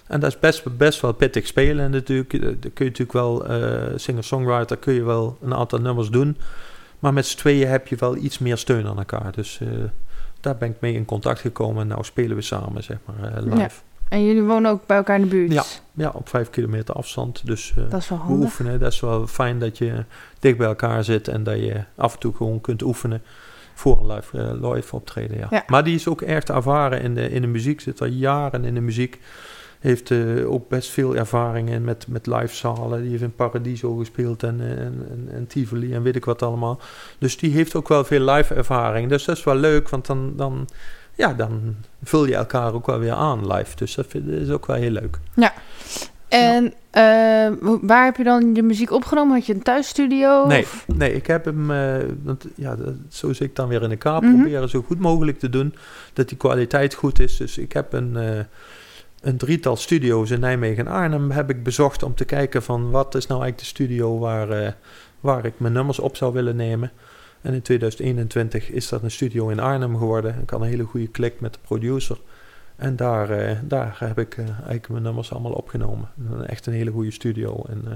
En 0.07 0.19
dat 0.19 0.29
is 0.31 0.39
best, 0.39 0.77
best 0.77 1.01
wel 1.01 1.13
pittig 1.13 1.47
spelen 1.47 1.91
natuurlijk. 1.91 2.33
Eh, 2.33 2.41
Dan 2.41 2.59
kun 2.59 2.85
je 2.85 2.91
natuurlijk 2.91 3.13
wel, 3.13 3.45
eh 3.45 3.93
singer-songwriter, 3.95 4.77
kun 4.77 4.93
je 4.93 5.03
wel 5.03 5.37
een 5.41 5.53
aantal 5.53 5.79
nummers 5.79 6.09
doen. 6.09 6.37
Maar 6.99 7.13
met 7.13 7.25
z'n 7.25 7.37
tweeën 7.37 7.67
heb 7.67 7.87
je 7.87 7.95
wel 7.95 8.15
iets 8.15 8.39
meer 8.39 8.57
steun 8.57 8.87
aan 8.87 8.97
elkaar. 8.97 9.31
Dus 9.31 9.59
eh, 9.61 9.67
daar 10.39 10.57
ben 10.57 10.69
ik 10.69 10.75
mee 10.79 10.93
in 10.93 11.05
contact 11.05 11.39
gekomen. 11.39 11.81
En 11.81 11.87
nou 11.87 12.03
spelen 12.03 12.35
we 12.35 12.41
samen, 12.41 12.83
zeg 12.83 12.97
maar, 13.05 13.33
eh, 13.33 13.43
live. 13.43 13.57
Ja. 13.57 13.69
En 14.09 14.25
jullie 14.25 14.43
wonen 14.43 14.71
ook 14.71 14.85
bij 14.85 14.97
elkaar 14.97 15.15
in 15.15 15.21
de 15.21 15.27
buurt? 15.27 15.51
Ja. 15.53 15.63
Ja, 15.93 16.09
op 16.13 16.29
vijf 16.29 16.49
kilometer 16.49 16.95
afstand. 16.95 17.45
Dus 17.45 17.73
Dat 17.89 18.01
is 18.01 18.09
wel 18.09 18.17
we 18.17 18.23
handig. 18.23 18.43
oefenen. 18.45 18.79
Dat 18.79 18.91
is 18.93 18.99
wel 18.99 19.27
fijn 19.27 19.59
dat 19.59 19.77
je 19.77 20.03
dicht 20.39 20.57
bij 20.57 20.67
elkaar 20.67 21.03
zit 21.03 21.27
en 21.27 21.43
dat 21.43 21.57
je 21.59 21.83
af 21.95 22.13
en 22.13 22.19
toe 22.19 22.33
gewoon 22.35 22.61
kunt 22.61 22.81
oefenen 22.81 23.21
voor 23.73 23.99
een 23.99 24.15
live, 24.15 24.37
eh, 24.37 24.71
live 24.73 24.95
optreden. 24.95 25.37
Ja. 25.37 25.47
Ja. 25.49 25.63
Maar 25.67 25.83
die 25.83 25.95
is 25.95 26.07
ook 26.07 26.21
echt 26.21 26.49
ervaren 26.49 27.01
in 27.01 27.15
de, 27.15 27.29
in 27.29 27.41
de 27.41 27.47
muziek, 27.47 27.81
zit 27.81 28.01
al 28.01 28.07
jaren 28.07 28.65
in 28.65 28.73
de 28.73 28.81
muziek. 28.81 29.19
Heeft 29.79 30.11
eh, 30.11 30.51
ook 30.51 30.69
best 30.69 30.89
veel 30.89 31.15
ervaring 31.15 31.69
in 31.69 31.83
met, 31.83 32.05
met 32.07 32.27
live 32.27 32.55
zalen. 32.55 33.01
Die 33.01 33.09
heeft 33.09 33.23
in 33.23 33.35
Paradiso 33.35 33.95
gespeeld 33.95 34.43
en, 34.43 34.61
en, 34.61 35.07
en, 35.09 35.27
en 35.31 35.47
Tivoli 35.47 35.93
en 35.93 36.01
weet 36.03 36.15
ik 36.15 36.25
wat 36.25 36.41
allemaal. 36.41 36.79
Dus 37.19 37.37
die 37.37 37.51
heeft 37.51 37.75
ook 37.75 37.87
wel 37.87 38.03
veel 38.03 38.31
live 38.33 38.53
ervaring. 38.53 39.09
Dus 39.09 39.25
dat 39.25 39.37
is 39.37 39.43
wel 39.43 39.55
leuk, 39.55 39.89
want 39.89 40.05
dan, 40.05 40.33
dan, 40.35 40.67
ja, 41.15 41.33
dan 41.33 41.75
vul 42.03 42.25
je 42.25 42.35
elkaar 42.35 42.73
ook 42.73 42.85
wel 42.85 42.99
weer 42.99 43.11
aan 43.13 43.51
live. 43.53 43.75
Dus 43.75 43.95
dat 43.95 44.05
vind- 44.07 44.27
is 44.27 44.49
ook 44.49 44.65
wel 44.65 44.75
heel 44.75 44.89
leuk. 44.91 45.19
En 46.29 46.73
eh, 46.91 47.47
waar 47.81 48.05
heb 48.05 48.15
je 48.17 48.23
dan 48.23 48.55
je 48.55 48.63
muziek 48.63 48.91
opgenomen? 48.91 49.33
Had 49.35 49.45
je 49.45 49.53
een 49.53 49.63
thuisstudio? 49.63 50.45
Nee, 50.47 50.61
Of- 50.61 50.85
nee, 50.95 51.13
ik 51.13 51.27
heb 51.27 51.45
hem, 51.45 51.71
eh, 51.71 51.95
want 52.23 52.45
ja, 52.55 52.75
dat, 52.75 52.93
zo 53.09 53.33
zit 53.33 53.47
ik 53.47 53.55
dan 53.55 53.67
weer 53.67 53.81
in 53.83 53.89
de 53.89 53.95
kaap, 53.95 54.21
Mhm. 54.21 54.33
proberen 54.35 54.69
zo 54.69 54.81
goed 54.81 54.99
mogelijk 54.99 55.39
te 55.39 55.49
doen, 55.49 55.75
dat 56.13 56.29
die 56.29 56.37
kwaliteit 56.37 56.93
goed 56.93 57.19
is. 57.19 57.37
Dus 57.37 57.57
ik 57.57 57.71
heb 57.73 57.93
een, 57.93 58.17
eh, 58.17 58.39
een 59.21 59.37
drietal 59.37 59.75
studio's 59.75 60.29
in 60.29 60.39
Nijmegen 60.39 60.85
en 60.85 60.91
Arnhem 60.93 61.31
heb 61.31 61.49
ik 61.49 61.63
bezocht 61.63 62.03
om 62.03 62.15
te 62.15 62.25
kijken 62.25 62.63
van 62.63 62.91
wat 62.91 63.15
is 63.15 63.27
nou 63.27 63.41
eigenlijk 63.41 63.57
de 63.71 63.75
studio 63.83 64.19
waar, 64.19 64.75
waar 65.19 65.45
ik 65.45 65.53
mijn 65.57 65.73
nummers 65.73 65.99
op 65.99 66.15
zou 66.15 66.33
willen 66.33 66.55
nemen. 66.55 66.91
En 67.45 67.53
in 67.53 67.61
2021 67.61 68.69
is 68.69 68.89
dat 68.89 69.03
een 69.03 69.11
studio 69.11 69.49
in 69.49 69.59
Arnhem 69.59 69.97
geworden. 69.97 70.39
Ik 70.41 70.49
had 70.49 70.61
een 70.61 70.67
hele 70.67 70.83
goede 70.83 71.07
klik 71.07 71.39
met 71.39 71.53
de 71.53 71.59
producer. 71.61 72.17
En 72.75 72.95
daar, 72.95 73.29
eh, 73.29 73.57
daar 73.63 73.95
heb 73.99 74.19
ik 74.19 74.37
eh, 74.37 74.45
eigenlijk 74.47 74.89
mijn 74.89 75.03
nummers 75.03 75.31
allemaal 75.31 75.51
opgenomen. 75.51 76.09
Echt 76.47 76.65
een 76.65 76.73
hele 76.73 76.91
goede 76.91 77.11
studio. 77.11 77.63
En 77.69 77.81
eh, 77.87 77.95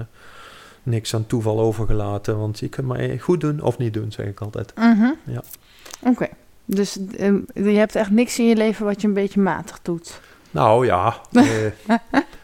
niks 0.82 1.14
aan 1.14 1.26
toeval 1.26 1.60
overgelaten. 1.60 2.38
Want 2.38 2.58
je 2.58 2.68
kunt 2.68 2.86
maar 2.86 3.20
goed 3.20 3.40
doen 3.40 3.60
of 3.60 3.78
niet 3.78 3.94
doen, 3.94 4.12
zeg 4.12 4.26
ik 4.26 4.40
altijd. 4.40 4.72
Mhm. 4.74 5.10
Ja. 5.24 5.42
Oké. 6.02 6.28
Dus 6.64 6.98
je 7.54 7.62
hebt 7.62 7.94
echt 7.94 8.10
niks 8.10 8.38
in 8.38 8.46
je 8.46 8.56
leven 8.56 8.84
wat 8.84 9.00
je 9.00 9.08
een 9.08 9.14
beetje 9.14 9.40
matig 9.40 9.78
doet. 9.82 10.20
Nou 10.50 10.86
ja, 10.86 11.20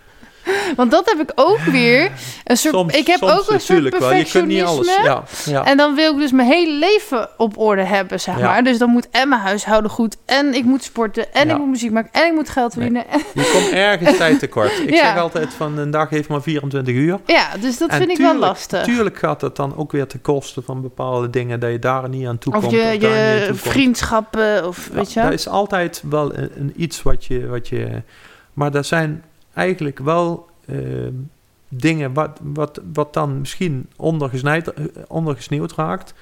Want 0.77 0.91
dat 0.91 1.11
heb 1.11 1.21
ik 1.29 1.33
ook 1.35 1.59
weer. 1.59 2.11
Een 2.45 2.57
soort, 2.57 2.75
soms, 2.75 2.95
ik 2.97 3.07
heb 3.07 3.19
soms 3.19 3.33
ook 3.33 3.39
een 3.39 3.45
soort 3.45 3.59
natuurlijk 3.69 3.99
wel. 3.99 4.13
Je 4.13 4.25
kunt 4.25 4.47
niet 4.47 4.63
alles. 4.63 4.87
perfectionisme. 4.87 5.53
Ja, 5.53 5.61
ja. 5.61 5.65
En 5.71 5.77
dan 5.77 5.95
wil 5.95 6.13
ik 6.13 6.19
dus 6.19 6.33
mijn 6.33 6.49
hele 6.49 6.73
leven 6.79 7.29
op 7.37 7.59
orde 7.59 7.83
hebben, 7.83 8.21
zeg 8.21 8.39
Ja. 8.39 8.47
maar. 8.47 8.65
Dus 8.65 8.79
dan 8.79 8.91
moet 8.91 9.09
en 9.11 9.29
mijn 9.29 9.41
huishouden 9.41 9.91
goed. 9.91 10.17
En 10.25 10.55
ik 10.55 10.65
moet 10.65 10.83
sporten. 10.83 11.35
En 11.35 11.51
ik 11.51 11.59
moet 11.59 11.69
muziek 11.69 11.91
maken. 11.91 12.11
En 12.13 12.27
ik 12.27 12.33
moet 12.35 12.49
geld 12.49 12.73
verdienen. 12.73 13.09
En- 13.09 13.21
Je 13.35 13.51
komt 13.53 13.71
ergens 13.73 14.17
tijd 14.27 14.39
tekort. 14.39 14.73
Ik 14.87 14.97
zeg 14.97 15.19
altijd 15.19 15.55
van 15.55 15.79
een 15.79 15.91
dag 15.91 16.11
heeft 16.11 16.29
maar 16.29 16.43
24 16.43 16.95
uur. 16.95 17.19
ja, 17.27 17.47
dus 17.61 17.79
dat 17.79 17.91
En 17.91 17.97
vind 17.99 18.11
ik 18.11 18.17
wel 18.19 18.39
lastig. 18.39 18.83
Tuurlijk 18.85 19.19
gaat 19.19 19.41
het 19.41 19.57
dan 19.57 19.77
ook 19.77 19.93
weer 19.93 20.07
ten 20.07 20.21
koste 20.21 20.63
van 20.63 20.83
bepaalde 20.83 21.31
dingen 21.31 21.61
dat 21.61 21.71
je 21.71 21.79
daar 21.79 22.09
niet 22.09 22.27
aan 22.27 22.39
toe 22.39 22.53
komt. 22.53 22.65
Of 22.65 22.71
je, 22.71 22.77
daar 22.77 22.89
aan 22.89 22.99
je 23.35 23.39
toe 23.39 23.47
komt. 23.49 23.61
vriendschappen 23.61 24.67
of 24.67 24.89
weet 24.93 25.13
je 25.13 25.21
dat 25.23 25.33
is 25.33 25.49
altijd 25.49 26.03
wel 26.11 26.37
een, 26.37 26.51
een 26.57 26.73
iets 26.77 27.03
wat 27.03 27.25
je, 27.25 27.47
wat 27.47 27.69
je... 27.69 28.03
Maar 28.53 28.71
dat 28.71 28.87
zijn 28.87 29.25
eigenlijk 29.55 29.99
wel 29.99 30.47
dingen 31.69 32.13
wat, 32.13 32.41
wat, 32.43 32.81
wat 32.93 33.15
dan 33.15 33.39
misschien 33.39 33.89
eh, 33.97 34.85
ondergesneeuwd 35.09 35.73
raakt. 35.73 36.15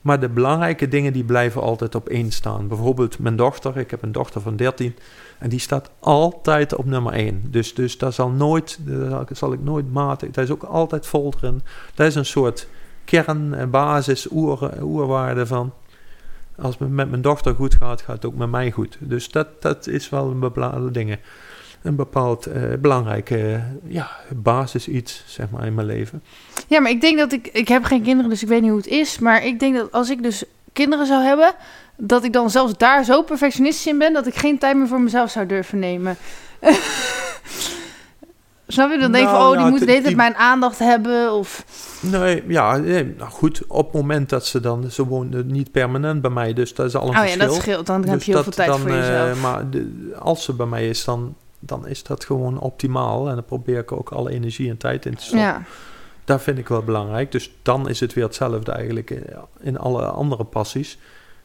Maar 0.00 0.20
de 0.20 0.28
belangrijke 0.28 0.88
dingen 0.88 1.12
die 1.12 1.24
blijven 1.24 1.62
altijd 1.62 1.94
op 1.94 2.08
één 2.08 2.32
staan. 2.32 2.68
Bijvoorbeeld 2.68 3.18
mijn 3.18 3.36
dochter. 3.36 3.76
Ik 3.76 3.90
heb 3.90 4.02
een 4.02 4.12
dochter 4.12 4.40
van 4.40 4.56
13. 4.56 4.96
En 5.38 5.48
die 5.48 5.58
staat 5.58 5.90
altijd 5.98 6.74
op 6.74 6.84
nummer 6.84 7.12
1. 7.12 7.42
Dus, 7.50 7.74
dus 7.74 7.98
daar 7.98 8.12
zal, 8.12 8.30
nooit, 8.30 8.78
daar 8.84 9.26
zal 9.30 9.52
ik 9.52 9.62
nooit 9.62 9.92
matig... 9.92 10.30
Dat 10.30 10.44
is 10.44 10.50
ook 10.50 10.62
altijd 10.62 11.06
vol. 11.06 11.32
Dat 11.94 12.06
is 12.06 12.14
een 12.14 12.24
soort 12.24 12.68
kern, 13.04 13.70
basis, 13.70 14.30
oer, 14.30 14.82
oerwaarde 14.82 15.46
van... 15.46 15.72
Als 16.56 16.78
het 16.78 16.88
met 16.90 17.10
mijn 17.10 17.22
dochter 17.22 17.54
goed 17.54 17.74
gaat, 17.74 18.02
gaat 18.02 18.16
het 18.16 18.24
ook 18.24 18.34
met 18.34 18.50
mij 18.50 18.70
goed. 18.70 18.96
Dus 19.00 19.30
dat, 19.30 19.62
dat 19.62 19.86
is 19.86 20.08
wel 20.08 20.30
een 20.30 20.40
bepaalde 20.40 20.90
dingen. 20.90 21.18
Een 21.84 21.96
bepaald 21.96 22.46
eh, 22.46 22.62
belangrijke 22.80 23.36
eh, 23.36 23.60
ja, 23.92 24.10
basis 24.36 24.88
iets, 24.88 25.24
zeg 25.26 25.50
maar, 25.50 25.66
in 25.66 25.74
mijn 25.74 25.86
leven. 25.86 26.22
Ja, 26.66 26.80
maar 26.80 26.90
ik 26.90 27.00
denk 27.00 27.18
dat 27.18 27.32
ik... 27.32 27.48
Ik 27.52 27.68
heb 27.68 27.84
geen 27.84 28.02
kinderen, 28.02 28.30
dus 28.30 28.42
ik 28.42 28.48
weet 28.48 28.60
niet 28.60 28.70
hoe 28.70 28.78
het 28.78 28.88
is. 28.88 29.18
Maar 29.18 29.44
ik 29.44 29.60
denk 29.60 29.76
dat 29.76 29.92
als 29.92 30.10
ik 30.10 30.22
dus 30.22 30.44
kinderen 30.72 31.06
zou 31.06 31.22
hebben... 31.22 31.54
dat 31.96 32.24
ik 32.24 32.32
dan 32.32 32.50
zelfs 32.50 32.76
daar 32.76 33.04
zo 33.04 33.22
perfectionistisch 33.22 33.86
in 33.86 33.98
ben... 33.98 34.12
dat 34.12 34.26
ik 34.26 34.34
geen 34.34 34.58
tijd 34.58 34.76
meer 34.76 34.88
voor 34.88 35.00
mezelf 35.00 35.30
zou 35.30 35.46
durven 35.46 35.78
nemen. 35.78 36.16
Snap 38.66 38.90
je? 38.90 38.98
Dan 38.98 39.12
denk 39.12 39.28
van, 39.28 39.38
Nou, 39.38 39.46
oh, 39.46 39.52
die 39.52 39.60
ja, 39.64 39.68
moeten 39.68 39.86
de 39.86 39.92
hele 39.92 40.14
mijn 40.16 40.34
aandacht 40.34 40.78
hebben. 40.78 41.32
Of... 41.32 41.64
Nee, 42.00 42.42
ja, 42.48 42.76
nee, 42.76 43.14
nou 43.18 43.30
goed, 43.30 43.62
op 43.66 43.84
het 43.84 43.94
moment 43.94 44.28
dat 44.28 44.46
ze 44.46 44.60
dan... 44.60 44.90
Ze 44.90 45.04
wonen 45.06 45.46
niet 45.46 45.70
permanent 45.72 46.20
bij 46.22 46.30
mij, 46.30 46.52
dus 46.52 46.74
dat 46.74 46.86
is 46.86 46.94
al 46.96 47.02
een 47.02 47.08
Oh 47.08 47.14
ja, 47.14 47.20
verschil. 47.20 47.46
dat 47.46 47.54
scheelt. 47.56 47.86
Dan 47.86 48.04
heb 48.04 48.14
Dus 48.14 48.24
je 48.24 48.32
heel 48.32 48.44
dat 48.44 48.54
veel 48.54 48.64
tijd 48.64 48.68
dan, 48.68 48.80
voor 48.80 48.90
eh, 48.90 48.96
jezelf. 49.08 49.40
maar 49.42 49.70
de- 49.70 50.12
als 50.18 50.44
ze 50.44 50.52
bij 50.52 50.66
mij 50.66 50.88
is, 50.88 51.04
dan, 51.04 51.34
dan 51.66 51.86
is 51.86 52.02
dat 52.02 52.24
gewoon 52.24 52.58
optimaal. 52.58 53.28
En 53.28 53.34
dan 53.34 53.44
probeer 53.44 53.78
ik 53.78 53.92
ook 53.92 54.10
alle 54.10 54.30
energie 54.30 54.70
en 54.70 54.76
tijd 54.76 55.06
in 55.06 55.14
te 55.14 55.22
stoppen. 55.22 55.46
ja. 55.46 55.62
Dat 56.24 56.42
vind 56.42 56.58
ik 56.58 56.68
wel 56.68 56.82
belangrijk. 56.82 57.32
Dus 57.32 57.56
dan 57.62 57.88
is 57.88 58.00
het 58.00 58.12
weer 58.12 58.24
hetzelfde 58.24 58.72
eigenlijk 58.72 59.10
in, 59.10 59.26
in 59.60 59.78
alle 59.78 60.04
andere 60.04 60.44
passies. 60.44 60.98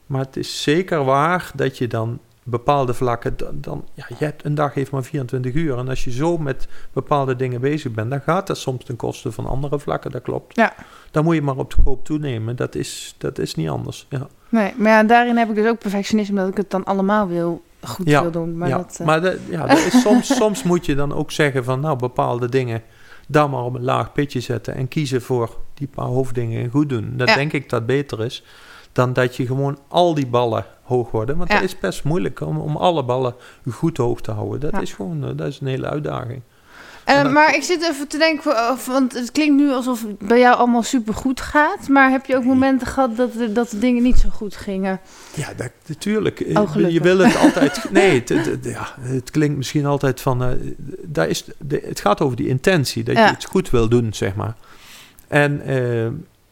Maar 0.06 0.22
het 0.22 0.38
is 0.38 0.62
zeker 0.62 1.04
waar 1.04 1.52
dat 1.56 1.78
je 1.78 1.88
dan 1.88 2.20
bepaalde 2.44 2.94
vlakken... 2.94 3.38
Dan, 3.38 3.58
dan, 3.62 3.86
ja, 3.94 4.06
je 4.08 4.26
hebt 4.26 4.46
een 4.46 4.56
dag 4.56 4.74
heeft 4.74 4.92
maar 4.92 5.04
24 5.04 5.54
uur. 5.54 5.78
En 5.78 5.88
als 5.88 6.04
je 6.04 6.12
zo 6.12 6.38
met 6.38 6.68
bepaalde 6.94 7.36
dingen 7.36 7.62
bezig 7.62 7.92
bent... 7.92 8.10
dan 8.10 8.22
gaat 8.22 8.48
dat 8.48 8.58
soms 8.58 8.86
ten 8.86 8.96
koste 8.96 9.32
van 9.32 9.46
andere 9.46 9.80
vlakken, 9.80 10.12
dat 10.12 10.22
klopt. 10.22 10.56
Ja. 10.56 10.74
Dan 11.12 11.24
moet 11.24 11.36
je 11.36 11.42
maar 11.42 11.58
op 11.58 11.76
de 11.76 11.84
koop 11.84 12.06
toenemen. 12.06 12.56
Dat 12.56 12.76
is, 12.76 13.16
dat 13.18 13.38
is 13.38 13.56
niet 13.56 13.70
anders. 13.70 14.08
Ja. 14.10 14.28
Nee, 14.50 14.74
maar 14.78 14.92
ja, 14.92 15.04
daarin 15.04 15.38
heb 15.38 15.50
ik 15.50 15.56
dus 15.56 15.68
ook 15.68 15.80
perfectionisme... 15.80 16.40
dat 16.40 16.50
ik 16.50 16.58
het 16.58 16.72
dan 16.72 16.84
allemaal 16.84 17.28
wil, 17.28 17.62
goed 17.88 18.08
Ja, 18.10 18.22
wil 18.22 18.32
doen. 18.32 18.58
Maar 18.58 18.70
ja, 18.70 18.78
dat, 18.78 18.98
eh, 19.00 19.06
maar 19.06 19.36
ja, 19.50 19.66
dat 19.68 19.78
is 19.78 20.02
soms, 20.02 20.36
soms 20.42 20.64
moet 20.64 20.86
je 20.86 20.96
dan 20.96 21.14
ook 21.14 21.32
zeggen 21.32 21.64
van... 21.64 21.80
nou, 21.80 21.98
bepaalde 21.98 22.50
dingen... 22.50 22.82
daar 23.28 23.50
maar 23.50 23.64
op 23.64 23.76
een 23.76 23.84
laag 23.84 24.12
pitje 24.12 24.40
zetten... 24.40 24.76
en 24.76 24.88
kiezen 24.88 25.22
voor 25.22 25.58
die 25.74 25.88
paar 25.88 26.06
hoofddingen 26.06 26.70
goed 26.70 26.90
doen. 26.90 27.14
Dat 27.18 27.28
Ja. 27.28 27.36
denk 27.36 27.54
ik 27.54 27.70
dat 27.70 27.86
beter 27.86 28.24
is... 28.26 28.44
dan 28.92 29.14
dat 29.14 29.36
je 29.36 29.46
gewoon 29.46 29.78
al 29.88 30.14
die 30.14 30.28
ballen 30.28 30.66
hoog 30.84 31.12
worden. 31.12 31.38
Want 31.38 31.50
Ja. 31.50 31.56
dat 31.56 31.64
is 31.64 31.80
best 31.80 32.04
moeilijk 32.04 32.42
om, 32.42 32.58
om 32.58 32.76
alle 32.76 33.04
ballen 33.04 33.36
goed 33.72 33.98
hoog 33.98 34.22
te 34.22 34.32
houden. 34.32 34.60
Dat 34.60 34.72
Ja. 34.72 34.80
is 34.80 34.94
gewoon 34.94 35.24
eh, 35.24 35.30
dat 35.36 35.48
is 35.48 35.60
een 35.60 35.68
hele 35.68 35.88
uitdaging. 35.90 36.42
Eh, 37.06 37.32
maar 37.32 37.56
ik 37.56 37.64
zit 37.64 37.82
even 37.84 38.08
te 38.08 38.18
denken, 38.18 38.56
eh, 38.56 38.78
want 38.78 39.14
het 39.14 39.32
klinkt 39.32 39.56
nu 39.56 39.72
alsof 39.72 40.02
het 40.02 40.18
bij 40.18 40.40
jou 40.40 40.58
allemaal 40.58 40.84
super 40.84 41.14
goed 41.14 41.42
gaat. 41.42 41.88
Maar 41.88 42.12
heb 42.12 42.26
je 42.26 42.36
ook 42.36 42.44
momenten 42.44 42.88
gehad 42.88 43.16
dat, 43.18 43.30
dat 43.50 43.70
de 43.70 43.80
dingen 43.80 44.04
niet 44.04 44.18
zo 44.18 44.30
goed 44.30 44.56
gingen? 44.56 45.00
Ja, 45.34 45.48
dat, 45.58 45.72
natuurlijk. 45.86 46.46
Oh, 46.54 46.76
je 46.76 47.02
wil 47.02 47.18
het 47.18 47.36
altijd... 47.46 47.92
Nee, 47.92 48.24
het, 48.26 48.60
ja, 48.62 48.88
het 49.00 49.32
klinkt 49.32 49.58
misschien 49.58 49.86
altijd 49.86 50.22
van... 50.22 50.44
eh, 50.44 50.50
daar 51.04 51.28
is, 51.28 51.46
de, 51.58 51.82
het 51.86 52.00
gaat 52.00 52.22
over 52.22 52.38
die 52.38 52.48
intentie. 52.48 53.04
Dat 53.04 53.16
Ja. 53.16 53.26
je 53.28 53.34
iets 53.34 53.46
goed 53.46 53.70
wil 53.70 53.90
doen, 53.90 54.14
zeg 54.14 54.36
maar. 54.36 54.56
En, 55.28 55.62
eh, 55.62 56.08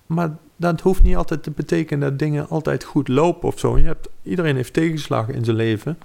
maar 0.05 0.35
dat 0.55 0.81
hoeft 0.81 1.03
niet 1.03 1.15
altijd 1.15 1.43
te 1.43 1.51
betekenen 1.51 2.09
dat 2.09 2.19
dingen 2.19 2.49
altijd 2.49 2.83
goed 2.83 3.07
lopen 3.07 3.47
of 3.47 3.59
zo. 3.59 3.77
Je 3.77 3.83
hebt, 3.85 4.07
iedereen 4.23 4.55
heeft 4.55 4.73
tegenslagen 4.73 5.33
in 5.33 5.43
zijn 5.45 5.55
leven. 5.57 5.97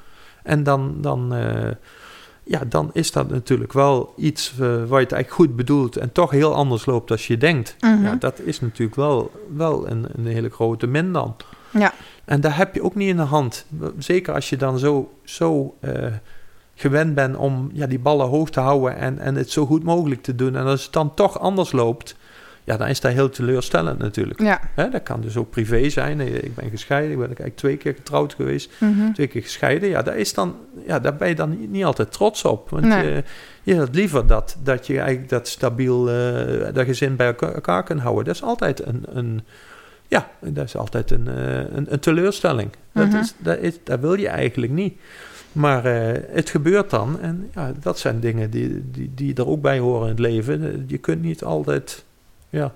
En 0.42 0.62
dan, 0.62 0.94
dan, 1.00 1.34
eh, 1.34 1.70
ja, 2.44 2.62
dan 2.68 2.90
is 2.92 3.12
dat 3.12 3.30
natuurlijk 3.30 3.72
wel 3.72 4.12
iets 4.16 4.52
eh, 4.52 4.58
waar 4.58 4.98
je 4.98 5.04
het 5.04 5.12
eigenlijk 5.12 5.32
goed 5.32 5.56
bedoelt... 5.56 5.96
en 5.96 6.12
toch 6.12 6.30
heel 6.30 6.54
anders 6.54 6.86
loopt 6.86 7.10
als 7.10 7.26
je 7.26 7.36
denkt. 7.36 7.76
Mhm. 7.80 8.02
Ja, 8.02 8.14
dat 8.14 8.40
is 8.40 8.60
natuurlijk 8.60 8.96
wel, 8.96 9.30
wel 9.56 9.88
een, 9.88 10.06
een 10.14 10.26
hele 10.26 10.50
grote 10.50 10.86
min 10.86 11.12
dan. 11.12 11.36
Ja. 11.70 11.92
En 12.24 12.40
daar 12.40 12.56
heb 12.56 12.74
je 12.74 12.82
ook 12.82 12.94
niet 12.94 13.08
in 13.08 13.16
de 13.16 13.22
hand. 13.22 13.66
Zeker 13.98 14.34
als 14.34 14.48
je 14.48 14.56
dan 14.56 14.78
zo, 14.78 15.12
zo 15.24 15.76
eh, 15.80 16.06
gewend 16.74 17.14
bent 17.14 17.36
om 17.36 17.70
ja, 17.72 17.86
die 17.86 17.98
ballen 17.98 18.26
hoog 18.26 18.50
te 18.50 18.60
houden 18.60 18.96
en, 18.96 19.18
en 19.18 19.34
het 19.34 19.50
zo 19.50 19.66
goed 19.66 19.82
mogelijk 19.82 20.22
te 20.22 20.34
doen. 20.34 20.56
En 20.56 20.64
als 20.64 20.82
het 20.84 20.92
dan 20.92 21.14
toch 21.14 21.38
anders 21.38 21.72
loopt, 21.72 22.16
ja, 22.64 22.76
dan 22.76 22.88
is 22.88 23.00
dat 23.00 23.12
heel 23.12 23.28
teleurstellend 23.28 23.98
natuurlijk. 23.98 24.40
Ja. 24.40 24.60
Hè, 24.74 24.88
dat 24.90 25.02
kan 25.02 25.20
dus 25.20 25.36
ook 25.36 25.50
privé 25.50 25.88
zijn. 25.90 26.20
Ik 26.20 26.54
ben 26.54 26.70
gescheiden, 26.70 27.10
ik 27.10 27.16
ben 27.18 27.26
eigenlijk 27.26 27.56
twee 27.56 27.76
keer 27.76 27.94
getrouwd 27.94 28.34
geweest, 28.34 28.70
Mhm. 28.80 29.12
twee 29.12 29.26
keer 29.26 29.42
gescheiden. 29.42 29.88
Ja, 29.88 30.02
daar, 30.02 30.16
is 30.16 30.34
dan, 30.34 30.56
ja, 30.86 30.98
daar 30.98 31.16
ben 31.16 31.28
je 31.28 31.34
dan 31.34 31.58
niet, 31.58 31.70
niet 31.70 31.84
altijd 31.84 32.12
trots 32.12 32.44
op. 32.44 32.70
Want 32.70 32.84
Nee. 32.84 33.06
je, 33.12 33.24
je 33.62 33.76
had 33.76 33.94
liever 33.94 34.26
dat, 34.26 34.56
dat 34.62 34.86
je 34.86 34.98
eigenlijk 34.98 35.28
dat 35.28 35.48
stabiel, 35.48 36.10
eh, 36.10 36.74
dat 36.74 36.84
gezin 36.86 37.16
bij 37.16 37.26
elkaar, 37.26 37.82
kunt 37.82 38.00
houden. 38.00 38.24
Dat 38.24 38.34
is 38.34 38.42
altijd 38.42 38.86
een, 38.86 39.04
een 39.12 39.40
ja, 40.08 40.30
dat 40.40 40.64
is 40.64 40.76
altijd 40.76 41.10
een, 41.10 41.28
eh, 41.28 41.56
een, 41.56 41.92
een 41.92 42.00
teleurstelling. 42.00 42.70
Dat, 42.92 43.06
Mhm. 43.08 43.16
is, 43.16 43.34
dat, 43.38 43.58
is, 43.58 43.78
dat 43.84 44.00
wil 44.00 44.14
je 44.14 44.28
eigenlijk 44.28 44.72
niet. 44.72 44.98
Maar 45.52 45.84
eh, 45.84 46.22
het 46.28 46.50
gebeurt 46.50 46.90
dan. 46.90 47.20
En 47.20 47.50
ja, 47.54 47.72
dat 47.80 47.98
zijn 47.98 48.20
dingen 48.20 48.50
die, 48.50 48.90
die, 48.90 49.10
die 49.14 49.34
er 49.34 49.46
ook 49.48 49.60
bij 49.62 49.78
horen 49.78 50.02
in 50.02 50.08
het 50.10 50.18
leven. 50.18 50.84
Je 50.86 50.98
kunt 50.98 51.22
niet 51.22 51.44
altijd... 51.44 52.04
Ja, 52.52 52.74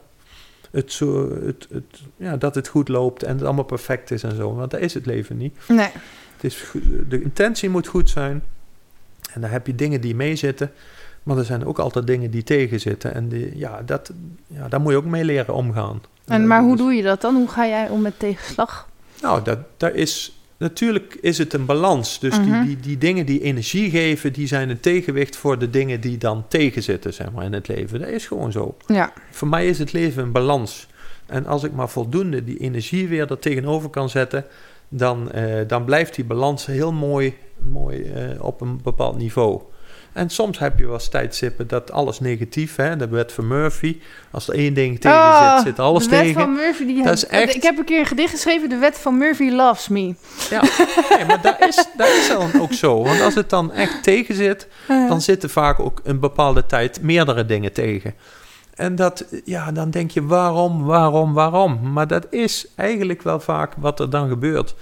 het 0.71 0.93
zo, 0.93 1.31
het, 1.45 1.67
het, 1.71 2.01
ja, 2.17 2.37
dat 2.37 2.55
het 2.55 2.69
goed 2.69 2.89
loopt 2.89 3.23
en 3.23 3.35
het 3.37 3.45
allemaal 3.45 3.65
perfect 3.65 4.11
is 4.11 4.23
en 4.23 4.37
zo. 4.37 4.55
Want 4.55 4.71
dat 4.71 4.81
is 4.81 4.95
het 4.95 5.07
leven 5.07 5.37
niet. 5.37 5.57
Nee. 5.69 5.91
Het 6.35 6.45
is, 6.45 6.65
de 7.09 7.23
intentie 7.23 7.69
moet 7.69 7.87
goed 7.87 8.11
zijn. 8.11 8.43
En 9.33 9.41
dan 9.41 9.51
heb 9.51 9.67
je 9.67 9.75
dingen 9.75 10.01
die 10.01 10.15
meezitten. 10.15 10.71
Maar 11.23 11.39
er 11.39 11.45
zijn 11.45 11.67
ook 11.67 11.79
altijd 11.79 12.07
dingen 12.07 12.31
die 12.31 12.43
tegenzitten. 12.43 13.15
En 13.15 13.29
die, 13.29 13.59
ja, 13.59 13.83
dat, 13.83 14.13
ja, 14.47 14.69
daar 14.69 14.81
moet 14.81 14.93
je 14.93 14.99
ook 14.99 15.05
mee 15.05 15.25
leren 15.25 15.55
omgaan. 15.55 16.03
En, 16.25 16.47
maar 16.47 16.63
hoe 16.63 16.77
doe 16.77 16.93
je 16.93 17.03
dat 17.03 17.21
dan? 17.21 17.35
Hoe 17.35 17.49
ga 17.49 17.67
jij 17.67 17.89
om 17.89 18.01
met 18.01 18.19
tegenslag? 18.19 18.89
Nou, 19.23 19.43
dat, 19.43 19.59
daar 19.77 19.95
is 19.95 20.36
natuurlijk 20.59 21.19
is 21.21 21.39
het 21.39 21.53
een 21.53 21.67
balans. 21.67 22.19
Dus 22.19 22.41
die, 22.41 22.63
die, 22.65 22.77
die 22.77 22.99
dingen 22.99 23.27
die 23.27 23.41
energie 23.41 23.91
geven, 23.91 24.33
die 24.33 24.47
zijn 24.47 24.71
een 24.71 24.81
tegenwicht 24.81 25.37
voor 25.37 25.59
de 25.59 25.71
dingen 25.71 26.01
die 26.01 26.19
dan 26.19 26.45
tegenzitten, 26.49 27.15
zeg 27.15 27.33
maar, 27.33 27.45
in 27.45 27.53
het 27.53 27.69
leven. 27.69 28.01
Dat 28.01 28.09
is 28.09 28.27
gewoon 28.27 28.53
zo. 28.53 28.77
Ja. 28.87 29.13
Voor 29.31 29.49
mij 29.49 29.67
is 29.67 29.79
het 29.79 29.93
leven 29.93 30.23
een 30.23 30.33
balans. 30.33 30.87
En 31.27 31.47
als 31.47 31.65
ik 31.65 31.73
maar 31.73 31.89
voldoende 31.89 32.45
die 32.45 32.59
energie 32.59 33.09
weer 33.09 33.31
er 33.31 33.39
tegenover 33.39 33.91
kan 33.91 34.09
zetten, 34.09 34.45
dan, 34.89 35.31
uh, 35.35 35.61
dan 35.67 35.85
blijft 35.85 36.15
die 36.15 36.25
balans 36.25 36.67
heel 36.67 36.93
mooi, 36.93 37.35
mooi 37.71 37.99
uh, 37.99 38.45
op 38.45 38.61
een 38.61 38.81
bepaald 38.83 39.19
niveau. 39.19 39.61
En 40.17 40.31
soms 40.31 40.59
heb 40.59 40.79
je 40.79 40.85
wel 40.85 40.95
eens 40.95 41.09
tijdstippen 41.09 41.69
dat 41.69 41.93
alles 41.93 42.21
negatief, 42.21 42.77
hè, 42.77 42.97
de 42.97 43.09
wet 43.09 43.33
van 43.33 43.47
Murphy. 43.47 44.01
Als 44.31 44.49
er 44.49 44.55
één 44.55 44.75
ding 44.75 45.01
tegen 45.01 45.19
oh, 45.19 45.55
zit, 45.55 45.67
zit 45.67 45.79
alles 45.79 46.09
tegen. 46.09 46.27
De 46.27 46.35
wet 46.35 46.43
van 46.43 46.53
Murphy, 46.53 46.87
die 46.87 47.03
dat 47.03 47.13
is 47.13 47.27
echt... 47.27 47.55
Ik 47.55 47.63
heb 47.63 47.79
een 47.79 47.85
keer 47.85 47.99
een 47.99 48.07
gedicht 48.07 48.31
geschreven, 48.31 48.69
de 48.69 48.77
wet 48.77 48.99
van 48.99 49.19
Murphy 49.19 49.51
loves 49.51 49.89
me. 49.89 50.15
Ja, 50.51 50.63
nee, 51.17 51.25
maar 51.27 51.43
dat 51.43 51.57
is, 51.61 51.87
dat 51.97 52.09
is 52.09 52.29
dan 52.29 52.61
ook 52.61 52.73
zo. 52.73 53.03
Want 53.03 53.21
als 53.21 53.35
het 53.35 53.51
dan 53.51 53.73
echt 53.73 54.03
tegen 54.03 54.35
zit, 54.35 54.69
dan 54.87 55.21
zitten 55.21 55.51
vaak 55.51 55.81
ook 55.81 56.01
een 56.05 56.21
bepaalde 56.21 56.67
tijd 56.67 57.03
meerdere 57.03 57.47
dingen 57.47 57.73
tegen. 57.73 58.15
En 58.75 58.95
dat, 58.95 59.25
ja, 59.45 59.73
dan 59.73 59.91
denk 59.91 60.11
je 60.11 60.25
waarom, 60.25 60.85
waarom, 60.85 61.33
waarom. 61.33 61.93
Maar 61.93 62.07
dat 62.07 62.27
is 62.31 62.67
eigenlijk 62.77 63.23
wel 63.23 63.41
vaak 63.41 63.73
wat 63.77 64.01
er 64.01 64.11
dan 64.11 64.29
gebeurt. 64.29 64.75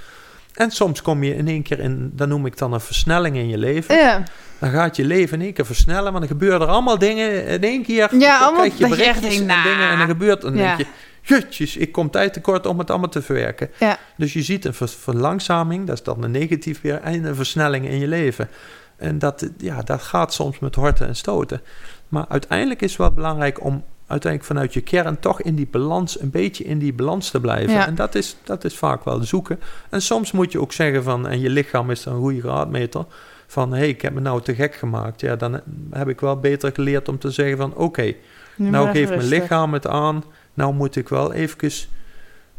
En 0.55 0.70
soms 0.70 1.02
kom 1.02 1.22
je 1.22 1.36
in 1.36 1.48
één 1.48 1.62
keer 1.62 1.80
in, 1.80 2.11
dat 2.14 2.28
noem 2.28 2.46
ik 2.46 2.59
dan 2.59 2.72
een 2.72 2.80
versnelling 2.80 3.36
in 3.36 3.48
je 3.48 3.59
leven. 3.59 3.96
Ja. 3.96 4.22
Dan 4.59 4.70
gaat 4.70 4.96
je 4.96 5.05
leven 5.05 5.38
in 5.38 5.44
één 5.44 5.52
keer 5.52 5.66
versnellen, 5.66 6.12
want 6.12 6.18
dan 6.18 6.28
gebeuren 6.28 6.61
er 6.61 6.66
allemaal 6.66 6.98
dingen 6.98 7.46
in 7.46 7.62
één 7.62 7.82
keer. 7.82 8.16
Ja, 8.18 8.38
allemaal 8.38 8.61
krijg 8.61 8.78
je 8.78 8.88
berichtjes 8.88 9.38
en 9.38 9.46
dingen 9.62 9.88
en 9.90 9.98
dan 9.98 10.07
gebeurt 10.07 10.40
dan 10.40 10.57
ja. 10.57 10.76
denk 10.76 10.78
je, 10.78 10.86
jutjes, 11.22 11.76
ik 11.76 11.92
kom 11.92 12.11
tijd 12.11 12.32
tekort 12.32 12.66
om 12.66 12.78
het 12.78 12.90
allemaal 12.90 13.09
te 13.09 13.22
verwerken. 13.22 13.70
Ja. 13.78 13.98
Dus 14.16 14.32
je 14.32 14.42
ziet 14.42 14.64
een 14.64 14.74
verlangzaming, 14.74 15.86
dat 15.86 15.96
is 15.96 16.02
dan 16.02 16.22
een 16.22 16.30
negatief 16.30 16.80
weer, 16.80 17.00
en 17.00 17.24
een 17.24 17.34
versnelling 17.34 17.88
in 17.88 17.98
je 17.98 18.09
leven. 18.09 18.48
En 18.96 19.18
dat, 19.18 19.50
ja, 19.59 19.82
dat 19.82 20.02
gaat 20.02 20.34
soms 20.34 20.59
met 20.59 20.74
horten 20.74 21.07
en 21.07 21.16
stoten. 21.16 21.61
Maar 22.09 22.24
uiteindelijk 22.28 22.82
is 22.82 22.90
het 22.90 22.98
wel 22.98 23.12
belangrijk 23.12 23.64
om 23.64 23.84
uiteindelijk 24.07 24.52
vanuit 24.52 24.74
je 24.74 24.80
kern 24.80 25.18
toch 25.20 25.42
in 25.42 25.55
die 25.55 25.68
balans, 25.70 26.20
een 26.20 26.30
beetje 26.30 26.64
in 26.64 26.78
die 26.78 26.92
balans 26.92 27.30
te 27.30 27.40
blijven. 27.40 27.72
Ja. 27.72 27.86
En 27.86 27.94
dat 27.94 28.14
is, 28.14 28.36
dat 28.44 28.64
is 28.64 28.76
vaak 28.76 29.05
wel 29.05 29.22
zoeken. 29.22 29.61
En 29.90 30.02
soms 30.02 30.32
moet 30.32 30.52
je 30.52 30.61
ook 30.61 30.72
zeggen 30.72 31.02
van, 31.02 31.28
en 31.28 31.40
je 31.40 31.50
lichaam 31.50 31.90
is 31.90 32.02
dan 32.02 32.14
een 32.14 32.20
goede 32.20 32.40
graadmeter, 32.40 33.05
van 33.46 33.72
hé, 33.72 33.78
hey, 33.78 33.88
ik 33.88 34.02
heb 34.02 34.12
me 34.12 34.20
nou 34.20 34.42
te 34.42 34.55
gek 34.55 34.74
gemaakt. 34.74 35.20
Ja, 35.20 35.36
dan 35.36 35.61
heb 35.90 36.09
ik 36.09 36.20
wel 36.20 36.40
beter 36.40 36.72
geleerd 36.72 37.09
om 37.09 37.18
te 37.18 37.30
zeggen 37.30 37.57
van, 37.57 37.70
oké, 37.70 37.82
okay, 37.82 38.16
nou 38.57 38.90
geeft 38.90 39.11
mijn 39.11 39.28
lichaam 39.28 39.72
het 39.72 39.86
aan, 39.86 40.24
nou 40.55 40.74
moet 40.74 40.96
ik 40.96 41.09
wel 41.09 41.32
eventjes 41.32 41.88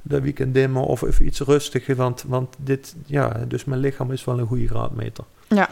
dat 0.02 0.22
weekend 0.22 0.54
dimmen 0.54 0.84
of 0.84 1.02
even 1.02 1.26
iets 1.26 1.40
rustiger, 1.40 1.96
want, 1.96 2.24
want 2.28 2.56
dit, 2.60 2.96
ja, 3.06 3.46
dus 3.48 3.66
mijn 3.66 3.80
lichaam 3.80 4.12
is 4.12 4.26
wel 4.26 4.40
een 4.40 4.48
goede 4.48 4.68
graadmeter. 4.68 5.24
Ja. 5.48 5.70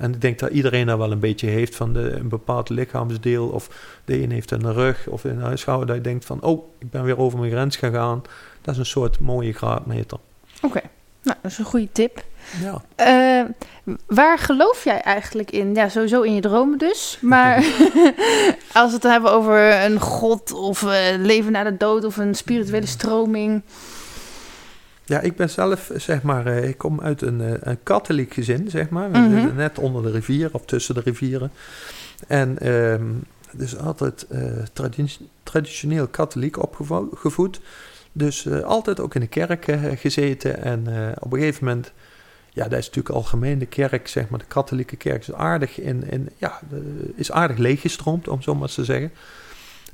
En 0.00 0.14
ik 0.14 0.20
denk 0.20 0.38
dat 0.38 0.50
iedereen 0.50 0.86
daar 0.86 0.98
wel 0.98 1.12
een 1.12 1.18
beetje 1.18 1.46
heeft 1.46 1.76
van 1.76 1.92
de, 1.92 2.10
een 2.12 2.28
bepaald 2.28 2.68
lichaamsdeel. 2.68 3.46
Of 3.46 3.68
de 4.04 4.22
een 4.22 4.30
heeft 4.30 4.50
een 4.50 4.72
rug 4.72 5.06
of 5.06 5.24
in 5.24 5.40
een 5.40 5.58
schouder. 5.58 5.86
Dat 5.86 5.96
je 5.96 6.02
denkt 6.02 6.24
van, 6.24 6.42
oh, 6.42 6.64
ik 6.78 6.90
ben 6.90 7.04
weer 7.04 7.18
over 7.18 7.38
mijn 7.38 7.50
grens 7.50 7.76
gegaan. 7.76 8.22
Dat 8.62 8.74
is 8.74 8.80
een 8.80 8.86
soort 8.86 9.20
mooie 9.20 9.52
graadmeter. 9.52 10.18
Oké, 10.56 10.66
okay. 10.66 10.90
nou, 11.22 11.36
dat 11.42 11.50
is 11.50 11.58
een 11.58 11.64
goede 11.64 11.92
tip. 11.92 12.24
Ja. 12.62 12.82
Uh, 12.96 13.94
waar 14.06 14.38
geloof 14.38 14.84
jij 14.84 15.00
eigenlijk 15.00 15.50
in? 15.50 15.74
Ja, 15.74 15.88
sowieso 15.88 16.22
in 16.22 16.34
je 16.34 16.40
dromen 16.40 16.78
dus. 16.78 17.18
Maar 17.20 17.56
als 18.72 18.88
we 18.88 18.94
het 18.94 19.02
hebben 19.02 19.32
over 19.32 19.84
een 19.84 20.00
god 20.00 20.52
of 20.52 20.82
uh, 20.82 20.92
leven 21.18 21.52
na 21.52 21.64
de 21.64 21.76
dood 21.76 22.04
of 22.04 22.16
een 22.16 22.34
spirituele 22.34 22.86
stroming... 22.86 23.62
Ja, 25.10 25.20
ik 25.20 25.36
ben 25.36 25.50
zelf, 25.50 25.90
zeg 25.96 26.22
maar, 26.22 26.46
uh, 26.46 26.68
ik 26.68 26.78
kom 26.78 27.00
uit 27.00 27.22
een, 27.22 27.40
uh, 27.40 27.52
een 27.60 27.82
katholiek 27.82 28.34
gezin, 28.34 28.70
zeg 28.70 28.88
maar. 28.88 29.10
We 29.10 29.18
Mhm. 29.18 29.30
zitten 29.34 29.54
net 29.56 29.78
onder 29.78 30.02
de 30.02 30.10
rivier 30.10 30.48
of 30.52 30.64
tussen 30.64 30.94
de 30.94 31.00
rivieren. 31.00 31.50
En 32.26 32.68
um, 32.68 33.22
dus 33.52 33.76
altijd 33.78 34.26
uh, 34.32 34.40
tradi 34.72 35.16
traditioneel 35.42 36.06
katholiek 36.08 36.62
opgevoed. 36.62 37.60
Dus 38.12 38.48
altijd 38.62 39.00
ook 39.00 39.14
in 39.14 39.20
de 39.20 39.26
kerk 39.26 39.66
gezeten. 39.94 40.62
En 40.62 40.80
op 41.20 41.32
een 41.32 41.38
gegeven 41.38 41.64
moment, 41.64 41.92
ja, 42.50 42.62
dat 42.68 42.78
is 42.78 42.86
natuurlijk 42.86 43.14
algemeen 43.14 43.58
de 43.58 43.66
kerk, 43.66 44.08
zeg 44.08 44.28
maar, 44.28 44.38
de 44.38 44.44
katholieke 44.48 44.96
kerk 44.96 45.20
is 45.20 45.32
aardig, 45.32 45.80
in, 45.80 46.10
in, 46.10 46.28
ja, 46.36 46.60
is 47.14 47.32
aardig 47.32 47.56
leeggestroomd, 47.56 48.28
om 48.28 48.42
zo 48.42 48.54
maar 48.54 48.68
te 48.68 48.84
zeggen. 48.84 49.12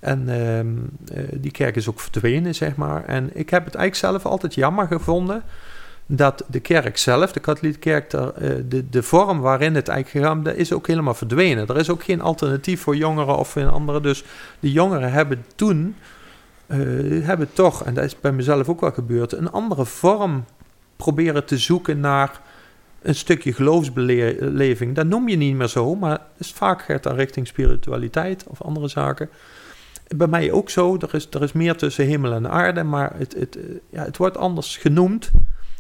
En 0.07 0.29
uh, 0.29 1.25
die 1.33 1.51
kerk 1.51 1.77
is 1.77 1.89
ook 1.89 2.01
verdwenen, 2.01 2.55
zeg 2.55 2.77
maar. 2.77 3.05
En 3.05 3.31
ik 3.35 3.51
heb 3.51 3.65
het 3.65 3.75
eigenlijk 3.75 4.13
zelf 4.13 4.33
altijd 4.33 4.55
jammer 4.55 4.87
gevonden 4.87 5.43
dat 6.07 6.45
de 6.47 6.61
kerk 6.61 6.99
zelf, 6.99 7.33
de 7.33 7.41
katholieke 7.41 7.79
kerk, 7.79 8.11
de, 8.11 8.65
de, 8.69 8.89
de 8.89 9.03
vorm 9.03 9.41
waarin 9.41 9.75
het 9.75 9.89
eigenlijk 9.89 10.27
gegaan 10.27 10.55
is 10.55 10.73
ook 10.73 10.87
helemaal 10.87 11.15
verdwenen. 11.15 11.67
Er 11.67 11.77
is 11.77 11.91
ook 11.91 12.05
geen 12.05 12.21
alternatief 12.21 12.81
voor 12.81 12.97
jongeren 12.97 13.37
of 13.37 13.57
in 13.57 13.69
andere. 13.69 14.01
Dus 14.01 14.25
de 14.61 14.73
jongeren 14.73 15.13
hebben 15.13 15.45
toen, 15.55 15.97
uh, 16.67 17.25
hebben 17.27 17.49
toch, 17.53 17.85
en 17.85 17.95
dat 17.95 18.05
is 18.05 18.21
bij 18.21 18.33
mezelf 18.33 18.69
ook 18.69 18.81
wel 18.81 18.93
gebeurd, 18.93 19.33
een 19.33 19.51
andere 19.51 19.85
vorm 19.85 20.45
proberen 20.97 21.45
te 21.45 21.59
zoeken 21.59 22.01
naar 22.01 22.41
een 23.03 23.15
stukje 23.15 23.53
geloofsbeleving. 23.53 24.95
Dat 24.95 25.07
noem 25.07 25.29
je 25.29 25.37
niet 25.37 25.57
meer 25.57 25.69
zo, 25.69 25.95
maar 25.95 26.21
is 26.39 26.53
vaak 26.53 26.83
gaat 26.83 27.03
dan 27.03 27.15
richting 27.15 27.47
spiritualiteit 27.47 28.45
of 28.49 28.63
andere 28.63 28.89
zaken. 28.89 29.29
Bij 30.17 30.27
mij 30.27 30.53
ook 30.53 30.71
zo. 30.71 30.97
Er 30.97 31.15
is, 31.15 31.29
er 31.31 31.43
is 31.43 31.53
meer 31.53 31.77
tussen 31.77 32.07
hemel 32.07 32.33
en 32.33 32.51
aarde, 32.51 32.83
maar 32.83 33.13
het, 33.17 33.35
het, 33.35 33.59
ja, 33.91 34.05
het 34.05 34.17
wordt 34.17 34.37
anders 34.37 34.77
genoemd. 34.77 35.31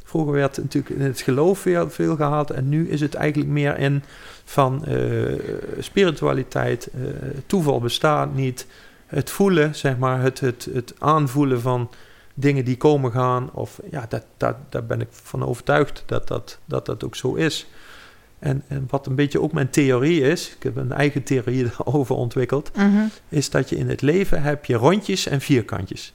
Vroeger 0.05 0.33
werd 0.33 0.57
natuurlijk 0.57 0.95
in 0.95 1.05
het 1.05 1.21
geloof 1.21 1.59
veel, 1.59 1.91
veel 1.91 2.17
gehaald 2.17 2.51
en 2.51 2.69
nu 2.69 2.89
is 2.89 3.01
het 3.01 3.15
eigenlijk 3.15 3.51
meer 3.51 3.79
in 3.79 4.03
van 4.45 4.85
uh, 4.89 5.39
spiritualiteit. 5.79 6.89
Uh, 6.95 7.07
toeval 7.47 7.81
bestaat 7.81 8.35
niet. 8.35 8.67
Het 9.07 9.31
voelen, 9.31 9.75
zeg 9.75 9.99
maar, 9.99 10.21
het, 10.21 10.41
het, 10.41 10.69
het 10.73 10.95
aanvoelen 10.99 11.61
van 11.61 11.91
dingen 12.35 12.65
die 12.65 12.77
komen 12.77 13.13
gaan. 13.13 13.51
Of 13.53 13.81
ja, 13.91 14.07
dat, 14.09 14.25
dat, 14.37 14.57
daar 14.69 14.85
ben 14.85 15.01
ik 15.01 15.09
van 15.11 15.45
overtuigd 15.45 16.03
dat 16.07 16.29
dat, 16.29 16.59
dat, 16.65 16.87
dat 16.87 17.05
ook 17.05 17.17
zo 17.17 17.35
is. 17.35 17.67
En, 18.39 18.63
en, 18.69 18.87
wat 18.91 19.07
een 19.07 19.15
beetje 19.15 19.41
ook 19.41 19.53
mijn 19.53 19.71
theorie 19.71 20.21
is, 20.21 20.55
ik 20.57 20.63
heb 20.63 20.77
een 20.77 20.93
eigen 20.93 21.23
theorie 21.23 21.65
daarover 21.77 22.15
ontwikkeld, 22.15 22.71
mm 22.77 22.97
-hmm. 22.97 23.11
is 23.29 23.51
dat 23.51 23.69
je 23.69 23.77
in 23.77 23.89
het 23.89 24.03
leven 24.03 24.43
heb 24.43 24.65
je 24.65 24.75
rondjes 24.75 25.27
en 25.27 25.41
vierkantjes. 25.41 26.15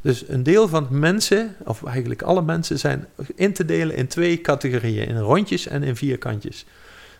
Dus 0.00 0.28
een 0.28 0.42
deel 0.42 0.68
van 0.68 0.86
mensen, 0.90 1.54
of 1.64 1.84
eigenlijk 1.84 2.22
alle 2.22 2.42
mensen, 2.42 2.78
zijn 2.78 3.06
in 3.34 3.52
te 3.52 3.64
delen 3.64 3.96
in 3.96 4.06
twee 4.06 4.40
categorieën, 4.40 5.06
in 5.06 5.18
rondjes 5.18 5.66
en 5.66 5.82
in 5.82 5.96
vierkantjes. 5.96 6.66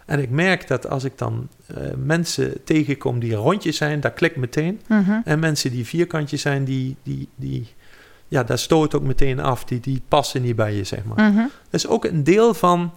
En 0.07 0.21
ik 0.21 0.31
merk 0.31 0.69
dat 0.69 0.89
als 0.89 1.05
ik 1.05 1.19
dan 1.19 1.49
uh, 1.71 1.77
mensen 2.05 2.65
tegenkom 2.65 3.19
die 3.19 3.35
rondjes 3.35 3.77
zijn, 3.77 4.01
dat 4.01 4.15
klikt 4.15 4.37
meteen. 4.37 4.81
Mm 4.87 5.05
-hmm. 5.05 5.23
En 5.25 5.39
mensen 5.39 5.71
die 5.71 5.87
vierkantjes 5.87 6.41
zijn, 6.41 6.65
die, 6.65 6.97
die, 7.03 7.29
die, 7.37 7.69
ja, 8.29 8.45
daar 8.45 8.59
stoot 8.59 8.95
ook 8.95 9.03
meteen 9.03 9.41
af. 9.41 9.65
Die, 9.65 9.81
die 9.81 10.03
passen 10.09 10.43
niet 10.43 10.57
bij 10.57 10.75
je, 10.75 10.85
zeg 10.85 11.05
maar. 11.05 11.31
Mm 11.31 11.37
-hmm. 11.37 11.51
Dat 11.71 11.81
is 11.81 11.87
ook 11.87 12.05
een 12.05 12.25
deel 12.25 12.55
van 12.55 12.93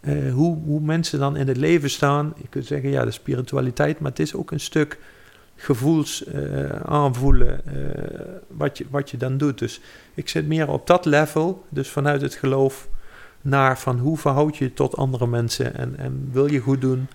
uh, 0.00 0.32
hoe, 0.32 0.58
hoe 0.64 0.80
mensen 0.80 1.18
dan 1.18 1.36
in 1.36 1.48
het 1.48 1.56
leven 1.56 1.90
staan. 1.90 2.34
Je 2.36 2.48
kunt 2.48 2.66
zeggen, 2.66 2.90
ja, 2.90 3.04
de 3.04 3.10
spiritualiteit, 3.10 4.00
maar 4.00 4.10
het 4.10 4.20
is 4.20 4.34
ook 4.34 4.50
een 4.50 4.60
stuk 4.60 4.98
gevoels 5.56 6.24
uh, 6.34 6.70
aanvoelen 6.84 7.60
uh, 7.66 7.74
wat, 8.48 8.78
je, 8.78 8.86
wat 8.90 9.10
je 9.10 9.16
dan 9.16 9.38
doet. 9.38 9.58
Dus 9.58 9.80
ik 10.14 10.28
zit 10.28 10.46
meer 10.46 10.68
op 10.68 10.86
dat 10.86 11.04
level, 11.04 11.64
dus 11.68 11.88
vanuit 11.88 12.20
het 12.20 12.34
geloof, 12.34 12.88
naar 13.40 13.78
van 13.78 13.98
hoe 13.98 14.18
verhoud 14.18 14.56
je 14.56 14.64
je 14.64 14.72
tot 14.72 14.96
andere 14.96 15.26
mensen 15.26 15.74
en, 15.74 15.96
en 15.96 16.28
wil 16.32 16.52
je 16.52 16.58
goed 16.58 16.80
doen. 16.80 17.06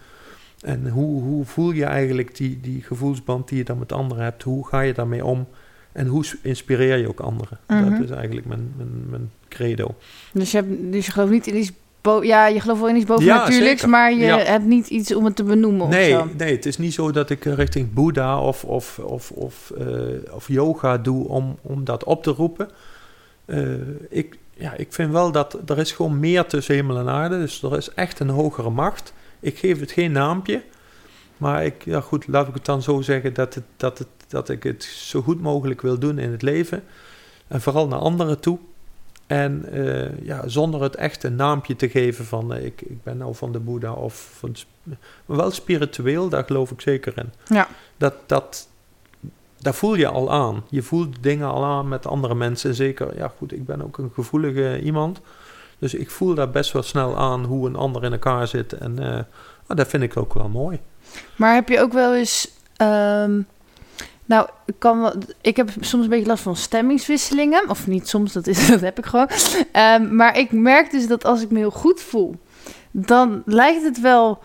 En 0.62 0.88
hoe, 0.90 1.22
hoe 1.22 1.46
voel 1.46 1.72
je 1.72 1.86
eigenlijk 1.86 2.38
die, 2.38 2.60
die 2.62 2.82
gevoelsband 2.82 3.48
die 3.48 3.58
je 3.58 3.64
dan 3.64 3.80
met 3.80 3.92
anderen 3.92 4.24
hebt? 4.24 4.44
Hoe 4.44 4.68
ga 4.68 4.82
je 4.82 4.94
daarmee 4.94 5.26
om? 5.26 5.48
En 5.92 6.08
hoe 6.08 6.26
inspireer 6.42 6.98
je 6.98 7.08
ook 7.08 7.20
anderen? 7.20 7.60
Mhm. 7.68 7.78
Mm 7.78 7.86
-hmm. 7.86 7.96
Dat 8.00 8.10
is 8.10 8.16
eigenlijk 8.16 8.48
mijn, 8.48 8.74
mijn, 8.78 8.90
mijn 9.10 9.32
credo. 9.48 9.96
Dus 10.32 10.52
je, 10.52 10.58
hebt, 10.58 10.92
dus 10.92 11.06
je 11.06 11.12
gelooft 11.12 11.32
niet 11.32 11.48
in 11.48 11.58
iets 11.58 11.72
ja, 12.22 12.48
je 12.48 12.60
gelooft 12.60 12.80
wel 12.80 12.90
in 12.90 12.96
iets 12.96 13.06
bovennatuurlijks, 13.06 13.82
ja, 13.82 13.88
maar 13.88 14.14
je 14.14 14.26
ja. 14.26 14.38
hebt 14.38 14.66
niet 14.66 14.88
iets 14.88 15.16
om 15.16 15.26
het 15.26 15.36
te 15.36 15.44
benoemen 15.44 15.90
nee. 15.90 16.18
Nee, 16.38 16.56
het 16.56 16.66
is 16.66 16.78
niet 16.78 16.94
zo 16.94 17.12
dat 17.12 17.30
ik 17.30 17.44
richting 17.44 17.94
Boeddha 17.94 18.40
of, 18.40 18.64
of, 18.64 19.00
of, 19.00 19.32
of, 19.32 19.72
uh, 19.78 19.88
of 20.32 20.48
yoga 20.48 20.98
doe 20.98 21.28
om, 21.28 21.58
om 21.62 21.84
dat 21.84 22.04
op 22.04 22.24
te 22.24 22.32
roepen. 22.32 22.70
Uh, 23.46 23.74
ik, 24.10 24.38
ja, 24.54 24.74
ik 24.74 24.94
vind 24.94 25.12
wel 25.12 25.32
dat 25.32 25.58
er 25.70 25.80
is 25.80 25.92
gewoon 25.92 26.20
meer 26.20 26.46
tussen 26.46 26.76
hemel 26.76 26.98
en 26.98 27.10
aarde. 27.10 27.40
Dus 27.40 27.64
er 27.64 27.78
is 27.78 27.90
echt 27.94 28.20
een 28.20 28.30
hogere 28.30 28.70
macht. 28.70 29.14
Ik 29.40 29.58
geef 29.58 29.80
het 29.80 29.92
geen 29.92 30.12
naampje. 30.12 30.62
Maar 31.38 31.66
ik, 31.66 31.86
ja 31.86 32.02
goed, 32.02 32.28
laat 32.28 32.48
ik 32.48 32.54
het 32.54 32.66
dan 32.66 32.82
zo 32.82 33.02
zeggen 33.02 33.34
dat, 33.34 33.54
het, 33.54 33.64
dat, 33.78 33.98
het, 33.98 34.08
dat 34.28 34.50
ik 34.50 34.64
het 34.64 34.84
zo 34.84 35.22
goed 35.22 35.42
mogelijk 35.42 35.82
wil 35.82 36.00
doen 36.00 36.20
in 36.20 36.32
het 36.32 36.42
leven. 36.42 36.84
En 37.48 37.62
vooral 37.62 37.88
naar 37.88 38.00
anderen 38.00 38.40
toe. 38.40 38.60
En 39.28 39.66
eh, 39.72 40.26
ja, 40.26 40.48
zonder 40.48 40.82
het 40.82 40.96
echt 40.96 41.24
een 41.24 41.36
naampje 41.36 41.76
te 41.76 41.90
geven 41.90 42.26
van 42.26 42.54
eh, 42.54 42.66
ik, 42.66 42.82
ik 42.82 43.04
ben 43.04 43.18
nou 43.18 43.36
van 43.36 43.52
de 43.52 43.60
Boeddha 43.60 43.92
of 43.92 44.32
van, 44.38 44.56
maar 45.26 45.38
wel 45.38 45.52
spiritueel, 45.52 46.30
daar 46.30 46.44
geloof 46.44 46.72
ik 46.72 46.82
zeker 46.82 47.14
in. 47.18 47.32
Ja. 47.56 47.68
Dat, 47.98 48.14
dat, 48.26 48.68
daar 49.60 49.74
voel 49.74 49.96
je 49.96 50.08
al 50.08 50.32
aan. 50.32 50.64
Je 50.70 50.82
voelt 50.82 51.24
dingen 51.24 51.48
al 51.48 51.64
aan 51.64 51.88
met 51.88 52.08
andere 52.08 52.36
mensen. 52.36 52.76
Zeker, 52.76 53.18
ja 53.18 53.32
goed, 53.38 53.54
ik 53.54 53.66
ben 53.66 53.82
ook 53.84 53.98
een 53.98 54.12
gevoelige 54.14 54.82
iemand. 54.82 55.22
Dus 55.80 55.94
ik 55.94 56.12
voel 56.12 56.34
daar 56.34 56.50
best 56.50 56.72
wel 56.72 56.84
snel 56.84 57.18
aan 57.18 57.44
hoe 57.44 57.68
een 57.68 57.76
ander 57.76 58.04
in 58.04 58.12
elkaar 58.12 58.48
zit. 58.48 58.74
En 58.74 59.02
uh, 59.02 59.20
dat 59.68 59.88
vind 59.88 60.04
ik 60.04 60.18
ook 60.18 60.34
wel 60.34 60.50
mooi. 60.50 60.80
Maar 61.36 61.54
heb 61.54 61.70
je 61.70 61.80
ook 61.80 61.94
wel 61.94 62.16
eens. 62.16 62.52
Um, 62.82 63.48
nou, 64.26 64.48
ik, 64.66 64.76
kan 64.78 65.24
ik 65.42 65.56
heb 65.58 65.70
soms 65.80 66.04
een 66.04 66.10
beetje 66.10 66.28
last 66.28 66.44
van 66.44 66.56
stemmingswisselingen. 66.56 67.70
Of 67.70 67.88
niet 67.88 68.08
soms, 68.08 68.34
dat, 68.34 68.48
is, 68.48 68.68
dat 68.72 68.82
heb 68.82 68.98
ik 68.98 69.06
gewoon. 69.06 69.30
Um, 69.74 70.16
maar 70.16 70.38
ik 70.38 70.52
merk 70.52 70.92
dus 70.92 71.08
dat 71.08 71.26
als 71.26 71.42
ik 71.42 71.52
me 71.52 71.58
heel 71.58 71.72
goed 71.72 72.02
voel, 72.02 72.36
dan 72.92 73.42
lijkt 73.46 73.84
het 73.84 74.02
wel 74.02 74.40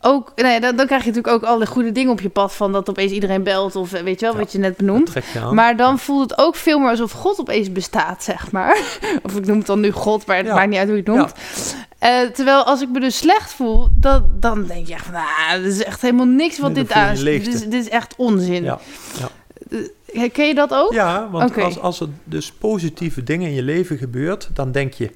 ook, 0.00 0.32
nee, 0.36 0.60
dan, 0.60 0.76
dan, 0.76 0.86
krijg 0.86 1.04
je 1.04 1.10
natuurlijk 1.10 1.34
ook 1.34 1.50
alle 1.50 1.66
goede 1.66 1.92
dingen 1.92 2.12
op 2.12 2.20
je 2.20 2.28
pad 2.28 2.54
van 2.54 2.72
dat 2.72 2.90
opeens 2.90 3.12
iedereen 3.12 3.42
belt 3.42 3.76
of 3.76 3.92
eh, 3.92 4.02
weet 4.02 4.20
je 4.20 4.26
wel, 4.26 4.34
ja, 4.34 4.40
wat 4.40 4.52
je 4.52 4.58
net 4.58 4.76
benoemt. 4.76 5.12
Je 5.12 5.40
maar 5.52 5.76
dan 5.76 5.98
voelt 5.98 6.30
het 6.30 6.38
ook 6.38 6.56
veel 6.56 6.78
meer 6.78 6.90
alsof 6.90 7.12
God 7.12 7.40
opeens 7.40 7.72
bestaat, 7.72 8.22
zeg 8.22 8.52
maar. 8.52 8.78
of 9.26 9.36
ik 9.36 9.46
noem 9.46 9.58
het 9.58 9.66
dan 9.66 9.80
nu 9.80 9.90
God, 9.90 10.26
maar 10.26 10.36
het 10.36 10.46
Ja. 10.46 10.54
maakt 10.54 10.68
niet 10.68 10.78
uit 10.78 10.88
hoe 10.88 10.96
je 10.96 11.02
het 11.02 11.14
noemt. 11.14 11.32
Eh, 11.98 12.20
terwijl 12.20 12.62
als 12.64 12.80
ik 12.80 12.88
me 12.88 13.00
dus 13.00 13.16
slecht 13.16 13.52
voel, 13.52 13.88
dan, 13.94 14.30
dan 14.40 14.66
denk 14.66 14.86
je 14.86 14.94
echt, 14.94 15.12
nou, 15.12 15.62
dit 15.62 15.72
is 15.72 15.84
echt 15.84 16.00
helemaal 16.02 16.26
niks 16.26 16.58
wat 16.58 16.72
Nee, 16.72 16.82
dit 16.82 16.92
aan. 16.92 17.14
Dit 17.14 17.46
is, 17.46 17.60
dit 17.60 17.72
is 17.74 17.88
echt 17.88 18.14
onzin. 18.16 18.64
Ja, 18.64 18.78
Eh, 20.12 20.32
Ken 20.32 20.46
je 20.46 20.54
dat 20.54 20.74
ook? 20.74 20.92
Ja, 20.92 21.28
want 21.30 21.58
als, 21.58 21.78
als 21.80 22.00
er 22.00 22.08
dus 22.24 22.52
positieve 22.52 23.22
dingen 23.22 23.48
in 23.48 23.54
je 23.54 23.62
leven 23.62 23.98
gebeurt, 23.98 24.48
dan 24.54 24.72
denk 24.72 24.92
je, 24.92 25.10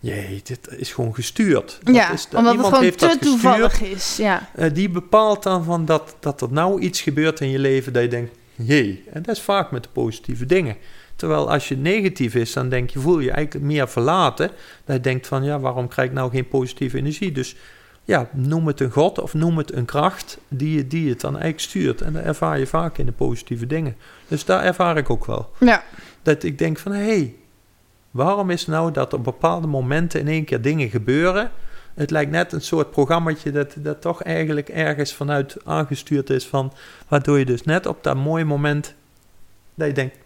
jee, 0.00 0.40
dit 0.44 0.68
is 0.76 0.92
gewoon 0.92 1.14
gestuurd. 1.14 1.78
Dat 1.82 1.94
Ja, 1.94 2.12
is, 2.12 2.28
dat- 2.28 2.38
omdat 2.40 2.56
het 2.56 2.66
gewoon 2.66 2.80
te 2.90 2.92
gestuurd. 2.92 3.20
toevallig 3.22 3.80
is. 3.82 4.16
Ja. 4.16 4.48
Eh, 4.54 4.70
die 4.74 4.88
bepaalt 4.88 5.42
dan 5.42 5.64
van 5.64 5.84
dat, 5.84 6.16
dat 6.20 6.40
er 6.40 6.52
nou 6.52 6.80
iets 6.80 7.00
gebeurt 7.00 7.40
in 7.40 7.50
je 7.50 7.58
leven 7.58 7.92
dat 7.92 8.02
je 8.02 8.08
denkt, 8.08 8.36
jee. 8.54 9.04
En 9.12 9.22
dat 9.22 9.36
is 9.36 9.42
vaak 9.42 9.70
met 9.70 9.82
de 9.82 9.88
positieve 9.92 10.46
dingen. 10.46 10.76
Terwijl 11.16 11.50
als 11.50 11.68
je 11.68 11.76
negatief 11.76 12.34
is, 12.34 12.52
dan 12.52 12.68
denk 12.68 12.90
je, 12.90 12.98
voel 12.98 13.18
je 13.18 13.30
eigenlijk 13.30 13.64
meer 13.66 13.88
verlaten. 13.88 14.50
Dat 14.84 14.96
je 14.96 15.02
denkt 15.02 15.26
van, 15.26 15.44
ja, 15.44 15.60
waarom 15.60 15.88
krijg 15.88 16.08
ik 16.08 16.14
nou 16.14 16.30
geen 16.30 16.48
positieve 16.48 16.96
energie? 16.98 17.32
Dus 17.32 17.56
ja, 18.04 18.28
noem 18.32 18.66
het 18.66 18.80
een 18.80 18.90
god 18.90 19.18
of 19.20 19.34
noem 19.34 19.58
het 19.58 19.72
een 19.72 19.84
kracht 19.84 20.38
die, 20.48 20.86
die 20.86 21.08
het 21.08 21.20
dan 21.20 21.30
eigenlijk 21.32 21.62
stuurt. 21.62 22.00
En 22.00 22.12
dat 22.12 22.22
ervaar 22.22 22.58
je 22.58 22.66
vaak 22.66 22.98
in 22.98 23.06
de 23.06 23.12
positieve 23.12 23.66
dingen. 23.66 23.96
Dus 24.28 24.44
daar 24.44 24.64
ervaar 24.64 24.96
ik 24.96 25.10
ook 25.10 25.26
wel. 25.26 25.50
ja. 25.60 25.84
Dat 26.22 26.42
ik 26.42 26.58
denk 26.58 26.78
van, 26.78 26.92
hé, 26.92 27.04
hey, 27.04 27.34
waarom 28.16 28.50
is 28.50 28.66
nou 28.66 28.92
dat 28.92 29.12
op 29.12 29.24
bepaalde 29.24 29.66
momenten 29.66 30.20
in 30.20 30.28
één 30.28 30.44
keer 30.44 30.62
dingen 30.62 30.88
gebeuren? 30.88 31.50
Het 31.94 32.10
lijkt 32.10 32.30
net 32.30 32.52
een 32.52 32.60
soort 32.60 32.90
programmaatje 32.90 33.50
dat, 33.50 33.74
dat 33.78 34.00
toch 34.00 34.22
eigenlijk 34.22 34.68
ergens 34.68 35.14
vanuit 35.14 35.56
aangestuurd 35.64 36.30
is 36.30 36.46
van, 36.46 36.72
waardoor 37.08 37.38
je 37.38 37.44
dus 37.44 37.62
net 37.62 37.86
op 37.86 38.02
dat 38.02 38.16
mooie 38.16 38.44
moment, 38.44 38.94
dat 39.74 39.86
je 39.86 39.92
denkt, 39.92 40.16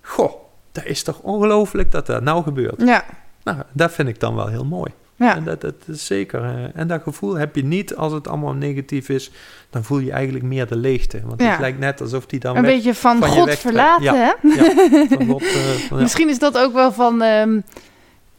goh, 0.00 0.32
dat 0.72 0.84
is 0.84 1.02
toch 1.02 1.18
ongelooflijk 1.20 1.90
dat 1.90 2.06
dat 2.06 2.22
nou 2.22 2.42
gebeurt. 2.42 2.80
Ja. 2.80 3.04
Nou, 3.42 3.62
dat 3.72 3.92
vind 3.92 4.08
ik 4.08 4.20
dan 4.20 4.34
wel 4.34 4.46
heel 4.46 4.64
mooi. 4.64 4.92
Ja. 5.16 5.36
En 5.36 5.44
dat, 5.44 5.60
dat 5.60 5.74
is 5.86 6.06
zeker. 6.06 6.70
En 6.74 6.86
dat 6.88 7.02
gevoel 7.02 7.34
heb 7.34 7.56
je 7.56 7.64
niet 7.64 7.96
als 7.96 8.12
het 8.12 8.28
allemaal 8.28 8.52
negatief 8.52 9.08
is. 9.08 9.30
Dan 9.70 9.84
voel 9.84 9.98
je 9.98 10.12
eigenlijk 10.12 10.44
meer 10.44 10.66
de 10.66 10.76
leegte. 10.76 11.20
Want 11.24 11.40
Ja. 11.42 11.50
het 11.50 11.60
lijkt 11.60 11.78
net 11.78 12.00
alsof 12.00 12.26
die 12.26 12.40
dan 12.40 12.56
Een 12.56 12.62
weg, 12.62 12.74
beetje 12.74 12.94
van, 12.94 13.24
God 13.24 13.50
verlaten, 13.58 14.04
Ja. 14.04 14.14
hè? 14.14 14.48
ja, 14.48 14.74
van 15.08 15.26
God, 15.26 15.42
eh, 15.42 15.48
van-. 15.88 16.00
Misschien 16.00 16.28
is 16.28 16.38
dat 16.38 16.58
ook 16.58 16.72
wel 16.72 16.92
van. 16.92 17.22
ehm, 17.22 17.60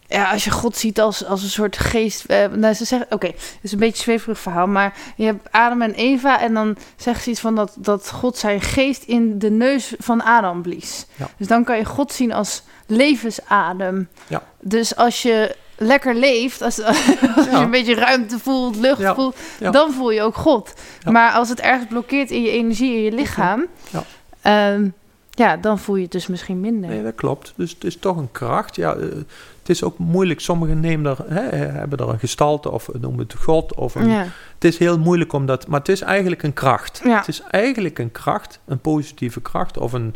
ja, 0.07 0.31
als 0.31 0.43
je 0.43 0.51
God 0.51 0.77
ziet 0.77 0.99
als, 0.99 1.25
als 1.25 1.43
een 1.43 1.49
soort 1.49 1.77
geest. 1.77 2.27
nou, 2.55 2.73
ze 2.73 2.85
zeggen. 2.85 3.07
Oké, 3.09 3.25
het 3.27 3.57
is 3.61 3.71
een 3.71 3.79
beetje 3.79 3.95
een 3.97 4.03
zweverig 4.03 4.39
verhaal. 4.39 4.67
Maar 4.67 4.93
je 5.15 5.25
hebt 5.25 5.47
Adam 5.51 5.81
en 5.81 5.93
Eva. 5.93 6.41
En 6.41 6.53
dan 6.53 6.77
zegt 6.95 7.23
ze 7.23 7.29
iets 7.29 7.39
van 7.39 7.55
dat, 7.55 7.75
dat 7.77 8.11
God 8.11 8.37
zijn 8.37 8.61
geest 8.61 9.03
in 9.03 9.39
de 9.39 9.49
neus 9.49 9.93
van 9.97 10.23
Adam 10.23 10.61
blies. 10.61 11.05
Dus 11.37 11.47
dan 11.47 11.63
kan 11.63 11.77
je 11.77 11.85
God 11.85 12.11
zien 12.13 12.33
als 12.33 12.63
levensadem. 12.87 14.07
Ja. 14.27 14.43
Dus 14.59 14.95
als 14.95 15.21
je 15.21 15.55
lekker 15.77 16.15
leeft, 16.15 16.61
als, 16.61 16.81
als 16.83 16.97
je 17.05 17.47
Ja. 17.51 17.61
een 17.61 17.71
beetje 17.71 17.95
ruimte 17.95 18.39
voelt, 18.39 18.75
lucht 18.75 18.99
Ja. 19.01 19.15
voelt, 19.15 19.37
Ja. 19.59 19.71
dan 19.71 19.91
voel 19.93 20.11
je 20.11 20.21
ook 20.21 20.35
God. 20.35 20.73
Maar 21.11 21.31
als 21.31 21.49
het 21.49 21.59
ergens 21.59 21.87
blokkeert 21.89 22.31
in 22.31 22.41
je 22.41 22.49
energie, 22.49 22.95
in 22.95 23.01
je 23.03 23.11
lichaam, 23.11 23.65
Ja. 23.89 24.03
ehm, 24.41 24.87
ja, 25.29 25.57
dan 25.57 25.79
voel 25.79 25.95
je 25.95 26.03
het 26.03 26.11
dus 26.11 26.27
misschien 26.27 26.59
minder. 26.59 26.89
Nee, 26.89 27.03
dat 27.03 27.15
klopt. 27.15 27.53
Dus 27.55 27.71
het 27.71 27.83
is 27.83 27.97
toch 27.97 28.17
een 28.17 28.31
kracht. 28.31 28.75
Ja, 28.75 28.93
eh, 28.93 29.01
het 29.59 29.69
is 29.75 29.83
ook 29.83 29.97
moeilijk. 29.97 30.39
Sommigen 30.39 30.79
nemen 30.79 31.11
er, 31.11 31.33
hè, 31.33 31.57
hebben 31.57 31.97
er 31.99 32.09
een 32.09 32.19
gestalte 32.19 32.71
of 32.71 32.89
noemen 32.99 33.19
het 33.19 33.33
God. 33.33 33.75
Of 33.75 33.95
een. 33.95 34.09
Het 34.09 34.63
is 34.63 34.77
heel 34.77 34.99
moeilijk 34.99 35.33
om 35.33 35.45
dat... 35.45 35.67
Maar 35.67 35.79
het 35.79 35.89
is 35.89 36.01
eigenlijk 36.01 36.43
een 36.43 36.53
kracht. 36.53 37.01
Het 37.03 37.27
is 37.27 37.41
eigenlijk 37.51 37.99
een 37.99 38.11
kracht, 38.11 38.59
een 38.65 38.79
positieve 38.79 39.41
kracht. 39.41 39.77
Of 39.77 39.93
een, 39.93 40.15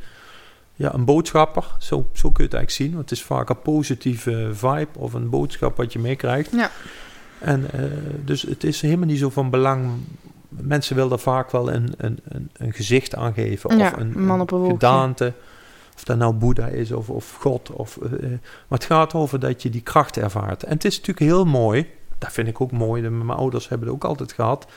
ja, 0.79 0.93
een 0.93 1.05
boodschapper. 1.05 1.75
Zo, 1.79 2.09
zo 2.13 2.31
kun 2.31 2.43
je 2.43 2.49
het 2.49 2.53
eigenlijk 2.53 2.71
zien. 2.71 2.91
Want 2.91 3.09
het 3.09 3.19
is 3.19 3.25
vaak 3.25 3.49
een 3.49 3.61
positieve 3.61 4.49
vibe 4.53 4.87
of 4.97 5.13
een 5.13 5.29
boodschap 5.29 5.77
wat 5.77 5.93
je 5.93 5.99
meekrijgt. 5.99 6.51
Ja. 6.51 6.71
En 7.39 7.71
eh, 7.71 7.79
dus 8.25 8.41
het 8.41 8.63
is 8.63 8.81
helemaal 8.81 9.05
niet 9.07 9.19
zo 9.19 9.29
van 9.29 9.49
belang. 9.49 9.89
Mensen 10.49 10.95
willen 10.95 11.19
vaak 11.19 11.51
wel 11.51 11.71
een, 11.73 11.93
een, 11.97 12.19
een, 12.27 12.49
een 12.53 12.73
gezicht 12.73 13.15
aan 13.15 13.33
geven. 13.33 13.77
Ja, 13.77 13.85
of 13.85 13.99
een, 13.99 14.25
man 14.25 14.41
op 14.41 14.51
een 14.51 14.69
gedaante. 14.69 15.33
Of 15.95 16.03
dat 16.03 16.17
nou 16.17 16.33
Boeddha 16.33 16.65
is 16.67 16.91
of, 16.91 17.09
of 17.09 17.37
God. 17.39 17.69
Of, 17.71 17.97
eh, 17.97 18.11
maar 18.67 18.79
het 18.79 18.85
gaat 18.85 19.13
over 19.13 19.39
dat 19.39 19.61
je 19.61 19.69
die 19.69 19.81
kracht 19.81 20.17
ervaart. 20.17 20.63
En 20.63 20.73
het 20.73 20.85
is 20.85 20.97
natuurlijk 20.97 21.25
heel 21.25 21.45
mooi. 21.45 21.87
Dat 22.17 22.31
vind 22.31 22.47
ik 22.47 22.61
ook 22.61 22.71
mooi. 22.71 23.01
de- 23.01 23.09
Mijn 23.09 23.37
ouders 23.39 23.69
hebben 23.69 23.87
het 23.87 23.95
ook 23.95 24.03
altijd 24.03 24.33
gehad. 24.33 24.67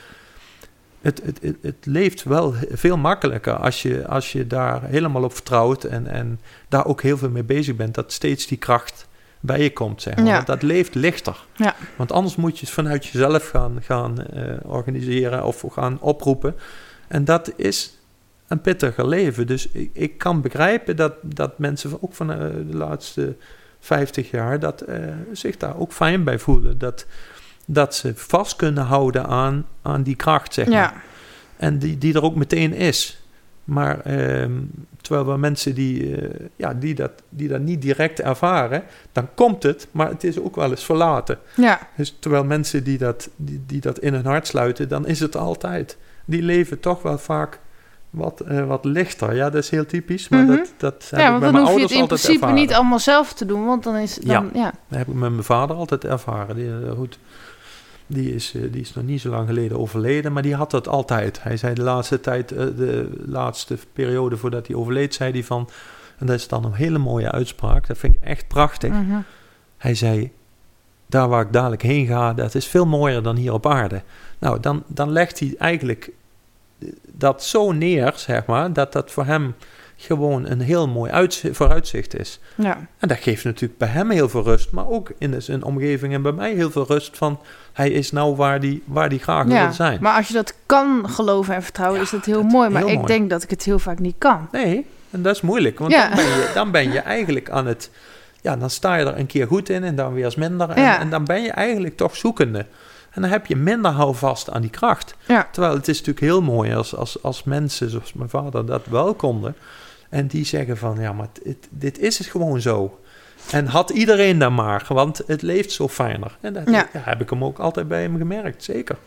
Het, 1.03 1.21
het, 1.23 1.39
het, 1.41 1.55
het 1.61 1.85
leeft 1.85 2.23
wel 2.23 2.53
veel 2.71 2.97
makkelijker 2.97 3.55
als 3.55 3.81
je, 3.81 4.07
als 4.07 4.31
je 4.31 4.47
daar 4.47 4.83
helemaal 4.83 5.23
op 5.23 5.33
vertrouwt. 5.33 5.83
En, 5.83 6.07
en 6.07 6.39
daar 6.67 6.85
ook 6.85 7.01
heel 7.01 7.17
veel 7.17 7.29
mee 7.29 7.43
bezig 7.43 7.75
bent. 7.75 7.95
Dat 7.95 8.11
steeds 8.11 8.47
die 8.47 8.57
kracht 8.57 9.07
bij 9.39 9.63
je 9.63 9.73
komt. 9.73 10.01
Zeg 10.01 10.15
maar. 10.15 10.25
Ja. 10.25 10.33
Want 10.33 10.47
dat 10.47 10.61
leeft 10.61 10.95
lichter. 10.95 11.45
Ja. 11.55 11.75
Want 11.95 12.11
anders 12.11 12.35
moet 12.35 12.59
je 12.59 12.65
het 12.65 12.73
vanuit 12.73 13.05
jezelf 13.05 13.49
gaan, 13.49 13.77
gaan 13.81 14.25
eh, 14.25 14.43
organiseren 14.63 15.45
of 15.45 15.63
gaan 15.69 15.97
oproepen. 16.01 16.55
En 17.07 17.25
dat 17.25 17.53
is 17.55 17.99
een 18.47 18.61
pittiger 18.61 19.07
leven. 19.07 19.47
Dus 19.47 19.67
ik, 19.67 19.89
ik 19.93 20.17
kan 20.17 20.41
begrijpen 20.41 20.95
dat, 20.95 21.13
dat 21.21 21.59
mensen 21.59 22.03
ook 22.03 22.13
van 22.13 22.31
eh, 22.31 22.37
de 22.39 22.77
laatste 22.77 23.35
50 23.79 24.31
jaar 24.31 24.59
dat, 24.59 24.81
eh, 24.81 24.97
zich 25.31 25.57
daar 25.57 25.77
ook 25.77 25.91
fijn 25.91 26.23
bij 26.23 26.39
voelen. 26.39 26.77
Dat, 26.77 27.05
dat 27.65 27.95
ze 27.95 28.11
vast 28.15 28.55
kunnen 28.55 28.83
houden 28.83 29.25
aan, 29.25 29.65
aan 29.81 30.03
die 30.03 30.15
kracht, 30.15 30.53
zeg 30.53 30.65
maar. 30.67 30.75
Ja. 30.75 30.93
En 31.57 31.77
die, 31.79 31.97
die 31.97 32.13
er 32.13 32.23
ook 32.23 32.35
meteen 32.35 32.73
is. 32.73 33.17
Maar 33.63 33.99
ehm, 33.99 34.51
terwijl 35.01 35.25
we 35.31 35.37
mensen 35.37 35.75
die, 35.75 36.15
eh, 36.17 36.45
ja, 36.55 36.73
die, 36.73 36.95
dat, 36.95 37.11
die 37.29 37.47
dat 37.47 37.61
niet 37.61 37.81
direct 37.81 38.19
ervaren, 38.21 38.83
dan 39.11 39.27
komt 39.35 39.63
het, 39.63 39.87
maar 39.91 40.09
het 40.09 40.23
is 40.23 40.39
ook 40.39 40.55
wel 40.55 40.69
eens 40.69 40.83
verlaten. 40.85 41.37
ja. 41.55 41.79
Dus 41.97 42.15
terwijl 42.19 42.43
mensen 42.43 42.83
die 42.83 42.97
dat, 42.97 43.29
die, 43.35 43.63
die 43.67 43.81
dat 43.81 43.99
in 43.99 44.13
hun 44.13 44.25
hart 44.25 44.47
sluiten, 44.47 44.89
dan 44.89 45.07
is 45.07 45.19
het 45.19 45.35
altijd. 45.37 45.97
Die 46.25 46.41
leven 46.41 46.79
toch 46.79 47.01
wel 47.01 47.17
vaak 47.17 47.59
wat, 48.09 48.39
eh, 48.39 48.65
wat 48.65 48.85
lichter. 48.85 49.35
Ja, 49.35 49.49
dat 49.49 49.63
is 49.63 49.69
heel 49.69 49.85
typisch, 49.85 50.29
maar 50.29 50.43
Mhm. 50.43 50.55
dat, 50.55 50.73
dat 50.77 51.07
heb 51.09 51.19
ja, 51.19 51.35
ik 51.35 51.41
want 51.41 51.53
dan 51.53 51.65
hoef 51.67 51.75
je 51.75 51.81
het 51.81 51.91
in 51.91 52.05
principe 52.07 52.33
ervaren. 52.33 52.55
niet 52.55 52.73
allemaal 52.73 52.99
zelf 52.99 53.33
te 53.33 53.45
doen, 53.45 53.65
want 53.65 53.83
dan 53.83 53.95
is 53.95 54.15
dan, 54.15 54.49
ja. 54.53 54.73
Dat 54.87 54.97
heb 54.97 55.07
ik 55.07 55.13
met 55.13 55.31
mijn 55.31 55.43
vader 55.43 55.75
altijd 55.75 56.05
ervaren. 56.05 56.55
Die, 56.55 56.67
eh, 56.69 56.91
goed, 56.91 57.19
die, 58.07 58.35
is, 58.35 58.53
eh, 58.53 58.61
die 58.71 58.81
is 58.81 58.93
nog 58.93 59.03
niet 59.03 59.21
zo 59.21 59.29
lang 59.29 59.47
geleden 59.47 59.79
overleden, 59.79 60.33
maar 60.33 60.41
die 60.41 60.55
had 60.55 60.71
dat 60.71 60.87
altijd. 60.87 61.43
Hij 61.43 61.57
zei 61.57 61.73
de 61.73 61.81
laatste 61.81 62.19
tijd, 62.19 62.51
eh, 62.51 62.65
de 62.75 63.09
laatste 63.25 63.77
periode 63.93 64.37
voordat 64.37 64.67
hij 64.67 64.75
overleed, 64.75 65.13
zei 65.13 65.31
hij 65.31 65.43
van... 65.43 65.69
En 66.17 66.25
dat 66.25 66.35
is 66.35 66.47
dan 66.47 66.65
een 66.65 66.73
hele 66.73 66.97
mooie 66.97 67.31
uitspraak, 67.31 67.87
dat 67.87 67.97
vind 67.97 68.15
ik 68.15 68.21
echt 68.21 68.47
prachtig. 68.47 68.91
Mhm. 68.91 69.19
Hij 69.77 69.95
zei, 69.95 70.31
daar 71.05 71.29
waar 71.29 71.41
ik 71.41 71.53
dadelijk 71.53 71.81
heen 71.81 72.05
ga, 72.05 72.33
dat 72.33 72.55
is 72.55 72.67
veel 72.67 72.85
mooier 72.85 73.23
dan 73.23 73.35
hier 73.35 73.53
op 73.53 73.67
aarde. 73.67 74.01
Nou, 74.39 74.59
dan, 74.59 74.83
dan 74.87 75.11
legt 75.11 75.39
hij 75.39 75.55
eigenlijk 75.57 76.11
dat 77.11 77.43
zo 77.43 77.71
neer, 77.71 78.13
zeg 78.15 78.45
maar, 78.45 78.73
dat 78.73 78.93
dat 78.93 79.11
voor 79.11 79.25
hem 79.25 79.55
gewoon 80.03 80.45
een 80.49 80.59
heel 80.61 80.87
mooi 80.87 81.11
uitzi- 81.11 81.53
vooruitzicht 81.53 82.19
is. 82.19 82.39
ja. 82.55 82.77
En 82.99 83.07
dat 83.07 83.17
geeft 83.17 83.43
natuurlijk 83.43 83.79
bij 83.79 83.87
hem 83.87 84.09
heel 84.09 84.29
veel 84.29 84.43
rust, 84.43 84.71
maar 84.71 84.87
ook 84.87 85.11
in 85.17 85.41
zijn 85.41 85.63
omgeving 85.63 86.13
en 86.13 86.21
bij 86.21 86.31
mij 86.31 86.53
heel 86.53 86.71
veel 86.71 86.85
rust 86.87 87.17
van, 87.17 87.39
hij 87.73 87.89
is 87.91 88.11
nou 88.11 88.35
waar 88.35 88.59
die, 88.59 88.83
waar 88.85 89.09
die 89.09 89.19
graag 89.19 89.47
ja. 89.47 89.63
wil 89.63 89.73
zijn. 89.73 89.97
Maar 90.01 90.15
als 90.17 90.27
je 90.27 90.33
dat 90.33 90.53
kan 90.65 91.09
geloven 91.09 91.55
en 91.55 91.63
vertrouwen, 91.63 91.97
Ja, 91.99 92.05
is 92.05 92.11
dat 92.11 92.25
heel 92.25 92.41
dat- 92.41 92.51
mooi. 92.51 92.69
Maar 92.69 92.81
heel 92.81 92.89
ik 92.91 92.95
mooi. 92.97 93.07
denk 93.07 93.29
dat 93.29 93.43
ik 93.43 93.49
het 93.49 93.63
heel 93.63 93.79
vaak 93.79 93.99
niet 93.99 94.15
kan. 94.17 94.47
Nee, 94.51 94.85
en 95.11 95.21
dat 95.21 95.35
is 95.35 95.41
moeilijk, 95.41 95.79
want 95.79 95.91
dan, 95.91 96.09
ben 96.15 96.23
je, 96.25 96.51
dan 96.53 96.71
ben 96.71 96.91
je 96.91 96.99
eigenlijk 96.99 97.49
aan 97.49 97.65
het... 97.65 97.89
Ja, 98.41 98.55
dan 98.55 98.69
sta 98.69 98.95
je 98.95 99.05
er 99.05 99.17
een 99.19 99.25
keer 99.25 99.47
goed 99.47 99.69
in 99.69 99.83
en 99.83 99.95
dan 99.95 100.13
weer 100.13 100.25
eens 100.25 100.35
minder. 100.35 100.69
En, 100.69 100.99
en 100.99 101.09
dan 101.09 101.23
ben 101.25 101.41
je 101.41 101.51
eigenlijk 101.51 101.97
toch 101.97 102.15
zoekende. 102.15 102.65
En 103.11 103.21
dan 103.21 103.29
heb 103.31 103.45
je 103.45 103.55
minder 103.55 103.91
houvast 103.91 104.49
aan 104.49 104.61
die 104.61 104.69
kracht. 104.69 105.15
Ja. 105.25 105.47
Terwijl 105.51 105.73
het 105.73 105.87
is 105.87 105.97
natuurlijk 105.97 106.25
heel 106.25 106.41
mooi 106.41 106.73
als, 106.75 106.95
als, 106.95 107.23
als 107.23 107.43
mensen 107.43 107.89
zoals 107.89 108.13
mijn 108.13 108.29
vader 108.29 108.65
dat 108.65 108.81
wel 108.89 109.13
konden. 109.13 109.55
En 110.13 110.27
die 110.27 110.45
zeggen 110.45 110.77
van, 110.77 110.97
ja, 110.99 111.13
maar 111.13 111.27
dit, 111.43 111.67
dit 111.69 111.99
is 111.99 112.17
het 112.17 112.27
gewoon 112.27 112.61
zo. 112.61 112.99
En 113.51 113.65
had 113.67 113.89
iedereen 113.89 114.37
dan 114.39 114.53
maar, 114.53 114.85
want 114.87 115.21
het 115.27 115.41
leeft 115.41 115.71
zo 115.71 115.87
fijner. 115.87 116.37
En 116.41 116.53
dat 116.53 116.69
Ja. 116.69 116.87
heb 116.97 117.21
ik 117.21 117.29
hem 117.29 117.43
ook 117.43 117.59
altijd 117.59 117.87
bij 117.87 118.01
hem 118.01 118.17
gemerkt, 118.17 118.63
zeker. 118.63 118.97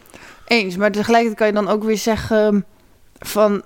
Eens, 0.46 0.76
maar 0.76 0.90
tegelijkertijd 0.90 1.38
kan 1.38 1.46
je 1.46 1.66
dan 1.66 1.74
ook 1.74 1.84
weer 1.84 1.98
zeggen 1.98 2.64
van... 3.18 3.62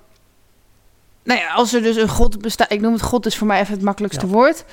Nou 1.24 1.40
ja, 1.40 1.52
als 1.52 1.72
er 1.74 1.82
dus 1.82 1.96
een 1.96 2.08
god 2.08 2.40
bestaat... 2.42 2.72
Ik 2.72 2.80
noem 2.80 2.92
het 2.92 3.02
god 3.02 3.26
is 3.26 3.36
voor 3.36 3.46
mij 3.46 3.60
even 3.60 3.74
het 3.74 3.82
makkelijkste 3.82 4.26
Ja. 4.26 4.32
woord. 4.32 4.64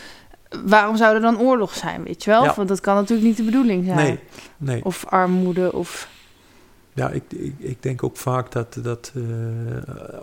Waarom 0.66 0.98
zou 0.98 1.16
er 1.16 1.22
dan 1.22 1.40
oorlog 1.40 1.74
zijn, 1.74 2.04
weet 2.04 2.24
je 2.24 2.30
wel? 2.32 2.44
Ja. 2.44 2.54
Want 2.56 2.68
dat 2.68 2.80
kan 2.80 2.96
natuurlijk 2.96 3.28
niet 3.28 3.38
de 3.38 3.44
bedoeling 3.44 3.86
zijn. 3.86 3.98
Nee, 3.98 4.20
nee. 4.58 4.86
Of 4.86 5.06
armoede, 5.06 5.74
of... 5.74 6.10
Ja, 6.94 7.10
ik, 7.10 7.24
ik, 7.30 7.54
ik 7.58 7.84
denk 7.84 8.04
ook 8.04 8.18
vaak 8.18 8.52
dat, 8.52 8.78
dat 8.82 9.12
eh, 9.16 9.22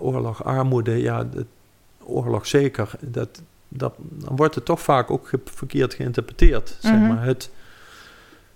oorlog, 0.04 0.44
armoede, 0.44 1.00
ja, 1.00 1.24
dat- 1.24 1.44
oorlog 2.06 2.46
zeker, 2.46 2.90
dat, 3.00 3.42
dat, 3.68 3.94
dan 3.98 4.36
wordt 4.36 4.54
het 4.54 4.64
toch 4.64 4.80
vaak 4.80 5.10
ook 5.10 5.28
ge- 5.28 5.40
verkeerd 5.44 5.94
geïnterpreteerd. 5.94 6.76
Zeg 6.80 6.92
Mhm. 6.92 7.06
maar. 7.08 7.24
het, 7.24 7.50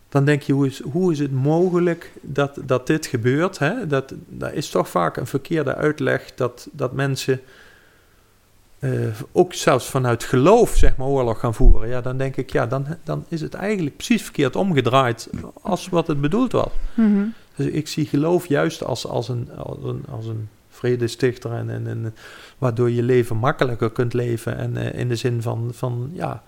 dan 0.08 0.24
denk 0.24 0.42
je, 0.42 0.52
hoe 0.52 0.66
is, 0.66 0.82
hoe 0.82 1.12
is 1.12 1.18
het 1.18 1.32
mogelijk 1.32 2.12
dat, 2.20 2.58
dat 2.64 2.86
dit 2.86 3.06
gebeurt? 3.06 3.58
Hè? 3.58 3.86
Dat, 3.86 4.14
dat 4.28 4.52
is 4.52 4.70
toch 4.70 4.88
vaak 4.88 5.16
een 5.16 5.26
verkeerde 5.26 5.74
uitleg 5.74 6.34
dat, 6.34 6.68
dat 6.72 6.92
mensen 6.92 7.40
eh, 8.78 8.90
ook 9.32 9.54
zelfs 9.54 9.86
vanuit 9.86 10.24
geloof 10.24 10.76
zeg 10.76 10.96
maar, 10.96 11.06
oorlog 11.06 11.40
gaan 11.40 11.54
voeren. 11.54 11.88
Ja, 11.88 12.00
dan 12.00 12.16
denk 12.16 12.36
ik, 12.36 12.52
ja, 12.52 12.66
dan, 12.66 12.86
dan 13.04 13.24
is 13.28 13.40
het 13.40 13.54
eigenlijk 13.54 13.96
precies 13.96 14.22
verkeerd 14.22 14.56
omgedraaid 14.56 15.30
als 15.62 15.88
wat 15.88 16.06
het 16.06 16.20
bedoeld 16.20 16.52
was. 16.52 16.70
Mhm. 16.94 17.24
Dus 17.56 17.66
ik 17.66 17.88
zie 17.88 18.06
geloof 18.06 18.46
juist 18.46 18.84
als, 18.84 19.06
als, 19.06 19.28
een, 19.28 19.48
als, 19.56 19.76
een, 19.82 20.04
als 20.10 20.26
een 20.26 20.48
vredestichter 20.70 21.52
en, 21.52 21.70
en, 21.70 21.86
en 21.86 22.14
waardoor 22.58 22.90
je 22.90 23.02
leven 23.02 23.36
makkelijker 23.36 23.90
kunt 23.90 24.12
leven 24.14 24.56
en 24.56 24.76
eh, 24.76 25.00
in 25.00 25.08
de 25.08 25.16
zin 25.16 25.42
van, 25.42 25.70
van 25.74 26.10
ja, 26.12 26.42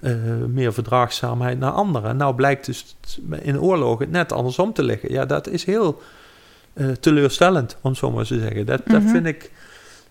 eh, 0.00 0.12
meer 0.48 0.72
verdraagzaamheid 0.72 1.58
naar 1.58 1.70
anderen. 1.70 2.10
En 2.10 2.16
nou 2.16 2.34
blijkt 2.34 2.66
dus 2.66 2.96
in 3.40 3.60
oorlogen 3.60 4.04
het 4.04 4.14
net 4.14 4.32
andersom 4.32 4.72
te 4.72 4.82
liggen. 4.82 5.12
Ja, 5.12 5.24
dat 5.26 5.48
is 5.48 5.64
heel 5.64 6.02
eh, 6.72 6.88
teleurstellend, 6.88 7.76
om 7.80 7.94
zo 7.94 8.10
maar 8.10 8.24
te 8.24 8.38
zeggen. 8.40 8.66
Dat, 8.66 8.80
dat 8.86 9.02
Mhm. 9.02 9.10
vind 9.10 9.26
ik, 9.26 9.50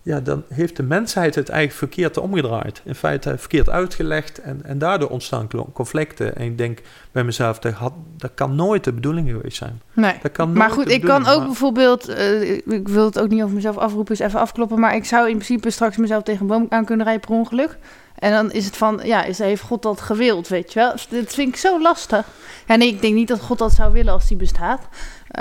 ja, 0.06 0.20
dan 0.20 0.44
heeft 0.50 0.76
de 0.76 0.84
mensheid 0.84 1.36
het 1.36 1.50
eigenlijk 1.50 1.80
verkeerd 1.80 2.18
omgedraaid. 2.18 2.82
In 2.86 2.96
feite 2.96 3.38
verkeerd 3.38 3.70
uitgelegd 3.70 4.42
en, 4.42 4.62
en 4.66 4.78
daardoor 4.78 5.10
ontstaan 5.10 5.48
conflicten. 5.74 6.36
En 6.36 6.46
ik 6.46 6.58
denk 6.58 6.80
bij 7.12 7.24
mezelf, 7.24 7.60
dat, 7.60 7.74
had, 7.74 7.94
dat 8.18 8.32
kan 8.34 8.56
nooit 8.56 8.84
de 8.84 8.94
bedoeling 8.94 9.30
geweest 9.30 9.58
zijn. 9.58 9.82
Nee. 9.94 10.14
Dat 10.22 10.32
kan 10.32 10.54
Maar 10.54 10.70
goed, 10.70 10.90
ik 10.92 11.02
kan 11.02 11.28
ook 11.28 11.38
maar- 11.38 11.46
bijvoorbeeld... 11.46 12.08
eh, 12.08 12.52
ik 12.52 12.88
wil 12.88 13.06
het 13.06 13.20
ook 13.20 13.30
niet 13.30 13.42
over 13.44 13.56
mezelf 13.56 13.78
afroepen, 13.78 14.16
dus 14.16 14.26
even 14.28 14.40
afkloppen. 14.40 14.80
Maar 14.80 14.96
ik 14.96 15.06
zou 15.06 15.26
in 15.30 15.34
principe 15.36 15.70
straks 15.70 15.98
mezelf 15.98 16.24
tegen 16.24 16.42
een 16.42 16.48
boom 16.48 16.66
aan 16.70 16.86
kunnen 16.86 17.06
rijden 17.06 17.28
per 17.28 17.36
ongeluk. 17.36 17.78
En 18.20 18.32
dan 18.32 18.52
is 18.52 18.66
het 18.66 18.78
van, 18.78 19.00
ja, 19.04 19.24
is, 19.24 19.38
heeft 19.38 19.62
God 19.62 19.82
dat 19.82 20.02
gewild, 20.02 20.48
weet 20.48 20.74
je 20.74 20.80
wel? 20.80 20.94
Dit 21.10 21.34
vind 21.34 21.50
ik 21.50 21.56
zo 21.56 21.82
lastig. 21.82 22.26
Ja, 22.68 22.76
nee, 22.76 22.88
ik 22.88 23.02
denk 23.02 23.14
niet 23.14 23.28
dat 23.28 23.42
God 23.42 23.58
dat 23.58 23.72
zou 23.72 23.94
willen 23.94 24.14
als 24.14 24.28
die 24.28 24.38
bestaat. 24.38 24.82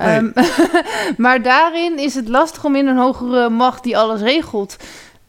Nee. 0.01 0.05
Ehm, 0.17 0.31
maar 1.25 1.43
daarin 1.43 1.99
is 1.99 2.15
het 2.15 2.29
lastig 2.29 2.65
om 2.65 2.77
in 2.77 2.87
een 2.87 2.97
hogere 2.97 3.49
macht 3.49 3.83
die 3.83 3.99
alles 3.99 4.21
regelt 4.21 4.77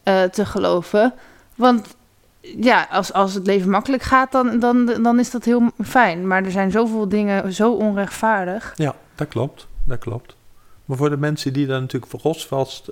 eh, 0.02 0.22
te 0.22 0.46
geloven. 0.46 1.12
Want 1.54 1.96
ja, 2.40 2.86
als, 2.90 3.12
als 3.12 3.34
het 3.34 3.46
leven 3.46 3.70
makkelijk 3.70 4.02
gaat, 4.02 4.32
dan, 4.32 4.58
dan, 4.58 4.86
dan 5.02 5.18
is 5.18 5.30
dat 5.30 5.44
heel 5.44 5.62
fijn. 5.84 6.26
Maar 6.26 6.44
er 6.44 6.50
zijn 6.50 6.70
zoveel 6.70 7.08
dingen 7.08 7.52
zo 7.52 7.72
onrechtvaardig. 7.72 8.72
Ja, 8.76 8.94
dat 9.14 9.28
klopt. 9.28 9.66
Dat 9.84 9.98
klopt. 9.98 10.36
Maar 10.84 10.96
voor 10.96 11.10
de 11.10 11.16
mensen 11.16 11.52
die 11.52 11.66
dan 11.66 11.80
natuurlijk 11.80 12.12
voor 12.12 12.36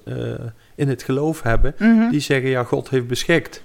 eh 0.05 0.15
in 0.75 0.89
het 0.89 1.03
geloof 1.03 1.43
hebben, 1.43 1.75
Mhm. 1.79 2.11
die 2.11 2.21
zeggen 2.21 2.51
ja, 2.51 2.65
God 2.65 2.89
heeft 2.89 3.07
beschikt. 3.07 3.63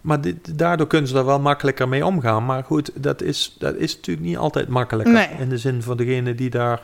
Maar 0.00 0.20
dit, 0.20 0.58
daardoor 0.58 0.86
kunnen 0.86 1.08
ze 1.08 1.16
er 1.18 1.24
wel 1.24 1.40
makkelijker 1.40 1.88
mee 1.88 2.06
omgaan. 2.06 2.44
Maar 2.44 2.64
goed, 2.64 2.90
dat 2.94 3.22
is, 3.22 3.56
dat 3.58 3.74
is 3.74 3.96
natuurlijk 3.96 4.26
niet 4.26 4.36
altijd 4.36 4.68
makkelijker. 4.68 5.14
Nee. 5.14 5.28
In 5.38 5.48
de 5.48 5.58
zin 5.58 5.82
van 5.82 5.96
degenen 5.96 6.36
die 6.36 6.50
daar, 6.50 6.80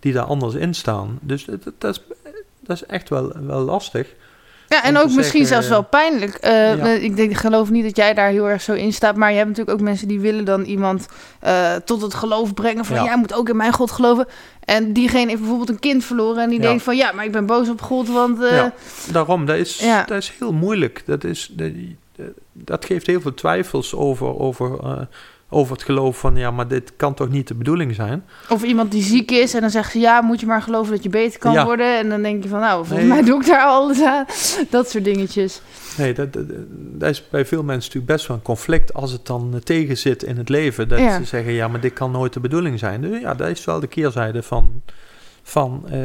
die 0.00 0.12
daar 0.12 0.24
anders 0.24 0.54
in 0.54 0.74
staan. 0.74 1.18
Dus 1.22 1.44
dat, 1.44 1.72
dat, 1.78 1.94
is, 1.94 2.02
dat 2.60 2.76
is 2.76 2.86
echt 2.86 3.08
wel, 3.08 3.32
wel 3.40 3.60
lastig. 3.60 4.08
Ja, 4.68 4.84
en 4.84 4.96
ook 4.96 5.10
misschien 5.10 5.46
zelfs 5.46 5.68
wel 5.68 5.82
pijnlijk. 5.82 6.34
Eh, 6.34 6.76
ja. 6.76 6.86
Ik 6.86 7.16
denk, 7.16 7.30
ik 7.30 7.36
geloof 7.36 7.70
niet 7.70 7.84
dat 7.84 7.96
jij 7.96 8.14
daar 8.14 8.28
heel 8.30 8.48
erg 8.48 8.62
zo 8.62 8.72
in 8.72 8.92
staat. 8.92 9.16
Maar 9.16 9.30
je 9.30 9.36
hebt 9.36 9.48
natuurlijk 9.48 9.78
ook 9.78 9.84
mensen 9.84 10.08
die 10.08 10.20
willen 10.20 10.44
dan 10.44 10.62
iemand 10.62 11.06
eh, 11.40 11.74
tot 11.74 12.02
het 12.02 12.14
geloof 12.14 12.54
brengen. 12.54 12.84
Van 12.84 12.96
Ja. 12.96 13.04
jij 13.04 13.16
moet 13.16 13.34
ook 13.34 13.48
in 13.48 13.56
mijn 13.56 13.72
God 13.72 13.90
geloven. 13.90 14.26
En 14.64 14.92
diegene 14.92 15.26
heeft 15.28 15.38
bijvoorbeeld 15.40 15.68
een 15.68 15.78
kind 15.78 16.04
verloren. 16.04 16.42
En 16.42 16.48
die 16.50 16.60
Ja. 16.60 16.66
denkt 16.66 16.82
van 16.82 16.96
ja, 16.96 17.12
maar 17.12 17.24
ik 17.24 17.32
ben 17.32 17.46
boos 17.46 17.68
op 17.68 17.82
God. 17.82 18.08
Want. 18.08 18.38
Daarom, 19.12 19.46
dat 19.46 19.56
is, 19.56 19.78
Ja. 19.78 20.04
dat 20.04 20.18
is 20.18 20.32
heel 20.38 20.52
moeilijk. 20.52 21.02
Dat, 21.06 21.24
is, 21.24 21.50
dat, 21.52 21.70
dat 22.52 22.84
geeft 22.84 23.06
heel 23.06 23.20
veel 23.20 23.34
twijfels 23.34 23.94
over, 23.94 24.38
over, 24.38 24.78
over 25.52 25.72
het 25.72 25.82
geloof 25.82 26.18
van... 26.18 26.36
ja, 26.36 26.50
maar 26.50 26.68
dit 26.68 26.92
kan 26.96 27.14
toch 27.14 27.28
niet 27.28 27.48
de 27.48 27.54
bedoeling 27.54 27.94
zijn? 27.94 28.24
Of 28.48 28.62
iemand 28.62 28.90
die 28.92 29.02
ziek 29.02 29.30
is 29.30 29.54
en 29.54 29.60
dan 29.60 29.70
zegt 29.70 29.92
ze 29.92 29.98
ja, 29.98 30.20
moet 30.20 30.40
je 30.40 30.46
maar 30.46 30.62
geloven 30.62 30.92
dat 30.94 31.02
je 31.02 31.08
beter 31.08 31.38
kan 31.38 31.52
Ja. 31.52 31.64
worden. 31.64 31.98
En 31.98 32.08
dan 32.08 32.22
denk 32.22 32.42
je 32.42 32.48
van 32.48 32.60
nou, 32.60 32.86
volgens 32.86 32.98
Nee. 33.08 33.08
mij 33.08 33.22
doe 33.22 33.40
ik 33.40 33.46
daar 33.46 33.64
alles 33.64 34.02
aan. 34.12 34.24
Dat 34.70 34.90
soort 34.90 35.04
dingetjes. 35.04 35.60
Nee, 35.98 36.14
dat, 36.14 36.32
dat, 36.32 36.44
dat 36.74 37.10
is 37.10 37.28
bij 37.28 37.44
veel 37.46 37.62
mensen 37.62 37.86
natuurlijk 37.86 38.12
best 38.12 38.26
wel 38.26 38.36
een 38.36 38.42
conflict... 38.42 38.94
als 38.94 39.12
het 39.12 39.26
dan 39.26 39.60
tegen 39.64 39.96
zit 39.98 40.22
in 40.22 40.36
het 40.36 40.48
leven. 40.48 40.88
Dat 40.88 40.98
Ja. 40.98 41.16
ze 41.18 41.24
zeggen, 41.24 41.52
ja, 41.52 41.68
maar 41.68 41.80
dit 41.80 41.92
kan 41.92 42.10
nooit 42.10 42.32
de 42.32 42.40
bedoeling 42.40 42.78
zijn. 42.78 43.00
Dus 43.00 43.20
ja, 43.20 43.34
dat 43.34 43.48
is 43.48 43.64
wel 43.64 43.80
de 43.80 43.86
keerzijde 43.86 44.42
van, 44.42 44.82
van 45.42 45.84
eh, 45.90 45.98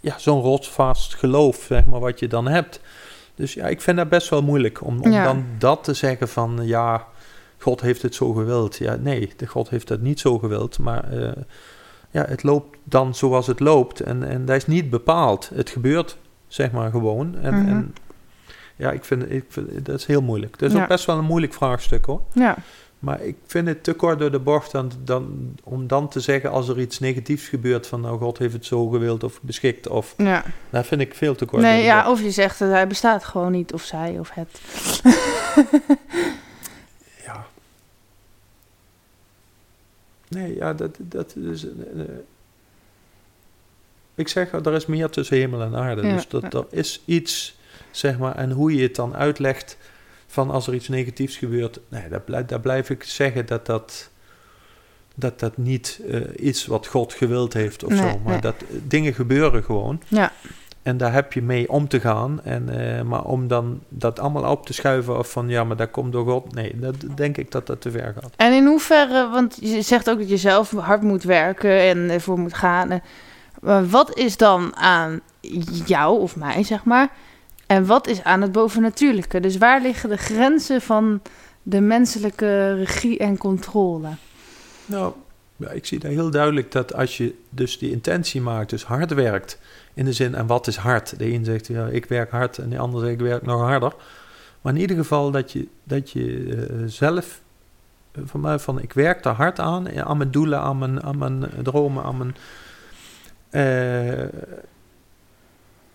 ja, 0.00 0.14
zo'n 0.18 0.40
rotsvast 0.40 1.14
geloof, 1.14 1.64
zeg 1.68 1.86
maar, 1.86 2.00
wat 2.00 2.18
je 2.18 2.28
dan 2.28 2.48
hebt. 2.48 2.80
Dus 3.34 3.54
ja, 3.54 3.66
ik 3.66 3.80
vind 3.80 3.96
dat 3.96 4.08
best 4.08 4.28
wel 4.28 4.42
moeilijk 4.42 4.84
om, 4.84 5.00
om 5.02 5.12
Ja. 5.12 5.24
dan 5.24 5.44
dat 5.58 5.84
te 5.84 5.94
zeggen 5.94 6.28
van... 6.28 6.58
ja, 6.62 7.06
God 7.58 7.80
heeft 7.80 8.02
het 8.02 8.14
zo 8.14 8.32
gewild. 8.32 8.76
Ja, 8.76 8.96
nee, 9.00 9.32
de 9.36 9.46
God 9.46 9.68
heeft 9.68 9.88
dat 9.88 10.00
niet 10.00 10.20
zo 10.20 10.38
gewild, 10.38 10.78
maar... 10.78 11.12
eh, 11.12 11.42
ja, 12.10 12.24
het 12.28 12.42
loopt 12.42 12.78
dan 12.84 13.14
zoals 13.14 13.46
het 13.46 13.60
loopt. 13.60 14.00
En, 14.00 14.22
en 14.28 14.44
dat 14.44 14.56
is 14.56 14.66
niet 14.66 14.90
bepaald. 14.90 15.50
Het 15.54 15.70
gebeurt, 15.70 16.16
zeg 16.46 16.70
maar, 16.70 16.90
gewoon. 16.90 17.36
En, 17.42 17.54
Mhm. 17.54 17.68
en 17.68 17.94
ja, 18.76 18.90
ik 18.90 19.04
vind, 19.04 19.30
ik 19.30 19.44
vind 19.48 19.84
dat 19.86 19.98
is 19.98 20.06
heel 20.06 20.22
moeilijk. 20.22 20.58
Dat 20.58 20.68
is 20.70 20.76
Ja. 20.76 20.82
ook 20.82 20.88
best 20.88 21.04
wel 21.04 21.18
een 21.18 21.24
moeilijk 21.24 21.52
vraagstuk, 21.54 22.04
hoor. 22.04 22.20
Ja, 22.32 22.56
Maar 22.98 23.20
ik 23.22 23.36
vind 23.46 23.66
het 23.66 23.84
te 23.84 23.92
kort 23.92 24.18
door 24.18 24.30
de 24.30 24.38
bocht 24.38 24.72
dan, 24.72 24.90
dan, 25.04 25.54
om 25.64 25.86
dan 25.86 26.08
te 26.08 26.20
zeggen 26.20 26.50
als 26.50 26.68
er 26.68 26.80
iets 26.80 26.98
negatiefs 26.98 27.48
gebeurt 27.48 27.86
van 27.86 28.00
nou 28.00 28.18
God 28.18 28.38
heeft 28.38 28.52
het 28.52 28.64
zo 28.66 28.88
gewild 28.88 29.24
of 29.24 29.42
beschikt 29.42 29.88
of 29.88 30.14
ja. 30.16 30.44
dat 30.70 30.86
vind 30.86 31.00
ik 31.00 31.14
veel 31.14 31.34
te 31.34 31.44
kort 31.44 31.62
door 31.62 31.70
Nee, 31.70 31.80
de 31.80 31.86
ja, 31.86 32.02
bocht. 32.04 32.18
of 32.18 32.22
je 32.24 32.30
zegt 32.30 32.58
dat 32.58 32.70
hij 32.70 32.86
bestaat 32.86 33.24
gewoon 33.24 33.52
niet. 33.52 33.72
Of 33.72 33.82
zij 33.82 34.18
of 34.18 34.30
het. 34.34 34.60
Nee, 40.28 40.54
ja, 40.56 40.74
dat, 40.74 40.96
dat 40.98 41.36
is... 41.36 41.64
eh, 41.64 42.02
ik 44.14 44.28
zeg, 44.28 44.52
er 44.52 44.74
is 44.74 44.86
meer 44.86 45.08
tussen 45.10 45.36
hemel 45.36 45.62
en 45.62 45.74
aarde. 45.76 46.06
Ja, 46.06 46.14
dus 46.14 46.28
dat, 46.28 46.54
er 46.54 46.66
is 46.70 47.02
iets, 47.04 47.58
zeg 47.90 48.18
maar, 48.18 48.36
en 48.36 48.50
hoe 48.50 48.74
je 48.74 48.82
het 48.82 48.94
dan 48.94 49.16
uitlegt 49.16 49.76
van 50.26 50.50
als 50.50 50.66
er 50.66 50.74
iets 50.74 50.88
negatiefs 50.88 51.36
gebeurt, 51.36 51.80
nee, 51.88 52.08
daar, 52.08 52.20
blijf, 52.20 52.46
daar 52.46 52.60
blijf 52.60 52.90
ik 52.90 53.02
zeggen 53.02 53.46
dat 53.46 53.66
dat, 53.66 54.10
dat, 55.14 55.40
dat 55.40 55.56
niet 55.56 56.00
eh, 56.08 56.20
iets 56.36 56.66
wat 56.66 56.86
God 56.86 57.12
gewild 57.12 57.52
heeft 57.52 57.84
of 57.84 57.90
Nee, 57.90 57.98
zo. 57.98 58.18
Maar 58.18 58.32
nee. 58.32 58.40
dat 58.40 58.54
eh, 58.62 58.66
dingen 58.82 59.14
gebeuren 59.14 59.64
gewoon. 59.64 60.02
Ja. 60.08 60.32
En 60.88 60.96
daar 60.96 61.12
heb 61.12 61.32
je 61.32 61.42
mee 61.42 61.70
om 61.70 61.88
te 61.88 62.00
gaan. 62.00 62.40
En, 62.44 62.68
eh, 62.68 63.02
maar 63.02 63.24
om 63.24 63.48
dan 63.48 63.80
dat 63.88 64.18
allemaal 64.18 64.50
op 64.50 64.66
te 64.66 64.72
schuiven 64.72 65.18
of 65.18 65.30
van 65.30 65.48
ja, 65.48 65.64
maar 65.64 65.76
dat 65.76 65.90
komt 65.90 66.12
door 66.12 66.26
God. 66.26 66.54
Nee, 66.54 66.72
dat 66.78 66.94
denk 67.14 67.36
ik 67.36 67.50
dat 67.50 67.66
dat 67.66 67.80
te 67.80 67.90
ver 67.90 68.14
gaat. 68.20 68.32
En 68.36 68.52
in 68.52 68.66
hoeverre, 68.66 69.28
want 69.28 69.56
je 69.60 69.82
zegt 69.82 70.10
ook 70.10 70.18
dat 70.18 70.28
je 70.28 70.36
zelf 70.36 70.70
hard 70.70 71.02
moet 71.02 71.22
werken 71.22 71.80
en 71.80 72.10
ervoor 72.10 72.38
moet 72.38 72.54
gaan. 72.54 72.90
Eh, 72.90 72.98
Maar 73.60 73.88
wat 73.88 74.16
is 74.16 74.36
dan 74.36 74.76
aan 74.76 75.20
jou 75.86 76.20
of 76.20 76.36
mij, 76.36 76.62
zeg 76.62 76.84
maar? 76.84 77.08
En 77.66 77.86
wat 77.86 78.06
is 78.06 78.24
aan 78.24 78.42
het 78.42 78.52
bovennatuurlijke? 78.52 79.40
Dus 79.40 79.58
waar 79.58 79.80
liggen 79.80 80.08
de 80.08 80.16
grenzen 80.16 80.80
van 80.80 81.22
de 81.62 81.80
menselijke 81.80 82.74
regie 82.74 83.18
en 83.18 83.38
controle? 83.38 84.08
Nou, 84.86 85.12
ik 85.72 85.86
zie 85.86 85.98
daar 85.98 86.10
heel 86.10 86.30
duidelijk 86.30 86.72
dat 86.72 86.94
als 86.94 87.16
je 87.16 87.34
dus 87.50 87.78
die 87.78 87.90
intentie 87.90 88.40
maakt, 88.40 88.70
dus 88.70 88.84
hard 88.84 89.14
werkt, 89.14 89.58
in 89.98 90.04
de 90.04 90.12
zin, 90.12 90.34
en 90.34 90.46
wat 90.46 90.66
is 90.66 90.76
hard? 90.76 91.18
De 91.18 91.32
een 91.32 91.44
zegt, 91.44 91.66
ja, 91.66 91.86
ik 91.86 92.04
werk 92.04 92.30
hard, 92.30 92.58
en 92.58 92.68
de 92.68 92.78
ander 92.78 93.00
zegt, 93.00 93.12
ik 93.12 93.20
werk 93.20 93.42
nog 93.42 93.60
harder. 93.60 93.94
Maar 94.60 94.74
in 94.74 94.80
ieder 94.80 94.96
geval 94.96 95.30
dat 95.30 95.52
je, 95.52 95.68
dat 95.84 96.10
je 96.10 96.56
eh, 96.56 96.76
zelf, 96.86 97.40
eh, 98.12 98.22
van 98.24 98.40
mij 98.40 98.58
van, 98.58 98.82
ik 98.82 98.92
werk 98.92 99.22
daar 99.22 99.34
hard 99.34 99.58
aan, 99.58 99.86
eh, 99.86 100.02
aan 100.02 100.16
mijn 100.16 100.30
doelen, 100.30 100.60
aan 100.60 100.78
mijn, 100.78 101.02
aan 101.02 101.18
mijn 101.18 101.44
dromen, 101.62 102.04
aan 102.04 102.16
mijn... 102.16 102.34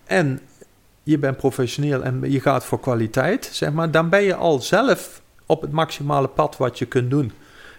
en 0.04 0.40
je 1.02 1.18
bent 1.18 1.36
professioneel 1.36 2.02
en 2.02 2.30
je 2.30 2.40
gaat 2.40 2.64
voor 2.64 2.80
kwaliteit, 2.80 3.48
zeg 3.52 3.72
maar, 3.72 3.90
dan 3.90 4.08
ben 4.08 4.22
je 4.22 4.34
al 4.34 4.60
zelf 4.60 5.22
op 5.46 5.60
het 5.60 5.72
maximale 5.72 6.28
pad 6.28 6.56
wat 6.56 6.78
je 6.78 6.86
kunt 6.86 7.10
doen. 7.10 7.32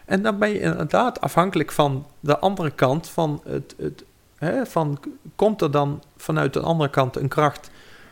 En 0.05 0.21
dan 0.21 0.39
ben 0.39 0.49
je 0.49 0.59
inderdaad 0.59 1.21
afhankelijk 1.21 1.71
van 1.71 2.05
de 2.19 2.39
andere 2.39 2.71
kant 2.71 3.09
van 3.09 3.41
het, 3.43 3.75
het 3.77 4.03
hè, 4.45 4.65
van 4.65 4.99
komt 5.35 5.61
er 5.61 5.71
dan 5.71 6.03
vanuit 6.17 6.53
de 6.53 6.59
andere 6.59 6.89
kant 6.89 7.15
een 7.15 7.27
kracht 7.27 7.69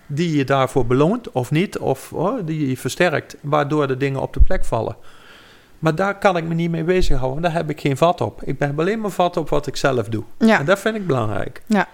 die 0.07 0.37
je 0.37 0.45
daarvoor 0.45 0.85
beloont 0.85 1.31
of 1.31 1.51
niet, 1.51 1.77
of 1.77 2.13
oh, 2.13 2.39
die 2.45 2.69
je 2.69 2.77
versterkt, 2.77 3.37
waardoor 3.41 3.87
de 3.87 3.97
dingen 3.97 4.21
op 4.21 4.33
de 4.33 4.39
plek 4.39 4.65
vallen. 4.65 4.95
Maar 5.79 5.95
daar 5.95 6.17
kan 6.17 6.37
ik 6.37 6.43
me 6.43 6.53
niet 6.53 6.71
mee 6.71 6.83
bezighouden, 6.83 7.41
daar 7.41 7.53
heb 7.53 7.69
ik 7.69 7.81
geen 7.81 7.97
vat 7.97 8.21
op. 8.21 8.43
Ik 8.43 8.59
heb 8.59 8.79
alleen 8.79 8.99
maar 8.99 9.11
vat 9.11 9.37
op 9.37 9.49
wat 9.49 9.67
ik 9.67 9.75
zelf 9.75 10.09
doe. 10.09 10.23
Ja. 10.37 10.59
En 10.59 10.65
dat 10.65 10.79
vind 10.79 10.95
ik 10.95 11.07
belangrijk. 11.07 11.63
Ja. 11.67 11.87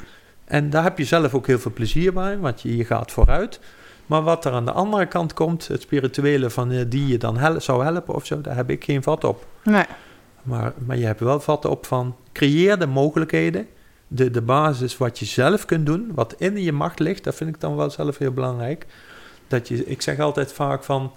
En 0.46 0.70
daar 0.70 0.84
heb 0.84 0.98
je 0.98 1.06
zelf 1.06 1.34
ook 1.34 1.48
heel 1.48 1.60
veel 1.60 1.74
plezier 1.74 2.14
bij, 2.14 2.38
want 2.38 2.62
je, 2.62 2.78
je 2.78 2.86
gaat 2.86 3.12
vooruit. 3.12 3.60
Maar 4.06 4.22
wat 4.22 4.46
er 4.46 4.52
aan 4.52 4.66
de 4.66 4.72
andere 4.72 5.06
kant 5.06 5.34
komt, 5.34 5.68
het 5.68 5.82
spirituele 5.82 6.50
van 6.50 6.72
eh, 6.72 6.86
die 6.88 7.08
je 7.08 7.18
dan 7.18 7.38
hel 7.38 7.62
zou 7.62 7.84
helpen 7.84 8.16
of 8.16 8.26
zo, 8.26 8.42
daar 8.42 8.56
heb 8.56 8.70
ik 8.70 8.84
geen 8.84 9.04
vat 9.04 9.24
op. 9.24 9.46
Nee. 9.64 9.86
Maar, 10.44 10.74
maar 10.86 10.98
je 10.98 11.06
hebt 11.06 11.20
wel 11.20 11.40
vat 11.40 11.66
op 11.66 11.86
van 11.86 12.16
creëer 12.34 12.80
de 12.80 12.88
mogelijkheden, 12.88 13.68
de, 14.12 14.32
de 14.32 14.42
basis 14.42 14.98
wat 14.98 15.20
je 15.20 15.26
zelf 15.26 15.66
kunt 15.66 15.86
doen, 15.86 16.12
wat 16.16 16.34
in 16.38 16.58
je 16.62 16.72
macht 16.72 17.00
ligt, 17.00 17.24
dat 17.24 17.36
vind 17.36 17.50
ik 17.56 17.60
dan 17.62 17.76
wel 17.76 17.90
zelf 17.90 18.18
heel 18.18 18.32
belangrijk. 18.32 18.86
Dat 19.48 19.68
je, 19.68 19.86
ik 19.86 20.02
zeg 20.02 20.20
altijd 20.20 20.54
vaak 20.54 20.84
van 20.84 21.14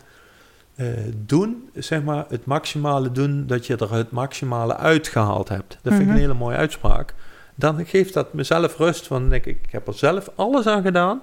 eh, 0.75 0.87
doen, 1.17 1.69
zeg 1.75 2.03
maar, 2.03 2.25
het 2.29 2.45
maximale 2.47 3.13
doen, 3.13 3.47
dat 3.47 3.67
je 3.67 3.77
er 3.77 3.93
het 3.95 4.11
maximale 4.11 4.77
uitgehaald 4.77 5.49
hebt. 5.49 5.79
Dat 5.83 5.93
vind 5.93 5.99
ik 6.01 6.07
Mhm. 6.07 6.15
een 6.17 6.21
hele 6.23 6.35
mooie 6.35 6.57
uitspraak. 6.57 7.15
Dan 7.55 7.87
geeft 7.87 8.15
dat 8.15 8.33
mezelf 8.33 8.77
rust, 8.79 9.07
van 9.07 9.29
denk 9.29 9.45
ik, 9.45 9.59
ik 9.63 9.73
heb 9.73 9.87
er 9.87 9.95
zelf 9.95 10.29
alles 10.35 10.67
aan 10.67 10.83
gedaan 10.83 11.23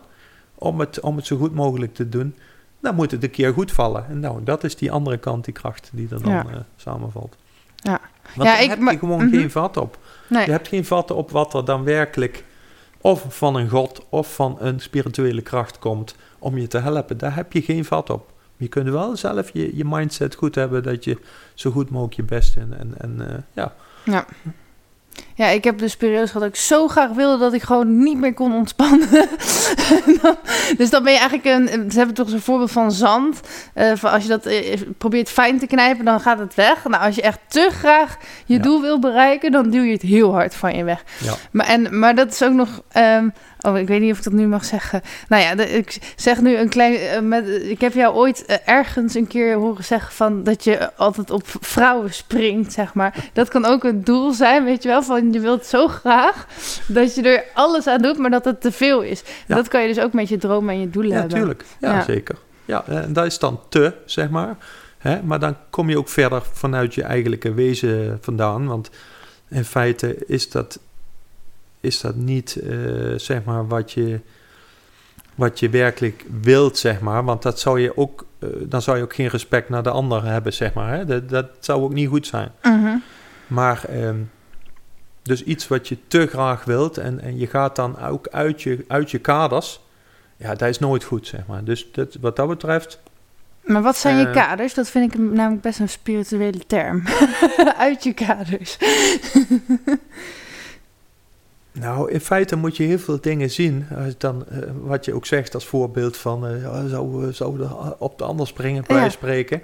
om 0.55 0.79
het, 0.79 0.99
om 0.99 1.15
het 1.15 1.25
zo 1.25 1.37
goed 1.37 1.53
mogelijk 1.53 1.93
te 1.93 2.09
doen. 2.09 2.35
Dan 2.81 2.95
moet 2.95 3.11
het 3.11 3.23
een 3.23 3.29
keer 3.31 3.53
goed 3.53 3.71
vallen. 3.71 4.05
En 4.09 4.19
nou, 4.19 4.43
dat 4.43 4.63
is 4.63 4.75
die 4.75 4.91
andere 4.91 5.17
kant, 5.17 5.45
die 5.45 5.53
kracht 5.53 5.89
die 5.93 6.07
er 6.11 6.21
dan 6.23 6.31
Ja. 6.31 6.45
eh, 6.49 6.57
samenvalt. 6.75 7.35
Ja. 7.75 7.99
Want 8.35 8.35
Ja, 8.35 8.43
daar 8.43 8.63
ik- 8.63 8.69
heb 8.69 8.79
je 8.79 8.97
gewoon 8.97 9.25
mhm. 9.25 9.35
geen 9.37 9.51
vat 9.51 9.77
op. 9.77 9.97
Nee. 10.29 10.45
Je 10.45 10.51
hebt 10.51 10.67
geen 10.67 10.85
vat 10.85 11.11
op 11.11 11.31
wat 11.31 11.53
er 11.53 11.65
dan 11.65 11.83
werkelijk 11.83 12.43
of 13.01 13.25
van 13.29 13.55
een 13.55 13.69
god 13.69 14.05
of 14.09 14.33
van 14.33 14.57
een 14.59 14.79
spirituele 14.79 15.41
kracht 15.41 15.79
komt 15.79 16.15
om 16.39 16.57
je 16.57 16.67
te 16.67 16.77
helpen. 16.77 17.17
Daar 17.17 17.35
heb 17.35 17.53
je 17.53 17.61
geen 17.61 17.85
vat 17.85 18.09
op. 18.09 18.31
Je 18.57 18.67
kunt 18.67 18.89
wel 18.89 19.17
zelf 19.17 19.49
je, 19.53 19.77
je 19.77 19.85
mindset 19.85 20.35
goed 20.35 20.55
hebben 20.55 20.83
dat 20.83 21.03
je 21.03 21.17
zo 21.53 21.71
goed 21.71 21.89
mogelijk 21.89 22.15
je 22.15 22.23
best 22.23 22.55
in. 22.55 22.73
En, 22.73 22.93
en 22.97 23.29
eh, 23.29 23.37
ja, 23.53 23.75
Ja. 24.05 24.25
Ja, 25.39 25.47
ik 25.47 25.63
heb 25.63 25.77
dus 25.77 25.95
periodes 25.97 26.31
gehad 26.31 26.41
dat 26.41 26.51
ik 26.57 26.59
zo 26.61 26.87
graag 26.87 27.09
wilde 27.09 27.37
dat 27.37 27.53
ik 27.53 27.61
gewoon 27.61 28.03
niet 28.03 28.17
meer 28.17 28.33
kon 28.33 28.53
ontspannen. 28.53 29.09
Dan- 30.21 30.37
dus 30.77 30.89
dan 30.89 31.03
ben 31.03 31.13
je 31.13 31.19
eigenlijk 31.19 31.45
een. 31.71 31.91
Ze 31.91 31.97
hebben 31.97 32.15
toch 32.15 32.29
zo'n 32.29 32.39
voorbeeld 32.39 32.71
van 32.71 32.91
zand. 32.91 33.39
Eh, 33.73 33.91
van 33.95 34.11
als 34.11 34.23
je 34.23 34.29
dat 34.29 34.45
eh, 34.45 34.81
probeert 34.97 35.29
fijn 35.29 35.59
te 35.59 35.67
knijpen, 35.67 36.05
dan 36.05 36.19
gaat 36.19 36.39
het 36.39 36.55
weg. 36.55 36.83
Nou, 36.87 37.03
als 37.03 37.15
je 37.15 37.21
echt 37.21 37.39
te 37.47 37.69
graag 37.71 38.17
je 38.45 38.53
Ja. 38.55 38.61
doel 38.61 38.81
wil 38.81 38.99
bereiken, 38.99 39.51
dan 39.51 39.69
duw 39.69 39.81
je 39.83 39.91
het 39.93 40.01
heel 40.01 40.33
hard 40.33 40.55
van 40.55 40.75
je 40.75 40.83
weg. 40.83 41.03
ja. 41.19 41.33
Maar, 41.51 41.65
en, 41.67 41.99
maar 41.99 42.15
dat 42.15 42.31
is 42.31 42.43
ook 42.43 42.53
nog. 42.53 42.81
ehm, 42.91 43.29
oh, 43.61 43.77
ik 43.77 43.87
weet 43.87 44.01
niet 44.01 44.11
of 44.11 44.17
ik 44.17 44.23
dat 44.23 44.33
nu 44.33 44.47
mag 44.47 44.65
zeggen. 44.65 45.01
Nou 45.27 45.43
ja, 45.43 45.63
ik 45.63 46.13
zeg 46.15 46.41
nu 46.41 46.55
een 46.55 46.69
klein. 46.69 46.95
eh, 46.95 47.19
met, 47.19 47.47
ik 47.47 47.81
heb 47.81 47.93
jou 47.93 48.15
ooit 48.15 48.45
ergens 48.65 49.13
een 49.15 49.27
keer 49.27 49.55
horen 49.55 49.83
zeggen 49.83 50.13
van 50.13 50.43
dat 50.43 50.63
je 50.63 50.95
altijd 50.95 51.31
op 51.31 51.43
vrouwen 51.59 52.13
springt, 52.13 52.73
zeg 52.73 52.93
maar. 52.93 53.15
Dat 53.33 53.47
kan 53.47 53.65
ook 53.65 53.83
een 53.83 54.03
doel 54.03 54.31
zijn, 54.33 54.63
weet 54.63 54.83
je 54.83 54.89
wel. 54.89 55.03
Van 55.03 55.28
je 55.33 55.39
wilt 55.39 55.65
zo 55.65 55.87
graag 55.87 56.47
dat 56.87 57.15
je 57.15 57.21
er 57.21 57.43
alles 57.53 57.87
aan 57.87 58.01
doet, 58.01 58.17
maar 58.17 58.29
dat 58.29 58.45
het 58.45 58.61
te 58.61 58.71
veel 58.71 59.01
is. 59.01 59.23
Ja. 59.47 59.55
Dat 59.55 59.67
kan 59.67 59.81
je 59.81 59.87
dus 59.93 60.03
ook 60.03 60.13
met 60.13 60.29
je 60.29 60.37
dromen 60.37 60.73
en 60.73 60.79
je 60.79 60.89
doelen 60.89 61.11
ja 61.11 61.17
hebben. 61.19 61.37
tuurlijk. 61.37 61.63
Ja, 61.79 61.93
Ja. 61.93 62.03
zeker. 62.03 62.35
Ja, 62.65 62.83
en 62.87 63.13
dat 63.13 63.25
is 63.25 63.39
dan 63.39 63.59
te, 63.69 63.93
zeg 64.05 64.29
maar. 64.29 64.57
Hè? 64.97 65.21
Maar 65.23 65.39
dan 65.39 65.55
kom 65.69 65.89
je 65.89 65.97
ook 65.97 66.09
verder 66.09 66.41
vanuit 66.51 66.93
je 66.95 67.03
eigenlijke 67.03 67.53
wezen 67.53 68.17
vandaan. 68.21 68.67
Want 68.67 68.89
in 69.49 69.65
feite 69.65 70.15
is 70.27 70.49
dat, 70.49 70.79
is 71.79 72.01
dat 72.01 72.15
niet, 72.15 72.55
eh, 72.55 72.73
zeg 73.15 73.43
maar, 73.43 73.67
wat 73.67 73.91
je, 73.91 74.19
wat 75.35 75.59
je 75.59 75.69
werkelijk 75.69 76.25
wilt, 76.41 76.77
zeg 76.77 76.99
maar. 76.99 77.23
Want 77.23 77.41
dat 77.41 77.59
zou 77.59 77.79
je 77.79 77.97
ook, 77.97 78.25
eh, 78.39 78.49
dan 78.59 78.81
zou 78.81 78.97
je 78.97 79.03
ook 79.03 79.13
geen 79.13 79.27
respect 79.27 79.69
naar 79.69 79.83
de 79.83 79.89
ander 79.89 80.25
hebben, 80.25 80.53
zeg 80.53 80.73
maar. 80.73 80.93
Hè? 80.93 81.05
Dat, 81.05 81.29
dat 81.29 81.45
zou 81.59 81.81
ook 81.81 81.93
niet 81.93 82.09
goed 82.09 82.27
zijn. 82.27 82.51
Mhm. 82.63 82.95
Maar 83.47 83.83
ehm, 83.89 84.15
dus 85.21 85.43
iets 85.43 85.67
wat 85.67 85.87
je 85.87 85.97
te 86.07 86.27
graag 86.27 86.63
wilt 86.63 86.97
en, 86.97 87.19
en 87.19 87.37
je 87.37 87.47
gaat 87.47 87.75
dan 87.75 87.99
ook 88.01 88.27
uit 88.27 88.61
je, 88.61 88.85
uit 88.87 89.11
je 89.11 89.19
kaders. 89.19 89.79
Ja, 90.37 90.55
dat 90.55 90.69
is 90.69 90.79
nooit 90.79 91.03
goed, 91.03 91.27
zeg 91.27 91.45
maar. 91.47 91.63
Dus 91.63 91.87
dat, 91.91 92.17
wat 92.21 92.35
dat 92.35 92.47
betreft, 92.47 92.99
Maar 93.61 93.81
wat 93.81 93.97
zijn 93.97 94.17
je 94.17 94.25
Eh. 94.25 94.33
kaders? 94.33 94.73
Dat 94.73 94.89
vind 94.89 95.13
ik 95.13 95.19
namelijk 95.19 95.61
best 95.61 95.79
een 95.79 95.89
spirituele 95.89 96.65
term. 96.67 97.03
Uit 97.77 98.03
je 98.03 98.13
kaders. 98.13 98.77
nou, 101.71 102.11
in 102.11 102.19
feite 102.21 102.55
moet 102.55 102.77
je 102.77 102.83
heel 102.83 102.99
veel 102.99 103.21
dingen 103.21 103.49
zien. 103.49 103.87
Als 104.05 104.17
dan, 104.17 104.45
eh, 104.49 104.57
wat 104.81 105.05
je 105.05 105.13
ook 105.13 105.25
zegt 105.25 105.53
als 105.53 105.65
voorbeeld 105.67 106.17
van, 106.17 106.47
eh, 106.47 106.61
ja, 106.61 106.87
zou, 106.87 107.27
eh, 107.27 107.33
zou 107.33 107.67
op 107.97 108.17
de 108.17 108.23
ander 108.23 108.47
springen, 108.47 108.83
bij 108.87 108.97
Ja. 109.03 109.09
spreken. 109.09 109.61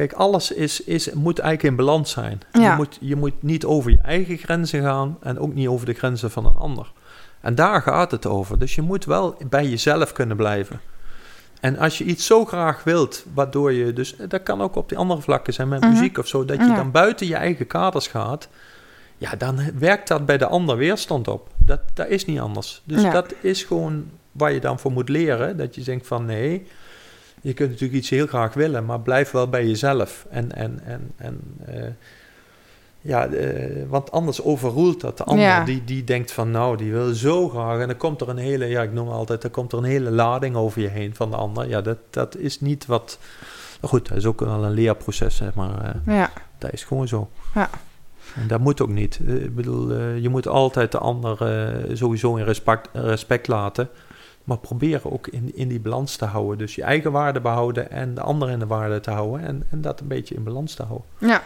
Kijk, 0.00 0.12
alles 0.12 0.52
is, 0.52 0.84
is, 0.84 1.12
moet 1.12 1.38
eigenlijk 1.38 1.70
in 1.70 1.84
balans 1.86 2.10
zijn. 2.10 2.40
Ja. 2.52 2.70
Je, 2.70 2.76
moet, 2.76 2.98
je 3.00 3.16
moet 3.16 3.42
niet 3.42 3.64
over 3.64 3.90
je 3.90 3.98
eigen 4.02 4.36
grenzen 4.36 4.82
gaan 4.82 5.16
en 5.22 5.38
ook 5.38 5.54
niet 5.54 5.68
over 5.68 5.86
de 5.86 5.92
grenzen 5.92 6.30
van 6.30 6.46
een 6.46 6.54
ander. 6.56 6.92
En 7.40 7.54
daar 7.54 7.82
gaat 7.82 8.10
het 8.10 8.26
over. 8.26 8.58
Dus 8.58 8.74
je 8.74 8.82
moet 8.82 9.04
wel 9.04 9.36
bij 9.48 9.66
jezelf 9.68 10.12
kunnen 10.12 10.36
blijven. 10.36 10.80
En 11.60 11.78
als 11.78 11.98
je 11.98 12.04
iets 12.04 12.26
zo 12.26 12.44
graag 12.44 12.84
wilt, 12.84 13.24
waardoor 13.34 13.72
je 13.72 13.92
dus, 13.92 14.16
dat 14.28 14.42
kan 14.42 14.60
ook 14.60 14.76
op 14.76 14.88
die 14.88 14.98
andere 14.98 15.20
vlakken 15.20 15.52
zijn 15.52 15.68
met 15.68 15.80
Mhm. 15.80 15.90
muziek 15.90 16.18
of 16.18 16.26
zo, 16.26 16.44
dat 16.44 16.56
je 16.58 16.64
Ja. 16.66 16.74
dan 16.76 16.90
buiten 16.90 17.26
je 17.26 17.34
eigen 17.36 17.66
kaders 17.66 18.06
gaat, 18.06 18.48
ja, 19.18 19.36
dan 19.36 19.58
werkt 19.78 20.08
dat 20.08 20.26
bij 20.26 20.38
de 20.38 20.46
ander 20.46 20.76
weerstand 20.76 21.28
op. 21.28 21.48
Dat, 21.58 21.80
dat 21.94 22.08
is 22.08 22.24
niet 22.24 22.40
anders. 22.40 22.82
Dus 22.84 23.02
Ja. 23.02 23.10
dat 23.10 23.34
is 23.40 23.62
gewoon 23.64 24.10
waar 24.32 24.52
je 24.52 24.60
dan 24.60 24.78
voor 24.78 24.92
moet 24.92 25.08
leren. 25.08 25.56
Dat 25.56 25.74
je 25.74 25.82
denkt 25.82 26.06
van 26.06 26.24
nee, 26.24 26.66
je 27.40 27.52
kunt 27.52 27.70
natuurlijk 27.70 27.98
iets 27.98 28.10
heel 28.10 28.26
graag 28.26 28.54
willen, 28.54 28.84
maar 28.84 29.00
blijf 29.00 29.30
wel 29.30 29.48
bij 29.48 29.66
jezelf. 29.66 30.26
En, 30.30 30.52
en, 30.54 30.80
en, 30.84 31.12
en 31.16 31.40
eh, 31.66 31.82
ja, 33.00 33.26
eh, 33.26 33.82
want 33.88 34.10
anders 34.10 34.42
overroelt 34.42 35.00
dat 35.00 35.16
de 35.18 35.24
ander. 35.24 35.44
Ja. 35.44 35.64
Die, 35.64 35.84
die 35.84 36.04
denkt 36.04 36.32
van 36.32 36.50
nou, 36.50 36.76
die 36.76 36.92
wil 36.92 37.14
zo 37.14 37.48
graag. 37.48 37.80
En 37.80 37.86
dan 37.88 37.96
komt 37.96 38.20
er 38.20 38.28
een 38.28 38.36
hele, 38.36 38.66
ja, 38.66 38.82
ik 38.82 38.92
noem 38.92 39.08
altijd, 39.08 39.42
dan 39.42 39.50
komt 39.50 39.72
er 39.72 39.78
een 39.78 39.84
hele 39.84 40.10
lading 40.10 40.56
over 40.56 40.80
je 40.80 40.88
heen 40.88 41.14
van 41.14 41.30
de 41.30 41.36
ander. 41.36 41.68
Ja, 41.68 41.80
dat, 41.80 41.98
dat 42.10 42.36
is 42.36 42.60
niet 42.60 42.86
wat. 42.86 43.18
Nou 43.80 43.92
goed, 43.92 44.08
dat 44.08 44.16
is 44.16 44.26
ook 44.26 44.40
wel 44.40 44.64
een 44.64 44.70
leerproces, 44.72 45.36
zeg 45.36 45.54
maar. 45.54 45.84
eh, 45.84 46.16
Ja. 46.16 46.30
dat 46.58 46.72
is 46.72 46.84
gewoon 46.84 47.08
zo. 47.08 47.30
Ja. 47.54 47.70
En 48.34 48.46
dat 48.48 48.60
moet 48.60 48.80
ook 48.80 48.88
niet. 48.88 49.20
Ik 49.26 49.54
bedoel, 49.54 49.94
je 50.14 50.28
moet 50.28 50.48
altijd 50.48 50.92
de 50.92 50.98
ander 50.98 51.38
sowieso 51.92 52.36
in 52.36 52.44
respect, 52.44 52.88
respect 52.92 53.48
laten. 53.48 53.88
Maar 54.50 54.58
proberen 54.58 55.12
ook 55.12 55.26
in, 55.26 55.50
in 55.54 55.68
die 55.68 55.80
balans 55.80 56.16
te 56.16 56.24
houden. 56.24 56.58
Dus 56.58 56.74
je 56.74 56.82
eigen 56.82 57.12
waarde 57.12 57.40
behouden 57.40 57.90
en 57.90 58.14
de 58.14 58.20
ander 58.20 58.50
in 58.50 58.58
de 58.58 58.66
waarde 58.66 59.00
te 59.00 59.10
houden. 59.10 59.46
En, 59.46 59.64
en 59.70 59.80
dat 59.80 60.00
een 60.00 60.06
beetje 60.06 60.34
in 60.34 60.44
balans 60.44 60.74
te 60.74 60.82
houden. 60.82 61.06
Ja. 61.18 61.42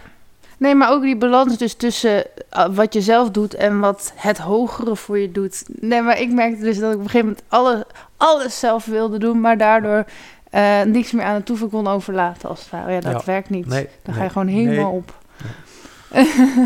Nee, 0.59 0.74
maar 0.74 0.90
ook 0.90 1.02
die 1.02 1.16
balans 1.16 1.59
dus 1.59 1.74
tussen 1.74 2.24
uh, 2.57 2.66
wat 2.74 2.94
je 2.94 3.00
zelf 3.00 3.30
doet 3.30 3.55
en 3.55 3.80
wat 3.80 4.12
het 4.14 4.38
hogere 4.38 4.96
voor 4.96 5.18
je 5.18 5.32
doet. 5.32 5.64
Nee, 5.80 6.02
maar 6.02 6.20
ik 6.20 6.32
merkte 6.32 6.62
dus 6.64 6.78
dat 6.78 6.90
ik 6.92 6.96
op 6.98 7.05
een 7.05 7.11
gegeven 7.11 7.26
moment 7.28 7.44
alle, 7.48 7.86
alles 8.16 8.59
zelf 8.59 8.84
wilde 8.84 9.18
doen, 9.18 9.40
maar 9.40 9.59
daardoor 9.59 10.05
uh, 10.55 10.82
niks 10.82 11.12
meer 11.12 11.24
aan 11.24 11.34
het 11.34 11.46
toeven 11.46 11.68
kon 11.70 11.86
overlaten 11.86 12.48
als 12.48 12.61
het 12.61 12.70
ware. 12.70 12.92
Ja, 12.92 13.00
dat 13.00 13.12
Ja. 13.12 13.22
werkt 13.24 13.50
niet. 13.50 13.66
Nee, 13.66 13.88
Dan 14.02 14.14
ga 14.14 14.20
nee, 14.20 14.28
je 14.28 14.32
gewoon 14.32 14.48
helemaal 14.48 14.90
nee. 14.90 15.00
op. 15.00 15.14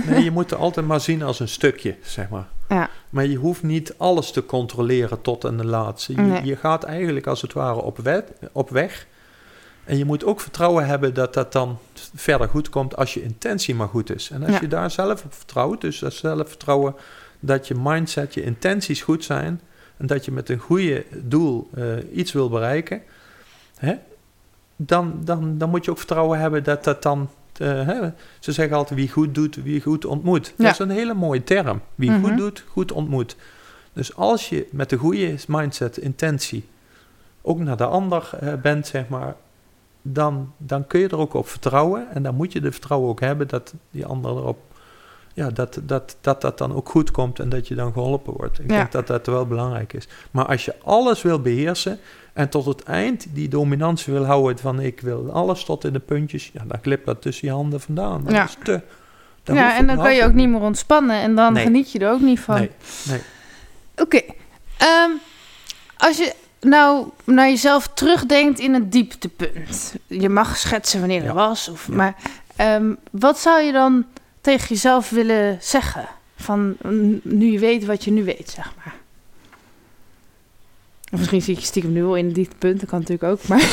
Nee, 0.06 0.24
je 0.24 0.30
moet 0.30 0.50
het 0.50 0.58
altijd 0.58 0.86
maar 0.86 1.00
zien 1.00 1.22
als 1.22 1.40
een 1.40 1.48
stukje, 1.48 1.96
zeg 2.02 2.28
maar. 2.28 2.46
Ja. 2.68 2.90
Maar 3.10 3.26
je 3.26 3.36
hoeft 3.36 3.62
niet 3.62 3.94
alles 3.96 4.30
te 4.30 4.46
controleren 4.46 5.20
tot 5.20 5.44
en 5.44 5.56
de 5.56 5.64
laatste. 5.66 6.12
Je, 6.12 6.20
Nee. 6.20 6.44
je 6.44 6.56
gaat 6.56 6.84
eigenlijk 6.84 7.26
als 7.26 7.42
het 7.42 7.52
ware 7.52 7.80
op, 7.82 7.98
wet, 7.98 8.32
op 8.52 8.70
weg. 8.70 9.06
En 9.84 9.98
je 9.98 10.04
moet 10.04 10.24
ook 10.24 10.40
vertrouwen 10.40 10.86
hebben 10.86 11.14
dat 11.14 11.34
dat 11.34 11.52
dan 11.52 11.78
verder 12.14 12.48
goed 12.48 12.68
komt 12.68 12.96
als 12.96 13.14
je 13.14 13.22
intentie 13.22 13.74
maar 13.74 13.88
goed 13.88 14.14
is. 14.14 14.30
En 14.30 14.42
als 14.42 14.50
Ja. 14.52 14.60
je 14.60 14.68
daar 14.68 14.90
zelf 14.90 15.24
op 15.24 15.34
vertrouwt, 15.34 15.80
dus 15.80 15.98
dat 15.98 16.12
zelfvertrouwen 16.12 16.94
dat 17.40 17.68
je 17.68 17.74
mindset, 17.78 18.34
je 18.34 18.42
intenties 18.42 19.02
goed 19.02 19.24
zijn. 19.24 19.60
En 19.96 20.06
dat 20.06 20.24
je 20.24 20.32
met 20.32 20.48
een 20.48 20.58
goede 20.58 21.04
doel 21.10 21.68
eh, 21.74 21.84
iets 22.12 22.32
wil 22.32 22.48
bereiken. 22.48 23.02
Hè, 23.76 23.94
dan, 24.76 25.20
dan, 25.24 25.58
dan 25.58 25.70
moet 25.70 25.84
je 25.84 25.90
ook 25.90 25.98
vertrouwen 25.98 26.38
hebben 26.38 26.64
dat 26.64 26.84
dat 26.84 27.02
dan... 27.02 27.30
eh, 27.60 27.86
hè, 27.86 28.10
ze 28.38 28.52
zeggen 28.52 28.76
altijd 28.76 28.98
wie 29.00 29.10
goed 29.10 29.34
doet, 29.34 29.62
wie 29.62 29.80
goed 29.80 30.04
ontmoet. 30.04 30.46
Ja. 30.56 30.64
Dat 30.64 30.72
is 30.72 30.78
een 30.78 30.90
hele 30.90 31.14
mooie 31.14 31.44
term. 31.44 31.80
Wie 31.94 32.10
Mhm. 32.10 32.20
goed 32.24 32.36
doet, 32.36 32.64
goed 32.68 32.92
ontmoet. 32.92 33.36
Dus 33.92 34.16
als 34.16 34.48
je 34.48 34.68
met 34.72 34.90
de 34.90 34.96
goede 34.96 35.34
mindset, 35.48 35.96
intentie, 35.96 36.68
ook 37.42 37.58
naar 37.58 37.76
de 37.76 37.86
ander 37.86 38.30
eh, 38.40 38.52
bent, 38.54 38.86
zeg 38.86 39.08
maar, 39.08 39.34
dan, 40.02 40.52
dan 40.56 40.86
kun 40.86 41.00
je 41.00 41.08
er 41.08 41.16
ook 41.18 41.34
op 41.34 41.48
vertrouwen. 41.48 42.06
En 42.14 42.22
dan 42.22 42.34
moet 42.34 42.52
je 42.52 42.60
de 42.60 42.72
vertrouwen 42.72 43.08
ook 43.10 43.20
hebben 43.20 43.48
dat 43.48 43.74
die 43.90 44.06
ander 44.06 44.30
erop, 44.30 44.58
ja, 45.34 45.50
dat 45.50 45.80
dat, 45.84 46.16
dat, 46.20 46.40
dat 46.40 46.58
dan 46.58 46.74
ook 46.74 46.88
goed 46.88 47.10
komt 47.10 47.38
en 47.38 47.48
dat 47.48 47.68
je 47.68 47.74
dan 47.74 47.92
geholpen 47.92 48.32
wordt. 48.32 48.58
Ik 48.58 48.70
Ja. 48.70 48.76
denk 48.76 48.92
dat 48.92 49.06
dat 49.06 49.26
wel 49.26 49.46
belangrijk 49.46 49.92
is. 49.92 50.08
Maar 50.30 50.46
als 50.46 50.64
je 50.64 50.74
alles 50.84 51.22
wil 51.22 51.40
beheersen 51.40 51.98
en 52.38 52.48
tot 52.48 52.64
het 52.64 52.82
eind 52.82 53.26
die 53.30 53.48
dominantie 53.48 54.12
wil 54.12 54.24
houden 54.24 54.58
van 54.58 54.80
ik 54.80 55.00
wil 55.00 55.30
alles 55.32 55.64
tot 55.64 55.84
in 55.84 55.92
de 55.92 55.98
puntjes, 55.98 56.50
ja, 56.52 56.62
dan 56.66 56.78
glipt 56.82 57.06
dat 57.06 57.22
tussen 57.22 57.48
je 57.48 57.54
handen 57.54 57.80
vandaan. 57.80 58.24
Dat 58.24 58.32
Ja. 58.32 58.44
is 58.44 58.56
te. 58.62 58.80
Daar 59.42 59.56
ja, 59.56 59.76
en 59.76 59.86
dan 59.86 59.96
kan 59.96 60.14
je 60.14 60.24
ook 60.24 60.32
niet 60.32 60.48
meer 60.48 60.60
ontspannen 60.60 61.16
en 61.16 61.34
dan 61.34 61.52
Nee. 61.52 61.64
geniet 61.64 61.92
je 61.92 61.98
er 61.98 62.10
ook 62.12 62.20
niet 62.20 62.40
van. 62.40 62.54
Nee, 62.54 62.70
nee. 63.08 63.20
Oké. 63.96 64.20
Ehm, 64.78 65.10
als 65.96 66.16
je 66.18 66.34
nou 66.60 67.06
naar 67.24 67.48
jezelf 67.48 67.88
terugdenkt 67.94 68.58
in 68.58 68.74
een 68.74 68.90
dieptepunt. 68.90 69.94
Je 70.06 70.28
mag 70.28 70.56
schetsen 70.56 71.00
wanneer 71.00 71.20
Ja. 71.20 71.26
dat 71.26 71.34
was. 71.34 71.68
Of, 71.68 71.86
Ja. 71.88 71.94
Maar 71.94 72.14
ehm, 72.56 72.94
wat 73.10 73.38
zou 73.38 73.60
je 73.62 73.72
dan 73.72 74.04
tegen 74.40 74.68
jezelf 74.68 75.10
willen 75.10 75.58
zeggen? 75.60 76.08
Van 76.36 76.76
mm, 76.82 77.20
nu 77.22 77.52
je 77.52 77.58
weet 77.58 77.84
wat 77.84 78.04
je 78.04 78.10
nu 78.10 78.24
weet, 78.24 78.50
zeg 78.50 78.72
maar. 78.76 78.94
Of 81.12 81.18
misschien 81.18 81.42
zit 81.42 81.56
je 81.58 81.64
stiekem 81.64 81.92
nu 81.92 82.02
wel 82.02 82.16
in 82.16 82.26
een 82.26 82.32
dieptepunt. 82.32 82.80
Dat 82.80 82.88
kan 82.88 83.00
natuurlijk 83.00 83.32
ook. 83.32 83.48
Maar 83.48 83.60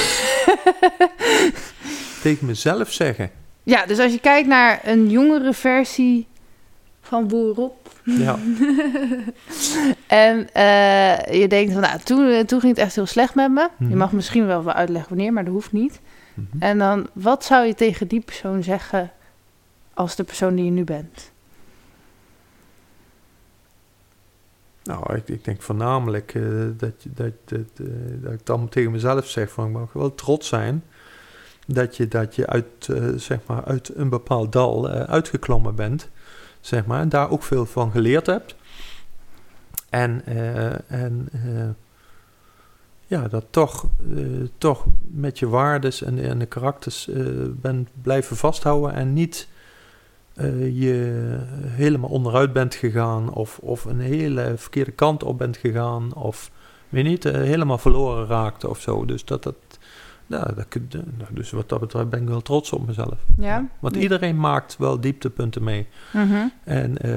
Tegen 2.22 2.46
mezelf 2.48 2.92
zeggen. 2.92 3.32
ja, 3.64 3.86
dus 3.86 4.00
als 4.00 4.12
je 4.12 4.20
kijkt 4.20 4.48
naar 4.48 4.80
een 4.84 5.10
jongere 5.10 5.54
versie 5.54 6.28
van 7.02 7.28
Boerop. 7.28 7.90
Ja, 8.04 8.40
En 10.08 10.50
eh, 10.54 11.40
je 11.42 11.48
denkt 11.48 11.72
van, 11.74 11.82
nou, 11.82 12.00
toen, 12.04 12.30
eh, 12.30 12.40
toen 12.40 12.60
ging 12.60 12.76
het 12.76 12.86
echt 12.86 12.96
heel 12.96 13.06
slecht 13.06 13.36
met 13.36 13.52
me. 13.52 13.68
Je 13.80 13.86
Mhm. 13.86 13.98
mag 13.98 14.12
misschien 14.12 14.46
wel 14.46 14.64
wel 14.64 14.74
uitleggen 14.74 15.16
wanneer, 15.16 15.34
maar 15.34 15.44
dat 15.44 15.54
hoeft 15.54 15.72
niet. 15.72 16.00
Mhm. 16.34 16.46
En 16.64 16.78
dan, 16.78 17.08
wat 17.14 17.46
zou 17.46 17.66
je 17.66 17.76
tegen 17.76 18.08
die 18.08 18.20
persoon 18.20 18.64
zeggen 18.64 19.12
als 19.94 20.16
de 20.16 20.24
persoon 20.24 20.56
die 20.56 20.66
je 20.66 20.72
nu 20.72 20.84
bent? 20.84 21.32
Nou, 24.86 25.16
ik, 25.16 25.28
ik 25.28 25.44
denk 25.44 25.62
voornamelijk 25.62 26.36
eh, 26.36 26.44
dat, 26.78 26.94
dat, 27.04 27.32
dat, 27.46 27.60
eh, 27.76 27.86
dat 28.22 28.34
ik 28.34 28.46
dan 28.46 28.70
tegen 28.70 28.92
mezelf 28.92 29.30
zeg 29.30 29.52
van 29.52 29.66
ik 29.66 29.72
mag 29.72 29.94
wel 29.94 30.16
trots 30.16 30.48
zijn 30.48 30.84
dat 31.68 31.98
je, 31.98 32.08
dat 32.08 32.36
je 32.36 32.48
uit, 32.48 32.88
eh, 32.90 33.08
zeg 33.16 33.40
maar, 33.46 33.64
uit 33.64 33.96
een 33.96 34.10
bepaald 34.10 34.52
dal 34.52 34.90
uitgeklommen 34.90 35.76
bent, 35.76 36.10
zeg 36.60 36.86
maar, 36.86 37.02
en 37.02 37.10
daar 37.10 37.30
ook 37.30 37.44
veel 37.44 37.66
van 37.66 37.92
geleerd 37.92 38.26
hebt. 38.26 38.56
En, 39.90 40.26
en 40.88 41.30
ja, 43.06 43.28
dat 43.28 43.46
toch, 43.50 43.88
toch 44.58 44.86
met 45.02 45.40
je 45.40 45.48
waardes 45.48 46.02
en, 46.02 46.20
en 46.20 46.40
de 46.40 46.46
karakters 46.46 47.10
bent 47.50 47.90
blijven 48.02 48.36
vasthouden 48.36 48.94
en 48.94 49.14
niet 49.14 49.48
eh, 50.36 50.82
je 50.82 51.38
helemaal 51.66 52.10
onderuit 52.10 52.54
bent 52.54 52.76
gegaan 52.76 53.34
of, 53.34 53.58
of 53.58 53.86
een 53.86 54.00
hele 54.00 54.54
verkeerde 54.56 54.92
kant 54.92 55.24
op 55.24 55.38
bent 55.38 55.58
gegaan 55.58 56.14
of 56.14 56.52
weet 56.90 57.04
niet, 57.04 57.26
eh, 57.26 57.34
helemaal 57.34 57.78
verloren 57.78 58.28
raakte 58.28 58.70
of 58.70 58.82
zo. 58.82 59.06
Dus 59.06 59.26
dat 59.26 59.44
dat, 59.44 59.56
nou, 60.28 60.54
dat 60.56 60.68
dus 61.30 61.52
wat 61.52 61.70
dat 61.70 61.80
betreft 61.80 62.10
ben 62.10 62.22
ik 62.22 62.28
wel 62.28 62.42
trots 62.42 62.72
op 62.72 62.88
mezelf. 62.88 63.18
Ja? 63.38 63.68
Want 63.80 63.96
iedereen 63.96 64.40
maakt 64.40 64.78
wel 64.78 65.00
dieptepunten 65.00 65.64
mee. 65.64 65.88
Mhm. 66.14 66.48
En 66.64 66.98
eh, 66.98 67.12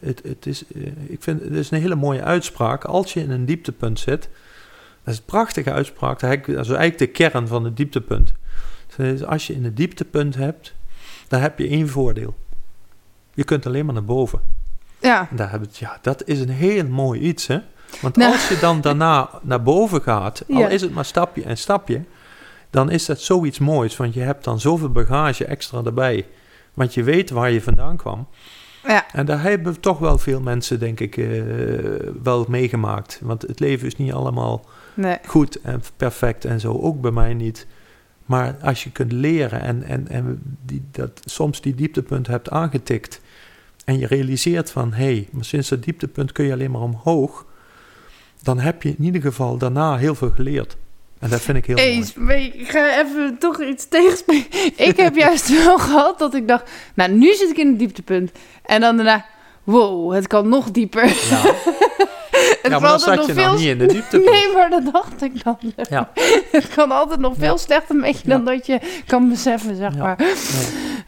het, 0.00 0.22
het 0.22 0.46
is, 0.46 0.64
ik 1.06 1.22
vind 1.22 1.40
het 1.40 1.52
is 1.52 1.70
een 1.70 1.80
hele 1.80 1.94
mooie 1.94 2.22
uitspraak. 2.22 2.84
Als 2.84 3.12
je 3.12 3.20
in 3.20 3.30
een 3.30 3.44
dieptepunt 3.44 3.98
zit, 3.98 4.28
dat 5.04 5.14
is 5.14 5.18
een 5.18 5.24
prachtige 5.24 5.72
uitspraak. 5.72 6.20
Dat 6.20 6.48
is 6.48 6.54
eigenlijk 6.54 6.98
de 6.98 7.06
kern 7.06 7.48
van 7.48 7.64
het 7.64 7.76
dieptepunt. 7.76 8.32
Dus 8.96 9.24
als 9.24 9.46
je 9.46 9.54
in 9.54 9.64
een 9.64 9.74
dieptepunt 9.74 10.34
hebt, 10.34 10.74
dan 11.34 11.42
heb 11.42 11.58
je 11.58 11.68
één 11.68 11.88
voordeel. 11.88 12.34
Je 13.34 13.44
kunt 13.44 13.66
alleen 13.66 13.84
maar 13.84 13.94
naar 13.94 14.04
boven. 14.04 14.40
Ja. 15.00 15.28
En 15.30 15.36
daar 15.36 15.50
hebben 15.50 15.68
ja, 15.72 15.98
dat 16.02 16.22
is 16.26 16.40
een 16.40 16.48
heel 16.50 16.86
mooi 16.86 17.20
iets, 17.20 17.46
hè? 17.46 17.58
Want 18.00 18.16
Nou. 18.16 18.32
als 18.32 18.48
je 18.48 18.58
dan 18.58 18.80
daarna 18.80 19.30
naar 19.42 19.62
boven 19.62 20.02
gaat, 20.02 20.42
al 20.50 20.58
Ja. 20.58 20.68
is 20.68 20.80
het 20.80 20.94
maar 20.94 21.04
stapje 21.04 21.42
en 21.42 21.56
stapje, 21.58 22.02
dan 22.70 22.90
is 22.90 23.04
dat 23.06 23.20
zoiets 23.20 23.58
moois. 23.58 23.96
Want 23.96 24.14
je 24.14 24.20
hebt 24.20 24.44
dan 24.44 24.60
zoveel 24.60 24.90
bagage 24.90 25.44
extra 25.44 25.82
erbij. 25.84 26.26
Want 26.74 26.94
je 26.94 27.02
weet 27.02 27.30
waar 27.30 27.50
je 27.50 27.62
vandaan 27.62 27.96
kwam. 27.96 28.26
Ja. 28.86 29.04
En 29.12 29.26
daar 29.26 29.42
hebben 29.42 29.80
toch 29.80 29.98
wel 29.98 30.18
veel 30.18 30.40
mensen, 30.40 30.78
denk 30.78 31.00
ik, 31.00 31.16
eh, 31.16 31.42
wel 32.22 32.44
meegemaakt. 32.48 33.18
Want 33.22 33.42
het 33.42 33.60
leven 33.60 33.86
is 33.86 33.96
niet 33.96 34.12
allemaal 34.12 34.64
Nee. 34.94 35.18
goed 35.26 35.60
en 35.60 35.82
perfect 35.96 36.44
en 36.44 36.60
zo. 36.60 36.72
Ook 36.80 37.00
bij 37.00 37.10
mij 37.10 37.34
niet. 37.34 37.66
Maar 38.24 38.56
als 38.62 38.84
je 38.84 38.90
kunt 38.90 39.12
leren 39.12 39.60
en, 39.60 39.82
en, 39.82 40.08
en 40.08 40.42
die, 40.66 40.82
dat 40.90 41.20
soms 41.24 41.60
die 41.60 41.74
dieptepunt 41.74 42.26
hebt 42.26 42.50
aangetikt. 42.50 43.20
En 43.84 43.98
je 43.98 44.06
realiseert 44.06 44.70
van, 44.70 44.92
hé, 44.92 45.04
hey, 45.04 45.28
maar 45.30 45.44
sinds 45.44 45.68
dat 45.68 45.82
dieptepunt 45.82 46.32
kun 46.32 46.44
je 46.44 46.52
alleen 46.52 46.70
maar 46.70 46.80
omhoog. 46.80 47.46
Dan 48.42 48.58
heb 48.60 48.82
je 48.82 48.88
in 48.88 49.04
ieder 49.04 49.22
geval 49.22 49.58
daarna 49.58 49.96
heel 49.96 50.14
veel 50.14 50.30
geleerd. 50.30 50.76
En 51.18 51.30
dat 51.30 51.40
vind 51.40 51.56
ik 51.56 51.66
heel 51.66 51.76
mooi. 51.76 51.88
Eens, 51.88 52.14
maar 52.14 52.36
ik 52.36 52.68
ga 52.68 53.00
even 53.00 53.36
toch 53.38 53.62
iets 53.62 53.88
tegenspreken. 53.88 54.72
Ik 54.76 54.96
heb 54.96 55.16
juist 55.16 55.48
wel 55.64 55.78
gehad 55.78 56.18
dat 56.18 56.34
ik 56.34 56.48
dacht, 56.48 56.70
nou, 56.94 57.12
nu 57.12 57.34
zit 57.34 57.50
ik 57.50 57.56
in 57.56 57.66
een 57.66 57.76
dieptepunt. 57.76 58.32
En 58.62 58.80
dan 58.80 58.96
daarna, 58.96 59.24
wow, 59.64 60.12
het 60.12 60.26
kan 60.26 60.48
nog 60.48 60.70
dieper. 60.70 61.06
Ja, 61.06 61.42
Het 62.62 62.72
ja 62.72 62.78
maar 62.78 62.90
dan 62.90 63.00
zat 63.00 63.16
nog 63.16 63.26
je 63.26 63.32
veel 63.32 63.50
nog 63.50 63.58
niet 63.58 63.68
in 63.68 63.78
de 63.78 63.86
dieptepunt. 63.86 64.30
Nee, 64.30 64.52
maar 64.52 64.70
dat 64.70 64.92
dacht 64.92 65.22
ik 65.22 65.44
dan. 65.44 65.58
Ja. 65.88 66.10
Het 66.52 66.68
kan 66.68 66.90
altijd 66.90 67.20
nog 67.20 67.34
veel 67.38 67.58
slechter 67.58 67.96
met 67.96 68.20
je 68.20 68.28
dan 68.28 68.44
dat 68.44 68.66
je 68.66 68.80
kan 69.06 69.28
beseffen, 69.28 69.76
zeg 69.76 69.96
maar. 69.96 70.18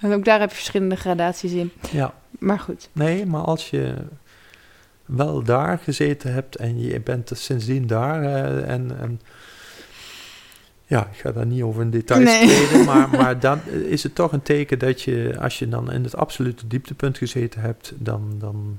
En 0.01 0.13
ook 0.13 0.25
daar 0.25 0.41
heb 0.41 0.49
je 0.49 0.55
verschillende 0.57 0.97
gradaties 0.97 1.53
in. 1.53 1.73
ja, 1.91 2.15
Maar 2.39 2.59
goed. 2.59 2.89
nee, 2.93 3.27
maar 3.27 3.43
als 3.43 3.71
je 3.71 3.95
wel 5.05 5.43
daar 5.43 5.79
gezeten 5.79 6.33
hebt 6.33 6.57
en 6.57 6.81
je 6.81 7.01
bent 7.01 7.31
er 7.31 7.37
sindsdien 7.37 7.87
daar 7.87 8.23
eh, 8.23 8.69
en, 8.73 8.99
en 9.01 9.21
ja, 10.87 11.09
ik 11.13 11.19
ga 11.19 11.33
daar 11.33 11.47
niet 11.47 11.63
over 11.63 11.83
in 11.83 11.91
details 11.91 12.25
Nee. 12.25 12.47
treden, 12.47 12.85
maar, 12.95 13.09
maar 13.09 13.41
dan 13.41 13.61
is 13.89 14.03
het 14.03 14.15
toch 14.15 14.33
een 14.33 14.43
teken 14.43 14.79
dat 14.79 15.03
je, 15.03 15.37
als 15.41 15.59
je 15.59 15.69
dan 15.69 15.93
in 15.93 16.05
het 16.05 16.17
absolute 16.17 16.67
dieptepunt 16.67 17.19
gezeten 17.19 17.61
hebt, 17.61 17.93
dan, 17.97 18.35
dan 18.39 18.79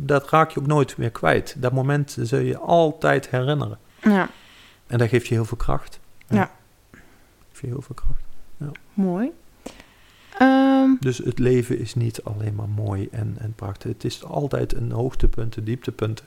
dat 0.00 0.30
raak 0.30 0.50
je 0.50 0.60
ook 0.60 0.66
nooit 0.66 0.96
meer 0.96 1.10
kwijt. 1.10 1.54
Dat 1.58 1.72
moment 1.72 2.16
zul 2.20 2.38
je 2.38 2.58
altijd 2.58 3.28
herinneren. 3.30 3.78
Ja, 4.02 4.28
En 4.86 4.98
dat 4.98 5.08
geeft 5.08 5.26
je 5.26 5.34
heel 5.34 5.44
veel 5.44 5.56
kracht. 5.56 6.00
Ja. 6.28 6.50
Geeft 7.48 7.60
je 7.60 7.66
heel 7.66 7.82
veel 7.82 7.94
kracht. 7.94 8.22
mooi. 8.94 9.30
Ehm, 10.38 10.90
Dus 11.00 11.18
het 11.18 11.38
leven 11.38 11.78
is 11.78 11.94
niet 11.94 12.22
alleen 12.22 12.54
maar 12.54 12.68
mooi 12.68 13.08
en, 13.10 13.36
en 13.38 13.52
prachtig. 13.56 13.92
Het 13.92 14.04
is 14.04 14.24
altijd 14.24 14.74
een 14.74 14.90
hoogtepunten, 14.92 15.64
dieptepunten. 15.64 16.24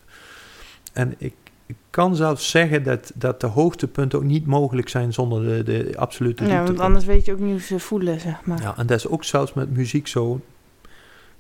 En 0.94 1.16
ik, 1.18 1.34
ik 1.66 1.76
kan 1.90 2.16
zelfs 2.16 2.50
zeggen 2.50 2.84
dat, 2.84 3.12
dat 3.16 3.42
de 3.42 3.48
hoogtepunten 3.48 4.20
ook 4.20 4.26
niet 4.26 4.46
mogelijk 4.46 4.90
zijn 4.90 5.14
zonder 5.14 5.44
de, 5.44 5.64
de 5.64 5.98
absolute 5.98 6.44
ja, 6.44 6.50
want 6.50 6.68
dieptepunten. 6.68 6.84
anders 6.86 7.06
weet 7.06 7.26
je 7.26 7.32
ook 7.32 7.40
niet 7.40 7.52
hoe 7.52 7.60
ze 7.62 7.80
voelen, 7.80 8.20
zeg 8.20 8.46
maar. 8.46 8.62
Ja, 8.62 8.78
en 8.78 8.88
dat 8.88 8.98
is 8.98 9.08
ook 9.08 9.24
zelfs 9.24 9.54
met 9.54 9.70
muziek 9.76 10.08
zo. 10.08 10.42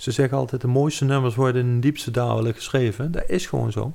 Ze 0.01 0.11
zeggen 0.11 0.37
altijd 0.37 0.61
de 0.61 0.67
mooiste 0.67 1.05
nummers 1.05 1.35
worden 1.35 1.61
in 1.61 1.73
de 1.73 1.79
diepste 1.79 2.11
dalen 2.11 2.53
geschreven. 2.53 3.11
Dat 3.11 3.23
is 3.27 3.45
gewoon 3.45 3.71
zo. 3.71 3.93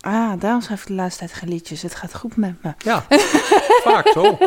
Ah, 0.00 0.40
daarom 0.40 0.60
schrijf 0.60 0.80
ik 0.80 0.86
de 0.86 0.94
laatste 0.94 1.18
tijd 1.18 1.32
geen 1.32 1.48
liedjes. 1.48 1.82
Het 1.82 1.94
gaat 1.94 2.14
goed 2.14 2.36
met 2.36 2.62
me. 2.62 2.72
Ja, 2.78 3.06
vaak 3.84 4.08
zo. 4.08 4.38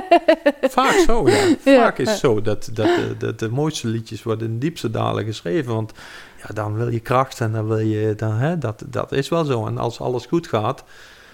Vaak 0.61 0.91
zo, 0.91 1.29
ja. 1.29 1.55
Ja. 1.65 1.81
Vaak 1.81 1.97
is 1.97 2.09
het 2.09 2.19
zo 2.19 2.41
dat, 2.41 2.69
dat, 2.73 2.85
de, 2.95 3.15
dat 3.17 3.39
de 3.39 3.49
mooiste 3.49 3.87
liedjes 3.87 4.23
worden 4.23 4.47
in 4.47 4.53
de 4.53 4.59
diepste 4.59 4.91
dalen 4.91 5.25
geschreven. 5.25 5.73
Want 5.73 5.91
ja, 6.37 6.53
dan 6.53 6.73
wil 6.73 6.89
je 6.89 6.99
kracht 6.99 7.41
en 7.41 7.51
dan 7.51 7.67
wil 7.67 7.79
je... 7.79 8.15
Dan, 8.15 8.33
hè, 8.33 8.57
dat, 8.57 8.83
dat 8.85 9.11
is 9.11 9.29
wel 9.29 9.45
zo. 9.45 9.65
En 9.67 9.77
als 9.77 9.99
alles 9.99 10.25
goed 10.25 10.47
gaat, 10.47 10.83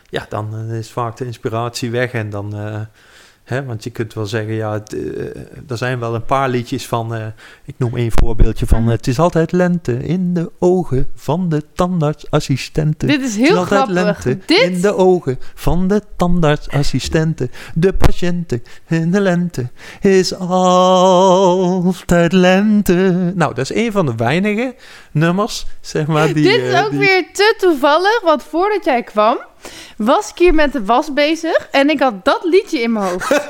ja, 0.10 0.26
dan 0.30 0.56
eh, 0.70 0.78
is 0.78 0.92
vaak 0.92 1.18
de 1.18 1.26
inspiratie 1.26 1.92
weg. 1.92 2.12
En 2.12 2.30
dan... 2.30 2.56
eh, 2.56 2.82
hè, 3.46 3.66
want 3.66 3.84
je 3.84 3.90
kunt 3.90 4.14
wel 4.14 4.26
zeggen, 4.26 4.54
ja, 4.54 4.74
het, 4.74 4.94
eh, 4.94 5.26
er 5.68 5.78
zijn 5.78 6.00
wel 6.00 6.16
een 6.16 6.26
paar 6.26 6.50
liedjes 6.50 6.88
van... 6.88 7.16
eh, 7.16 7.26
ik 7.66 7.76
noem 7.78 7.96
één 7.96 8.12
voorbeeldje 8.14 8.66
van... 8.68 8.82
Mhm. 8.82 8.92
Het 8.92 9.08
is 9.08 9.20
altijd 9.20 9.52
lente 9.52 10.04
in 10.04 10.34
de 10.34 10.52
ogen 10.60 11.08
van 11.16 11.50
de 11.50 11.64
tandartsassistenten. 11.74 13.08
Dit 13.08 13.22
is 13.22 13.36
Het 13.36 13.42
is 13.44 13.48
heel 13.50 13.58
altijd 13.58 13.84
grappig. 13.90 14.24
lente 14.24 14.38
Dit? 14.46 14.62
in 14.62 14.82
de 14.82 14.96
ogen 14.96 15.40
van 15.54 15.88
de 15.88 16.02
tandartsassistenten. 16.16 17.52
De 17.74 17.94
patiënten 17.94 18.64
in 18.88 19.12
de 19.12 19.22
lente 19.22 19.70
is 20.02 20.34
altijd 20.36 22.32
lente. 22.32 23.32
Nou, 23.36 23.54
dat 23.54 23.70
is 23.70 23.76
een 23.76 23.92
van 23.92 24.06
de 24.06 24.16
weinige 24.16 24.76
nummers, 25.16 25.66
zeg 25.82 26.08
maar, 26.08 26.34
die... 26.34 26.44
Dit 26.44 26.62
is 26.62 26.74
eh, 26.74 26.84
ook 26.86 26.90
die- 26.90 27.00
weer 27.00 27.26
te 27.34 27.56
toevallig, 27.58 28.22
want 28.24 28.44
voordat 28.44 28.86
jij 28.86 29.04
kwam, 29.04 29.38
was 29.98 30.30
ik 30.30 30.38
hier 30.38 30.54
met 30.54 30.74
de 30.74 30.86
was 30.86 31.14
bezig 31.14 31.68
en 31.72 31.90
ik 31.90 32.00
had 32.00 32.26
dat 32.26 32.40
liedje 32.44 32.80
in 32.82 32.92
mijn 32.92 33.06
hoofd. 33.06 33.32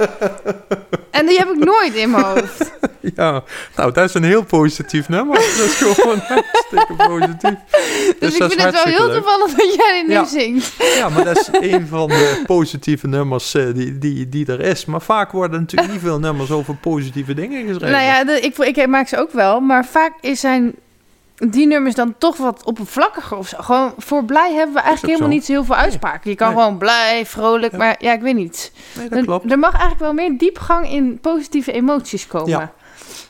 en 1.12 1.26
die 1.26 1.38
heb 1.38 1.50
ik 1.50 1.64
nooit 1.66 1.94
in 1.94 2.10
mijn 2.12 2.24
hoofd. 2.24 2.72
Ja, 3.16 3.44
nou, 3.76 3.92
dat 3.92 4.04
is 4.10 4.14
een 4.14 4.24
heel 4.24 4.44
positief 4.44 5.10
nummer. 5.10 5.36
Dat 5.36 5.66
is 5.66 5.76
gewoon 5.76 6.20
hartstikke 6.20 6.94
positief. 7.08 7.58
Dus, 8.20 8.34
ik 8.34 8.40
dat 8.40 8.52
vind 8.54 8.64
het 8.64 8.74
wel 8.74 8.84
heel 8.84 9.06
leuk. 9.08 9.16
toevallig 9.16 9.54
dat 9.54 9.74
jij 9.76 10.04
dit 10.08 10.18
nu 10.20 10.26
zingt. 10.40 10.74
Ja, 10.96 11.10
maar 11.10 11.24
dat 11.24 11.38
is 11.38 11.50
een 11.72 11.88
van 11.88 12.08
de 12.08 12.44
positieve 12.46 13.08
nummers 13.08 13.54
eh, 13.56 13.66
die, 13.74 13.98
die, 13.98 14.30
die 14.30 14.46
er 14.48 14.60
is. 14.62 14.86
Maar 14.86 15.02
vaak 15.02 15.32
worden 15.32 15.60
natuurlijk 15.60 15.92
niet 15.92 16.02
veel 16.02 16.20
nummers 16.20 16.52
over 16.52 16.76
positieve 16.76 17.34
dingen 17.34 17.62
geschreven. 17.68 17.92
Nou 17.92 18.04
ja, 18.04 18.24
de- 18.24 18.40
ik, 18.40 18.58
ik 18.58 18.88
maak 18.88 19.08
ze 19.08 19.18
ook 19.18 19.32
wel, 19.32 19.60
maar 19.60 19.86
vaak 19.86 20.14
is 20.22 20.40
zijn 20.40 20.76
die 21.36 21.68
nummers 21.68 21.96
dan 21.96 22.16
toch 22.18 22.38
wat 22.38 22.66
oppervlakkiger 22.66 23.38
of 23.38 23.48
zo. 23.48 23.58
Gewoon 23.60 23.94
voor 23.98 24.24
blij 24.26 24.54
hebben 24.54 24.74
we 24.76 24.82
eigenlijk 24.82 25.08
helemaal 25.14 25.30
zo. 25.32 25.36
niet 25.36 25.46
zo 25.46 25.52
heel 25.52 25.64
veel 25.64 25.76
uitspraken. 25.76 26.30
Je 26.30 26.36
kan 26.36 26.54
Nee. 26.54 26.58
gewoon 26.58 26.78
blij, 26.78 27.26
vrolijk, 27.26 27.72
Ja. 27.72 27.78
maar 27.78 27.96
ja, 28.00 28.14
ik 28.14 28.22
weet 28.22 28.36
niet. 28.36 28.72
nee, 28.98 29.10
dat 29.10 29.18
Er, 29.20 29.26
klopt. 29.26 29.52
er 29.52 29.60
mag 29.60 29.72
eigenlijk 29.72 30.02
wel 30.02 30.14
meer 30.14 30.38
diepgang 30.38 30.90
in 30.90 31.20
positieve 31.22 31.72
emoties 31.72 32.28
komen. 32.28 32.50
Ja. 32.50 32.74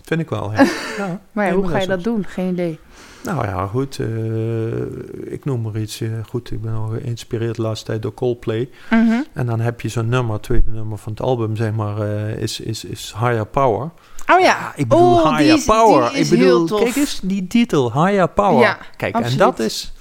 vind 0.03 0.21
ik 0.21 0.29
wel. 0.29 0.51
Ja. 0.53 0.63
ja 0.97 1.19
Maar 1.31 1.45
ja, 1.47 1.53
hoe 1.53 1.67
ga 1.67 1.79
je 1.79 1.87
dat 1.87 2.03
doen? 2.03 2.25
Geen 2.27 2.49
idee. 2.51 2.79
Nou 3.23 3.45
ja, 3.45 3.67
goed. 3.67 3.99
eh, 3.99 5.33
ik 5.33 5.45
noem 5.45 5.61
maar 5.61 5.77
iets. 5.77 6.01
eh, 6.01 6.09
goed, 6.29 6.51
ik 6.51 6.61
ben 6.61 6.73
al 6.73 6.87
geïnspireerd 6.87 7.55
de 7.55 7.61
laatste 7.61 7.85
tijd 7.85 8.01
door 8.01 8.13
Coldplay. 8.13 8.69
Mhm. 8.89 9.21
En 9.33 9.45
dan 9.45 9.59
heb 9.59 9.81
je 9.81 9.89
zo'n 9.89 10.09
nummer, 10.09 10.39
tweede 10.39 10.69
nummer 10.71 10.97
van 10.97 11.11
het 11.11 11.21
album, 11.21 11.55
zeg 11.55 11.71
maar, 11.71 11.99
eh, 12.01 12.37
is, 12.41 12.59
is, 12.59 12.83
is 12.83 13.13
Higher 13.19 13.45
Power. 13.45 13.89
Oh 14.31 14.39
ja. 14.39 14.73
ik 14.75 14.87
bedoel 14.87 15.13
Oh, 15.21 15.37
Higher 15.37 15.55
is- 15.55 15.65
Power. 15.65 16.15
ik 16.15 16.29
bedoel, 16.29 16.65
kijk 16.65 16.95
eens, 16.95 17.19
die 17.23 17.47
titel, 17.47 18.05
Higher 18.05 18.29
Power. 18.29 18.61
Ja, 18.61 18.77
kijk, 18.97 19.15
absoluut. 19.15 19.39
en 19.39 19.45
dat 19.45 19.59
is, 19.59 19.93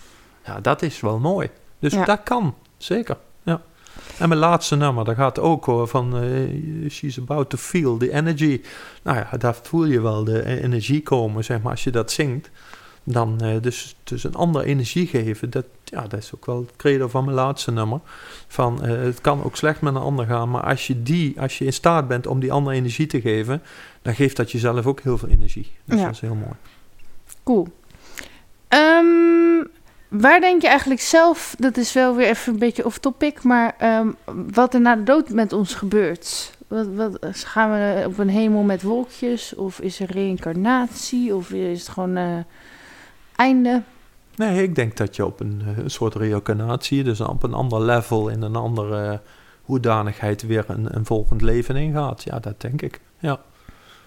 ja, 0.45 0.61
dat 0.61 0.83
is 0.83 1.01
wel 1.01 1.19
mooi. 1.19 1.49
Dus 1.79 1.93
Ja. 1.93 2.05
dat 2.05 2.21
kan, 2.25 2.55
zeker. 2.77 3.17
Ja. 3.43 3.61
En 4.19 4.29
mijn 4.29 4.41
laatste 4.41 4.77
nummer, 4.77 5.05
dat 5.05 5.15
gaat 5.17 5.39
ook 5.39 5.65
hoor, 5.65 5.89
van 5.89 6.17
eh, 6.17 6.91
She's 6.91 7.19
About 7.19 7.51
to 7.51 7.57
Feel 7.57 7.97
the 7.97 8.13
Energy. 8.13 8.61
Nou 9.03 9.17
ja, 9.19 9.37
daar 9.39 9.55
voel 9.63 9.85
je 9.85 10.01
wel 10.01 10.25
de 10.25 10.45
energie 10.63 11.03
komen, 11.03 11.45
zeg 11.45 11.63
maar, 11.63 11.71
als 11.71 11.85
je 11.85 11.91
dat 11.91 12.11
zingt. 12.13 12.51
Dan 13.05 13.41
eh, 13.41 13.51
dus, 13.61 13.97
dus 14.05 14.25
een 14.25 14.35
andere 14.35 14.65
energie 14.65 15.07
geven, 15.07 15.51
dat, 15.51 15.65
ja, 15.85 16.01
dat 16.07 16.21
is 16.21 16.35
ook 16.35 16.47
wel 16.47 16.57
het 16.57 16.77
credo 16.77 17.09
van 17.09 17.25
mijn 17.25 17.37
laatste 17.37 17.71
nummer. 17.71 18.01
Van, 18.49 18.85
eh, 18.85 18.91
het 18.91 19.21
kan 19.21 19.45
ook 19.45 19.57
slecht 19.57 19.81
met 19.81 19.95
een 19.95 20.01
ander 20.01 20.27
gaan, 20.27 20.51
maar 20.51 20.63
als 20.63 20.87
je, 20.87 21.03
die, 21.03 21.41
als 21.41 21.59
je 21.59 21.65
in 21.65 21.73
staat 21.73 22.09
bent 22.09 22.27
om 22.27 22.41
die 22.41 22.53
andere 22.53 22.77
energie 22.77 23.07
te 23.07 23.21
geven, 23.21 23.63
dan 24.03 24.15
geeft 24.15 24.37
dat 24.37 24.53
jezelf 24.53 24.87
ook 24.87 25.01
heel 25.01 25.19
veel 25.19 25.29
energie. 25.29 25.73
Dus 25.85 25.99
Ja. 25.99 26.05
dat 26.05 26.15
is 26.15 26.21
heel 26.21 26.35
mooi. 26.35 26.55
Cool. 27.43 27.69
Ehm, 28.69 29.67
waar 30.09 30.41
denk 30.41 30.63
je 30.63 30.69
eigenlijk 30.69 31.01
zelf, 31.01 31.55
dat 31.59 31.77
is 31.77 31.93
wel 31.93 32.15
weer 32.17 32.29
even 32.29 32.53
een 32.53 32.59
beetje 32.59 32.85
off 32.85 32.99
topic, 32.99 33.43
maar 33.43 33.75
ehm, 33.79 34.09
wat 34.53 34.75
er 34.75 34.81
na 34.81 34.97
de 34.97 35.03
dood 35.03 35.29
met 35.29 35.53
ons 35.53 35.75
gebeurt? 35.75 36.53
Wat, 36.69 36.87
wat, 36.95 37.19
gaan 37.31 37.71
we 37.71 38.03
op 38.07 38.19
een 38.19 38.29
hemel 38.29 38.63
met 38.63 38.83
wolkjes? 38.83 39.55
Of 39.55 39.81
is 39.81 40.01
er 40.01 40.11
reïncarnatie? 40.11 41.35
Of 41.35 41.51
is 41.51 41.79
het 41.79 41.89
gewoon 41.89 42.17
eh, 42.17 42.39
einde? 43.37 43.83
Nee, 44.37 44.63
ik 44.63 44.75
denk 44.75 44.97
dat 44.97 45.17
je 45.17 45.27
op 45.27 45.41
een, 45.41 45.63
eh, 45.67 45.79
een 45.85 45.91
soort 45.91 46.15
reïncarnatie, 46.15 47.05
dus 47.05 47.21
op 47.21 47.43
een 47.43 47.55
ander 47.55 47.81
level, 47.83 48.29
in 48.29 48.43
een 48.43 48.57
andere 48.57 49.21
hoedanigheid 49.63 50.43
weer 50.47 50.65
een, 50.69 50.97
een 50.97 51.05
volgend 51.07 51.43
leven 51.43 51.77
ingaat. 51.77 52.23
Ja, 52.23 52.39
dat 52.39 52.61
denk 52.61 52.83
ik. 52.83 53.01
Ja. 53.19 53.41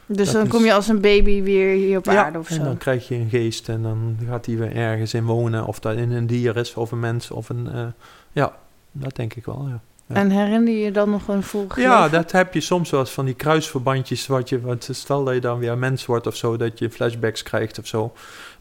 Dus 0.05 0.25
Dat 0.25 0.35
dan 0.35 0.43
is- 0.43 0.49
kom 0.49 0.63
je 0.65 0.73
als 0.73 0.87
een 0.87 1.01
baby 1.01 1.41
weer 1.43 1.75
hier 1.75 1.97
op 1.97 2.05
ja, 2.05 2.23
aarde 2.25 2.39
of 2.39 2.49
en 2.49 2.55
zo. 2.55 2.63
dan 2.63 2.77
krijg 2.77 3.07
je 3.07 3.15
een 3.15 3.29
geest 3.29 3.69
en 3.69 3.81
dan 3.81 4.17
gaat 4.29 4.45
hij 4.45 4.57
weer 4.57 4.75
ergens 4.75 5.13
in 5.13 5.23
wonen. 5.25 5.65
Of 5.65 5.79
dat 5.79 5.95
in 5.95 6.11
een 6.11 6.27
dier 6.27 6.57
is, 6.57 6.73
of 6.73 6.91
een 6.91 6.99
mens, 6.99 7.31
of 7.31 7.49
een... 7.49 7.69
eh, 7.73 7.85
ja, 8.31 8.55
dat 8.91 9.15
denk 9.15 9.33
ik 9.33 9.45
wel, 9.45 9.65
ja. 9.67 9.79
ja. 10.05 10.15
En 10.15 10.29
herinner 10.29 10.73
je 10.73 10.79
je 10.79 10.91
dan 10.91 11.09
nog 11.09 11.27
een 11.27 11.43
vorig 11.43 11.75
Ja, 11.77 11.97
leven? 12.03 12.11
dat 12.21 12.31
heb 12.31 12.53
je 12.53 12.61
soms 12.61 12.89
wel 12.89 12.99
eens 12.99 13.11
van 13.11 13.25
die 13.25 13.33
kruisverbandjes. 13.33 14.27
Wat 14.27 14.49
je, 14.49 14.61
wat, 14.61 14.89
stel 14.91 15.23
dat 15.23 15.33
je 15.33 15.41
dan 15.41 15.59
weer 15.59 15.77
mens 15.77 16.05
wordt 16.05 16.27
of 16.27 16.35
zo, 16.35 16.57
dat 16.57 16.79
je 16.79 16.89
flashbacks 16.89 17.43
krijgt 17.43 17.79
of 17.79 17.87
zo. 17.87 18.13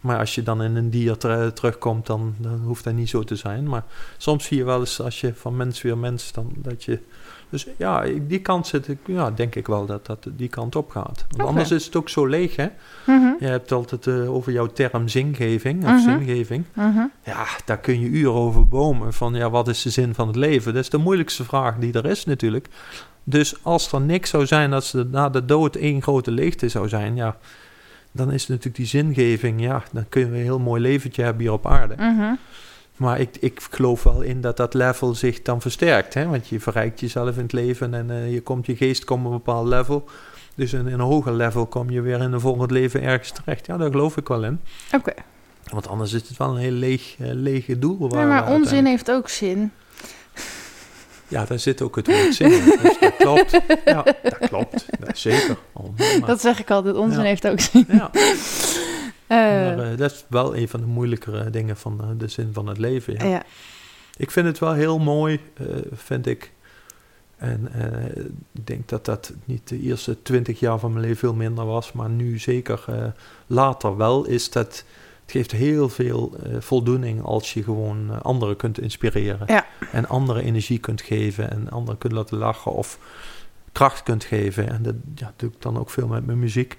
Maar 0.06 0.18
als 0.18 0.34
je 0.34 0.42
dan 0.42 0.62
in 0.62 0.76
een 0.76 0.90
dier 0.90 1.16
ter- 1.16 1.52
terugkomt, 1.52 2.06
dan, 2.06 2.34
dan 2.38 2.60
hoeft 2.64 2.84
dat 2.84 2.94
niet 2.94 3.08
zo 3.08 3.22
te 3.22 3.36
zijn. 3.36 3.68
Maar 3.68 3.84
soms 4.16 4.44
zie 4.44 4.56
je 4.56 4.64
wel 4.64 4.80
eens 4.80 5.00
als 5.00 5.20
je 5.20 5.34
van 5.34 5.56
mens 5.56 5.82
weer 5.82 5.98
mens, 5.98 6.32
dan 6.32 6.52
dat 6.56 6.84
je. 6.84 6.98
Dus 7.50 7.66
ja, 7.76 8.04
die 8.20 8.40
kant 8.40 8.66
zit 8.66 8.88
ik, 8.88 8.98
ja, 9.06 9.30
denk 9.30 9.54
ik 9.54 9.66
wel 9.66 9.86
dat 9.86 10.06
dat 10.06 10.26
die 10.30 10.48
kant 10.48 10.76
op 10.76 10.90
gaat. 10.90 11.26
Want 11.36 11.48
anders 11.48 11.70
is 11.70 11.84
het 11.84 11.96
ook 11.96 12.08
zo 12.08 12.26
leeg, 12.26 12.56
hè? 12.56 12.66
Mhm, 13.06 13.26
Je 13.38 13.46
hebt 13.46 13.72
altijd 13.72 14.06
eh, 14.06 14.34
over 14.34 14.52
jouw 14.52 14.66
term 14.66 15.08
zingeving 15.08 15.84
of 15.84 15.90
Mhm. 15.90 15.98
zingeving. 16.00 16.64
mhm. 16.74 17.04
Ja, 17.24 17.46
daar 17.64 17.78
kun 17.78 18.00
je 18.00 18.06
uren 18.08 18.32
over 18.34 18.68
bomen. 18.68 19.12
Van 19.12 19.34
ja, 19.34 19.50
wat 19.50 19.68
is 19.68 19.82
de 19.82 19.90
zin 19.90 20.14
van 20.14 20.26
het 20.26 20.36
leven? 20.36 20.74
Dat 20.74 20.82
is 20.82 20.90
de 20.90 20.98
moeilijkste 20.98 21.44
vraag 21.44 21.76
die 21.78 21.92
er 21.92 22.06
is 22.06 22.24
natuurlijk. 22.24 22.68
Dus 23.24 23.54
als 23.64 23.92
er 23.92 24.00
niks 24.00 24.30
zou 24.30 24.46
zijn, 24.46 24.72
als 24.72 24.92
er 24.92 25.06
na 25.06 25.28
de 25.28 25.44
dood 25.44 25.76
één 25.76 26.02
grote 26.02 26.30
leegte 26.30 26.68
zou 26.68 26.88
zijn, 26.88 27.16
ja, 27.16 27.36
dan 28.16 28.32
is 28.32 28.46
natuurlijk 28.46 28.76
die 28.76 28.86
zingeving, 28.86 29.60
ja, 29.60 29.82
dan 29.92 30.08
kun 30.08 30.20
je 30.20 30.26
een 30.26 30.34
heel 30.34 30.58
mooi 30.58 30.82
leventje 30.82 31.22
hebben 31.22 31.42
hier 31.42 31.52
op 31.52 31.66
aarde. 31.66 31.94
Mhm. 31.96 32.34
Maar 32.96 33.20
ik, 33.20 33.36
ik 33.40 33.60
geloof 33.70 34.02
wel 34.02 34.20
in 34.20 34.40
dat 34.40 34.56
dat 34.56 34.74
level 34.74 35.14
zich 35.14 35.42
dan 35.42 35.60
versterkt, 35.60 36.14
hè? 36.14 36.26
want 36.26 36.48
je 36.48 36.60
verrijkt 36.60 37.00
jezelf 37.00 37.36
in 37.36 37.42
het 37.42 37.52
leven 37.52 37.94
en 37.94 38.10
eh, 38.10 38.32
je, 38.32 38.40
komt, 38.40 38.66
je 38.66 38.76
geest 38.76 39.04
komt 39.04 39.26
op 39.26 39.30
een 39.30 39.36
bepaald 39.36 39.66
level. 39.68 40.04
Dus 40.54 40.72
in, 40.72 40.86
in 40.86 40.92
een 40.92 41.00
hoger 41.00 41.32
level 41.32 41.66
kom 41.66 41.90
je 41.90 42.00
weer 42.00 42.20
in 42.20 42.32
een 42.32 42.40
volgend 42.40 42.70
leven 42.70 43.02
ergens 43.02 43.30
terecht. 43.30 43.66
Ja, 43.66 43.76
daar 43.76 43.90
geloof 43.90 44.16
ik 44.16 44.28
wel 44.28 44.44
in. 44.44 44.60
Oké. 44.94 45.12
Want 45.72 45.88
anders 45.88 46.12
is 46.12 46.28
het 46.28 46.36
wel 46.36 46.50
een 46.50 46.56
heel 46.56 46.70
leeg, 46.70 47.14
eh, 47.18 47.28
lege 47.32 47.78
doel. 47.78 48.08
waar 48.08 48.20
we 48.20 48.26
maar 48.26 48.52
onzin 48.52 48.86
heeft 48.86 49.10
ook 49.10 49.28
zin. 49.28 49.72
Ja, 51.28 51.44
daar 51.44 51.58
zit 51.58 51.82
ook 51.82 51.96
het 51.96 52.06
woord 52.06 52.34
zin 52.34 52.52
in. 52.52 52.64
Dus 52.82 52.98
dat 53.00 53.16
klopt. 53.26 53.60
Ja, 53.84 54.02
dat 54.22 54.38
klopt. 54.38 54.86
Dat 54.98 55.18
zeker. 55.18 55.56
Oh, 55.72 56.26
Dat 56.26 56.40
zeg 56.40 56.60
ik 56.60 56.70
altijd, 56.70 56.96
onzin 56.96 57.20
Ja. 57.20 57.26
heeft 57.26 57.46
ook 57.48 57.60
zin. 57.60 57.84
ja, 57.88 58.10
Eh, 59.26 59.36
maar 59.36 59.78
eh, 59.92 59.96
dat 59.98 60.12
is 60.12 60.24
wel 60.28 60.56
een 60.56 60.68
van 60.68 60.80
de 60.80 60.86
moeilijkere 60.86 61.50
dingen 61.50 61.76
van 61.76 62.00
eh, 62.00 62.06
de 62.18 62.28
zin 62.28 62.50
van 62.52 62.66
het 62.66 62.78
leven. 62.78 63.12
Ja. 63.14 63.24
ja. 63.24 63.42
Ik 64.16 64.30
vind 64.30 64.46
het 64.46 64.58
wel 64.58 64.72
heel 64.72 64.98
mooi, 64.98 65.40
eh, 65.54 65.66
vind 65.94 66.26
ik. 66.26 66.52
En 67.36 67.68
eh, 67.72 68.16
ik 68.52 68.66
denk 68.66 68.88
dat 68.88 69.04
dat 69.04 69.32
niet 69.44 69.68
de 69.68 69.80
eerste 69.80 70.22
twintig 70.22 70.60
jaar 70.60 70.78
van 70.78 70.90
mijn 70.92 71.02
leven 71.04 71.18
veel 71.18 71.34
minder 71.34 71.64
was, 71.66 71.92
maar 71.92 72.08
nu 72.08 72.38
zeker 72.38 72.84
eh, 72.88 72.94
later 73.46 73.96
wel, 73.96 74.24
is 74.26 74.50
dat 74.50 74.84
het 75.26 75.34
geeft 75.34 75.52
heel 75.52 75.88
veel 75.88 76.36
eh, 76.42 76.56
voldoening 76.60 77.22
als 77.22 77.54
je 77.54 77.62
gewoon 77.62 78.10
eh, 78.10 78.20
anderen 78.20 78.56
kunt 78.56 78.80
inspireren. 78.80 79.46
Ja. 79.46 79.66
En 79.92 80.08
anderen 80.08 80.42
energie 80.42 80.78
kunt 80.78 81.02
geven 81.02 81.50
en 81.50 81.70
anderen 81.70 81.98
kunt 81.98 82.12
laten 82.12 82.38
lachen 82.38 82.72
of 82.72 82.98
kracht 83.72 84.02
kunt 84.02 84.24
geven. 84.24 84.68
En 84.68 84.82
dat 84.82 84.94
ja, 85.14 85.32
doe 85.36 85.50
ik 85.50 85.62
dan 85.62 85.78
ook 85.78 85.90
veel 85.90 86.06
met 86.06 86.26
mijn 86.26 86.38
muziek. 86.38 86.78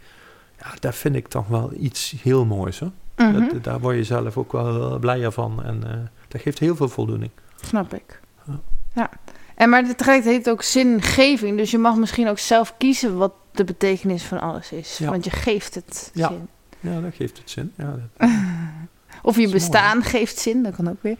Ja, 0.60 0.74
daar 0.80 0.93
vind 0.93 1.16
ik 1.16 1.28
toch 1.28 1.48
wel 1.48 1.74
iets 1.80 2.16
heel 2.22 2.45
moois. 2.45 2.80
Hoor. 2.80 2.91
Mhm, 3.16 3.48
Dat, 3.48 3.64
daar 3.64 3.80
word 3.80 3.95
je 3.95 4.04
zelf 4.04 4.38
ook 4.38 4.52
wel 4.52 4.93
eh, 4.93 5.00
blijer 5.00 5.32
van. 5.32 5.64
En 5.64 5.84
eh, 5.84 6.00
dat 6.28 6.41
geeft 6.41 6.60
heel 6.60 6.76
veel 6.76 6.89
voldoening. 6.89 7.32
Snap 7.62 7.93
ik. 7.93 8.20
Ja. 8.45 8.60
Ja. 8.93 9.10
En 9.56 9.70
maar 9.70 9.82
tegelijkertijd 9.82 10.24
heeft 10.24 10.45
het 10.45 10.54
ook 10.54 10.62
zingeving. 10.62 11.58
Dus 11.58 11.72
je 11.72 11.78
mag 11.78 11.95
misschien 11.95 12.28
ook 12.28 12.39
zelf 12.39 12.74
kiezen 12.78 13.18
wat 13.18 13.34
de 13.52 13.64
betekenis 13.64 14.24
van 14.24 14.39
alles 14.39 14.72
is. 14.72 14.98
Ja. 14.98 15.10
Want 15.10 15.24
je 15.24 15.30
geeft 15.32 15.76
het 15.76 16.12
zin. 16.14 16.48
Ja, 16.80 16.99
dat 17.01 17.13
geeft 17.15 17.38
het 17.38 17.49
zin. 17.49 17.73
Ja, 17.78 17.95
dat, 18.17 18.30
Of 19.21 19.38
je 19.38 19.49
bestaan 19.49 20.03
geeft 20.03 20.38
zin, 20.39 20.63
dat 20.63 20.75
kan 20.75 20.89
ook 20.89 21.01
weer. 21.01 21.17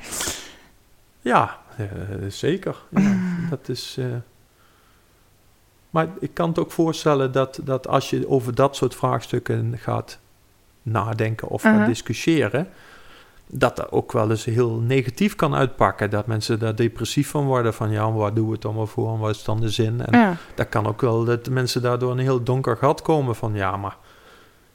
ja 1.22 1.58
eh, 1.78 1.86
zeker. 2.28 2.76
Ja, 2.90 3.16
dat 3.50 3.70
is... 3.70 3.96
eh, 4.00 4.06
maar 5.90 6.08
ik 6.20 6.34
kan 6.34 6.50
het 6.50 6.60
ook 6.60 6.72
voorstellen 6.72 7.32
dat, 7.32 7.60
dat 7.64 7.88
als 7.88 8.10
je 8.10 8.30
over 8.30 8.56
dat 8.56 8.76
soort 8.76 8.96
vraagstukken 8.96 9.74
gaat 9.78 10.20
nadenken 10.82 11.48
of 11.48 11.64
Mhm. 11.64 11.76
gaat 11.78 11.88
discussiëren, 11.88 12.68
dat 13.50 13.76
dat 13.76 13.92
ook 13.92 14.12
wel 14.12 14.30
eens 14.30 14.46
heel 14.46 14.72
negatief 14.80 15.36
kan 15.36 15.56
uitpakken. 15.56 16.10
Dat 16.10 16.28
mensen 16.28 16.60
daar 16.60 16.76
depressief 16.76 17.30
van 17.30 17.46
worden. 17.46 17.74
Van 17.74 17.92
ja, 17.92 18.12
waar 18.12 18.34
doen 18.34 18.48
we 18.48 18.54
het 18.54 18.66
allemaal 18.66 18.88
voor 18.88 19.14
en 19.14 19.20
wat 19.20 19.36
is 19.36 19.44
dan 19.44 19.60
de 19.60 19.70
zin? 19.70 20.06
En 20.06 20.20
Ja. 20.20 20.36
dat 20.56 20.70
kan 20.70 20.88
ook 20.88 21.02
wel 21.02 21.24
dat 21.26 21.50
mensen 21.50 21.82
daardoor 21.82 22.12
een 22.12 22.18
heel 22.20 22.44
donker 22.44 22.78
gat 22.78 23.02
komen 23.02 23.36
van 23.36 23.54
ja, 23.54 23.78
maar 23.78 23.98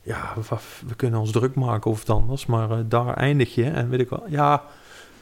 ja, 0.02 0.32
we, 0.34 0.56
we 0.86 0.94
kunnen 0.96 1.20
ons 1.20 1.30
druk 1.30 1.54
maken 1.54 1.90
of 1.90 1.98
het 2.00 2.10
anders, 2.10 2.46
maar 2.46 2.70
eh, 2.70 2.78
daar 2.84 3.14
eindig 3.14 3.54
je 3.54 3.64
en 3.70 3.88
weet 3.88 4.00
ik 4.00 4.08
wel. 4.08 4.24
Ja, 4.28 4.62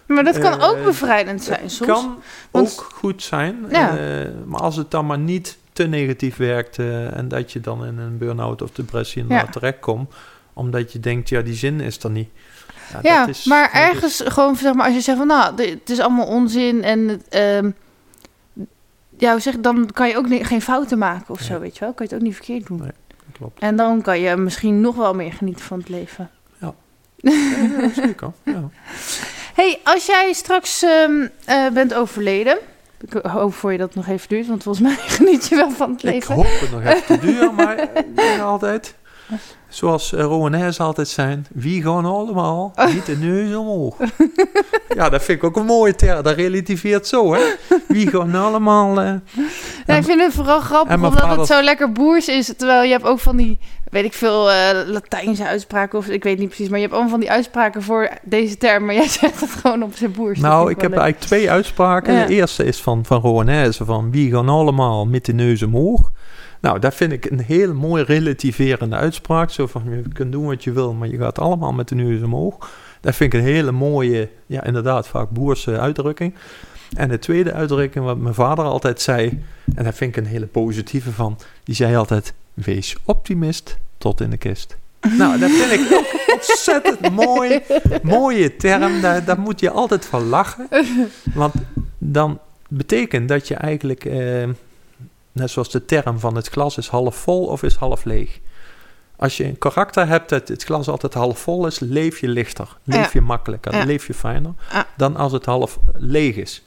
Maar 0.07 0.25
dat 0.25 0.39
kan 0.39 0.61
Eh, 0.61 0.69
ook 0.69 0.85
bevrijdend 0.85 1.43
zijn 1.43 1.71
soms. 1.71 1.91
kan 1.91 2.19
want- 2.51 2.69
ook 2.79 2.91
goed 2.95 3.23
zijn, 3.23 3.65
Ja. 3.71 3.97
eh, 3.99 4.29
maar 4.47 4.61
als 4.61 4.77
het 4.77 4.91
dan 4.91 5.07
maar 5.07 5.19
niet 5.19 5.59
te 5.73 5.87
negatief 5.87 6.37
werkt 6.37 6.79
eh, 6.79 7.17
en 7.17 7.29
dat 7.29 7.53
je 7.53 7.61
dan 7.61 7.85
in 7.87 7.99
een 7.99 8.19
burn-out 8.19 8.63
of 8.63 8.71
depressie 8.71 9.23
inderdaad 9.23 9.47
Ja. 9.47 9.53
terechtkomt, 9.53 10.15
omdat 10.53 10.93
je 10.93 11.01
denkt, 11.01 11.29
ja, 11.29 11.41
die 11.41 11.55
zin 11.55 11.81
is 11.81 12.03
er 12.05 12.11
niet. 12.11 12.29
Ja, 13.03 13.19
dat 13.21 13.29
is- 13.37 13.45
maar 13.45 13.65
is- 13.73 13.79
ergens 13.81 14.23
gewoon, 14.25 14.57
zeg 14.57 14.75
maar, 14.75 14.87
als 14.87 14.95
je 14.95 15.01
zegt 15.01 15.19
van, 15.19 15.27
nou, 15.27 15.63
het 15.63 15.91
is 15.91 16.01
allemaal 16.01 16.27
onzin 16.27 16.83
en 16.85 17.23
ehm, 17.29 17.71
ja, 19.19 19.39
zeg, 19.39 19.61
dan 19.61 19.91
kan 19.93 20.09
je 20.09 20.17
ook 20.17 20.27
geen 20.47 20.63
fouten 20.63 20.99
maken 20.99 21.35
of 21.35 21.41
zo, 21.41 21.59
weet 21.61 21.75
je 21.75 21.81
wel. 21.85 21.93
Kan 21.95 22.07
je 22.07 22.13
het 22.15 22.21
ook 22.23 22.27
niet 22.29 22.37
verkeerd 22.37 22.67
doen. 22.67 22.79
Nee. 22.79 22.91
Klopt. 23.41 23.61
En 23.61 23.77
dan 23.77 24.03
kan 24.03 24.21
je 24.21 24.37
misschien 24.37 24.81
nog 24.81 24.97
wel 24.97 25.15
meer 25.15 25.33
genieten 25.33 25.65
van 25.65 25.79
het 25.79 25.89
leven. 25.89 26.31
Ja, 26.61 27.33
ja, 27.33 27.89
zeker. 27.95 28.33
Ja. 28.45 28.69
hey, 29.55 29.81
als 29.85 30.07
jij 30.07 30.33
straks 30.33 30.83
ehm, 30.83 31.27
eh, 31.45 31.69
bent 31.73 31.95
overleden, 31.95 32.59
ik 33.01 33.13
hoop 33.27 33.55
voor 33.55 33.73
je 33.73 33.79
dat 33.79 33.87
het 33.87 33.97
nog 33.97 34.07
even 34.07 34.29
duurt, 34.29 34.47
want 34.47 34.63
volgens 34.63 34.85
mij 34.87 34.97
geniet 35.17 35.49
je 35.49 35.57
wel 35.57 35.71
van 35.71 35.91
het 35.91 36.05
Ik 36.05 36.11
leven. 36.11 36.35
hoop 36.35 36.47
het 36.61 36.71
nog 36.71 36.83
even 36.85 37.05
te 37.07 37.19
duren, 37.19 37.55
maar 37.55 37.77
eh, 37.79 38.03
ja, 38.37 38.43
altijd. 38.43 38.95
Zoals 39.69 40.13
uh, 40.13 40.21
Rowaners 40.21 40.81
altijd 40.81 41.09
zijn, 41.09 41.47
wie 41.55 41.83
gaan 41.83 42.05
allemaal 42.05 42.73
niet 42.95 43.07
de 43.07 43.17
neus 43.17 43.55
omhoog. 43.57 43.97
ja, 44.97 45.09
dat 45.09 45.23
vind 45.23 45.39
ik 45.39 45.45
ook 45.45 45.57
een 45.57 45.65
mooie 45.65 45.95
term. 45.95 46.23
Dat 46.23 46.37
relativeert 46.37 47.07
zo, 47.07 47.35
hè. 47.35 47.41
Wie 47.89 48.09
gaan 48.09 48.35
allemaal... 48.35 49.01
eh, 49.01 49.13
Ja, 49.87 49.95
ik 49.97 50.05
vind 50.05 50.21
het 50.21 50.33
vooral 50.33 50.61
grappig 50.61 50.95
omdat 50.95 51.13
vader- 51.19 51.39
het 51.39 51.47
zo 51.47 51.63
lekker 51.63 51.93
boers 51.93 52.29
is. 52.29 52.53
Terwijl 52.57 52.83
je 52.83 52.91
hebt 52.93 53.05
ook 53.05 53.19
van 53.19 53.37
die, 53.37 53.59
weet 53.91 54.05
ik 54.05 54.13
veel, 54.13 54.51
eh, 54.51 54.71
Latijnse 54.87 55.47
uitspraken. 55.47 55.99
Of 55.99 56.07
ik 56.07 56.23
weet 56.23 56.39
niet 56.39 56.49
precies. 56.49 56.69
Maar 56.69 56.77
je 56.79 56.83
hebt 56.85 56.93
allemaal 56.95 57.13
van 57.13 57.21
die 57.21 57.31
uitspraken 57.31 57.83
voor 57.83 58.09
deze 58.23 58.57
term. 58.57 58.85
Maar 58.85 58.95
jij 58.95 59.09
zegt 59.21 59.41
het 59.41 59.51
gewoon 59.51 59.83
op 59.83 59.95
zijn 59.97 60.13
boers. 60.13 60.39
Nou, 60.41 60.71
ik 60.71 60.81
heb 60.81 60.91
leuk. 60.91 61.01
eigenlijk 61.01 61.31
twee 61.33 61.51
uitspraken. 61.51 62.15
Ja. 62.15 62.27
De 62.27 62.35
eerste 62.35 62.65
is 62.65 62.81
van, 62.81 63.05
van 63.05 63.21
Rowaners, 63.21 63.77
van 63.77 64.11
wie 64.11 64.31
gaan 64.33 64.49
allemaal 64.49 65.07
met 65.07 65.25
de 65.25 65.33
neus 65.33 65.63
omhoog. 65.63 66.11
Nou, 66.61 66.79
dat 66.79 66.95
vind 66.95 67.13
ik 67.13 67.25
een 67.25 67.41
heel 67.41 67.75
mooi 67.75 68.03
relativerende 68.03 68.97
uitspraak. 68.97 69.51
Zo 69.51 69.67
van, 69.67 69.83
je 69.91 70.03
kunt 70.13 70.33
doen 70.33 70.47
wat 70.47 70.65
je 70.65 70.73
wil, 70.73 70.93
maar 70.93 71.09
je 71.09 71.19
gaat 71.19 71.39
allemaal 71.39 71.73
met 71.73 71.89
de 71.89 71.95
neus 71.95 72.23
omhoog. 72.23 72.71
Dat 73.01 73.15
vind 73.15 73.33
ik 73.33 73.41
een 73.41 73.47
hele 73.47 73.73
mooie, 73.73 74.29
ja 74.47 74.65
inderdaad, 74.65 75.09
vaak 75.09 75.31
boerse 75.31 75.79
uitdrukking. 75.79 76.35
En 76.97 77.09
de 77.09 77.19
tweede 77.19 77.53
uitdrukking, 77.53 78.05
wat 78.05 78.19
mijn 78.19 78.35
vader 78.35 78.65
altijd 78.65 79.01
zei, 79.01 79.43
en 79.75 79.85
daar 79.85 79.95
vind 79.95 80.17
ik 80.17 80.23
een 80.23 80.31
hele 80.31 80.47
positieve 80.47 81.13
van, 81.13 81.39
die 81.65 81.75
zei 81.75 81.97
altijd, 81.97 82.33
wees 82.55 82.97
optimist 83.05 83.79
tot 83.99 84.21
in 84.21 84.31
de 84.31 84.37
kist. 84.37 84.77
Nou, 85.19 85.39
dat 85.39 85.51
vind 85.51 85.73
ik 85.73 85.93
ook 85.93 86.35
ontzettend 86.35 87.11
mooi, 87.11 87.61
mooie 88.03 88.57
term. 88.57 89.01
Daar, 89.01 89.25
daar 89.25 89.41
moet 89.41 89.61
je 89.61 89.71
altijd 89.71 90.07
van 90.07 90.29
lachen. 90.29 90.69
Want 91.35 91.55
dan 91.99 92.39
betekent 92.69 93.29
dat 93.29 93.49
je 93.49 93.55
eigenlijk, 93.55 94.05
eh, 94.05 94.49
net 95.33 95.51
zoals 95.51 95.71
de 95.71 95.85
term 95.85 96.19
van 96.19 96.35
het 96.37 96.49
glas 96.49 96.77
is 96.77 96.89
half 96.89 97.17
vol 97.17 97.45
of 97.47 97.63
is 97.63 97.75
half 97.75 98.05
leeg. 98.05 98.39
Als 99.17 99.37
je 99.37 99.45
een 99.45 99.59
karakter 99.59 100.09
hebt 100.09 100.29
dat 100.29 100.49
het 100.49 100.65
glas 100.65 100.89
altijd 100.89 101.15
half 101.15 101.39
vol 101.39 101.67
is, 101.67 101.79
leef 101.79 102.21
je 102.21 102.29
lichter, 102.29 102.77
leef 102.85 103.05
Ja. 103.05 103.11
je 103.13 103.21
makkelijker, 103.21 103.75
Ja. 103.75 103.85
leef 103.85 104.07
je 104.07 104.15
fijner 104.15 104.53
Ja. 104.73 104.87
dan 104.97 105.17
als 105.17 105.33
het 105.33 105.45
half 105.45 105.79
leeg 105.93 106.37
is. 106.37 106.63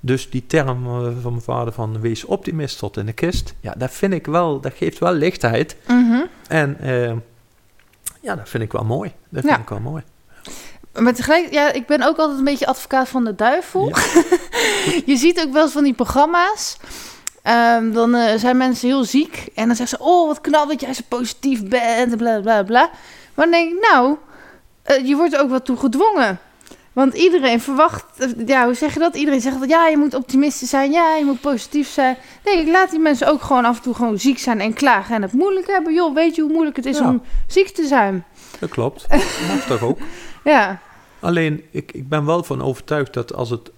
Dus 0.00 0.30
die 0.30 0.46
term 0.46 0.86
eh, 0.86 1.02
van 1.22 1.30
mijn 1.32 1.42
vader 1.44 1.72
van 1.72 2.00
wees 2.00 2.24
optimist 2.24 2.78
tot 2.78 2.96
in 2.96 3.06
de 3.06 3.12
kist, 3.12 3.54
ja, 3.60 3.74
dat 3.76 3.90
vind 3.90 4.12
ik 4.12 4.26
wel, 4.26 4.60
dat 4.60 4.72
geeft 4.76 4.98
wel 4.98 5.12
lichtheid. 5.12 5.76
Mhm. 5.86 6.20
En 6.48 6.78
eh, 6.80 7.12
ja, 8.20 8.34
dat 8.36 8.48
vind 8.48 8.62
ik 8.62 8.72
wel 8.72 8.84
mooi. 8.84 9.12
Dat 9.28 9.44
vind 9.44 9.58
ik 9.58 9.68
wel 9.68 9.80
mooi. 9.80 10.02
Maar 10.98 11.14
tegelijk, 11.14 11.52
ja, 11.52 11.72
ik 11.72 11.86
ben 11.86 12.02
ook 12.02 12.16
altijd 12.18 12.38
een 12.38 12.44
beetje 12.44 12.66
advocaat 12.66 13.08
van 13.08 13.24
de 13.24 13.34
duivel. 13.34 13.88
Je 15.06 15.16
ziet 15.16 15.40
ook 15.46 15.52
wel 15.52 15.62
eens 15.62 15.72
van 15.72 15.84
die 15.84 15.94
programma's. 15.94 16.76
Ehm, 17.44 17.92
dan 17.92 18.14
eh, 18.14 18.38
zijn 18.38 18.56
mensen 18.56 18.88
heel 18.88 19.04
ziek. 19.04 19.46
En 19.54 19.66
dan 19.66 19.76
zeggen 19.76 19.98
ze: 19.98 20.04
Oh, 20.04 20.26
wat 20.26 20.40
knap 20.40 20.68
dat 20.68 20.80
jij 20.80 20.94
zo 20.94 21.02
positief 21.08 21.68
bent. 21.68 22.12
En 22.12 22.16
bla 22.16 22.40
bla 22.40 22.62
bla. 22.62 22.90
Maar 23.34 23.44
dan 23.46 23.50
denk 23.50 23.72
ik: 23.72 23.88
Nou, 23.90 24.16
eh, 24.82 25.06
je 25.06 25.16
wordt 25.16 25.34
er 25.34 25.40
ook 25.40 25.50
wel 25.50 25.62
toe 25.62 25.76
gedwongen. 25.76 26.38
Want 26.92 27.14
iedereen 27.14 27.60
verwacht, 27.60 28.04
eh, 28.18 28.28
ja, 28.46 28.64
hoe 28.64 28.74
zeg 28.74 28.92
je 28.94 29.00
dat? 29.00 29.16
Iedereen 29.16 29.40
zegt 29.40 29.60
dat 29.60 29.68
ja, 29.68 29.86
je 29.88 29.96
moet 29.96 30.14
optimistisch 30.14 30.70
zijn, 30.70 30.92
ja, 30.92 31.14
je 31.16 31.24
moet 31.24 31.40
positief 31.40 31.88
zijn. 31.88 32.16
Nee, 32.44 32.58
ik 32.60 32.68
laat 32.68 32.90
die 32.90 32.98
mensen 32.98 33.28
ook 33.28 33.42
gewoon 33.42 33.64
af 33.64 33.76
en 33.76 33.82
toe 33.82 33.94
gewoon 33.94 34.18
ziek 34.18 34.38
zijn 34.38 34.60
en 34.60 34.72
klagen 34.72 35.14
en 35.14 35.22
het 35.22 35.32
moeilijk 35.32 35.66
hebben. 35.66 35.94
Joh, 35.94 36.14
weet 36.14 36.34
je 36.34 36.42
hoe 36.42 36.52
moeilijk 36.52 36.76
het 36.76 36.86
is 36.86 36.98
Ja. 36.98 37.08
om 37.08 37.22
ziek 37.46 37.68
te 37.68 37.86
zijn? 37.86 38.24
Dat 38.58 38.70
klopt. 38.70 39.06
Dat 39.08 39.20
mag 39.48 39.66
toch 39.66 39.82
ook. 39.82 39.98
Ja, 40.44 40.78
Alleen, 41.20 41.64
ik, 41.70 41.92
ik 41.92 42.08
ben 42.08 42.24
wel 42.24 42.42
van 42.42 42.62
overtuigd 42.62 43.12
dat 43.14 43.34
als, 43.34 43.50
het, 43.50 43.70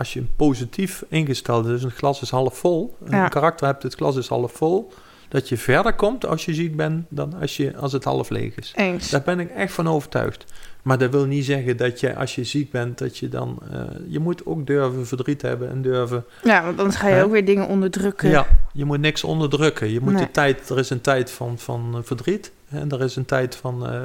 als 0.00 0.12
je 0.12 0.22
positief 0.36 1.04
ingesteld 1.08 1.66
is, 1.66 1.82
een 1.82 1.90
glas 1.90 2.22
is 2.22 2.30
half 2.30 2.58
vol, 2.58 2.96
Ja. 3.10 3.24
een 3.24 3.30
karakter 3.30 3.66
hebt, 3.66 3.82
het 3.82 3.94
glas 3.94 4.16
is 4.16 4.28
half 4.28 4.52
vol, 4.52 4.92
dat 5.28 5.48
je 5.48 5.56
verder 5.56 5.92
komt 5.92 6.26
als 6.26 6.44
je 6.44 6.54
ziek 6.54 6.76
bent 6.76 7.06
dan 7.08 7.34
als, 7.40 7.56
je, 7.56 7.76
als 7.76 7.92
het 7.92 8.04
half 8.04 8.28
leeg 8.30 8.54
is. 8.56 8.72
eens. 8.76 9.10
Daar 9.10 9.22
ben 9.22 9.40
ik 9.40 9.50
echt 9.50 9.72
van 9.72 9.88
overtuigd. 9.88 10.44
Maar 10.82 10.98
dat 10.98 11.10
wil 11.10 11.24
niet 11.24 11.44
zeggen 11.44 11.76
dat 11.76 12.00
je 12.00 12.16
als 12.16 12.34
je 12.34 12.44
ziek 12.44 12.70
bent, 12.70 12.98
dat 12.98 13.18
je 13.18 13.28
dan... 13.28 13.58
eh, 13.72 13.80
je 14.08 14.18
moet 14.18 14.46
ook 14.46 14.66
durven 14.66 15.06
verdriet 15.06 15.42
hebben 15.42 15.70
en 15.70 15.82
durven... 15.82 16.24
Ja, 16.42 16.64
want 16.64 16.78
anders 16.78 16.96
ga 16.96 17.08
je 17.08 17.22
ook 17.24 17.30
weer 17.30 17.44
dingen 17.44 17.66
onderdrukken. 17.68 18.30
Ja, 18.30 18.46
je 18.72 18.84
moet 18.84 19.00
niks 19.00 19.24
onderdrukken. 19.24 19.90
Je 19.90 20.00
moet 20.00 20.12
Nee. 20.12 20.24
de 20.24 20.30
tijd... 20.30 20.68
Er 20.70 20.78
is 20.78 20.90
een 20.90 21.00
tijd 21.00 21.30
van, 21.30 21.58
van 21.58 21.90
eh, 21.94 22.00
verdriet 22.02 22.52
en 22.68 22.90
er 22.90 23.02
is 23.02 23.16
een 23.16 23.24
tijd 23.24 23.56
van, 23.56 23.86
eh, 23.86 24.00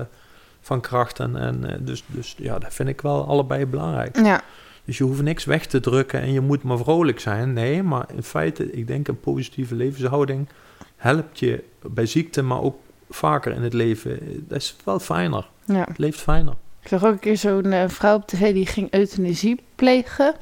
van 0.62 0.82
kracht. 0.82 1.20
En, 1.20 1.36
en, 1.38 1.80
dus, 1.86 2.04
dus 2.08 2.36
ja, 2.38 2.60
dat 2.60 2.74
vind 2.74 2.89
ik 2.89 3.02
wel 3.02 3.28
allebei 3.28 3.66
belangrijk. 3.66 4.16
Ja, 4.24 4.41
Dus 4.86 4.98
je 4.98 5.04
hoeft 5.04 5.22
niks 5.22 5.46
weg 5.46 5.66
te 5.66 5.80
drukken 5.80 6.22
en 6.22 6.32
je 6.32 6.42
moet 6.42 6.64
maar 6.64 6.78
vrolijk 6.78 7.20
zijn. 7.20 7.54
Nee, 7.54 7.84
maar 7.84 8.06
in 8.16 8.24
feite, 8.24 8.72
ik 8.72 8.88
denk 8.88 9.08
een 9.08 9.20
positieve 9.20 9.76
levenshouding 9.76 10.48
helpt 10.96 11.40
je 11.40 11.64
bij 11.82 12.06
ziekte, 12.06 12.42
maar 12.42 12.62
ook 12.62 12.78
vaker 13.10 13.52
in 13.52 13.62
het 13.62 13.74
leven. 13.74 14.20
Dat 14.48 14.58
is 14.58 14.76
wel 14.84 15.00
fijner. 15.00 15.50
ja. 15.66 15.86
Het 15.88 15.98
leeft 15.98 16.22
fijner. 16.22 16.54
Ik 16.82 16.88
zag 16.88 17.06
ook 17.06 17.12
een 17.12 17.20
keer 17.20 17.38
zo'n 17.38 17.72
eh, 17.72 17.90
vrouw 17.90 18.16
op 18.16 18.28
tv 18.28 18.54
die 18.54 18.66
ging 18.66 18.94
euthanasie 18.94 19.60
plegen. 19.76 20.36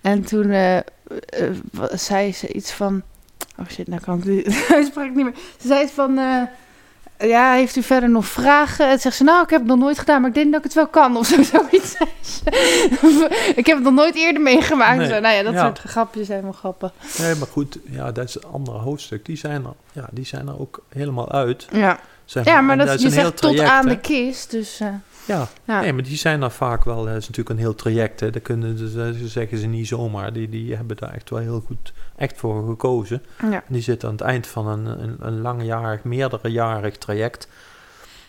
En 0.00 0.22
toen 0.22 0.50
eh, 0.50 0.76
eh, 0.76 0.82
zei 1.92 2.32
ze 2.32 2.52
iets 2.52 2.72
van... 2.72 3.02
Oh 3.58 3.66
shit, 3.68 3.88
nou 3.88 4.00
kan 4.00 4.22
ik 4.24 4.46
uitspraak 4.72 5.14
niet 5.14 5.24
meer. 5.24 5.34
Ze 5.60 5.66
zei 5.66 5.82
iets 5.82 5.92
van... 5.92 6.18
ja, 7.18 7.52
heeft 7.52 7.76
u 7.76 7.82
verder 7.82 8.10
nog 8.10 8.26
vragen? 8.26 8.88
En 8.88 8.98
zegt 8.98 9.16
ze, 9.16 9.24
nou, 9.24 9.42
ik 9.42 9.50
heb 9.50 9.60
het 9.60 9.68
nog 9.68 9.78
nooit 9.78 9.98
gedaan, 9.98 10.20
maar 10.20 10.28
ik 10.28 10.34
denk 10.36 10.48
dat 10.52 10.58
ik 10.58 10.64
het 10.64 10.74
wel 10.74 10.86
kan. 10.86 11.16
Of 11.16 11.26
zo, 11.26 11.42
zoiets 11.52 11.96
ik 13.54 13.66
heb 13.66 13.76
het 13.76 13.82
nog 13.84 13.94
nooit 13.94 14.14
eerder 14.14 14.42
meegemaakt. 14.42 14.98
Nee. 14.98 15.08
Zo, 15.08 15.20
nou 15.20 15.34
ja, 15.34 15.42
dat 15.42 15.52
Ja. 15.52 15.64
soort 15.64 15.78
grapjes 15.78 16.26
zijn 16.26 16.42
wel 16.42 16.52
grappig. 16.52 16.92
Nee, 17.18 17.34
maar 17.34 17.48
goed, 17.48 17.78
ja, 17.84 18.12
dat 18.12 18.28
is 18.28 18.34
een 18.34 18.50
ander 18.52 18.74
hoofdstuk. 18.74 19.24
Die 19.24 19.36
zijn 19.36 19.64
er, 19.64 19.72
ja, 19.92 20.08
die 20.10 20.26
zijn 20.26 20.48
er 20.48 20.60
ook 20.60 20.82
helemaal 20.88 21.32
uit. 21.32 21.66
Ja, 21.72 21.98
Zeg 22.24 22.44
ja 22.44 22.60
maar 22.60 22.78
En 22.78 22.86
dat, 22.86 22.94
is 22.94 23.02
je 23.02 23.10
zegt 23.10 23.36
tot 23.36 23.60
aan 23.60 23.88
hè. 23.88 23.94
de 23.94 24.00
kist. 24.00 24.50
Dus 24.50 24.80
eh, 24.80 24.88
Ja, 25.28 25.48
ja. 25.64 25.80
nee, 25.80 25.92
maar 25.92 26.02
die 26.02 26.16
zijn 26.16 26.42
er 26.42 26.50
vaak 26.50 26.84
wel. 26.84 27.04
Dat 27.04 27.16
is 27.16 27.28
natuurlijk 27.28 27.48
een 27.48 27.58
heel 27.64 27.74
traject. 27.74 28.20
Hè. 28.20 28.30
Dat 28.30 28.42
kunnen 28.42 28.78
ze, 28.78 28.88
ze 29.18 29.28
zeggen 29.28 29.58
ze 29.58 29.66
niet 29.66 29.86
zomaar. 29.86 30.32
Die, 30.32 30.48
die 30.48 30.76
hebben 30.76 30.96
daar 30.96 31.12
echt 31.14 31.30
wel 31.30 31.38
heel 31.38 31.62
goed 31.66 31.92
echt 32.16 32.36
voor 32.38 32.66
gekozen. 32.68 33.22
ja. 33.40 33.52
En 33.52 33.62
die 33.68 33.82
zitten 33.82 34.08
aan 34.08 34.14
het 34.14 34.24
eind 34.24 34.46
van 34.46 34.66
een, 34.66 34.86
een, 34.86 35.16
een 35.20 35.40
langjarig, 35.40 36.02
meerderejarig 36.04 36.96
traject. 36.96 37.48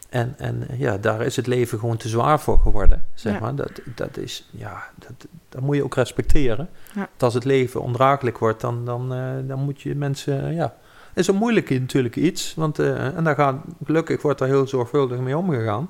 En, 0.09 0.33
en 0.37 0.67
ja, 0.77 0.97
daar 0.97 1.21
is 1.21 1.35
het 1.35 1.47
leven 1.47 1.79
gewoon 1.79 1.97
te 1.97 2.07
zwaar 2.07 2.39
voor 2.39 2.59
geworden. 2.59 3.05
Zeg 3.13 3.33
Ja. 3.33 3.39
maar. 3.39 3.55
Dat, 3.55 3.71
dat 3.95 4.17
is, 4.17 4.49
ja, 4.51 4.83
dat, 4.95 5.27
dat 5.49 5.61
moet 5.61 5.75
je 5.75 5.83
ook 5.83 5.95
respecteren. 5.95 6.69
Ja. 6.95 6.99
Dat 6.99 7.23
als 7.23 7.33
het 7.33 7.45
leven 7.45 7.81
ondraaglijk 7.81 8.37
wordt, 8.37 8.61
dan, 8.61 8.85
dan, 8.85 9.13
eh, 9.13 9.19
dan 9.47 9.59
moet 9.59 9.81
je 9.81 9.95
mensen, 9.95 10.45
eh, 10.47 10.55
ja. 10.55 10.73
Het 11.09 11.17
is 11.17 11.27
een 11.27 11.35
moeilijk 11.35 11.69
natuurlijk 11.69 12.15
iets, 12.15 12.53
want 12.55 12.79
eh, 12.79 13.17
en 13.17 13.23
daar 13.23 13.35
gaat, 13.35 13.55
gelukkig 13.85 14.21
wordt 14.21 14.39
daar 14.39 14.47
heel 14.47 14.67
zorgvuldig 14.67 15.19
mee 15.19 15.37
omgegaan. 15.37 15.89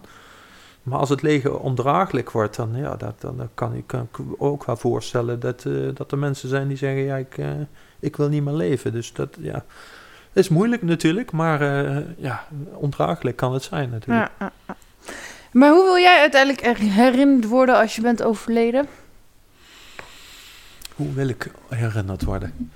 Maar 0.90 1.00
als 1.00 1.10
het 1.10 1.22
leven 1.22 1.62
ondraaglijk 1.62 2.32
wordt, 2.32 2.56
dan, 2.56 2.70
ja, 2.76 2.96
dat, 2.96 3.22
dan, 3.22 3.50
kan, 3.54 3.74
ik, 3.76 3.84
kan 3.88 4.08
ik 4.12 4.20
ook 4.38 4.66
wel 4.66 4.76
voorstellen 4.78 5.40
dat, 5.40 5.66
eh, 5.66 5.74
dat 5.94 6.12
er 6.12 6.18
mensen 6.18 6.50
zijn 6.50 6.68
die 6.68 6.78
zeggen, 6.78 7.02
ja, 7.02 7.16
ik, 7.16 7.38
eh, 7.38 7.52
ik 8.00 8.16
wil 8.16 8.30
niet 8.30 8.44
meer 8.44 8.54
leven. 8.54 8.92
Dus 8.92 9.14
dat, 9.14 9.36
ja, 9.40 9.66
is 10.34 10.50
moeilijk 10.50 10.82
natuurlijk, 10.82 11.32
maar 11.32 11.62
eh, 11.62 11.98
ja, 12.18 12.44
ondraaglijk 12.74 13.36
kan 13.36 13.54
het 13.54 13.64
zijn 13.64 13.90
natuurlijk. 13.90 14.30
Ja, 14.40 14.46
ja, 14.46 14.52
ja. 14.68 14.76
Maar 15.52 15.72
hoe 15.72 15.84
wil 15.84 15.98
jij 15.98 16.20
uiteindelijk 16.20 16.66
er- 16.66 16.78
herinnerd 16.92 17.46
worden 17.48 17.78
als 17.78 17.96
je 17.96 18.02
bent 18.02 18.24
overleden? 18.24 18.88
Hoe 20.96 21.14
wil 21.14 21.28
ik 21.28 21.52
herinnerd 21.70 22.24
worden? 22.24 22.72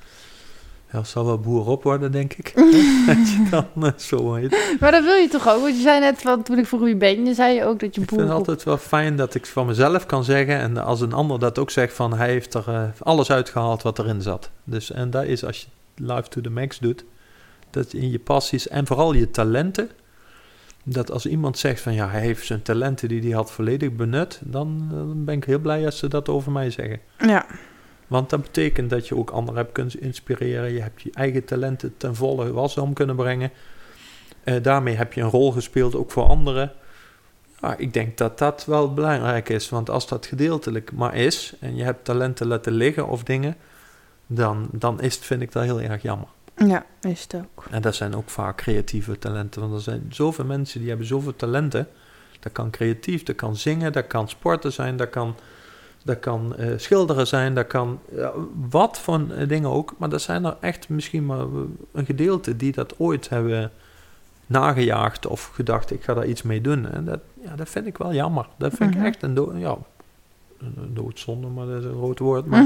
Ja, 0.93 0.99
het 0.99 1.07
zal 1.07 1.25
wel 1.25 1.39
boer 1.39 1.67
op 1.67 1.83
worden, 1.83 2.11
denk 2.11 2.33
ik. 2.33 2.53
dat 3.07 3.29
je 3.29 3.47
dan 3.49 3.67
eh, 3.81 3.91
zo 3.97 4.33
heet. 4.33 4.77
Maar 4.79 4.91
dat 4.91 5.03
wil 5.03 5.15
je 5.15 5.27
toch 5.27 5.47
ook? 5.49 5.61
Want 5.61 5.75
je 5.75 5.81
zei 5.81 5.99
net, 5.99 6.21
van, 6.21 6.43
toen 6.43 6.57
ik 6.57 6.65
vroeg 6.65 6.81
wie 6.81 6.95
ben 6.95 7.25
je, 7.25 7.33
zei 7.33 7.55
je 7.55 7.65
ook 7.65 7.79
dat 7.79 7.95
je 7.95 8.01
Ik 8.01 8.07
boer 8.07 8.17
vind 8.19 8.31
het 8.31 8.39
op- 8.39 8.47
altijd 8.47 8.63
wel 8.63 8.77
fijn 8.77 9.15
dat 9.15 9.35
ik 9.35 9.45
van 9.45 9.65
mezelf 9.65 10.05
kan 10.05 10.23
zeggen... 10.23 10.57
en 10.57 10.77
als 10.77 11.01
een 11.01 11.13
ander 11.13 11.39
dat 11.39 11.59
ook 11.59 11.69
zegt 11.69 11.93
van... 11.93 12.13
hij 12.13 12.29
heeft 12.29 12.53
er 12.53 12.67
eh, 12.67 12.83
alles 12.99 13.31
uitgehaald 13.31 13.81
wat 13.81 13.99
erin 13.99 14.21
zat. 14.21 14.49
Dus, 14.63 14.91
en 14.91 15.09
dat 15.09 15.23
is 15.23 15.45
als 15.45 15.61
je 15.61 15.67
live 16.05 16.29
to 16.29 16.41
the 16.41 16.49
max 16.49 16.79
doet... 16.79 17.05
dat 17.69 17.93
in 17.93 18.11
je 18.11 18.19
passies 18.19 18.67
en 18.67 18.87
vooral 18.87 19.13
je 19.13 19.31
talenten... 19.31 19.89
dat 20.83 21.11
als 21.11 21.25
iemand 21.25 21.57
zegt 21.57 21.81
van... 21.81 21.93
ja, 21.93 22.09
hij 22.09 22.21
heeft 22.21 22.45
zijn 22.45 22.61
talenten 22.61 23.07
die 23.07 23.21
hij 23.21 23.31
had 23.31 23.51
volledig 23.51 23.91
benut... 23.91 24.41
dan, 24.43 24.87
eh, 24.91 24.97
dan 24.97 25.25
ben 25.25 25.35
ik 25.35 25.43
heel 25.43 25.59
blij 25.59 25.85
als 25.85 25.97
ze 25.97 26.07
dat 26.07 26.29
over 26.29 26.51
mij 26.51 26.69
zeggen. 26.69 26.99
Ja, 27.17 27.45
Want 28.07 28.29
dat 28.29 28.41
betekent 28.41 28.89
dat 28.89 29.07
je 29.07 29.15
ook 29.15 29.29
anderen 29.29 29.61
hebt 29.61 29.73
kunnen 29.73 30.01
inspireren. 30.01 30.73
Je 30.73 30.81
hebt 30.81 31.01
je 31.01 31.11
eigen 31.13 31.45
talenten 31.45 31.93
ten 31.97 32.15
volle 32.15 32.51
wasdom 32.51 32.93
kunnen 32.93 33.15
brengen. 33.15 33.51
Eh, 34.43 34.63
daarmee 34.63 34.95
heb 34.95 35.13
je 35.13 35.21
een 35.21 35.29
rol 35.29 35.51
gespeeld, 35.51 35.95
ook 35.95 36.11
voor 36.11 36.23
anderen. 36.23 36.71
Ja, 37.61 37.77
ik 37.77 37.93
denk 37.93 38.17
dat 38.17 38.37
dat 38.37 38.65
wel 38.65 38.93
belangrijk 38.93 39.49
is. 39.49 39.69
Want 39.69 39.89
als 39.89 40.07
dat 40.07 40.25
gedeeltelijk 40.25 40.91
maar 40.91 41.15
is... 41.15 41.53
en 41.59 41.75
je 41.75 41.83
hebt 41.83 42.05
talenten 42.05 42.47
laten 42.47 42.73
liggen 42.73 43.07
of 43.07 43.23
dingen... 43.23 43.55
dan, 44.27 44.67
dan 44.71 45.01
is 45.01 45.15
het, 45.15 45.25
vind 45.25 45.41
ik 45.41 45.51
dat 45.51 45.63
heel 45.63 45.81
erg 45.81 46.01
jammer. 46.01 46.27
ja, 46.55 46.85
is 47.01 47.21
het 47.21 47.35
ook. 47.35 47.65
En 47.69 47.81
dat 47.81 47.95
zijn 47.95 48.15
ook 48.15 48.29
vaak 48.29 48.57
creatieve 48.57 49.19
talenten. 49.19 49.61
Want 49.61 49.73
er 49.73 49.81
zijn 49.81 50.05
zoveel 50.09 50.45
mensen 50.45 50.79
die 50.79 50.89
hebben 50.89 51.07
zoveel 51.07 51.35
talenten. 51.35 51.87
Dat 52.39 52.51
kan 52.51 52.69
creatief, 52.69 53.23
dat 53.23 53.35
kan 53.35 53.55
zingen, 53.55 53.91
dat 53.91 54.07
kan 54.07 54.29
sporten 54.29 54.71
zijn, 54.71 54.97
dat 54.97 55.09
kan, 55.09 55.35
dat 56.03 56.19
kan 56.19 56.55
eh, 56.55 56.67
schilderen 56.77 57.27
zijn, 57.27 57.53
dat 57.55 57.67
kan 57.67 57.99
ja, 58.15 58.31
wat 58.69 58.99
voor 58.99 59.21
eh, 59.37 59.47
dingen 59.47 59.69
ook. 59.69 59.93
Maar 59.97 60.09
dat 60.09 60.21
zijn 60.21 60.45
er 60.45 60.55
echt 60.59 60.89
misschien 60.89 61.25
maar 61.25 61.39
eh, 61.39 61.45
een 61.91 62.05
gedeelte 62.05 62.55
die 62.57 62.71
dat 62.71 62.93
ooit 62.99 63.29
hebben 63.29 63.71
nagejaagd 64.45 65.27
of 65.27 65.51
gedacht, 65.53 65.91
ik 65.91 66.03
ga 66.03 66.13
daar 66.13 66.25
iets 66.27 66.41
mee 66.41 66.61
doen. 66.61 66.91
En 66.91 67.05
dat, 67.05 67.19
ja, 67.43 67.55
dat 67.55 67.69
vind 67.69 67.85
ik 67.87 67.97
wel 67.97 68.13
jammer. 68.13 68.45
Dat 68.57 68.73
vind 68.73 68.89
Mhm. 68.89 68.99
ik 68.99 69.05
echt 69.05 69.23
een, 69.23 69.59
ja, 69.59 69.77
een 70.59 70.93
doodzonde, 70.93 71.47
maar 71.47 71.65
dat 71.65 71.79
is 71.79 71.85
een 71.85 71.95
groot 71.97 72.19
woord. 72.19 72.45
Maar 72.45 72.65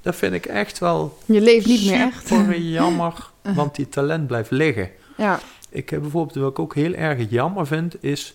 dat 0.00 0.16
vind 0.16 0.32
ik 0.34 0.46
echt 0.46 0.78
wel 0.78 1.18
Je 1.24 1.40
leeft 1.40 1.66
niet 1.66 1.84
meer 1.90 2.00
echt. 2.00 2.28
jammer, 2.58 3.30
want 3.42 3.74
die 3.74 3.88
talent 3.88 4.26
blijft 4.26 4.50
liggen. 4.50 4.90
Ja, 5.16 5.40
Ik 5.70 5.90
heb 5.90 6.00
bijvoorbeeld, 6.00 6.36
wat 6.36 6.50
ik 6.50 6.58
ook 6.58 6.74
heel 6.74 6.92
erg 6.92 7.30
jammer 7.30 7.66
vind, 7.66 8.02
is 8.04 8.34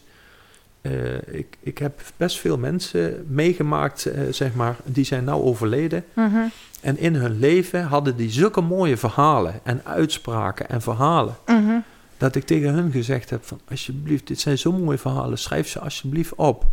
eh, 0.81 1.15
ik, 1.15 1.57
ik 1.59 1.77
heb 1.77 2.01
best 2.17 2.39
veel 2.39 2.57
mensen 2.57 3.25
meegemaakt, 3.27 4.05
eh, 4.05 4.21
zeg 4.31 4.53
maar, 4.53 4.75
die 4.83 5.05
zijn 5.05 5.23
nou 5.23 5.43
overleden. 5.43 6.05
Mhm. 6.13 6.37
En 6.81 6.97
in 6.97 7.15
hun 7.15 7.39
leven 7.39 7.83
hadden 7.83 8.15
die 8.15 8.31
zulke 8.31 8.61
mooie 8.61 8.97
verhalen 8.97 9.59
en 9.63 9.81
uitspraken 9.83 10.69
en 10.69 10.81
verhalen. 10.81 11.35
Mhm. 11.45 11.79
Dat 12.17 12.35
ik 12.35 12.45
tegen 12.45 12.73
hun 12.73 12.91
gezegd 12.91 13.29
heb 13.29 13.45
van, 13.45 13.59
alsjeblieft, 13.69 14.27
dit 14.27 14.39
zijn 14.39 14.57
zo 14.57 14.71
mooie 14.71 14.97
verhalen, 14.97 15.37
schrijf 15.37 15.67
ze 15.67 15.79
alsjeblieft 15.79 16.35
op. 16.35 16.65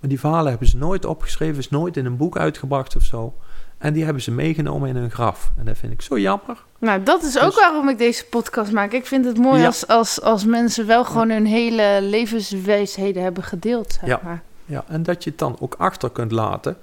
Maar 0.00 0.10
die 0.10 0.20
verhalen 0.20 0.50
hebben 0.50 0.68
ze 0.68 0.76
nooit 0.76 1.04
opgeschreven, 1.04 1.58
is 1.58 1.70
nooit 1.70 1.96
in 1.96 2.06
een 2.06 2.16
boek 2.16 2.38
uitgebracht 2.38 2.96
of 2.96 3.02
zo. 3.02 3.34
En 3.82 3.92
die 3.92 4.04
hebben 4.04 4.22
ze 4.22 4.30
meegenomen 4.30 4.88
in 4.88 4.96
hun 4.96 5.10
graf. 5.10 5.50
En 5.58 5.64
dat 5.64 5.78
vind 5.78 5.92
ik 5.92 6.02
zo 6.02 6.18
jammer. 6.18 6.64
Nou, 6.78 7.02
dat 7.02 7.22
is 7.22 7.38
ook 7.38 7.44
Dus- 7.44 7.54
waarom 7.60 7.88
ik 7.88 7.98
deze 7.98 8.24
podcast 8.26 8.72
maak. 8.72 8.92
Ik 8.92 9.06
vind 9.06 9.24
het 9.24 9.38
mooi 9.38 9.60
Ja. 9.60 9.66
als, 9.66 9.86
als, 9.86 10.20
als 10.22 10.44
mensen 10.44 10.86
wel 10.86 11.04
gewoon 11.04 11.30
hun 11.30 11.46
hele 11.46 11.98
levenswijsheden 12.02 13.22
hebben 13.22 13.42
gedeeld, 13.42 13.92
zeg 13.92 14.08
Ja. 14.08 14.20
maar. 14.24 14.42
Ja, 14.64 14.84
en 14.88 15.02
dat 15.02 15.24
je 15.24 15.30
het 15.30 15.38
dan 15.38 15.56
ook 15.60 15.74
achter 15.78 16.10
kunt 16.10 16.32
laten. 16.32 16.76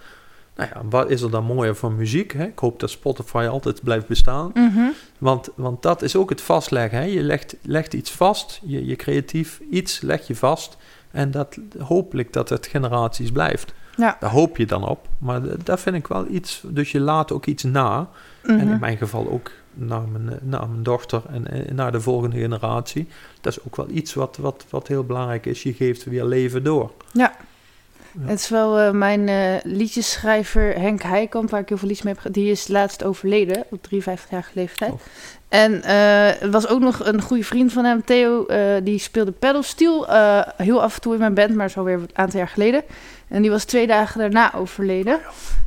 Nou 0.56 0.70
ja, 0.74 0.82
wat 0.90 1.10
is 1.10 1.22
er 1.22 1.32
dan 1.32 1.44
mooier 1.44 1.76
van 1.76 1.96
muziek? 1.96 2.34
Hè? 2.34 2.44
Ik 2.46 2.60
hoop 2.60 2.80
dat 2.80 2.90
Spotify 2.90 3.48
altijd 3.52 3.84
blijft 3.84 4.08
bestaan. 4.08 4.52
Mhm. 4.54 4.80
Want, 5.18 5.50
want 5.56 5.82
dat 5.82 6.02
is 6.02 6.16
ook 6.16 6.30
het 6.30 6.42
vastleggen. 6.42 6.98
Hè? 7.00 7.04
Je 7.06 7.22
legt, 7.22 7.56
legt 7.62 7.94
iets 7.94 8.12
vast, 8.12 8.60
je, 8.64 8.86
je 8.86 8.96
creatief 8.96 9.60
iets 9.72 10.02
leg 10.02 10.28
je 10.28 10.36
vast. 10.36 10.78
En 11.12 11.32
dat 11.32 11.58
hopelijk 11.80 12.34
dat 12.34 12.50
het 12.50 12.68
generaties 12.68 13.32
blijft. 13.32 13.74
Ja. 14.00 14.18
Daar 14.20 14.30
hoop 14.32 14.58
je 14.58 14.66
dan 14.66 14.88
op. 14.88 15.08
Maar 15.18 15.42
dat 15.64 15.80
vind 15.80 15.96
ik 15.96 16.08
wel 16.08 16.26
iets. 16.30 16.64
Dus 16.68 16.92
je 16.92 17.00
laat 17.00 17.32
ook 17.32 17.46
iets 17.46 17.64
na. 17.64 18.10
En 18.44 18.56
Mhm. 18.56 18.68
in 18.72 18.80
mijn 18.80 18.98
geval 18.98 19.30
ook 19.30 19.52
naar 19.74 20.02
mijn, 20.08 20.30
eh, 20.30 20.38
naar 20.42 20.70
mijn 20.70 20.84
dochter 20.84 21.22
en, 21.30 21.68
en 21.68 21.76
naar 21.76 21.92
de 21.92 22.02
volgende 22.02 22.38
generatie. 22.38 23.08
Dat 23.42 23.52
is 23.58 23.66
ook 23.66 23.76
wel 23.76 23.88
iets 23.90 24.14
wat, 24.14 24.38
wat, 24.38 24.66
wat 24.70 24.88
heel 24.88 25.04
belangrijk 25.04 25.46
is. 25.46 25.64
Je 25.64 25.74
geeft 25.74 26.04
weer 26.04 26.26
leven 26.26 26.64
door. 26.64 26.92
Ja. 27.12 27.34
Ja. 28.14 28.28
Het 28.28 28.40
is 28.40 28.50
wel 28.50 28.80
eh, 28.80 28.92
mijn 28.92 29.28
eh, 29.28 29.36
liedjesschrijver 29.64 30.74
Henk 30.80 31.02
Heikamp, 31.02 31.50
waar 31.50 31.60
ik 31.60 31.70
heel 31.70 31.78
veel 31.78 31.88
liedjes 31.88 32.06
mee 32.06 32.16
heb 32.22 32.34
Die 32.34 32.52
is 32.52 32.68
laatst 32.68 33.04
overleden 33.04 33.64
op 33.70 33.86
53-jarige 33.88 34.52
leeftijd. 34.54 34.92
Oh. 34.92 35.00
En 35.50 35.84
eh, 35.84 36.42
er 36.42 36.52
was 36.52 36.68
ook 36.68 36.80
nog 36.80 37.06
een 37.06 37.22
goede 37.22 37.44
vriend 37.44 37.74
van 37.74 37.86
hem, 37.86 38.04
Theo, 38.04 38.46
eh, 38.46 38.60
die 38.84 39.00
speelde 39.00 39.32
pedalsteel 39.32 40.08
eh, 40.08 40.42
heel 40.58 40.82
af 40.82 40.96
en 40.96 41.02
toe 41.02 41.14
in 41.14 41.20
mijn 41.20 41.34
band, 41.34 41.56
maar 41.56 41.66
is 41.66 41.78
alweer 41.78 41.96
een 41.96 42.10
aantal 42.14 42.40
jaar 42.40 42.48
geleden. 42.48 42.84
En 43.28 43.42
die 43.42 43.52
was 43.52 43.64
twee 43.64 43.88
dagen 43.88 44.20
daarna 44.20 44.54
overleden. 44.54 45.20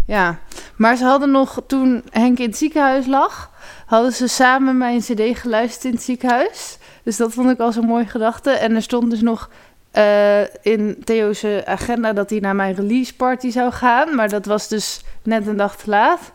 Ja, 0.07 0.39
maar 0.77 0.97
ze 0.97 1.05
hadden 1.05 1.31
nog, 1.31 1.63
toen 1.67 2.03
Henk 2.11 2.39
in 2.39 2.47
het 2.47 2.57
ziekenhuis 2.57 3.07
lag, 3.07 3.51
hadden 3.87 4.13
ze 4.13 4.29
samen 4.29 4.79
mijn 4.79 5.01
cd 5.01 5.39
geluisterd 5.39 5.85
in 5.85 5.93
het 5.93 6.03
ziekenhuis. 6.03 6.79
Dus 7.03 7.17
dat 7.17 7.33
vond 7.33 7.51
ik 7.51 7.61
al 7.61 7.73
zo'n 7.73 7.87
mooie 7.87 8.07
gedachte. 8.07 8.51
En 8.51 8.75
er 8.75 8.83
stond 8.83 9.11
dus 9.11 9.21
nog 9.21 9.51
eh, 9.93 10.41
in 10.63 10.97
Theo's 11.05 11.45
agenda 11.65 12.13
dat 12.13 12.31
hij 12.31 12.39
naar 12.39 12.57
mijn 12.57 12.75
release 12.75 13.17
party 13.17 13.51
zou 13.51 13.73
gaan. 13.73 14.15
Maar 14.15 14.29
dat 14.29 14.47
was 14.47 14.69
dus 14.69 15.05
net 15.23 15.47
een 15.47 15.57
dag 15.57 15.77
te 15.77 15.91
laat. 15.91 16.33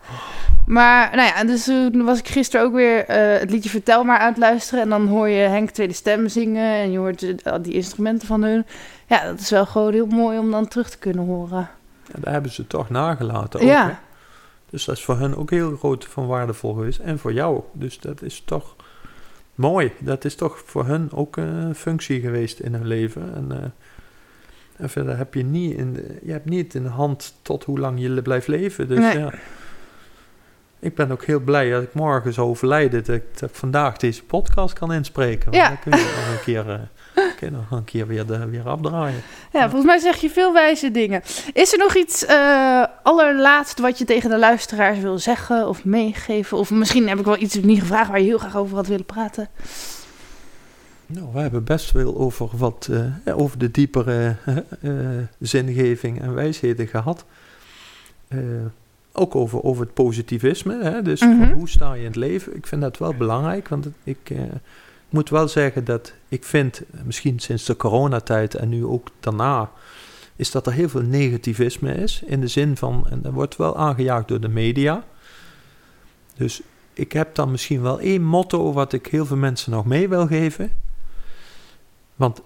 Maar 0.65 1.15
nou 1.15 1.27
ja, 1.27 1.43
dus 1.43 1.63
toen 1.63 2.03
was 2.03 2.19
ik 2.19 2.27
gisteren 2.27 2.65
ook 2.65 2.73
weer 2.73 3.05
eh, 3.05 3.39
het 3.39 3.49
liedje 3.51 3.69
Vertel 3.69 4.03
maar 4.03 4.19
aan 4.19 4.29
het 4.29 4.37
luisteren. 4.37 4.83
En 4.83 4.89
dan 4.89 5.07
hoor 5.07 5.29
je 5.29 5.47
Henk 5.47 5.69
tweede 5.69 5.93
stem 5.93 6.27
zingen 6.27 6.73
en 6.73 6.91
je 6.91 6.97
hoort 6.97 7.41
eh, 7.41 7.53
die 7.61 7.73
instrumenten 7.73 8.27
van 8.27 8.43
hun. 8.43 8.65
Ja, 9.07 9.25
dat 9.25 9.39
is 9.39 9.49
wel 9.49 9.65
gewoon 9.65 9.93
heel 9.93 10.05
mooi 10.05 10.37
om 10.37 10.51
dan 10.51 10.67
terug 10.67 10.89
te 10.89 10.97
kunnen 10.97 11.25
horen. 11.25 11.69
En 12.11 12.21
daar 12.21 12.33
hebben 12.33 12.51
ze 12.51 12.67
toch 12.67 12.89
nagelaten. 12.89 13.59
Ook, 13.59 13.65
Ja. 13.67 13.87
hè? 13.87 13.93
Dus 14.69 14.85
dat 14.85 14.95
is 14.97 15.03
voor 15.03 15.19
hen 15.19 15.37
ook 15.37 15.49
heel 15.49 15.75
groot 15.77 16.05
van 16.05 16.27
waardevol 16.27 16.73
geweest. 16.73 16.99
En 16.99 17.19
voor 17.19 17.33
jou. 17.33 17.61
Dus 17.73 17.99
dat 17.99 18.21
is 18.21 18.41
toch 18.45 18.75
mooi. 19.57 19.91
Dat 19.99 20.25
is 20.25 20.35
toch 20.35 20.61
voor 20.65 20.85
hen 20.85 21.09
ook 21.13 21.37
een 21.37 21.75
functie 21.75 22.21
geweest 22.21 22.59
in 22.59 22.73
hun 22.73 22.87
leven. 22.87 23.35
En, 23.35 23.51
eh, 23.51 23.69
en 24.77 24.89
verder 24.89 25.17
heb 25.17 25.33
je 25.33 25.43
niet 25.43 25.77
in 25.77 25.93
de, 25.93 26.19
je 26.23 26.31
hebt 26.31 26.45
niet 26.49 26.75
in 26.75 26.83
de 26.83 26.89
hand 26.89 27.33
tot 27.41 27.63
hoe 27.63 27.79
lang 27.79 28.01
je 28.01 28.21
blijft 28.21 28.47
leven. 28.47 28.87
Dus 28.87 28.99
Nee. 28.99 29.17
ja. 29.17 29.33
Ik 30.79 30.95
ben 30.95 31.11
ook 31.11 31.23
heel 31.25 31.39
blij 31.39 31.69
dat 31.69 31.83
ik 31.83 31.93
morgen 31.93 32.33
zou 32.33 32.47
overlijden. 32.47 33.03
Dat 33.03 33.15
ik, 33.15 33.39
dat 33.39 33.49
ik 33.49 33.55
vandaag 33.55 33.97
deze 33.97 34.23
podcast 34.23 34.73
kan 34.73 34.93
inspreken. 34.93 35.51
Want 35.51 35.55
Ja. 35.55 35.67
Dan 35.67 35.79
kun 35.79 35.91
je 35.97 36.23
nog 36.25 36.37
een 36.37 36.43
keer, 36.43 36.69
eh, 36.69 37.23
kun 37.37 37.49
je 37.49 37.55
nog 37.55 37.71
een 37.71 37.83
keer 37.85 38.07
weer, 38.07 38.25
de, 38.25 38.45
weer 38.49 38.67
afdraaien. 38.69 39.21
Ja, 39.51 39.61
volgens 39.61 39.85
mij 39.85 39.99
zeg 39.99 40.15
je 40.15 40.29
veel 40.29 40.53
wijze 40.53 40.91
dingen. 40.91 41.21
Is 41.53 41.73
er 41.73 41.79
nog 41.79 41.95
iets 41.95 42.25
eh 42.25 42.83
allerlaatst 43.03 43.79
wat 43.79 43.97
je 43.97 44.05
tegen 44.05 44.29
de 44.29 44.37
luisteraars 44.39 44.99
wil 44.99 45.19
zeggen 45.19 45.67
of 45.67 45.85
meegeven? 45.85 46.57
Of 46.57 46.71
misschien 46.71 47.07
heb 47.07 47.19
ik 47.19 47.25
wel 47.25 47.37
iets 47.41 47.55
niet 47.55 47.79
gevraagd 47.79 48.09
waar 48.09 48.19
je 48.19 48.25
heel 48.25 48.37
graag 48.37 48.57
over 48.57 48.75
had 48.75 48.87
willen 48.87 49.05
praten. 49.05 49.47
Nou, 51.05 51.27
we 51.33 51.39
hebben 51.39 51.63
best 51.63 51.91
veel 51.91 52.17
over, 52.17 52.49
wat, 52.51 52.89
eh, 53.23 53.37
over 53.39 53.57
de 53.57 53.71
diepere 53.71 54.35
eh, 54.81 54.91
zingeving 55.39 56.21
en 56.21 56.33
wijsheden 56.33 56.87
gehad. 56.87 57.25
Eh, 58.27 58.39
ook 59.11 59.35
over, 59.35 59.63
over 59.63 59.83
het 59.83 59.93
positivisme. 59.93 60.83
Hè? 60.83 61.01
Dus 61.01 61.21
Mhm. 61.21 61.51
hoe 61.51 61.69
sta 61.69 61.93
je 61.93 61.99
in 61.99 62.05
het 62.05 62.15
leven? 62.15 62.55
Ik 62.55 62.67
vind 62.67 62.81
dat 62.81 62.97
wel 62.97 63.13
belangrijk, 63.13 63.67
want 63.67 63.83
het- 63.83 63.93
ik 65.07 65.13
moet 65.13 65.29
wel 65.29 65.47
zeggen 65.47 65.85
dat 65.85 66.13
ik 66.29 66.43
vind, 66.43 66.81
misschien 67.03 67.39
sinds 67.39 67.65
de 67.65 67.75
coronatijd 67.75 68.55
en 68.55 68.69
nu 68.69 68.85
ook 68.85 69.07
daarna, 69.19 69.71
is 70.35 70.51
dat 70.51 70.67
er 70.67 70.73
heel 70.73 70.89
veel 70.89 71.01
negativisme 71.01 71.93
is. 71.93 72.21
In 72.25 72.41
de 72.41 72.47
zin 72.47 72.77
van, 72.77 73.07
en 73.09 73.21
dat 73.21 73.33
wordt 73.33 73.55
wel 73.55 73.77
aangejaagd 73.77 74.27
door 74.27 74.39
de 74.39 74.47
media. 74.47 75.03
Dus 76.35 76.61
ik 76.93 77.11
heb 77.11 77.35
dan 77.35 77.51
misschien 77.51 77.81
wel 77.81 77.99
één 77.99 78.23
motto 78.23 78.73
wat 78.73 78.93
ik 78.93 79.07
heel 79.07 79.25
veel 79.25 79.37
mensen 79.37 79.71
nog 79.71 79.85
mee 79.85 80.09
wil 80.09 80.27
geven. 80.27 80.71
Want 82.15 82.41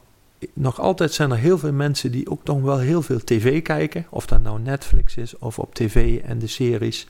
nog 0.53 0.79
altijd 0.79 1.13
zijn 1.13 1.31
er 1.31 1.38
heel 1.38 1.57
veel 1.57 1.73
mensen 1.73 2.11
die 2.11 2.29
ook 2.29 2.43
nog 2.43 2.61
wel 2.61 2.79
heel 2.79 3.01
veel 3.01 3.19
tv 3.19 3.61
kijken. 3.61 4.05
Of 4.09 4.25
dat 4.25 4.41
nou 4.41 4.59
Netflix 4.59 5.17
is 5.17 5.38
of 5.38 5.59
op 5.59 5.75
tv 5.75 6.21
en 6.23 6.39
de 6.39 6.47
series. 6.47 7.07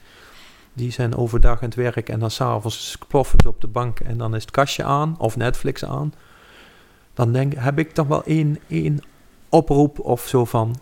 Die 0.74 0.92
zijn 0.92 1.16
overdag 1.16 1.58
aan 1.62 1.66
het 1.66 1.76
werk 1.76 2.10
en 2.10 2.20
dan 2.20 2.32
s'avonds 2.32 2.98
ploffen 3.08 3.40
ze 3.44 3.48
op 3.48 3.62
de 3.62 3.68
bank 3.68 4.00
en 4.00 4.18
dan 4.18 4.36
is 4.36 4.42
het 4.42 4.52
kastje 4.52 4.84
aan 4.84 5.16
of 5.18 5.38
Netflix 5.38 5.86
aan. 5.86 6.14
Dan 7.14 7.32
denk, 7.32 7.54
heb 7.56 7.80
ik 7.80 7.92
toch 7.92 8.08
wel 8.08 8.24
één, 8.24 8.60
één 8.68 9.00
oproep 9.50 10.00
of 10.00 10.28
zo 10.28 10.46
van... 10.46 10.76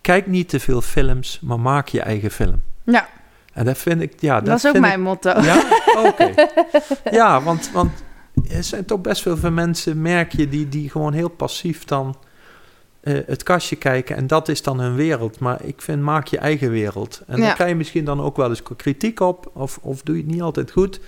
Kijk 0.00 0.26
niet 0.26 0.48
te 0.48 0.60
veel 0.60 0.80
films, 0.80 1.40
maar 1.40 1.60
maak 1.60 1.88
je 1.88 2.00
eigen 2.00 2.30
film. 2.30 2.62
Ja, 2.84 3.08
En 3.52 3.64
dat 3.64 3.78
vind 3.78 4.00
ik... 4.00 4.20
Ja, 4.20 4.40
dat, 4.40 4.56
is 4.56 4.66
ook 4.66 4.74
ik- 4.74 4.80
mijn 4.80 5.02
motto. 5.02 5.40
ja, 5.40 5.62
oké. 5.96 6.34
Ja, 7.10 7.42
want, 7.42 7.70
want 7.72 8.02
er 8.50 8.64
zijn 8.64 8.84
toch 8.84 9.00
best 9.00 9.22
veel 9.22 9.50
mensen, 9.50 10.02
merk 10.02 10.32
je, 10.32 10.48
die, 10.48 10.68
die 10.68 10.90
gewoon 10.90 11.12
heel 11.12 11.28
passief 11.28 11.84
dan 11.84 12.16
eh, 13.02 13.18
het 13.26 13.42
kastje 13.42 13.76
kijken. 13.76 14.16
En 14.16 14.26
dat 14.26 14.48
is 14.48 14.62
dan 14.62 14.80
hun 14.80 14.94
wereld. 14.94 15.38
Maar 15.38 15.64
ik 15.64 15.82
vind, 15.82 16.02
maak 16.02 16.26
je 16.26 16.38
eigen 16.38 16.70
wereld. 16.70 17.22
En 17.26 17.38
Ja. 17.38 17.44
daar 17.44 17.54
krijg 17.54 17.70
je 17.70 17.76
misschien 17.76 18.04
dan 18.04 18.20
ook 18.20 18.36
wel 18.36 18.48
eens 18.48 18.62
kritiek 18.76 19.20
op. 19.20 19.50
Of, 19.54 19.78
of 19.82 20.02
doe 20.02 20.16
je 20.16 20.22
het 20.22 20.30
niet 20.30 20.42
altijd 20.42 20.70
goed. 20.70 21.00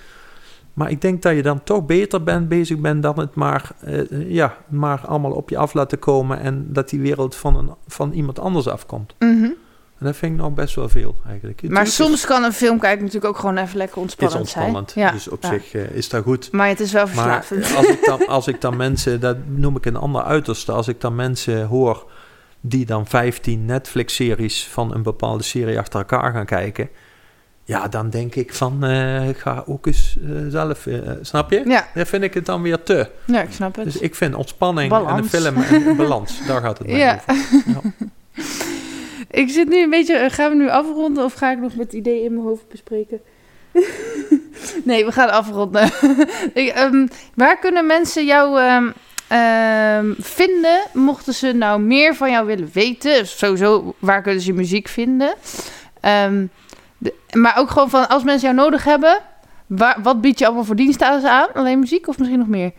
Maar 0.72 0.90
ik 0.90 1.00
denk 1.00 1.22
dat 1.22 1.34
je 1.34 1.42
dan 1.42 1.62
toch 1.62 1.86
beter 1.86 2.22
bent, 2.22 2.48
bezig 2.48 2.78
bent 2.78 3.02
dan 3.02 3.18
het 3.18 3.34
maar, 3.34 3.70
eh, 3.80 4.30
ja, 4.30 4.56
maar 4.68 5.00
allemaal 5.06 5.32
op 5.32 5.50
je 5.50 5.56
af 5.56 5.74
laten 5.74 5.98
komen. 5.98 6.40
En 6.40 6.66
dat 6.72 6.88
die 6.88 7.00
wereld 7.00 7.36
van, 7.36 7.56
een, 7.56 7.70
van 7.86 8.12
iemand 8.12 8.38
anders 8.38 8.68
afkomt. 8.68 9.14
Mhm. 9.18 9.48
En 9.98 10.06
dat 10.06 10.16
vind 10.16 10.32
ik 10.32 10.38
nog 10.40 10.52
best 10.54 10.74
wel 10.74 10.88
veel 10.88 11.14
eigenlijk. 11.28 11.68
Maar 11.68 11.82
is- 11.82 11.94
soms 11.94 12.26
kan 12.26 12.42
een 12.44 12.52
film 12.52 12.78
kijken 12.78 13.04
natuurlijk 13.04 13.34
ook 13.34 13.38
gewoon 13.40 13.56
even 13.56 13.76
lekker 13.76 13.96
is 13.96 14.02
ontspannend, 14.02 14.40
ontspannend. 14.40 14.90
zijn. 14.90 15.06
Ja, 15.06 15.12
Dus 15.12 15.28
op 15.28 15.42
ja. 15.42 15.48
zich 15.48 15.74
eh, 15.74 15.90
is 15.90 16.08
dat 16.08 16.22
goed. 16.22 16.52
Maar 16.52 16.68
het 16.68 16.80
is 16.80 16.92
wel 16.92 17.06
Maar 17.14 17.44
verslavend. 17.44 17.76
als 17.76 17.86
ik, 17.88 18.04
dan, 18.04 18.26
als 18.36 18.46
ik 18.46 18.60
dan 18.60 18.76
mensen, 18.76 19.20
dat 19.20 19.36
noem 19.46 19.76
ik 19.76 19.86
een 19.86 19.96
ander 19.96 20.22
uiterste, 20.22 20.72
als 20.72 20.88
ik 20.88 21.00
dan 21.00 21.14
mensen 21.14 21.66
hoor 21.66 22.10
die 22.60 22.86
dan 22.86 23.06
15 23.06 23.64
Netflix-series 23.64 24.66
van 24.66 24.94
een 24.94 25.02
bepaalde 25.02 25.42
serie 25.44 25.78
achter 25.78 25.98
elkaar 25.98 26.32
gaan 26.32 26.46
kijken, 26.46 26.88
ja, 27.64 27.88
dan 27.88 28.10
denk 28.10 28.34
ik 28.34 28.54
van, 28.54 28.84
eh, 28.84 29.28
ik 29.28 29.36
ga 29.38 29.62
ook 29.66 29.86
eens 29.86 30.16
eh, 30.24 30.30
zelf, 30.48 30.86
eh, 30.86 30.98
snap 31.20 31.50
je? 31.50 31.62
ja, 31.66 31.86
Dan 31.94 32.06
vind 32.06 32.22
ik 32.22 32.34
het 32.34 32.46
dan 32.46 32.62
weer 32.62 32.82
te. 32.82 33.10
ja, 33.24 33.42
ik 33.42 33.52
snap 33.52 33.76
het. 33.76 33.84
Dus 33.84 33.98
ik 33.98 34.14
vind 34.14 34.34
ontspanning 34.34 34.92
en 34.92 35.16
een 35.16 35.28
film 35.28 35.56
en 35.62 35.96
balans, 35.96 36.46
daar 36.46 36.60
gaat 36.60 36.78
het 36.78 36.86
mij 36.86 36.96
Ja. 36.98 37.20
over. 37.28 37.62
Ja. 37.66 37.80
Ik 39.35 39.51
zit 39.51 39.69
nu 39.69 39.82
een 39.82 39.90
beetje... 39.90 40.15
eh, 40.16 40.31
Gaan 40.31 40.51
we 40.51 40.56
nu 40.56 40.69
afronden 40.70 41.24
of 41.24 41.32
ga 41.35 41.51
ik 41.51 41.59
nog 41.59 41.74
met 41.77 41.93
ideeën 41.93 42.24
in 42.24 42.32
mijn 42.32 42.47
hoofd 42.47 42.69
bespreken? 42.69 43.20
nee, 44.85 45.05
we 45.05 45.12
gaan 45.12 45.31
afronden. 45.31 45.90
ik, 46.55 46.69
ehm, 46.69 47.06
waar 47.35 47.59
kunnen 47.59 47.86
mensen 47.86 48.24
jou 48.24 48.61
ehm, 48.61 48.90
ehm, 49.28 50.12
vinden, 50.19 50.81
mochten 50.93 51.35
ze 51.35 51.52
nou 51.52 51.81
meer 51.81 52.15
van 52.15 52.31
jou 52.31 52.47
willen 52.47 52.70
weten? 52.73 53.27
Sowieso, 53.27 53.94
waar 53.98 54.23
kunnen 54.23 54.40
ze 54.40 54.47
je 54.47 54.55
muziek 54.55 54.89
vinden? 54.89 55.35
De- 56.98 57.15
maar 57.32 57.59
ook 57.59 57.70
gewoon 57.70 57.90
van, 57.90 58.09
als 58.09 58.23
mensen 58.24 58.48
jou 58.48 58.61
nodig 58.61 58.85
hebben... 58.85 59.20
Waar, 59.66 59.98
wat 60.02 60.20
bied 60.20 60.39
je 60.39 60.47
allemaal 60.47 60.65
voor 60.65 60.77
diensten 60.77 61.06
aan? 61.31 61.52
Alleen 61.55 61.78
muziek 61.78 62.09
of 62.09 62.19
misschien 62.19 62.39
nog 62.39 62.48
meer? 62.48 62.73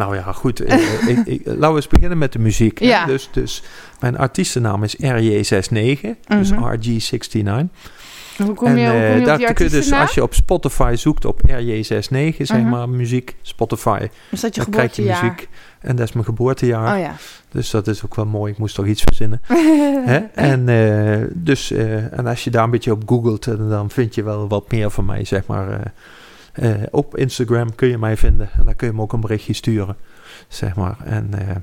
Nou 0.00 0.14
ja, 0.16 0.32
goed. 0.32 0.60
eh, 0.60 1.08
ik, 1.08 1.18
ik, 1.26 1.40
laten 1.44 1.68
we 1.70 1.76
eens 1.76 1.88
beginnen 1.88 2.18
met 2.18 2.32
de 2.32 2.38
muziek. 2.38 2.78
hè. 2.78 2.86
Ja. 2.86 3.06
Dus, 3.06 3.28
dus 3.32 3.62
mijn 4.00 4.16
artiestennaam 4.18 4.82
is 4.84 4.96
RJ69, 4.96 6.00
dus 6.28 6.50
Mhm. 6.50 6.64
RG69. 6.64 7.68
Hoe 8.44 8.54
kom 8.54 8.76
je, 8.76 8.84
en 8.84 8.90
hoe 8.90 9.00
kom 9.00 9.20
je 9.20 9.26
eh, 9.26 9.32
op 9.32 9.38
die 9.38 9.46
kun 9.46 9.54
je 9.54 9.54
dus, 9.54 9.64
artiestennaam? 9.64 10.00
als 10.00 10.14
je 10.14 10.22
op 10.22 10.34
Spotify 10.34 10.94
zoekt 10.96 11.24
op 11.24 11.40
RJ69, 11.46 12.36
zeg 12.46 12.58
Mhm. 12.60 12.68
maar, 12.68 12.88
muziek, 12.88 13.36
Spotify, 13.42 14.08
Is 14.30 14.40
dat 14.40 14.54
je 14.54 14.60
dan 14.62 14.70
krijg 14.70 14.96
je 14.96 15.02
geboortejaar? 15.02 15.32
muziek. 15.32 15.48
En 15.80 15.96
dat 15.96 16.06
is 16.08 16.12
mijn 16.12 16.24
geboortejaar. 16.26 16.94
Oh 16.96 17.00
ja. 17.02 17.14
Dus 17.50 17.70
dat 17.70 17.86
is 17.88 18.04
ook 18.04 18.14
wel 18.14 18.26
mooi. 18.26 18.52
Ik 18.52 18.58
moest 18.58 18.74
toch 18.74 18.86
iets 18.86 19.02
verzinnen. 19.02 19.40
Hè? 20.12 20.16
En, 20.34 20.68
eh, 20.68 21.26
dus, 21.34 21.70
eh, 21.70 22.18
en 22.18 22.26
als 22.26 22.44
je 22.44 22.50
daar 22.50 22.64
een 22.64 22.70
beetje 22.70 22.92
op 22.92 23.02
googelt, 23.06 23.46
eh, 23.46 23.54
dan 23.68 23.90
vind 23.90 24.14
je 24.14 24.22
wel 24.22 24.48
wat 24.48 24.70
meer 24.72 24.90
van 24.90 25.04
mij, 25.04 25.24
zeg 25.24 25.46
maar. 25.46 25.70
eh. 25.70 25.78
Eh, 26.52 26.70
op 26.90 27.16
Instagram 27.16 27.74
kun 27.74 27.88
je 27.88 27.98
mij 27.98 28.16
vinden. 28.16 28.50
En 28.58 28.64
dan 28.64 28.76
kun 28.76 28.86
je 28.86 28.92
me 28.92 29.00
ook 29.00 29.12
een 29.12 29.20
berichtje 29.20 29.52
sturen, 29.52 29.96
zeg 30.48 30.76
maar. 30.76 30.96
En, 31.04 31.28
eh, 31.38 31.56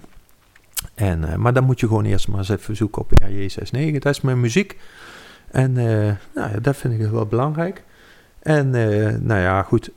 en, 1.10 1.32
eh, 1.32 1.36
maar 1.36 1.54
dan 1.54 1.64
moet 1.64 1.80
je 1.80 1.88
gewoon 1.88 2.06
eerst 2.06 2.28
maar 2.28 2.38
eens 2.38 2.50
even 2.50 2.76
zoeken 2.76 3.02
op 3.02 3.12
RJ69. 3.12 4.00
Dat 4.00 4.16
is 4.16 4.22
mijn 4.22 4.40
muziek. 4.40 4.78
En 5.52 5.74
nou 5.74 6.52
ja, 6.52 6.60
dat 6.62 6.76
vind 6.76 6.94
ik 6.94 7.10
wel 7.10 7.26
belangrijk. 7.26 7.84
En 8.40 8.70
nou 9.26 9.40
ja, 9.42 9.64
goed. 9.64 9.92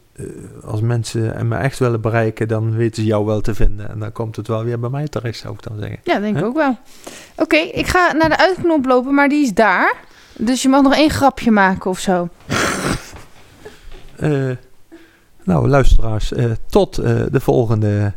als 0.64 0.80
mensen 0.80 1.48
me 1.48 1.56
echt 1.56 1.78
willen 1.78 2.00
bereiken, 2.00 2.48
dan 2.48 2.76
weten 2.76 3.02
ze 3.02 3.08
jou 3.08 3.24
wel 3.24 3.40
te 3.40 3.54
vinden. 3.54 3.90
En 3.90 3.98
dan 3.98 4.12
komt 4.12 4.36
het 4.36 4.46
wel 4.46 4.64
weer 4.64 4.80
bij 4.80 4.90
mij 4.90 5.08
terecht, 5.08 5.38
zou 5.38 5.54
ik 5.54 5.62
dan 5.62 5.78
zeggen. 5.78 5.98
Ja, 6.02 6.18
denk 6.18 6.38
ik 6.38 6.44
ook 6.44 6.56
wel. 6.56 6.78
Oké, 7.36 7.56
ik 7.56 7.86
ga 7.86 8.12
naar 8.12 8.28
de 8.28 8.38
uitknop 8.38 8.86
lopen, 8.86 9.14
maar 9.14 9.28
die 9.28 9.42
is 9.42 9.54
daar. 9.54 9.94
Dus 10.38 10.62
je 10.62 10.68
mag 10.68 10.82
nog 10.82 10.94
één 10.94 11.10
grapje 11.10 11.50
maken 11.50 11.90
of 11.90 11.98
zo. 11.98 12.28
Eh, 14.16 14.50
nou, 15.44 15.68
luisteraars, 15.68 16.32
eh, 16.32 16.50
tot 16.66 16.98
eh, 16.98 17.22
de 17.30 17.40
volgende 17.40 18.12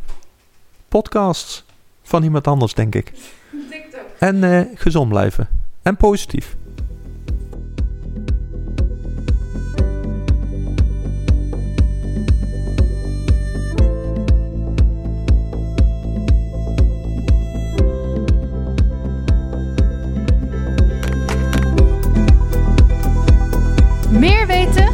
podcast 0.88 1.64
van 2.02 2.22
iemand 2.22 2.46
anders, 2.46 2.74
denk 2.74 2.94
ik. 2.94 3.12
En 4.18 4.44
eh, 4.44 4.60
gezond 4.74 5.08
blijven. 5.08 5.48
En 5.82 5.96
positief. 5.96 6.56
Meer 24.10 24.46
weten? 24.46 24.93